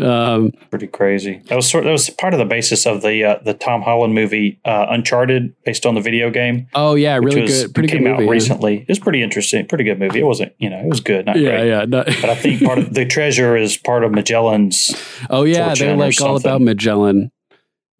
[0.00, 1.42] um, pretty crazy.
[1.46, 1.84] That was sort.
[1.84, 5.54] That was part of the basis of the uh, the Tom Holland movie uh, Uncharted,
[5.64, 6.68] based on the video game.
[6.74, 8.30] oh yeah really was- good pretty came good out movie yeah.
[8.30, 8.76] recently.
[8.78, 9.66] It was pretty interesting.
[9.66, 10.20] Pretty good movie.
[10.20, 10.54] It wasn't.
[10.58, 11.26] You know, it was good.
[11.26, 11.68] Not yeah great.
[11.68, 14.94] yeah no- But I think part of the treasure is part of Magellan's.
[15.28, 17.30] Oh yeah, they're like all about Magellan.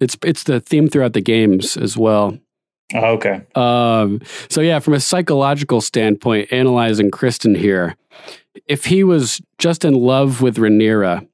[0.00, 2.39] It's it's the theme throughout the games as well.
[2.94, 3.42] Oh, okay.
[3.54, 7.96] Um, so yeah, from a psychological standpoint, analyzing Criston here,
[8.66, 11.26] if he was just in love with Rhaenyra,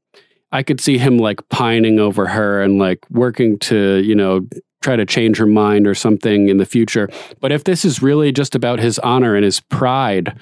[0.53, 4.47] I could see him like pining over her and like working to you know
[4.81, 7.09] try to change her mind or something in the future.
[7.41, 10.39] But if this is really just about his honor and his pride,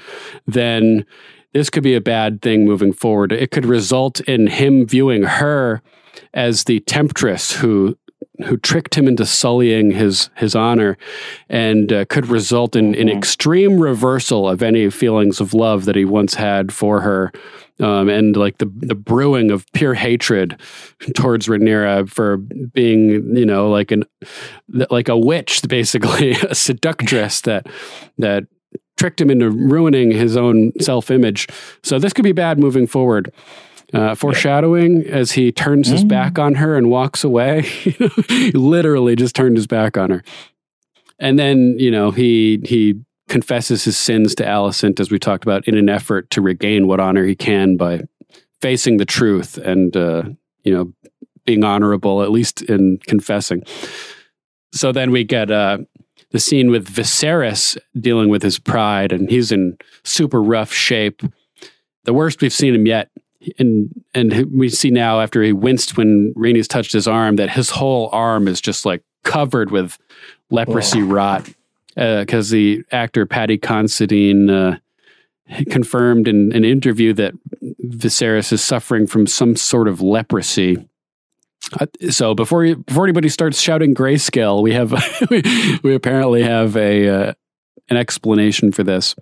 [0.47, 1.07] then
[1.55, 3.33] this could be a bad thing moving forward.
[3.33, 5.81] It could result in him viewing her
[6.35, 7.97] as the temptress who
[8.45, 10.97] who tricked him into sullying his his honor,
[11.49, 16.05] and uh, could result in an extreme reversal of any feelings of love that he
[16.05, 17.33] once had for her,
[17.81, 20.61] um, and like the the brewing of pure hatred
[21.15, 24.05] towards Rhaenyra for being you know like an
[24.69, 27.67] like a witch, basically a seductress that
[28.19, 28.45] that
[28.97, 31.49] tricked him into ruining his own self image.
[31.83, 33.33] So this could be bad moving forward.
[33.93, 37.65] Uh, foreshadowing as he turns his back on her and walks away.
[38.53, 40.25] literally just turned his back on her.
[41.21, 45.67] And then, you know, he he confesses his sins to Alicent, as we talked about,
[45.67, 48.03] in an effort to regain what honor he can by
[48.61, 50.25] facing the truth and, uh,
[50.63, 50.93] you know,
[51.45, 53.63] being honorable, at least in confessing.
[54.73, 55.79] So then we get uh,
[56.33, 61.23] the scene with Viserys dealing with his pride, and he's in super rough shape.
[62.05, 63.11] The worst we've seen him yet.
[63.59, 67.71] And and we see now after he winced when Rhaenys touched his arm that his
[67.71, 69.99] whole arm is just like covered with
[70.51, 71.49] leprosy rot
[71.95, 74.79] because the actor Paddy Considine uh,
[75.71, 77.35] confirmed in an interview that
[77.85, 80.89] Viserys is suffering from some sort of leprosy.
[81.81, 84.93] Uh, so before you, before anybody starts shouting grayscale, we have
[85.31, 85.43] we,
[85.83, 87.33] we apparently have a uh,
[87.89, 89.15] an explanation for this.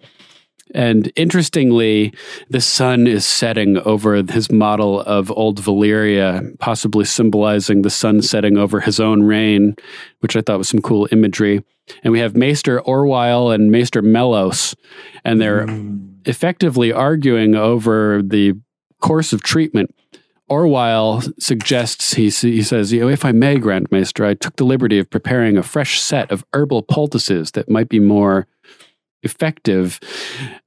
[0.73, 2.15] And interestingly,
[2.49, 8.57] the sun is setting over his model of old Valyria, possibly symbolizing the sun setting
[8.57, 9.77] over his own reign,
[10.21, 11.63] which I thought was some cool imagery.
[12.03, 14.75] And we have Maester Orwyle and Maester Mellos,
[15.23, 16.15] and they're hmm.
[16.25, 18.55] effectively arguing over the
[19.01, 19.95] course of treatment.
[20.51, 24.65] Orwyle suggests, he, he says, you know, if I may, Grand Maester, I took the
[24.65, 28.47] liberty of preparing a fresh set of herbal poultices that might be more
[29.25, 30.01] effective.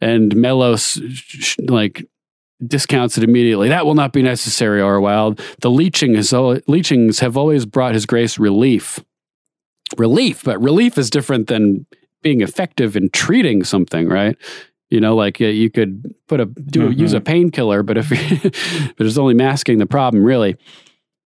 [0.02, 2.06] And Mellos, sh- like,
[2.66, 3.70] discounts it immediately.
[3.70, 5.40] That will not be necessary, Orwyle.
[5.62, 9.00] The leeching is, al- leechings have always brought His Grace relief.
[9.98, 11.86] Relief, but relief is different than
[12.22, 14.36] being effective in treating something, right?
[14.90, 18.10] You know, like you could put a do a, use a painkiller, but if
[18.98, 20.56] but it's only masking the problem, really.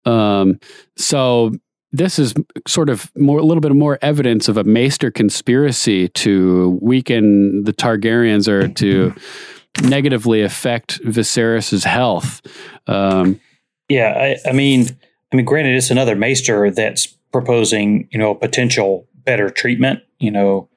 [0.04, 0.58] Um,
[0.96, 1.52] so
[1.92, 2.34] this is
[2.66, 7.72] sort of more a little bit more evidence of a Maester conspiracy to weaken the
[7.72, 9.14] Targaryens or to
[9.82, 12.42] negatively affect Viserys's health.
[12.86, 13.40] Um,
[13.88, 14.12] Yeah,
[14.44, 14.88] I, I mean,
[15.32, 20.30] I mean, granted, it's another Maester that's proposing, you know, a potential better treatment, you
[20.30, 20.68] know,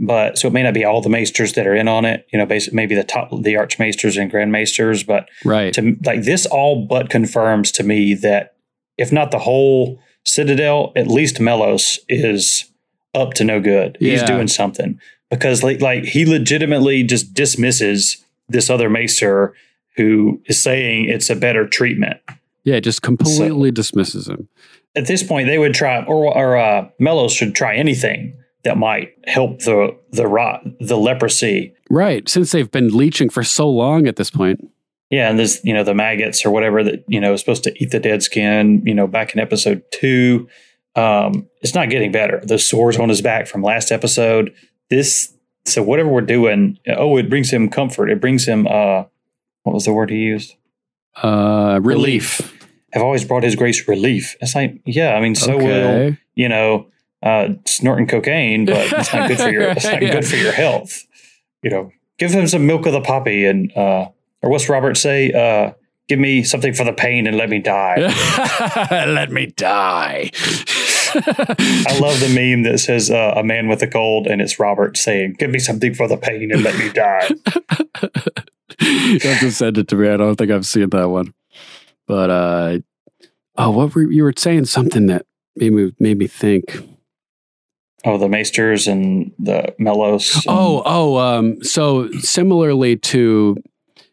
[0.00, 2.38] but so it may not be all the Maesters that are in on it, you
[2.38, 6.46] know, basically maybe the top, the Archmaesters and Grand Maesters, but right, to like this
[6.46, 8.54] all but confirms to me that
[8.96, 12.70] if not the whole Citadel, at least Mellos is
[13.14, 13.96] up to no good.
[14.00, 19.54] He's doing something because like, like he legitimately just dismisses this other Maester
[19.96, 22.18] who is saying it's a better treatment.
[22.64, 24.48] yeah, just completely dismisses him.
[24.96, 29.14] At this point, they would try, or, or uh, Mellos should try anything that might
[29.26, 31.74] help the the rot, the leprosy.
[31.90, 34.70] Right, since they've been leeching for so long at this point.
[35.10, 37.82] Yeah, and this, you know, the maggots or whatever that you know is supposed to
[37.82, 38.82] eat the dead skin.
[38.84, 40.48] You know, back in episode two,
[40.96, 42.40] um, it's not getting better.
[42.44, 44.54] The sores on his back from last episode.
[44.90, 45.32] This,
[45.64, 48.10] so whatever we're doing, oh, it brings him comfort.
[48.10, 49.04] It brings him, uh,
[49.62, 50.54] what was the word he used?
[51.22, 52.54] Uh, relief.
[52.92, 54.34] Have always brought his grace relief.
[54.40, 56.86] It's like, yeah, I mean, so will you know
[57.22, 60.12] uh, snorting cocaine, but it's not good for your it's not Yeah.
[60.12, 61.04] good for your health.
[61.62, 64.08] You know, give him some milk of the poppy, and uh,
[64.42, 65.32] or what's Robert say?
[65.32, 65.72] Uh,
[66.08, 67.96] give me something for the pain and let me die.
[68.90, 70.30] Let me die.
[71.14, 74.96] I love the meme that says uh, a man with a cold, and it's Robert
[74.96, 77.28] saying, "Give me something for the pain and let me die."
[78.80, 80.08] you have to send it to me.
[80.08, 81.32] I don't think I've seen that one.
[82.06, 82.78] But uh
[83.56, 85.26] oh, what were you were saying something that
[85.56, 86.78] made me made me think.
[88.04, 90.34] oh, the Maesters and the Mellos.
[90.36, 93.56] and- Oh, oh, um, so similarly to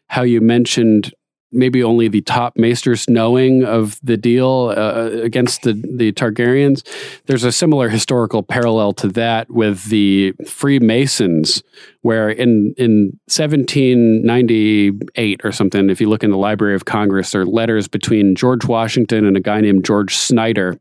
[0.08, 1.12] how you mentioned
[1.52, 6.84] maybe only the top maesters knowing of the deal uh, against the, the Targaryens,
[7.26, 11.62] there's a similar historical parallel to that with the Freemasons,
[12.02, 17.42] where in, in 1798 or something, if you look in the Library of Congress, there
[17.42, 20.80] are letters between George Washington and a guy named George Snyder.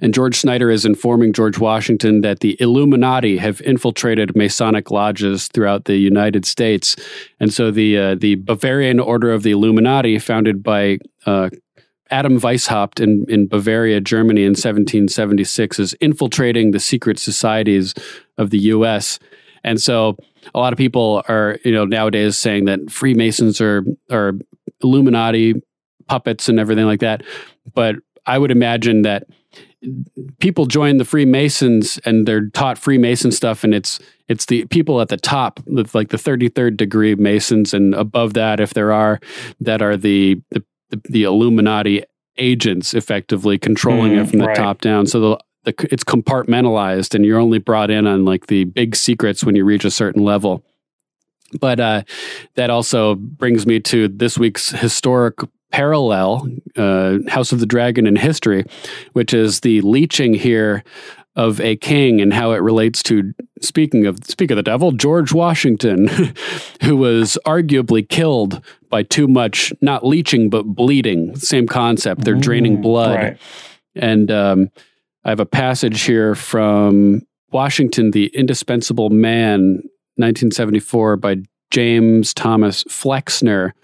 [0.00, 5.84] And George Snyder is informing George Washington that the Illuminati have infiltrated Masonic lodges throughout
[5.84, 6.96] the United States,
[7.40, 11.50] and so the uh, the Bavarian Order of the Illuminati, founded by uh,
[12.10, 17.94] Adam Weishaupt in, in Bavaria, Germany, in 1776, is infiltrating the secret societies
[18.38, 19.18] of the U.S.
[19.64, 20.16] And so,
[20.54, 24.34] a lot of people are, you know, nowadays saying that Freemasons are are
[24.82, 25.54] Illuminati
[26.08, 27.22] puppets and everything like that.
[27.74, 27.96] But
[28.26, 29.24] I would imagine that
[30.38, 33.98] people join the Freemasons and they're taught Freemason stuff, and it's
[34.28, 35.60] it's the people at the top,
[35.94, 39.20] like the thirty third degree Masons, and above that, if there are,
[39.60, 40.62] that are the the,
[41.08, 42.04] the, Illuminati
[42.38, 44.56] agents, effectively controlling Mm, it from the right.
[44.56, 45.06] top down.
[45.06, 49.42] So the the, it's compartmentalized, and you're only brought in on like the big secrets
[49.44, 50.64] when you reach a certain level.
[51.60, 52.02] But uh,
[52.54, 55.38] that also brings me to this week's historic
[55.72, 58.64] parallel, uh, House of the Dragon in history,
[59.12, 60.84] which is the leeching here
[61.36, 65.32] of a king and how it relates to speaking of speak of the devil, George
[65.32, 66.08] Washington,
[66.82, 71.36] who was arguably killed by too much not leeching but bleeding.
[71.36, 72.24] Same concept.
[72.24, 73.14] They're draining blood.
[73.16, 73.38] right.
[73.94, 74.70] And um,
[75.24, 79.82] I have a passage here from Washington, the Indispensable Man,
[80.16, 81.36] 1974, by
[81.70, 83.74] James Thomas Flexner.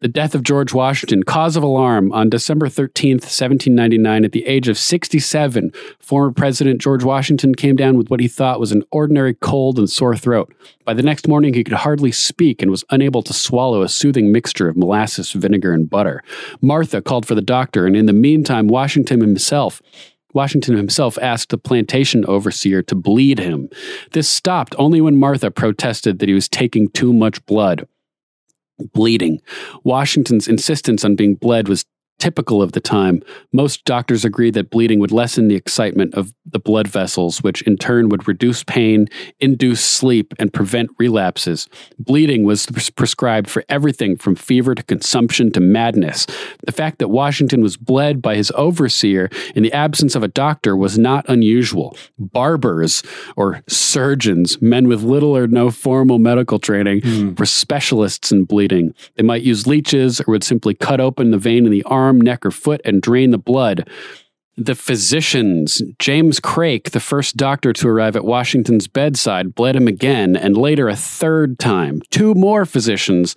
[0.00, 4.68] The death of George Washington, cause of alarm on December 13th, 1799, at the age
[4.68, 5.72] of 67.
[5.98, 9.90] Former President George Washington came down with what he thought was an ordinary cold and
[9.90, 10.54] sore throat.
[10.84, 14.30] By the next morning, he could hardly speak and was unable to swallow a soothing
[14.30, 16.22] mixture of molasses, vinegar, and butter.
[16.60, 19.82] Martha called for the doctor, and in the meantime, Washington himself
[20.32, 23.68] Washington himself asked the plantation overseer to bleed him.
[24.12, 27.88] This stopped only when Martha protested that he was taking too much blood.
[28.92, 29.40] Bleeding.
[29.84, 31.84] Washington's insistence on being bled was
[32.18, 33.22] typical of the time.
[33.52, 37.76] Most doctors agreed that bleeding would lessen the excitement of the blood vessels, which in
[37.76, 39.08] turn would reduce pain,
[39.40, 41.68] induce sleep, and prevent relapses.
[41.98, 42.66] Bleeding was
[42.96, 46.26] prescribed for everything from fever to consumption to madness.
[46.66, 50.76] The fact that Washington was bled by his overseer in the absence of a doctor
[50.76, 51.96] was not unusual.
[52.18, 53.02] Barbers
[53.36, 57.34] or surgeons, men with little or no formal medical training, hmm.
[57.34, 58.94] were specialists in bleeding.
[59.16, 62.46] They might use leeches or would simply cut open the vein in the arm, neck,
[62.46, 63.86] or foot and drain the blood.
[64.58, 65.80] the physicians.
[65.98, 70.88] James Craik, the first doctor to arrive at Washington's bedside, bled him again, and later
[70.88, 72.00] a third time.
[72.10, 73.36] Two more physicians,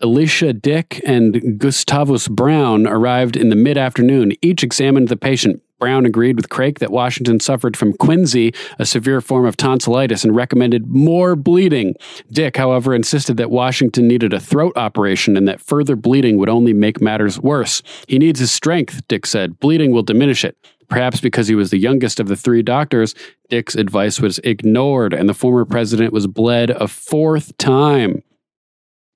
[0.00, 4.32] Elisha Dick and Gustavus Brown, arrived in the mid afternoon.
[4.40, 5.60] Each examined the patient.
[5.84, 10.34] Brown agreed with Craik that Washington suffered from quinsy, a severe form of tonsillitis, and
[10.34, 11.94] recommended more bleeding.
[12.32, 16.72] Dick, however, insisted that Washington needed a throat operation and that further bleeding would only
[16.72, 17.82] make matters worse.
[18.08, 19.60] He needs his strength, Dick said.
[19.60, 20.56] Bleeding will diminish it.
[20.88, 23.14] Perhaps because he was the youngest of the three doctors,
[23.50, 28.22] Dick's advice was ignored, and the former president was bled a fourth time.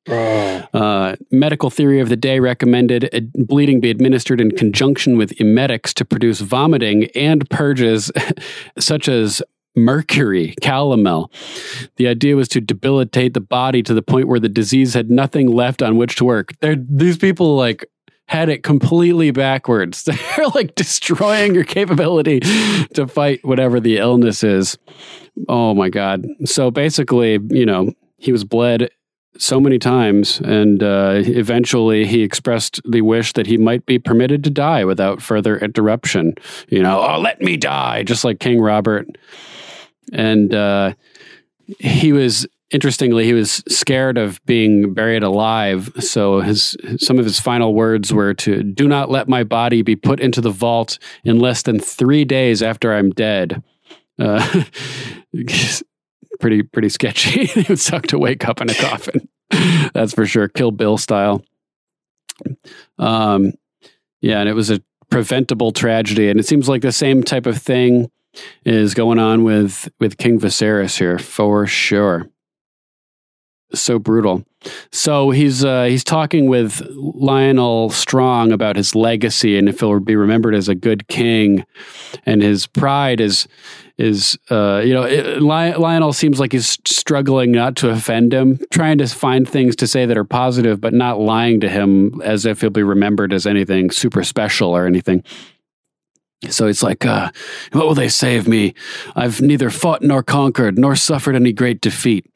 [0.09, 6.05] Uh, medical theory of the day recommended bleeding be administered in conjunction with emetics to
[6.05, 8.11] produce vomiting and purges
[8.79, 9.43] such as
[9.77, 11.31] mercury, calomel.
[11.97, 15.49] The idea was to debilitate the body to the point where the disease had nothing
[15.49, 16.53] left on which to work.
[16.61, 17.87] They're, these people like
[18.27, 20.05] had it completely backwards.
[20.05, 22.41] They're like destroying your capability
[22.95, 24.77] to fight whatever the illness is.
[25.49, 26.27] Oh my god.
[26.45, 28.91] So basically, you know, he was bled
[29.39, 34.45] so many times, and uh, eventually he expressed the wish that he might be permitted
[34.45, 36.35] to die without further interruption.
[36.69, 39.07] You know, oh, let me die, just like King Robert.
[40.13, 40.95] And uh,
[41.79, 47.41] he was interestingly he was scared of being buried alive so his some of his
[47.41, 51.39] final words were to do not let my body be put into the vault in
[51.39, 53.63] less than 3 days after I'm dead
[54.19, 54.65] uh,
[56.39, 57.51] pretty pretty sketchy.
[57.59, 59.29] It would suck to wake up in a coffin.
[59.95, 60.49] That's for sure.
[60.49, 61.45] Kill bill style.
[62.99, 63.53] Um
[64.21, 66.29] yeah and it was a preventable tragedy.
[66.29, 68.11] And it seems like the same type of thing
[68.65, 72.29] is going on with with king viserys here for sure.
[73.75, 74.45] So brutal.
[74.91, 80.17] So he's uh, he's talking with Lyonel Strong about his legacy and if he'll be
[80.17, 81.65] remembered as a good king,
[82.25, 83.47] and his pride is
[83.99, 88.99] is uh, you know it, Lyonel seems like he's struggling not to offend him, trying
[88.99, 92.61] to find things to say that are positive, but not lying to him as if
[92.61, 95.25] he'll be remembered as anything super special or anything.
[96.49, 97.33] So it's like, uh,
[97.73, 98.75] what will they say of me?
[99.17, 102.27] I've neither fought nor conquered, nor suffered any great defeat.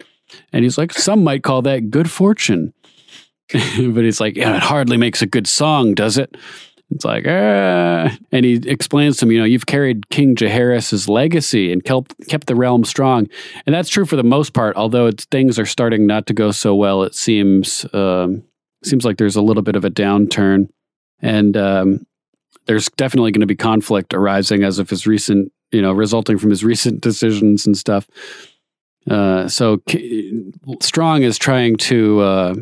[0.52, 2.74] And he's like, some might call that good fortune.
[3.52, 6.36] but he's like, yeah, it hardly makes a good song, does it?
[6.94, 8.16] It's like, ah.
[8.32, 12.46] And he explains to him, you know, you've carried King Jaehaerys' legacy and kept, kept
[12.46, 13.28] the realm strong.
[13.66, 16.74] And that's true for the most part, although things are starting not to go so
[16.74, 17.86] well, it seems.
[17.92, 18.44] Um,
[18.84, 20.68] seems like there's a little bit of a downturn.
[21.20, 22.06] And um,
[22.66, 26.50] there's definitely going to be conflict arising as of his recent, you know, resulting from
[26.50, 28.08] his recent decisions and stuff.
[29.10, 32.54] Uh, so K- Strong is trying to uh,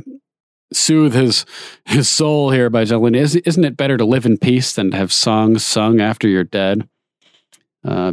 [0.72, 1.44] soothe his
[1.84, 5.12] his soul here by isn't, isn't it better to live in peace than to have
[5.12, 6.88] songs sung after you're dead?
[7.84, 8.12] Uh,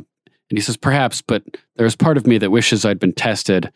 [0.49, 1.43] and he says, perhaps, but
[1.75, 3.71] there's part of me that wishes I'd been tested.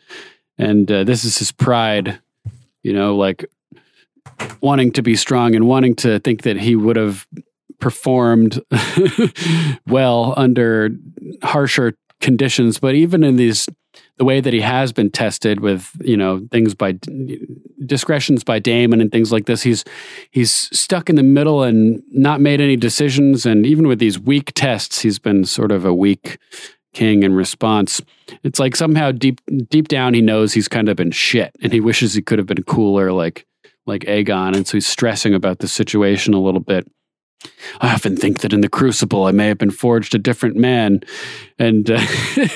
[0.58, 2.18] And uh, this is his pride,
[2.82, 3.44] you know, like
[4.60, 7.26] wanting to be strong and wanting to think that he would have
[7.78, 8.60] performed
[9.86, 10.90] well under
[11.42, 12.78] harsher conditions.
[12.78, 13.68] But even in these
[14.18, 16.98] the way that he has been tested with you know things by
[17.84, 19.62] discretions by Daemon and things like this.
[19.62, 19.84] He's
[20.30, 23.46] he's stuck in the middle and not made any decisions.
[23.46, 26.38] And even with these weak tests, he's been sort of a weak
[26.92, 28.02] king in response.
[28.42, 31.80] It's like somehow deep deep down he knows he's kind of been shit, and he
[31.80, 33.46] wishes he could have been cooler, like
[33.86, 34.56] like Aegon.
[34.56, 36.90] And so he's stressing about the situation a little bit.
[37.80, 41.00] I often think that in the crucible I may have been forged a different man.
[41.58, 42.00] And uh,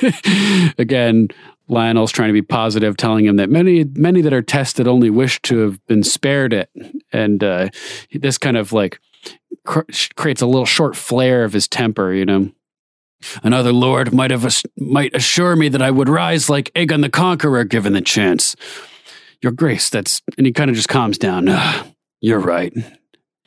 [0.78, 1.28] again,
[1.68, 5.40] Lyonel's trying to be positive, telling him that many many that are tested only wish
[5.42, 6.70] to have been spared it,
[7.12, 7.68] and uh,
[8.12, 9.00] this kind of like
[9.64, 9.80] cr-
[10.14, 12.50] creates a little short flare of his temper, you know.
[13.42, 17.64] Another lord might have might assure me that I would rise like Aegon the Conqueror
[17.64, 18.54] given the chance.
[19.42, 21.48] Your Grace, that's and he kind of just calms down.
[22.20, 22.72] You're right.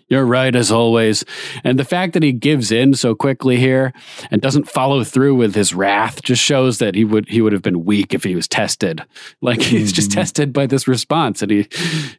[0.09, 1.23] You're right, as always.
[1.63, 3.93] And the fact that he gives in so quickly here
[4.31, 7.61] and doesn't follow through with his wrath just shows that he would he would have
[7.61, 9.05] been weak if he was tested.
[9.41, 10.19] Like he's just mm-hmm.
[10.19, 11.67] tested by this response, and he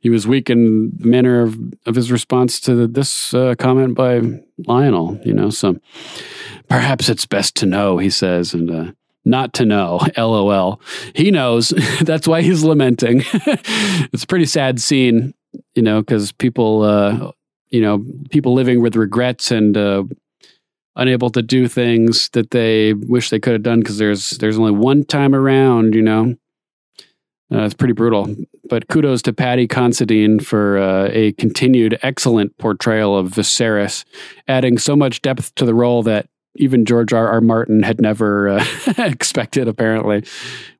[0.00, 4.20] he was weak in the manner of, of his response to this uh, comment by
[4.66, 5.24] Lyonel.
[5.26, 5.76] You know, so
[6.68, 8.70] perhaps it's best to know, he says, and.
[8.70, 10.00] Uh, not to know.
[10.16, 10.80] LOL.
[11.14, 11.68] He knows.
[12.00, 13.22] That's why he's lamenting.
[13.34, 15.34] it's a pretty sad scene,
[15.74, 17.30] you know, because people uh,
[17.70, 20.05] you know people living with regrets and uh,
[20.97, 24.73] unable to do things that they wish they could have done because there's there's only
[24.73, 26.34] one time around you know
[27.52, 28.32] Uh, it's pretty brutal.
[28.68, 34.05] But kudos to Paddy Considine for uh, a continued excellent portrayal of Viserys,
[34.47, 37.26] adding so much depth to the role that even George R.
[37.28, 37.40] R.
[37.40, 38.65] Martin had never uh,
[38.99, 40.23] expected, apparently,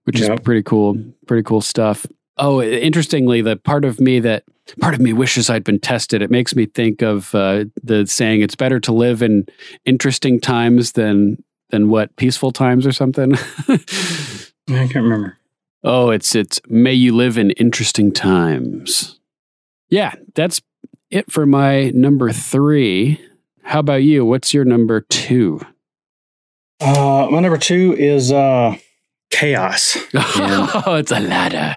[0.05, 0.95] which is pretty cool.
[1.27, 2.07] Pretty cool stuff.
[2.37, 4.45] Oh, interestingly, the part of me that
[4.81, 6.23] part of me wishes I'd been tested.
[6.23, 9.47] It makes me think of uh, the saying, "It's better to live in
[9.85, 13.35] interesting times than than what peaceful times or something."
[13.69, 15.39] I can't remember.
[15.83, 19.19] Oh, it's it's may you live in interesting times.
[19.89, 20.61] Yeah, that's
[21.11, 23.21] it for my number three.
[23.63, 24.25] How about you?
[24.25, 25.61] What's your number two?
[26.81, 28.77] Uh, my number two is uh,
[29.31, 29.97] Chaos.
[30.15, 31.77] oh, it's a ladder.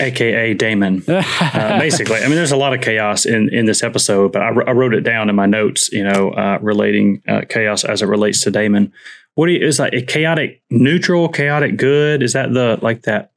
[0.00, 1.02] AKA Daemon.
[1.08, 1.22] Uh,
[1.78, 4.72] basically, I mean, there's a lot of chaos in, in this episode, but I, I
[4.72, 8.42] wrote it down in my notes, you know, uh, relating uh, chaos as it relates
[8.42, 8.92] to Daemon.
[9.34, 12.22] What do you, is that a chaotic neutral, chaotic good?
[12.22, 13.32] Is that the, like that,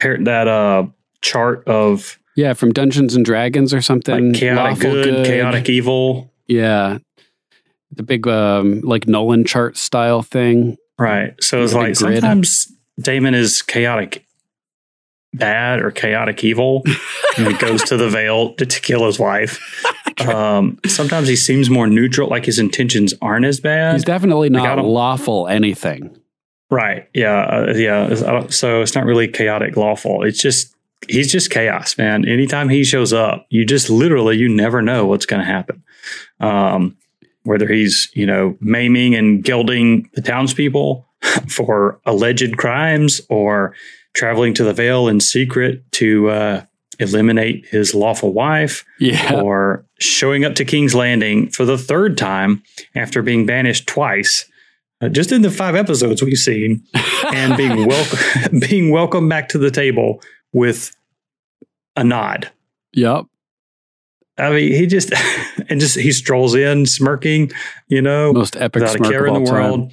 [0.00, 0.86] that uh,
[1.22, 4.32] chart of Yeah, from Dungeons and Dragons or something.
[4.32, 6.32] like chaotic Lawful good, chaotic evil?
[6.46, 6.98] Yeah,
[7.92, 10.76] the big um, like Nolan chart style thing.
[10.98, 11.34] Right.
[11.42, 14.26] So it's like sometimes Daemon is chaotic
[15.32, 16.82] bad or chaotic evil
[17.38, 19.60] and he goes to the veil to, to kill his wife.
[20.26, 23.94] Um, sometimes he seems more neutral, like his intentions aren't as bad.
[23.94, 26.16] He's definitely not don't- lawful anything.
[26.70, 27.08] Right.
[27.14, 27.40] Yeah.
[27.40, 28.04] Uh, yeah.
[28.04, 30.22] It's- I don't- So it's not really chaotic lawful.
[30.24, 30.74] It's just,
[31.08, 32.28] he's just chaos, man.
[32.28, 35.82] Anytime he shows up, you just literally, you never know what's going to happen.
[36.40, 36.96] Um,
[37.44, 41.06] whether he's, you know, maiming and gelding the townspeople
[41.48, 43.74] for alleged crimes or
[44.14, 46.64] traveling to the Vale in secret to uh,
[46.98, 49.40] eliminate his lawful wife Yeah.
[49.40, 52.62] or showing up to King's Landing for the third time
[52.94, 54.46] after being banished twice,
[55.00, 56.82] uh, just in the five episodes we've seen,
[57.32, 60.20] and being welcome being welcomed back to the table
[60.52, 60.94] with
[61.96, 62.50] a nod.
[62.92, 63.24] Yep.
[64.38, 65.12] I mean, he just
[65.68, 67.50] and just he strolls in smirking,
[67.88, 69.90] you know, Most epic without a care in the time.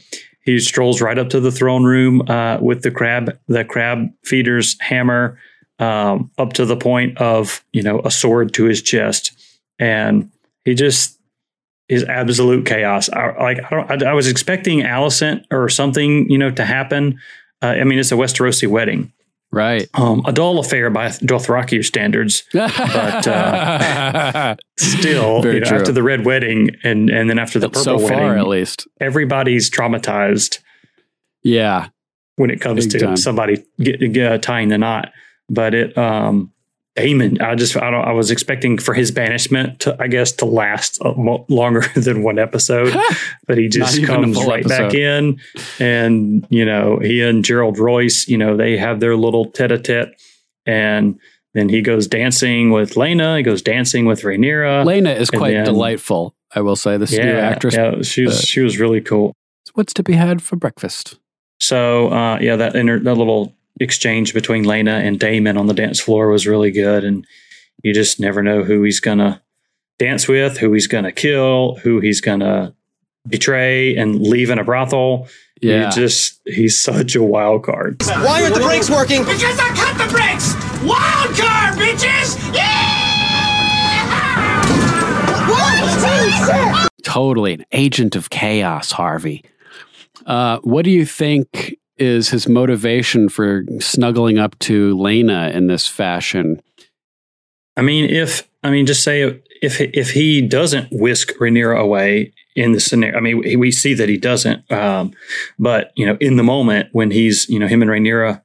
[0.47, 4.79] He strolls right up to the throne room uh, with the crab, the crab feeder's
[4.79, 5.37] hammer,
[5.77, 9.33] um, up to the point of you know a sword to his chest,
[9.77, 10.31] and
[10.63, 11.19] he just
[11.89, 13.09] is absolute chaos.
[13.09, 17.19] I, like I, don't, I, I was expecting Alicent or something, you know, to happen.
[17.61, 19.11] Uh, I mean, it's a Westerosi wedding,
[19.57, 19.89] right?
[19.95, 26.25] Um, a dull affair by Dothraki standards, but uh, still, you know, after the red
[26.25, 28.87] wedding and and then after the purple so far, wedding, at least.
[29.01, 30.59] everybody's traumatized
[31.43, 31.89] Yeah.
[32.35, 33.17] when it comes Big to time.
[33.17, 35.11] somebody get, get, tying the knot.
[35.49, 36.51] But it, um,
[36.97, 40.45] Daemon, I just, I don't, I was expecting for his banishment to, I guess, to
[40.45, 42.93] last mo- longer than one episode,
[43.47, 45.39] but he just comes right back in,
[45.79, 50.09] and you know, he and Gerold Royce, you know, they have their little tete-a-tete,
[50.65, 51.19] and
[51.53, 53.37] then he goes dancing with Laena.
[53.37, 54.85] He goes dancing with Rhaenyra.
[54.85, 56.97] Laena is quite then- delightful, I will say.
[56.97, 57.75] This Yeah, new actress.
[57.75, 59.33] yeah, she was, uh, she was really cool.
[59.73, 61.19] What's to be had for breakfast?
[61.59, 65.99] So uh, yeah, that inter- that little exchange between Laena and Daemon on the dance
[65.99, 67.25] floor was really good, and
[67.83, 69.41] you just never know who he's gonna
[69.99, 72.73] dance with, who he's gonna kill, who he's gonna
[73.27, 75.27] betray and leave in a brothel.
[75.61, 75.85] Yeah.
[75.85, 78.01] You just he's such a wild card.
[78.03, 79.21] Why aren't the brakes working?
[79.23, 80.53] Because I cut the brakes!
[80.83, 82.37] Wild card, bitches!
[85.49, 86.89] What?
[87.03, 89.43] Totally an agent of chaos, Harvey.
[90.25, 95.87] Uh, what do you think is his motivation for snuggling up to Laena in this
[95.87, 96.61] fashion?
[97.75, 102.71] I mean, if I mean, just say if if he doesn't whisk Rhaenyra away in
[102.71, 104.69] the scenario, I mean, we- see that he doesn't.
[104.71, 105.13] Um,
[105.59, 108.41] but you know, in the moment when he's you know him and Rhaenyra,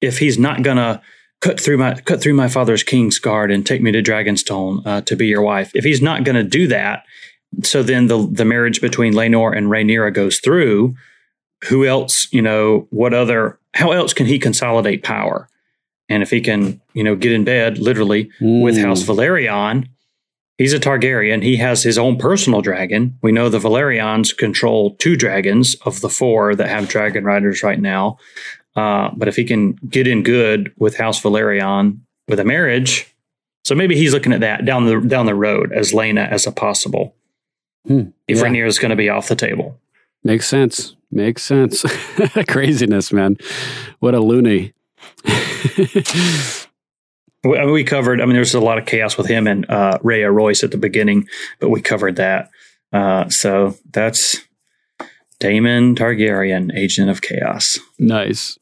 [0.00, 1.00] if he's not gonna
[1.40, 5.00] cut through my cut through my father's king's guard and take me to Dragonstone uh,
[5.02, 7.04] to be your wife, if he's not gonna do that,
[7.62, 10.94] so then the the marriage between Laenor and Rhaenyra goes through.
[11.68, 12.28] Who else?
[12.32, 13.58] You know, what other?
[13.74, 15.48] How else can he consolidate power?
[16.08, 18.30] And if he can, you know, get in bed literally
[18.62, 19.88] with House Velaryon,
[20.58, 21.42] he's a Targaryen.
[21.42, 23.18] He has his own personal dragon.
[23.22, 27.80] We know the Velaryons control two dragons of the four that have dragon riders right
[27.80, 28.18] now.
[28.76, 33.06] Uh, but if he can get in good with House Velaryon with a marriage,
[33.64, 36.52] so maybe he's looking at that down the down the road as Laena as a
[36.52, 37.14] possible.
[37.86, 38.44] Hmm, If yeah.
[38.44, 39.80] Rhaenyra is going to be off the table.
[40.24, 40.96] Makes sense.
[41.10, 41.84] Makes sense.
[42.48, 43.36] Craziness, man.
[44.00, 44.72] What a loony.
[47.44, 48.20] We, I mean, we covered.
[48.20, 50.78] I mean, there's a lot of chaos with him and uh, Rhea Royce at the
[50.78, 51.28] beginning,
[51.60, 52.50] but we covered that.
[52.92, 54.38] Uh, so that's
[55.40, 57.78] Daemon Targaryen, Agent of Chaos.
[57.98, 58.58] Nice.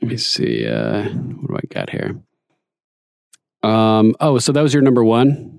[0.00, 0.66] Let me see.
[0.66, 2.18] Uh, what do I got here?
[3.62, 4.14] Um.
[4.20, 5.57] Oh, so that was your number one.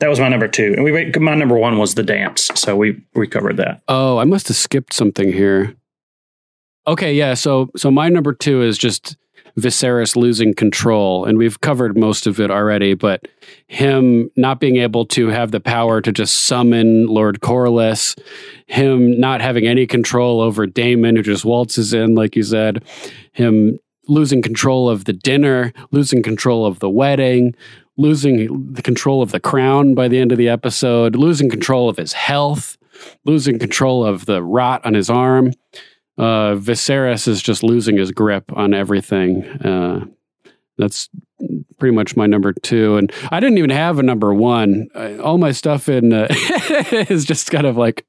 [0.00, 2.50] That was my number two, and we my number one was the dance.
[2.54, 3.82] So we we covered that.
[3.88, 5.74] Oh, I must have skipped something here.
[6.86, 7.34] Okay, yeah.
[7.34, 9.16] So so my number two is just
[9.58, 12.92] Viserys losing control, and we've covered most of it already.
[12.92, 13.26] But
[13.68, 18.18] him not being able to have the power to just summon Lord Corlys,
[18.66, 22.84] him not having any control over Daemon, who just waltzes in, like you said,
[23.32, 27.54] him losing control of the dinner, losing control of the wedding,
[27.96, 31.96] losing the control of the crown by the end of the episode, losing control of
[31.96, 32.76] his health,
[33.24, 35.52] losing control of the rot on his arm.
[36.18, 39.44] Uh, Viserys is just losing his grip on everything.
[39.44, 40.06] Uh,
[40.78, 41.08] that's
[41.78, 42.96] pretty much my number two.
[42.96, 44.88] And I didn't even have a number one.
[44.94, 48.06] Uh, all my stuff in uh, is just kind of like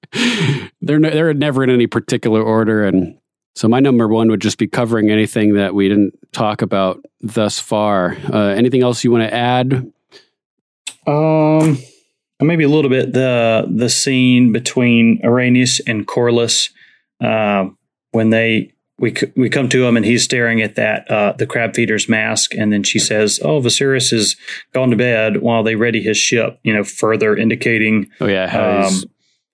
[0.82, 2.86] they're they're never in any particular order.
[2.86, 3.18] And
[3.58, 7.60] so my number one would just be covering anything that we didn't talk about thus
[7.60, 8.16] far.
[8.32, 9.92] Uh, anything else you want to add?
[11.08, 11.80] Um,
[12.40, 16.70] maybe a little bit the the scene between Rhaenys and Corlys
[17.20, 17.70] uh,
[18.12, 21.74] when they we we come to him and he's staring at that uh, the crab
[21.74, 24.36] feeder's mask, and then she says, "Oh, Viserys has
[24.72, 28.88] gone to bed while they ready his ship." You know, further indicating, oh yeah, how
[28.88, 29.04] um,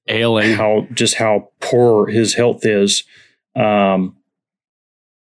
[0.09, 3.05] ailing, how just how poor his health is.
[3.55, 4.17] Um,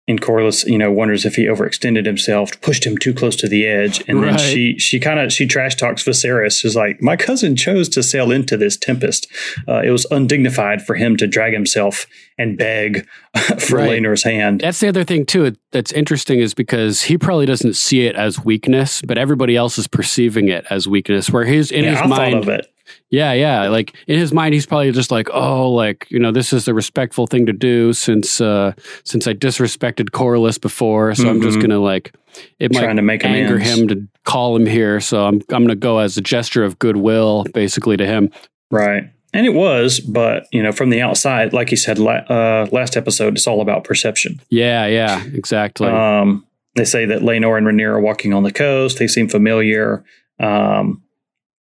[0.08, 3.66] and Corlys, you know, wonders if he overextended himself, pushed him too close to the
[3.66, 4.30] edge, and right.
[4.30, 6.64] then she she kind of she trash talks Viserys.
[6.64, 9.28] Is like, my cousin chose to sail into this tempest.
[9.68, 12.06] Uh, it was undignified for him to drag himself
[12.38, 13.06] and beg
[13.58, 14.02] for right.
[14.24, 14.62] Hand.
[14.62, 15.54] That's the other thing too.
[15.72, 19.86] That's interesting is because he probably doesn't see it as weakness, but everybody else is
[19.86, 21.28] perceiving it as weakness.
[21.30, 22.66] Where he's in yeah, his I mind, of it.
[23.10, 23.68] Yeah, yeah.
[23.68, 26.74] Like in his mind, he's probably just like, oh, like you know, this is the
[26.74, 28.72] respectful thing to do since uh
[29.04, 31.30] since I disrespected Corlys before, so mm-hmm.
[31.30, 32.14] I'm just gonna like
[32.58, 33.78] it Trying might to make anger amends.
[33.78, 37.44] him to call him here, so I'm I'm gonna go as a gesture of goodwill,
[37.54, 38.30] basically to him.
[38.70, 39.10] Right.
[39.34, 42.96] And it was, but you know, from the outside, like you said la- uh, last
[42.96, 44.40] episode, it's all about perception.
[44.48, 45.88] Yeah, yeah, exactly.
[45.88, 48.98] Um, they say that Laenor and Rhaenyra are walking on the coast.
[48.98, 50.04] They seem familiar.
[50.40, 51.02] Um,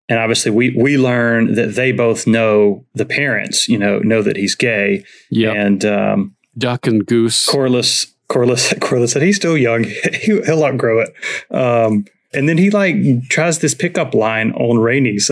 [0.09, 4.37] and obviously we we learn that they both know the parents you know know that
[4.37, 9.83] he's gay yeah and um, duck and goose corliss corlys corlys said he's still young
[10.21, 11.13] he, will outgrow it
[11.55, 12.95] um, and then he like
[13.29, 15.29] tries this pickup line on Rhaenys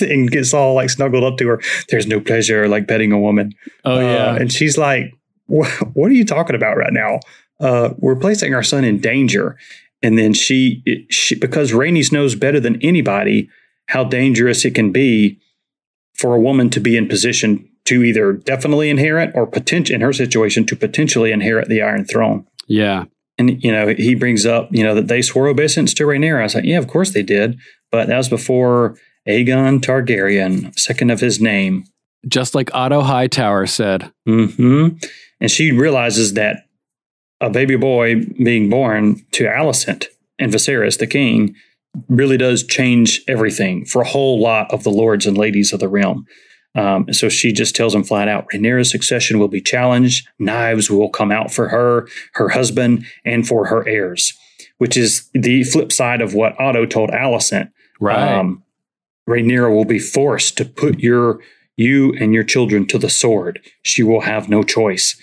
[0.10, 1.60] and gets all like snuggled up to her.
[1.88, 3.52] There's no pleasure like petting a woman.
[3.84, 5.12] Oh yeah, uh, and she's like,
[5.46, 7.18] "What are you talking about right now?
[7.58, 9.58] Uh, we're placing our son in danger."
[10.02, 13.48] And then she, she because Rhaenys knows better than anybody
[13.86, 15.38] how dangerous it can be
[16.14, 20.12] for a woman to be in position to either definitely inherit or potential in her
[20.12, 22.46] situation to potentially inherit the Iron Throne.
[22.66, 23.04] Yeah.
[23.38, 26.40] And you know, he brings up, you know, that they swore obeisance to Rhaenyra.
[26.40, 27.58] I was like, yeah, of course they did,
[27.92, 28.96] but that was before
[29.28, 31.84] Aegon Targaryen, second of his name.
[32.26, 34.10] Just like Otto Hightower said.
[34.26, 34.88] hmm
[35.40, 36.64] And she realizes that
[37.40, 40.06] a baby boy being born to Alicent
[40.38, 41.54] and Viserys, the king,
[42.08, 45.88] really does change everything for a whole lot of the lords and ladies of the
[45.88, 46.26] realm.
[46.74, 50.28] Um, so she just tells him flat out Rhaenyra's succession will be challenged.
[50.38, 54.34] Knives will come out for her, her husband, and for her heirs,
[54.76, 57.70] which is the flip side of what Otto told Alicent.
[57.98, 58.38] Right.
[58.38, 58.62] Um,
[59.28, 61.40] Rhaenyra will be forced to put your
[61.76, 63.60] you and your children to the sword.
[63.82, 65.18] She will have no choice.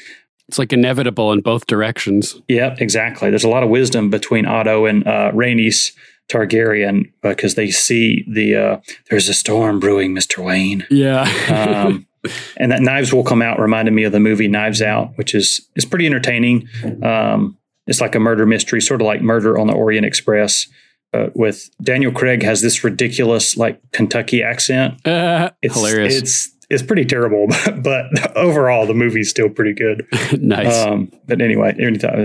[0.48, 2.40] It's like inevitable in both directions.
[2.48, 3.30] Yeah, exactly.
[3.30, 5.94] There's a lot of wisdom between Otto and uh, Rhaenys
[6.30, 8.78] Targaryen because they see the uh,
[9.10, 10.86] there's a storm brewing, Mister Wayne.
[10.90, 12.08] Yeah, um,
[12.58, 15.68] and that knives will come out reminded me of the movie Knives Out, which is
[15.76, 16.68] is pretty entertaining.
[17.04, 20.68] Um, it's like a murder mystery, sort of like Murder on the Orient Express.
[21.14, 25.00] Uh, with Daniel Craig has this ridiculous like Kentucky accent.
[25.06, 26.16] Uh, it's, hilarious.
[26.16, 30.08] It's it's pretty terrible, but, but overall the movie's still pretty good.
[30.42, 30.86] nice.
[30.86, 31.76] Um, but anyway,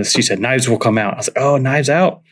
[0.03, 1.13] she said knives will come out.
[1.13, 2.23] I was like, oh, knives out.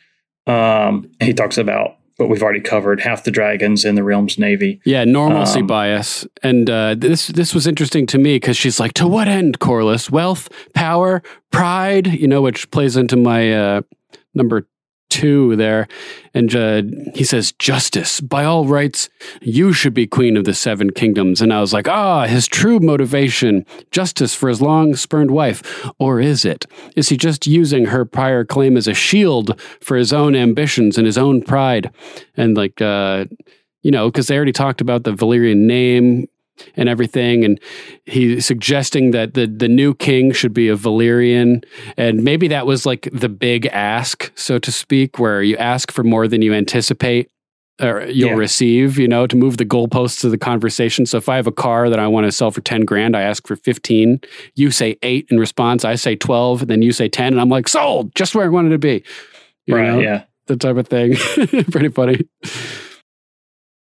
[0.47, 4.81] Um, he talks about what we've already covered: half the dragons in the realm's navy.
[4.85, 8.93] Yeah, normalcy um, bias, and uh, this this was interesting to me because she's like,
[8.93, 10.09] "To what end, Corlys?
[10.09, 13.81] Wealth, power, pride?" You know, which plays into my uh,
[14.33, 14.67] number
[15.09, 15.87] two there.
[16.33, 16.83] And uh,
[17.15, 19.09] he says, Justice, by all rights,
[19.41, 21.41] you should be queen of the seven kingdoms.
[21.41, 25.89] And I was like, ah, his true motivation, justice for his long spurned wife.
[25.99, 26.65] Or is it?
[26.95, 31.05] Is he just using her prior claim as a shield for his own ambitions and
[31.05, 31.91] his own pride?
[32.35, 33.25] And like, uh,
[33.83, 36.27] you know, because they already talked about the Valyrian name.
[36.75, 37.43] And everything.
[37.45, 37.59] And
[38.05, 41.63] he's suggesting that the the new king should be a Valyrian,
[41.97, 46.03] and maybe that was like the big ask, so to speak, where you ask for
[46.03, 47.29] more than you anticipate
[47.79, 48.35] or you'll Yeah.
[48.35, 51.05] receive, you know, to move the goalposts of the conversation.
[51.05, 53.21] So if I have a car that I want to sell for 10 grand, I
[53.21, 54.19] ask for 15.
[54.55, 55.85] You say eight in response.
[55.85, 57.33] I say 12, and then you say 10.
[57.33, 59.03] And I'm like, sold, just where I wanted to be.
[59.67, 60.23] You Right, know, yeah.
[60.47, 61.15] The type of thing.
[61.71, 62.21] Pretty funny.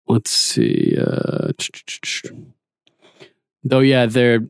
[0.07, 0.97] Let's see.
[0.99, 1.51] Uh,
[3.63, 4.41] though, yeah, they're.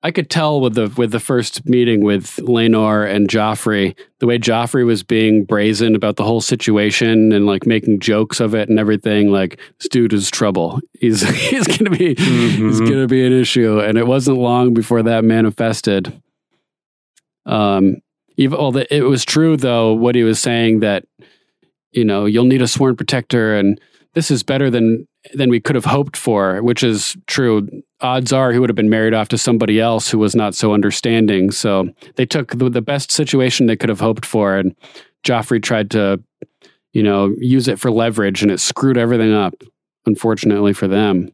[0.00, 4.38] I could tell with the with the first meeting with Laenor and Joffrey, the way
[4.38, 8.78] Joffrey was being brazen about the whole situation and like making jokes of it and
[8.78, 9.32] everything.
[9.32, 10.80] Like this dude is trouble.
[10.92, 13.80] He's he's gonna be he's gonna be an issue.
[13.80, 16.22] And it wasn't long before that manifested.
[17.44, 17.96] Um,
[18.36, 21.04] even well, it was true though what he was saying that
[21.90, 23.80] you know you'll need a sworn protector and
[24.18, 27.68] this is better than than we could have hoped for, which is true.
[28.00, 30.74] Odds are he would have been married off to somebody else who was not so
[30.74, 31.52] understanding.
[31.52, 34.74] So they took the, the best situation they could have hoped for, and
[35.24, 36.20] Joffrey tried to,
[36.92, 39.54] you know, use it for leverage, and it screwed everything up.
[40.04, 41.30] Unfortunately for them.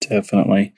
[0.00, 0.74] Definitely.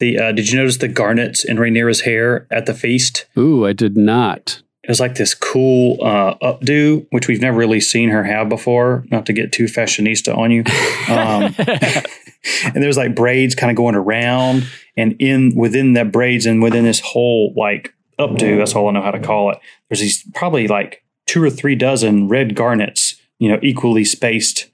[0.00, 3.26] The uh, did you notice the garnets in Rhaenyra's hair at the feast?
[3.38, 4.63] Ooh, I did not.
[4.84, 9.06] It was like this cool uh, updo, which we've never really seen her have before.
[9.10, 10.62] Not to get too fashionista on you,
[11.08, 11.54] um,
[12.74, 16.84] and there's like braids kind of going around, and in within that braids and within
[16.84, 19.58] this whole like updo, that's all I know how to call it.
[19.88, 24.70] There's these probably like two or three dozen red garnets, you know, equally spaced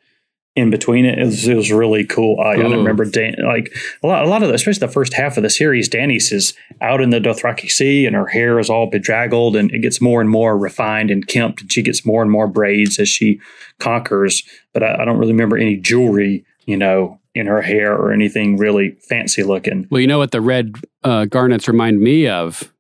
[0.57, 1.19] in between it.
[1.19, 2.41] It was, it was really cool.
[2.41, 5.37] I, I remember Dan, like a lot, a lot of the, especially the first half
[5.37, 8.91] of the series, Danis is out in the Dothraki Sea and her hair is all
[8.91, 12.31] bedraggled and it gets more and more refined and kempt and she gets more and
[12.31, 13.41] more braids as she
[13.79, 14.43] conquers.
[14.73, 18.57] But I, I don't really remember any jewelry, you know, in her hair or anything
[18.57, 19.87] really fancy looking.
[19.91, 22.73] Well, you know what the red uh, garnets remind me of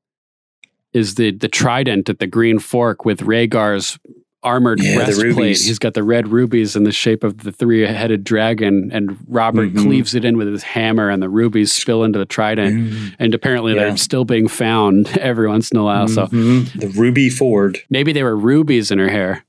[0.93, 3.97] is the the trident at the Green Fork with Rhaegar's
[4.43, 5.59] armored Yeah, breastplate.
[5.59, 9.75] He's got the red rubies in the shape of the three headed dragon, and Robert
[9.75, 9.83] Mhm.
[9.83, 12.93] cleaves it in with his hammer, and the rubies spill into the trident.
[13.19, 13.81] And apparently, Yeah.
[13.89, 16.09] they're still being found every once in a while.
[16.09, 16.73] So Mhm.
[16.81, 17.79] the ruby Ford.
[17.91, 19.45] maybe they were rubies in her hair.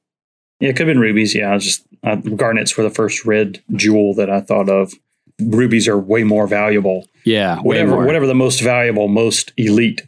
[0.60, 1.34] Yeah, it could have been rubies.
[1.34, 4.94] Yeah, I just uh, garnets were the first red jewel that I thought of.
[5.40, 7.08] Rubies are way more valuable.
[7.24, 10.02] Yeah, whatever whatever the most valuable, most elite.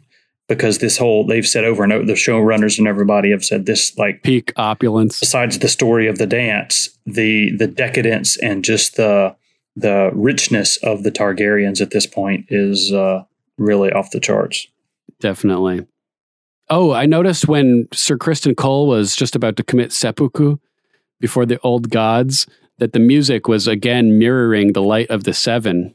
[0.46, 3.96] Because this whole they've said over and over, the showrunners and everybody have said this
[3.96, 5.18] like peak opulence.
[5.20, 9.34] Besides the story of the dance, the the decadence and just the
[9.76, 13.24] the richness of the Targaryens at this point is uh,
[13.58, 14.68] really off the charts.
[15.18, 15.86] Definitely.
[16.70, 20.56] Oh, I noticed when Sir Criston Cole was just about to commit seppuku
[21.20, 22.46] before the old gods
[22.78, 25.94] that the music was again mirroring the light of the seven,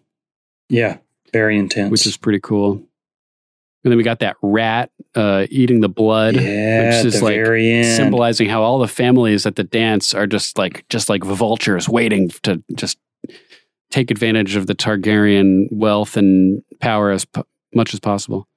[0.69, 0.97] Yeah,
[1.33, 1.91] very intense.
[1.91, 2.83] which is pretty cool.
[3.83, 7.45] And then we got that rat uh, eating the blood, Yeah, which is like
[7.95, 12.29] symbolizing how all the families at the dance are just like just like vultures waiting
[12.43, 12.97] to just
[13.89, 17.41] take advantage of the Targaryen wealth and power as p-
[17.73, 18.47] much as possible.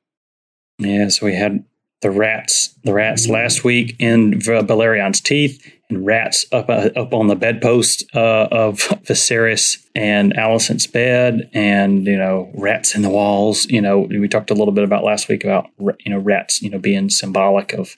[0.78, 1.64] Yeah, so we had
[2.02, 7.28] the rats, the rats last week in Balerion's teeth, and rats up uh, up on
[7.28, 13.64] the bedpost uh, of Viserys and Alicent's bed, and you know rats in the walls.
[13.66, 16.70] You know, we talked a little bit about last week about you know rats, you
[16.70, 17.96] know, being symbolic of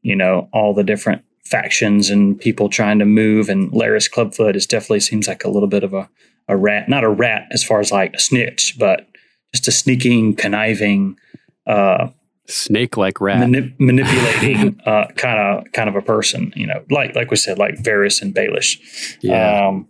[0.00, 3.50] you know all the different factions and people trying to move.
[3.50, 6.08] And Larys Clubfoot is definitely seems like a little bit of a
[6.48, 9.06] a rat, not a rat as far as like a snitch, but
[9.54, 11.18] just a sneaking, conniving.
[11.66, 12.08] Uh,
[12.48, 13.38] Snake like rat.
[13.38, 17.58] manip- manipulating uh, kind of kind of a person, you know, like like we said,
[17.58, 19.16] like Varys and Baelish.
[19.20, 19.68] Yeah.
[19.68, 19.88] Um,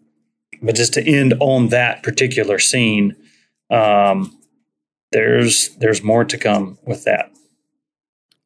[0.63, 3.17] but just to end on that particular scene,
[3.71, 4.39] um,
[5.11, 7.31] there's there's more to come with that.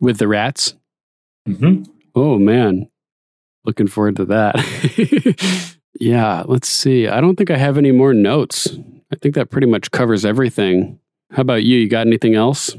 [0.01, 0.75] with the rats.
[1.49, 1.85] Mm-hmm.
[2.15, 2.89] Oh man,
[3.65, 5.77] looking forward to that.
[6.01, 7.09] yeah, let's see.
[7.09, 8.69] I don't think I have any more notes.
[9.13, 10.99] I think that pretty much covers everything.
[11.33, 11.79] How about you?
[11.79, 12.75] You got anything else?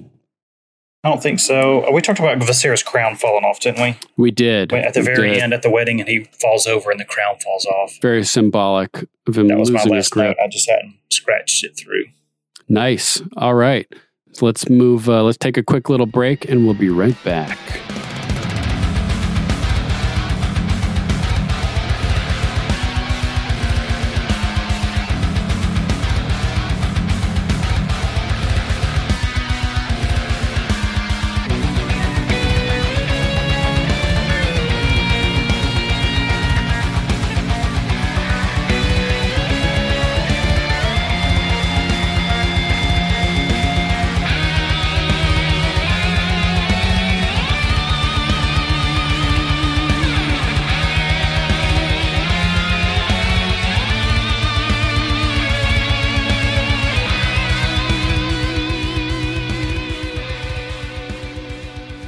[1.08, 1.86] I don't think so.
[1.88, 3.96] Uh, We talked about Viserys' crown falling off, didn't we?
[4.18, 5.42] We did At the We very did.
[5.42, 7.98] end, at the wedding, and he falls over, and the crown falls off.
[8.02, 10.36] Very symbolic of him That was my losing his last note.
[10.44, 12.04] I just hadn't scratched it through.
[12.68, 13.22] Nice.
[13.38, 13.88] All right.
[14.34, 15.08] So let's move.
[15.08, 17.58] Uh, let's take a quick little break, and we'll be right back.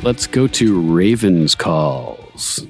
[0.10, 2.66] Let's go to Raven's calls.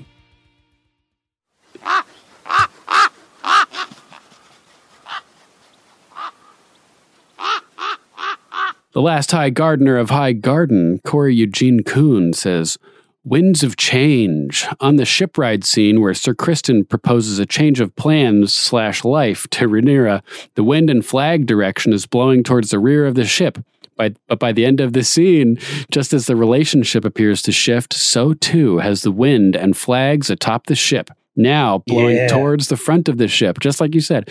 [8.92, 12.77] The last High Gardener of High Garden, Corey Eugene Kuhn, says,
[13.24, 14.68] Winds of change.
[14.82, 19.69] On the shipride scene where Sir Criston proposes a change of plans slash life to
[19.69, 20.24] Rhaenyra,
[20.56, 23.59] the wind and flag direction is blowing towards the rear of the ship.
[24.00, 25.60] By, but by the end of the scene,
[25.92, 30.68] just as the relationship appears to shift, so too has the wind and flags atop
[30.68, 32.28] the ship now blowing Yeah.
[32.28, 34.30] towards the front of the ship, just like you said,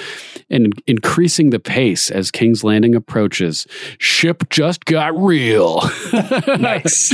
[0.51, 3.67] and increasing the pace as King's Landing approaches.
[3.99, 5.81] Ship just got real.
[6.59, 7.11] nice.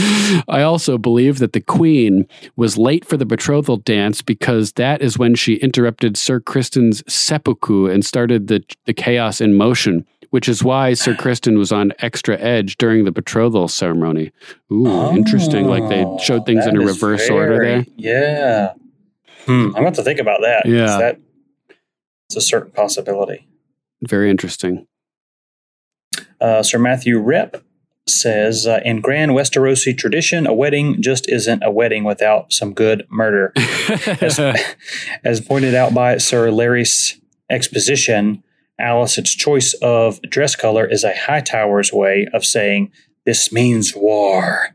[0.49, 2.27] I also believe that the Queen
[2.57, 7.87] was late for the betrothal dance because that is when she interrupted Sir Criston's seppuku
[7.87, 10.05] and started the, the chaos in motion.
[10.35, 14.33] Which is why Sir Criston was on extra edge during the betrothal ceremony.
[14.73, 15.69] Ooh, interesting.
[15.69, 17.87] Like they showed things in a Oh, That is reverse order there.
[17.95, 18.73] Yeah.
[19.45, 19.53] Hmm.
[19.53, 20.67] I'm going to have to think about that.
[20.67, 20.99] Yeah.
[20.99, 21.21] That,
[22.27, 23.47] it's a certain possibility.
[24.03, 24.89] Very interesting.
[26.41, 27.63] Uh, Sir Matthew Rep
[28.09, 33.07] says uh, In grand Westerosi tradition, a wedding just isn't a wedding without some good
[33.09, 33.53] murder.
[34.21, 34.41] as,
[35.25, 38.43] as pointed out by Sir Larys exposition,
[38.79, 42.91] Alice's choice of dress color is a Hightower's way of saying,
[43.25, 44.75] This means war.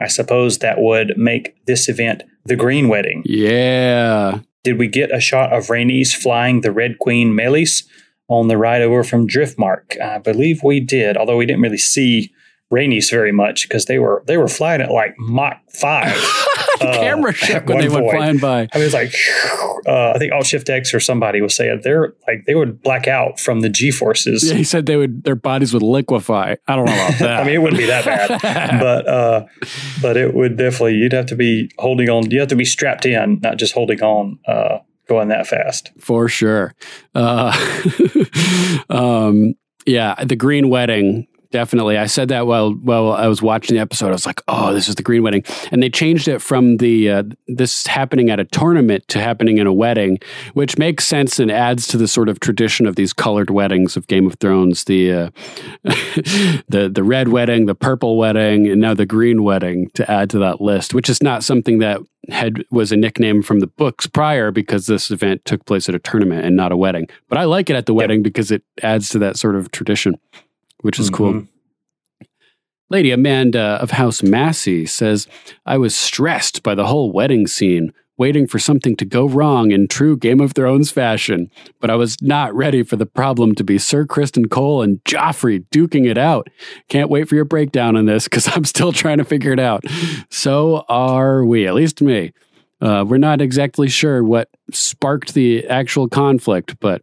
[0.00, 3.22] I suppose that would make this event the Green Wedding.
[3.24, 4.40] Yeah.
[4.64, 7.84] Did we get a shot of Rhaenys flying the Red Queen Meleys
[8.28, 10.00] on the ride over from Driftmark?
[10.00, 12.32] I believe we did, although we didn't really see
[12.72, 16.16] Rhaenys very much because they were they were flying at like Mach five.
[16.78, 18.68] the camera shook when they went flying by.
[18.72, 19.14] I mean, it's like
[19.86, 23.06] uh, I think Alt Shift X or somebody was saying they're like they would black
[23.06, 24.48] out from the G forces.
[24.48, 26.54] Yeah, he said they would their bodies would liquefy.
[26.66, 27.40] I don't know about that.
[27.40, 29.46] I mean, it wouldn't be that bad, but uh,
[30.00, 30.94] but it would definitely.
[30.94, 32.30] You'd have to be holding on.
[32.30, 35.90] You have to be strapped in, not just holding on, uh, going that fast.
[35.98, 36.74] for sure.
[37.14, 37.52] Uh,
[38.90, 39.54] um,
[39.86, 41.26] yeah, the Green Wedding.
[41.50, 44.08] Definitely, I said that while while I was watching the episode.
[44.08, 47.10] I was like, "Oh, this is the Green Wedding," and they changed it from the
[47.10, 50.18] uh, this happening at a tournament to happening in a wedding,
[50.52, 54.06] which makes sense and adds to the sort of tradition of these colored weddings of
[54.08, 54.84] Game of Thrones.
[54.84, 55.30] The uh,
[56.68, 60.38] the the red wedding, the purple wedding, and now the green wedding to add to
[60.40, 64.50] that list, which is not something that had was a nickname from the books prior
[64.50, 67.08] because this event took place at a tournament and not a wedding.
[67.28, 70.16] But I like it at the wedding because it adds to that sort of tradition,
[70.82, 71.46] which is cool.
[72.90, 75.26] Lady Amanda of House Massey says,
[75.66, 79.88] I was stressed by the whole wedding scene, waiting for something to go wrong in
[79.88, 81.50] true Game of Thrones fashion,
[81.80, 85.66] but I was not ready for the problem to be Sir Criston Cole and Joffrey
[85.70, 86.48] duking it out.
[86.88, 89.84] Can't wait for your breakdown on this because I'm still trying to figure it out.
[90.30, 92.32] So are we, at least me.
[92.80, 97.02] Uh, we're not exactly sure what sparked the actual conflict, but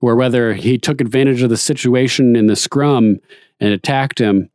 [0.00, 3.18] or whether he took advantage of the situation in the scrum
[3.60, 4.50] and attacked him.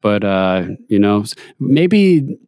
[0.00, 1.24] But uh, you know,
[1.60, 2.38] maybe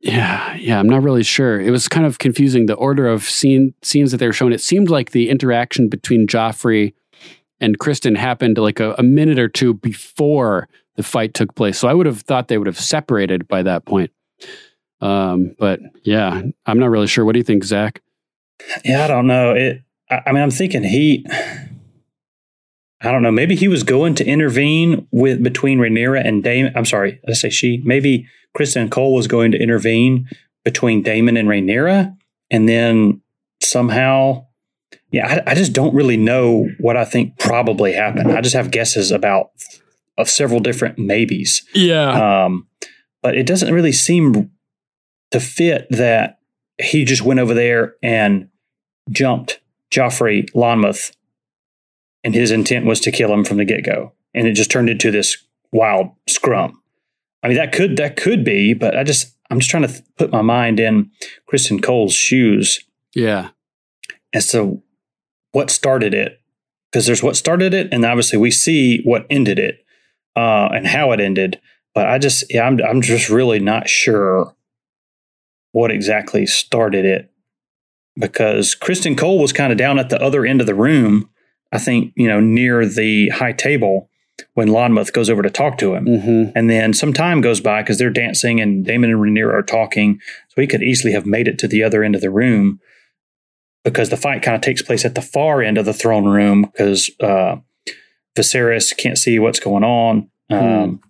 [0.00, 1.58] yeah, yeah, I'm not really sure.
[1.58, 4.52] It was kind of confusing the order of scene scenes that they were showing.
[4.52, 6.92] It seemed like the interaction between Joffrey
[7.58, 11.78] and Criston happened like a, a minute or two before the fight took place.
[11.78, 14.10] So I would have thought they would have separated by that point.
[15.00, 17.24] Um, but yeah, I'm not really sure.
[17.24, 18.02] What do you think, Zach?
[18.84, 19.52] Yeah, I don't know.
[19.52, 19.82] It.
[20.14, 21.26] I, I mean, I'm thinking he.
[23.00, 23.30] I don't know.
[23.30, 26.72] Maybe he was going to intervene with between Rhaenyra and Daemon.
[26.74, 27.82] I'm sorry, let's say she.
[27.84, 28.26] Maybe
[28.56, 30.28] Criston Cole was going to intervene
[30.64, 32.16] between Daemon and Rhaenyra,
[32.50, 33.20] and then
[33.62, 34.46] somehow,
[35.10, 38.32] yeah, I, I just don't really know what I think probably happened.
[38.32, 39.50] I just have guesses about
[40.16, 41.62] of several different maybes.
[41.74, 42.44] Yeah.
[42.44, 42.68] Um,
[43.22, 44.50] but it doesn't really seem
[45.30, 46.38] to fit that
[46.80, 48.48] he just went over there and
[49.10, 49.60] jumped
[49.94, 51.12] Joffrey Lonmouth,
[52.24, 54.90] and his intent was to kill him from the get go, and it just turned
[54.90, 55.36] into this
[55.72, 56.80] wild scrum.
[57.42, 60.04] I mean, that could that could be, but I just I'm just trying to th-
[60.16, 61.10] put my mind in
[61.50, 62.80] Criston Cole's shoes
[63.14, 63.50] Yeah.
[64.32, 64.82] And so,
[65.52, 66.40] what started it,
[66.90, 69.84] because there's what started it, and obviously we see what ended it
[70.34, 71.60] uh, and how it ended.
[71.94, 74.56] But I just yeah, I'm I'm just really not sure
[75.70, 77.30] what exactly started it
[78.16, 81.28] because Criston Cole was kind of down at the other end of the room.
[81.72, 84.08] I think you know near the high table
[84.54, 86.50] when Lonmouth goes over to talk to him, Mm-hmm.
[86.56, 90.20] and then some time goes by because they're dancing and Daemon and Rhaenyra are talking,
[90.48, 92.80] so he could easily have made it to the other end of the room
[93.84, 96.62] because the fight kind of takes place at the far end of the throne room
[96.62, 97.56] because uh,
[98.36, 100.30] Viserys can't see what's going on.
[100.50, 101.00] Um,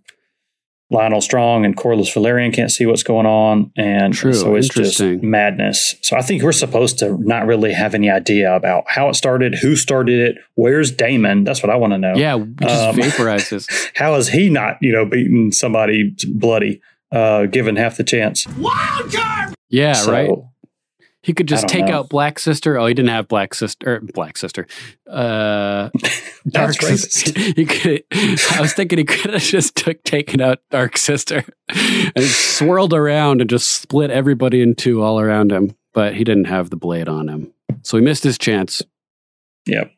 [0.93, 5.01] Lyonel Strong and Corlys Velaryon can't see what's going on, and True, so it's just
[5.23, 5.95] madness.
[6.03, 9.55] So I think we're supposed to not really have any idea about how it started,
[9.57, 11.45] who started it, where's Daemon.
[11.45, 12.15] That's what I want to know.
[12.15, 13.69] Yeah, just Um, vaporizes.
[13.97, 16.81] How is he not, you know, beating somebody bloody,
[17.11, 18.47] uh, given half the chance?
[18.59, 19.55] Wild card!
[19.71, 20.31] Yeah, So, right.
[21.25, 22.01] He could just take know.
[22.01, 22.78] out Black Sister.
[22.78, 24.01] Oh, he didn't have Black Sister.
[24.12, 24.67] Black Sister.
[25.11, 25.89] Uh,
[26.49, 27.41] Dark Sister.
[27.57, 28.05] He could.
[28.12, 33.41] I was thinking he could have just took taken out Dark Sister and swirled around
[33.41, 35.75] and just split everybody in two all around him.
[35.94, 38.83] But he didn't have the blade on him, so he missed his chance.
[39.67, 39.93] Yep.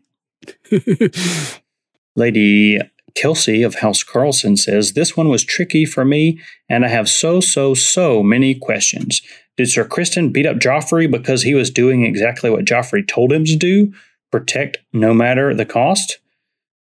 [2.14, 2.80] Lady
[3.16, 6.38] Kelsey of House Carlson says, This one was tricky for me,
[6.68, 9.22] and I have so, so, so many questions.
[9.56, 13.44] Did Sir Criston beat up Joffrey because he was doing exactly what Joffrey told him
[13.44, 13.92] to do?
[14.30, 16.18] Protect no matter the cost?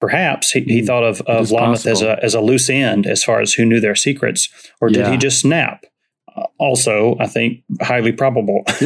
[0.02, 3.40] Perhaps he, he thought of, of Lonmouth as a, as a loose end as far
[3.40, 4.50] as who knew their secrets,
[4.82, 5.12] or did Yeah.
[5.12, 5.86] he just snap?
[6.36, 8.64] Uh, also, I think highly probable.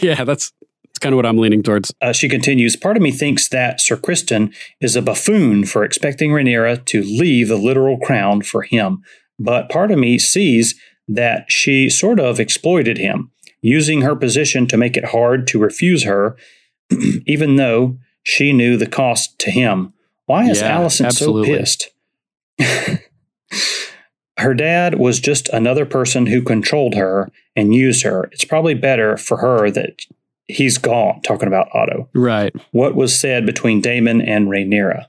[0.00, 0.52] yeah, that's
[0.84, 1.92] that's kind of what I'm leaning towards.
[2.00, 6.30] Uh, she continues, Part of me thinks that Sir Criston is a buffoon for expecting
[6.30, 9.02] Rhaenyra to leave the literal crown for him.
[9.38, 10.74] But part of me sees
[11.08, 13.30] that she sort of exploited him,
[13.62, 16.36] using her position to make it hard to refuse her,
[17.26, 19.92] even though she knew the cost to him.
[20.26, 21.52] Why is Yeah, Alicent absolutely.
[21.52, 21.90] so pissed?
[24.38, 28.24] her dad was just another person who controlled her and used her.
[28.32, 30.00] It's probably better for her that
[30.48, 32.08] he's gone, talking about Otto.
[32.14, 32.54] Right.
[32.72, 35.06] What was said between Daemon and Rhaenyra.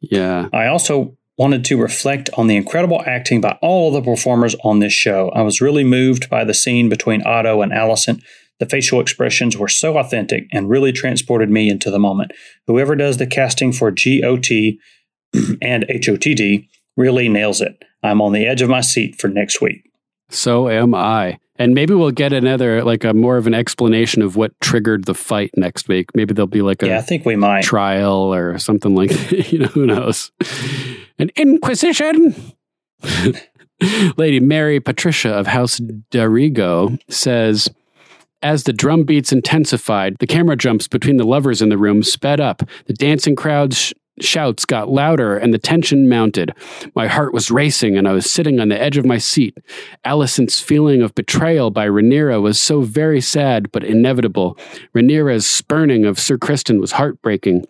[0.00, 0.48] Yeah.
[0.52, 4.80] I also wanted to reflect on the incredible acting by all of the performers on
[4.80, 5.30] this show.
[5.30, 8.22] I was really moved by the scene between Otto and Alicent.
[8.58, 12.32] The facial expressions were so authentic and really transported me into the moment.
[12.66, 14.50] Whoever does the casting for GOT
[15.62, 17.84] and HOTD really nails it.
[18.02, 19.88] I'm on the edge of my seat for next week.
[20.30, 21.38] So am I.
[21.60, 25.14] And maybe we'll get another, like a more of an explanation of what triggered the
[25.14, 26.10] fight next week.
[26.14, 27.62] Maybe there'll be like a Yeah, I think we might.
[27.64, 29.10] trial or something like
[29.52, 30.30] you know, who knows?
[31.18, 32.34] An inquisition.
[34.16, 35.80] Lady Mary Patricia of House
[36.10, 37.68] Darigo says,
[38.42, 42.40] as the drum beats intensified, the camera jumps between the lovers in the room sped
[42.40, 42.62] up.
[42.86, 46.52] The dancing crowd's sh- shouts got louder and the tension mounted.
[46.94, 49.58] My heart was racing and I was sitting on the edge of my seat.
[50.04, 54.56] Alicent's feeling of betrayal by Rhaenyra was so very sad but inevitable.
[54.94, 57.64] Rhaenyra's spurning of Sir Criston was heartbreaking.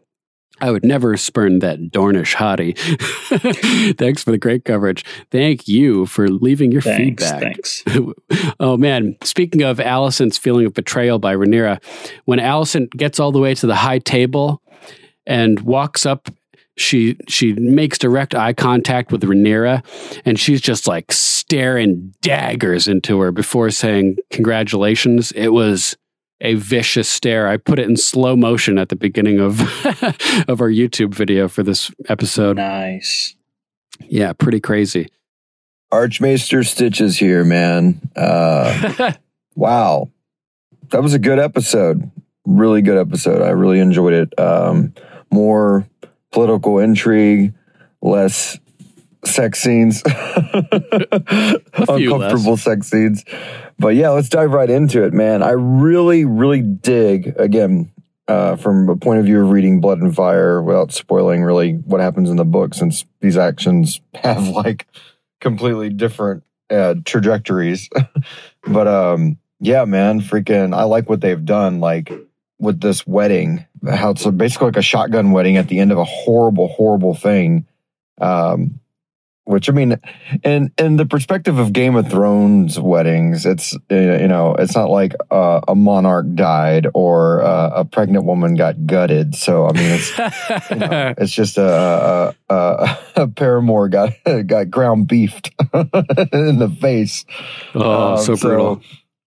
[0.61, 2.77] I would never spurn that Dornish hottie.
[3.99, 5.05] Thanks for the great coverage.
[5.31, 7.43] Thank you for leaving your Thanks, feedback.
[7.43, 7.85] thanks.
[8.61, 11.83] oh man, speaking of Alicent's feeling of betrayal by Rhaenyra,
[12.25, 14.63] when Alicent gets all the way to the high table
[15.27, 16.29] and walks up,
[16.77, 19.85] she she makes direct eye contact with Rhaenyra,
[20.25, 25.33] and she's just like staring daggers into her before saying congratulations.
[25.33, 25.97] It was
[26.41, 27.49] a vicious stare.
[27.49, 29.61] I put it in slow motion at the beginning of
[30.49, 32.57] of our YouTube video for this episode.
[32.57, 33.35] Nice.
[34.01, 35.09] Yeah, pretty crazy.
[35.91, 38.01] Archmaester Stitches here, man.
[38.15, 39.13] Uh,
[39.55, 40.11] wow.
[40.91, 42.11] That was a good episode.
[42.47, 43.43] Really good episode.
[43.43, 44.39] I really enjoyed it.
[44.39, 44.95] Um,
[45.31, 45.87] more
[46.31, 47.55] political intrigue,
[48.01, 48.59] less
[49.25, 50.03] sex scenes,
[51.89, 53.25] uncomfortable sex scenes.
[53.79, 55.43] But yeah, let's dive right into it, man.
[55.43, 57.91] I really, really dig, again,
[58.27, 62.01] uh, from a point of view of reading Blood and Fire without spoiling really what
[62.01, 64.87] happens in the book, since these actions have like
[65.41, 67.89] completely different uh, trajectories.
[68.67, 71.81] but um, yeah, man, freaking, I like what they've done.
[71.81, 72.13] Like
[72.59, 76.05] with this wedding, how it's basically like a shotgun wedding at the end of a
[76.05, 77.67] horrible, horrible thing.
[78.21, 78.81] Um,
[79.49, 79.99] which I mean,
[80.45, 84.91] in in the perspective of Game of Thrones weddings, it's uh, you know, it's not
[84.91, 89.35] like uh, a monarch died or uh, a pregnant woman got gutted.
[89.35, 90.19] So I mean, it's
[90.71, 94.13] you know, it's just a a, a, a paramour got
[94.47, 97.25] got ground beefed in the face.
[97.75, 98.83] Oh, Um, so brutal.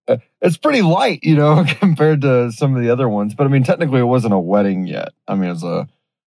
[0.07, 3.33] uh, It's pretty light, you know, compared to some of the other ones.
[3.33, 5.13] But I mean, technically, it wasn't a wedding yet.
[5.27, 5.87] I mean, it was a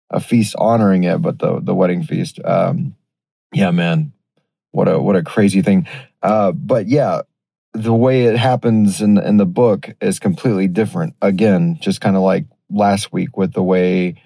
[0.09, 2.39] a feast honoring it, but the the wedding feast.
[2.43, 2.95] Um,
[3.53, 4.13] yeah, man,
[4.71, 5.87] what a what a crazy thing.
[6.21, 7.21] Uh, but yeah,
[7.73, 11.15] the way it happens in in the book is completely different.
[11.21, 14.21] Again, just kind of like last week with the way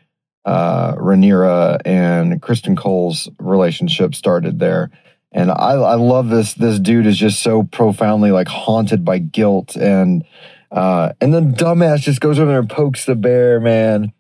[0.46, 4.90] uh, Rhaenyra and Criston Cole's relationship started there.
[5.32, 6.56] And I, I love this.
[6.56, 10.24] This dude is just so profoundly like haunted by guilt, and
[10.72, 14.12] uh, and then dumbass just goes over there and pokes the bear, man.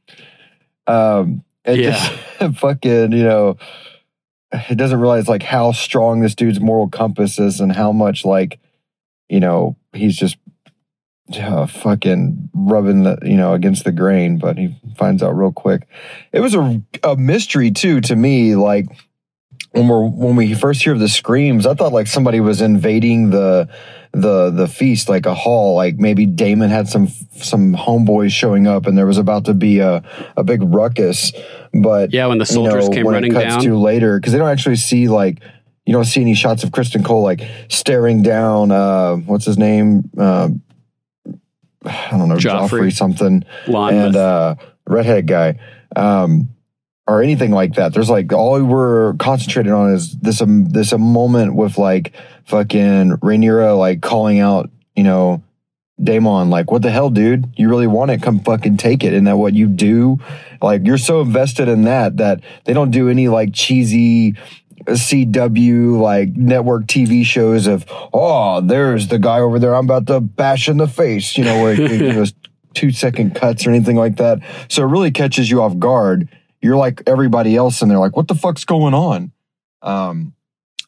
[0.85, 1.91] Um, and Yeah.
[2.39, 3.57] just fucking, you know,
[4.57, 8.59] he doesn't realize like how strong this dude's moral compass is and how much like
[9.27, 10.37] you know he's just
[11.37, 15.87] uh, fucking rubbing the you know against the grain but he finds out real quick.
[16.31, 18.87] It was a, a mystery too to me like
[19.79, 23.67] when we're when we first hear the screams i thought like somebody was invading the
[24.11, 28.87] the the feast like a hall like maybe Daemon had some some homeboys showing up
[28.87, 30.03] and there was about to be a
[30.35, 31.31] a big ruckus
[31.73, 34.19] but yeah when the soldiers you know, came when running it cuts down to later
[34.19, 35.41] because they don't actually see like
[35.85, 40.09] you don't see any shots of Criston Cole like staring down uh what's his name
[40.17, 40.49] uh
[41.85, 42.89] I don't know Joffrey.
[42.89, 44.05] Joffrey, something Lonmouth.
[44.07, 44.55] and uh
[44.87, 45.59] redhead guy
[45.95, 46.49] um
[47.09, 47.91] or anything like that.
[47.91, 52.13] There's like all we were concentrated on is this um this a moment with like
[52.45, 55.41] fucking Rhaenyra like calling out, you know,
[56.01, 57.51] Daemon, like, what the hell, dude?
[57.57, 58.21] You really want it?
[58.21, 59.13] Come fucking take it.
[59.13, 60.19] And that what you do?
[60.61, 64.35] Like, you're so invested in that that they don't do any like cheesy
[64.85, 70.21] CW like network TV shows of, oh, there's the guy over there I'm about to
[70.21, 72.33] bash in the face, you know, where it, it
[72.75, 74.39] two second cuts or anything like that.
[74.69, 76.29] So it really catches you off guard.
[76.61, 79.31] You're like everybody else, and they're like, what the fuck's going on?
[79.81, 80.33] Um,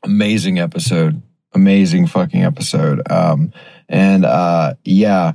[0.03, 1.21] amazing episode.
[1.53, 3.01] Amazing fucking episode.
[3.11, 3.51] Um,
[3.89, 5.33] and uh, yeah,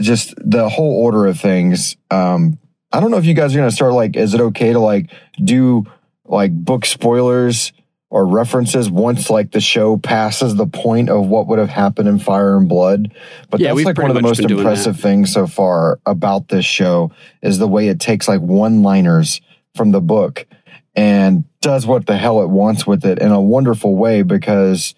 [0.00, 1.96] just the whole order of things.
[2.10, 2.58] Um,
[2.92, 5.10] I don't know if you guys are gonna start like, is it okay to like
[5.42, 5.84] do
[6.24, 7.72] like book spoilers
[8.08, 12.18] or references once like the show passes the point of what would have happened in
[12.18, 13.12] Fire and Blood?
[13.50, 17.12] But Yeah, that's like one of the most impressive things so far about this show
[17.42, 19.40] is the way it takes like one liners
[19.76, 20.46] from the book
[20.94, 24.94] and does what the hell it wants with it in a wonderful way because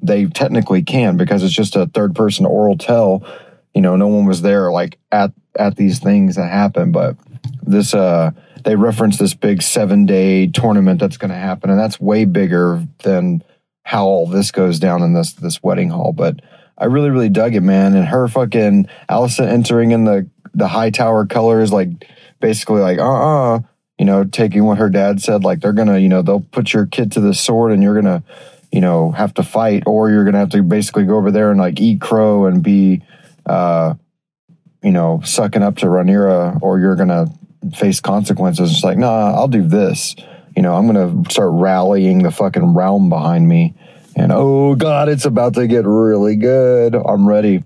[0.00, 3.24] they technically can because it's just a third person oral tell.
[3.74, 7.16] You know no one was there like at at these things that happen but
[7.62, 8.30] this uh
[8.64, 12.86] they reference this big seven day tournament that's going to happen and that's way bigger
[13.02, 13.42] than
[13.84, 16.40] how all this goes down in this this wedding hall but
[16.78, 20.90] i really really dug it man and her fucking alicent entering in the the high
[20.90, 21.88] tower colors like
[22.40, 23.60] basically like uh-uh
[24.02, 26.86] you know taking what her dad said like they're gonna you know they'll put your
[26.86, 28.20] kid to the sword and you're gonna
[28.72, 31.60] you know have to fight or you're gonna have to basically go over there and
[31.60, 33.00] like eat crow and be
[33.46, 33.94] uh
[34.82, 37.26] you know sucking up to Rhaenyra or you're gonna
[37.76, 38.72] face consequences.
[38.72, 40.16] It's like nah I'll do this.
[40.56, 43.76] You know I'm gonna start rallying the fucking realm behind me.
[44.16, 46.96] And oh god it's about to get really good.
[46.96, 47.62] I'm ready.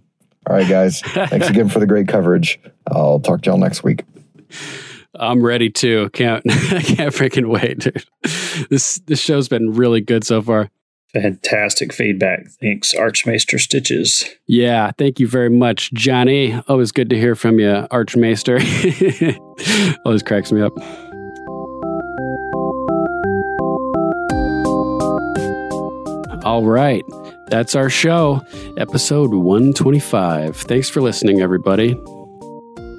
[0.47, 1.01] All right guys.
[1.01, 2.61] Thanks again for the great coverage.
[2.87, 4.05] I'll talk to y'all next week
[5.19, 6.11] I'm ready too.
[6.11, 8.05] Can't I can't freaking wait, dude.
[8.71, 10.71] This this show's been really good so far.
[11.13, 12.47] Fantastic feedback.
[12.61, 14.29] Thanks, Archmaester Stitches.
[14.47, 16.61] Yeah, thank you very much, Johnny.
[16.69, 18.59] Always good to hear from you, Archmaester.
[20.05, 20.73] Always cracks me up.
[26.45, 27.03] All right.
[27.49, 28.41] That's our show,
[28.77, 30.57] episode 125.
[30.57, 32.01] Thanks for listening, everybody.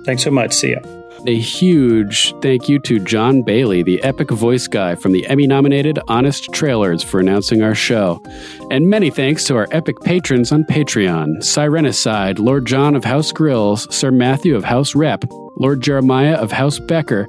[0.06, 0.54] Thanks so much.
[0.54, 0.80] See ya.
[1.26, 6.00] A huge thank you to John Bailey, the epic voice guy from the Emmy nominated
[6.08, 8.22] Honest Trailers, for announcing our show.
[8.70, 13.94] And many thanks to our epic patrons on Patreon Sirenicide, Lord John of House Grills,
[13.94, 17.28] Sir Matthew of House Rep, Lord Jeremiah of House Becker,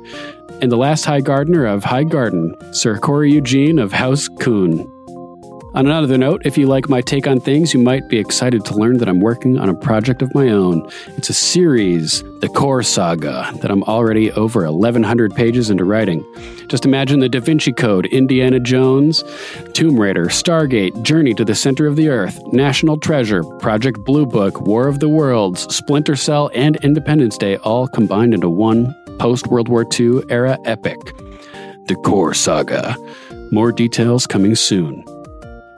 [0.61, 4.98] and the last High Gardener of High Garden, Sir Corey Eugene of House Coon.
[5.75, 8.75] On another note, if you like my take on things, you might be excited to
[8.75, 10.91] learn that I'm working on a project of my own.
[11.09, 16.25] It's a series, The Core Saga, that I'm already over 1,100 pages into writing.
[16.69, 19.23] Just imagine the Da Vinci Code, Indiana Jones,
[19.75, 24.63] Tomb Raider, Stargate, Journey to the Center of the Earth, National Treasure, Project Blue Book,
[24.63, 29.69] War of the Worlds, Splinter Cell, and Independence Day all combined into one post World
[29.69, 30.99] War II era epic.
[31.89, 32.97] The Core Saga.
[33.53, 35.05] More details coming soon.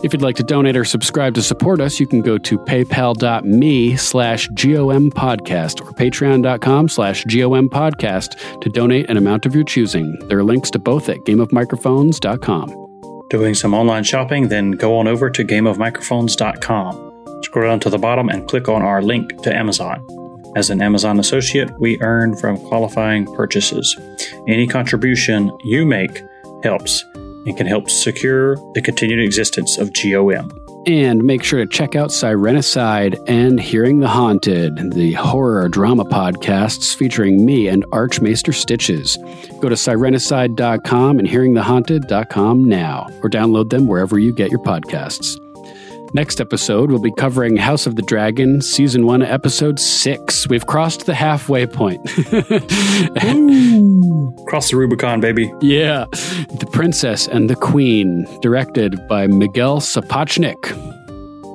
[0.02, 3.96] If you'd like to donate or subscribe to support us, you can go to paypal.me
[3.96, 10.18] slash GOM podcast or patreon.com slash GOM podcast to donate an amount of your choosing.
[10.28, 13.26] There are links to both at gameofmicrophones.com.
[13.28, 17.42] Doing some online shopping, then go on over to gameofmicrophones.com.
[17.42, 20.06] Scroll down to the bottom and click on our link to Amazon.
[20.56, 23.94] As an Amazon associate, we earn from qualifying purchases.
[24.48, 26.22] Any contribution you make
[26.64, 27.04] helps
[27.46, 30.50] and can help secure the continued existence of GOM.
[30.86, 36.96] And make sure to check out Sirenicide and Hearing the Haunted, the horror drama podcasts
[36.96, 39.18] featuring me and Archmaester Stitches.
[39.60, 45.38] Go to sirenicide.com and hearingthehaunted.com now, or download them wherever you get your podcasts.
[46.12, 50.48] Next episode, we'll be covering House of the Dragon, Season 1, Episode 6.
[50.48, 52.04] We've crossed the halfway point.
[54.48, 55.52] Cross the Rubicon, baby.
[55.60, 56.06] Yeah.
[56.10, 60.72] The Princess and the Queen, directed by Miguel Sapochnik,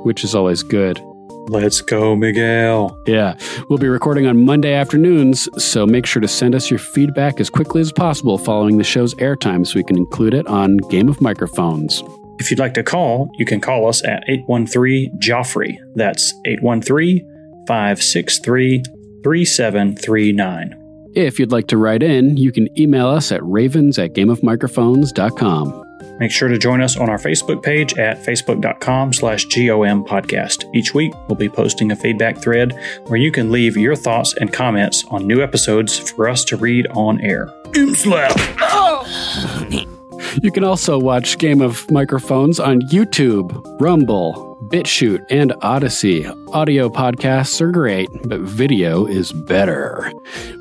[0.06, 1.01] which is always good.
[1.50, 2.98] Let's go, Miguel.
[3.06, 3.38] Yeah.
[3.69, 7.50] We'll be recording on Monday afternoons, so make sure to send us your feedback as
[7.50, 11.19] quickly as possible following the show's airtime so we can include it on Game of
[11.19, 12.01] Microphones.
[12.39, 15.77] If you'd like to call, you can call us at 813 Joffrey.
[15.95, 18.83] That's 813 563
[19.23, 20.81] 3739.
[21.15, 25.85] If you'd like to write in, you can email us at ravens at gameofmicrophones.com.
[26.19, 30.65] Make sure to join us on our Facebook page at facebook.com slash GOM podcast.
[30.73, 32.73] Each week, we'll be posting a feedback thread
[33.07, 36.88] where you can leave your thoughts and comments on new episodes for us to read
[36.91, 37.49] on air.
[37.75, 38.31] Imp slap!
[38.59, 39.95] Oh,
[40.42, 46.26] You can also watch Game of Microphones on YouTube, Rumble, BitChute, and Odysee.
[46.54, 50.12] Audio podcasts are great, but video is better.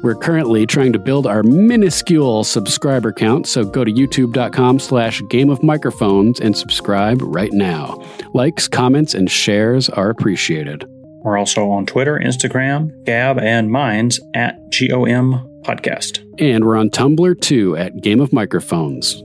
[0.02, 5.50] We're currently trying to build our minuscule subscriber count, so go to youtube.com slash game
[5.50, 8.02] of microphones and subscribe right now.
[8.34, 10.84] Likes, comments, and shares are appreciated.
[11.22, 16.24] We're also on Twitter, Instagram, Gab, and Minds at GOM Podcast.
[16.38, 19.22] And we're on Tumblr too at Game of Microphones.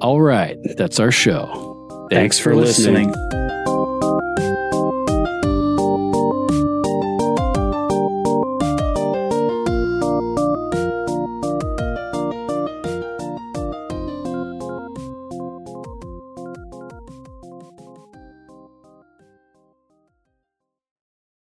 [0.00, 2.08] All right, that's our show.
[2.10, 3.14] Thanks, for listening.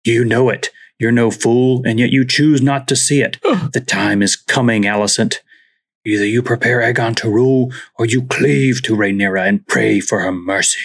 [0.04, 0.70] You know it.
[1.02, 3.36] You're no fool, and yet you choose not to see it.
[3.72, 5.38] the time is coming, Alicent.
[6.06, 10.30] Either you prepare Aegon to rule, or you cleave to Rhaenyra and pray for her
[10.30, 10.78] mercy.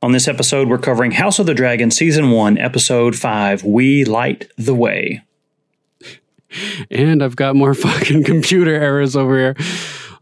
[0.00, 4.48] On this episode, we're covering House of the Dragon, Season 1, Episode 5 We Light
[4.56, 5.22] the Way.
[6.90, 9.56] And I've got more fucking computer errors over here.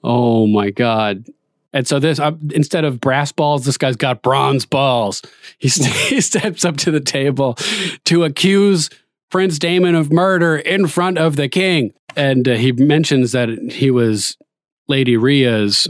[0.03, 1.27] Oh my god.
[1.75, 5.23] And so this, uh, instead of brass balls, this guy's got bronze balls.
[5.59, 7.57] He, st- he steps up to the table
[8.05, 8.89] to accuse
[9.29, 11.93] Prince Daemon of murder in front of the king.
[12.17, 14.37] And uh, he mentions that he was
[14.87, 15.89] Lady Rhea's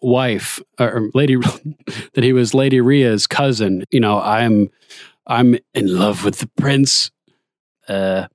[0.00, 1.36] wife, or Lady,
[2.14, 3.84] that he was Lady Rhea's cousin.
[3.90, 4.70] You know, I'm,
[5.26, 7.10] I'm in love with the prince.
[7.86, 8.28] Uh,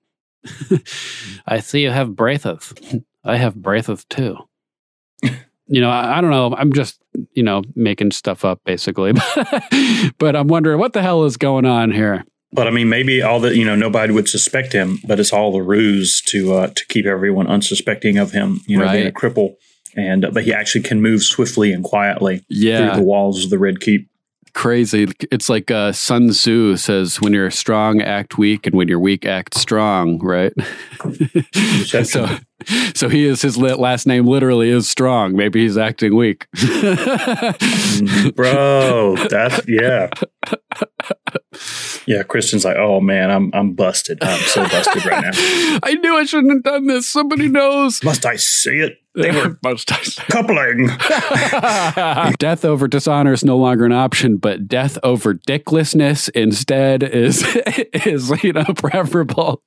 [1.48, 3.04] I see you have Braitheth.
[3.24, 4.38] I have Braitheth too
[5.72, 6.54] you know, I, I, don't know.
[6.56, 7.02] I'm just,
[7.34, 9.14] you know, making stuff up basically.
[10.18, 12.26] but I'm wondering what the hell is going on here.
[12.52, 15.54] But I mean, maybe all the you know nobody would suspect him, but it's all
[15.54, 18.60] the ruse to uh, to keep everyone unsuspecting of him.
[18.68, 18.98] You know, right.
[18.98, 19.56] being a cripple,
[19.96, 22.90] and uh, but he actually can move swiftly and quietly yeah.
[22.90, 24.10] through the walls of the Red Keep
[24.54, 25.08] crazy.
[25.32, 29.26] It's like uh, Sun Tzu says, "When you're strong, act weak, and when you're weak,
[29.26, 30.54] act strong." Right.
[32.06, 32.28] so,
[32.94, 35.36] so he is his last name literally is strong.
[35.36, 36.48] Maybe he's acting weak,
[38.36, 39.16] bro.
[39.30, 40.10] That's yeah.
[42.08, 44.24] Yeah, Criston's like, oh man, I'm I'm busted.
[44.24, 45.32] I'm so busted right now.
[45.84, 47.08] I knew I shouldn't have done this.
[47.08, 48.04] Somebody knows.
[48.04, 48.98] Must I see it?
[49.14, 49.56] They were
[50.30, 50.88] coupling.
[52.40, 57.44] death over dishonor is no longer an option, but death over dicklessness instead is
[57.94, 59.62] is you know preferable.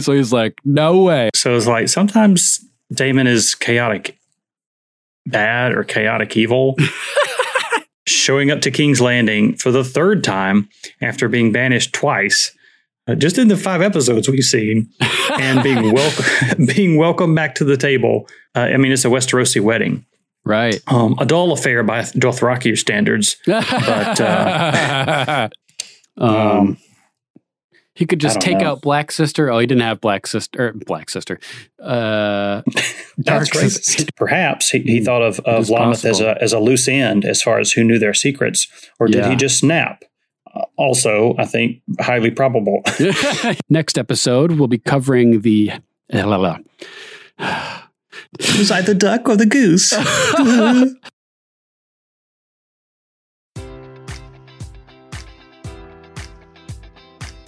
[0.00, 1.28] so he's like, no way.
[1.34, 4.18] So it's like sometimes Daemon is chaotic
[5.26, 6.76] bad or chaotic evil.
[8.08, 10.68] Showing up to King's Landing for the third time
[11.00, 12.52] after being banished twice.
[13.06, 14.90] Uh, just in the five episodes we've seen,
[15.38, 18.28] and being welcome, being welcomed back to the table.
[18.54, 20.04] Uh, I mean, it's a Westerosi wedding,
[20.44, 20.78] right?
[20.88, 25.48] Um, a dull affair by Dothraki standards, but uh,
[26.18, 26.76] um,
[27.98, 28.70] he could just take know.
[28.70, 29.50] out Black Sister.
[29.50, 30.72] Oh, he didn't have Black Sister.
[30.86, 31.40] Black Sister.
[31.82, 32.62] Uh,
[33.20, 34.04] Dark Sister.
[34.14, 37.58] Perhaps he, he thought of, of Lonmouth as a as a loose end as far
[37.58, 38.68] as who knew their secrets,
[39.00, 39.30] or did yeah.
[39.30, 40.04] he just snap?
[40.54, 42.84] Uh, also, I think highly probable.
[43.68, 45.72] Next episode, we'll be covering the.
[48.40, 49.92] Was I the duck or the goose?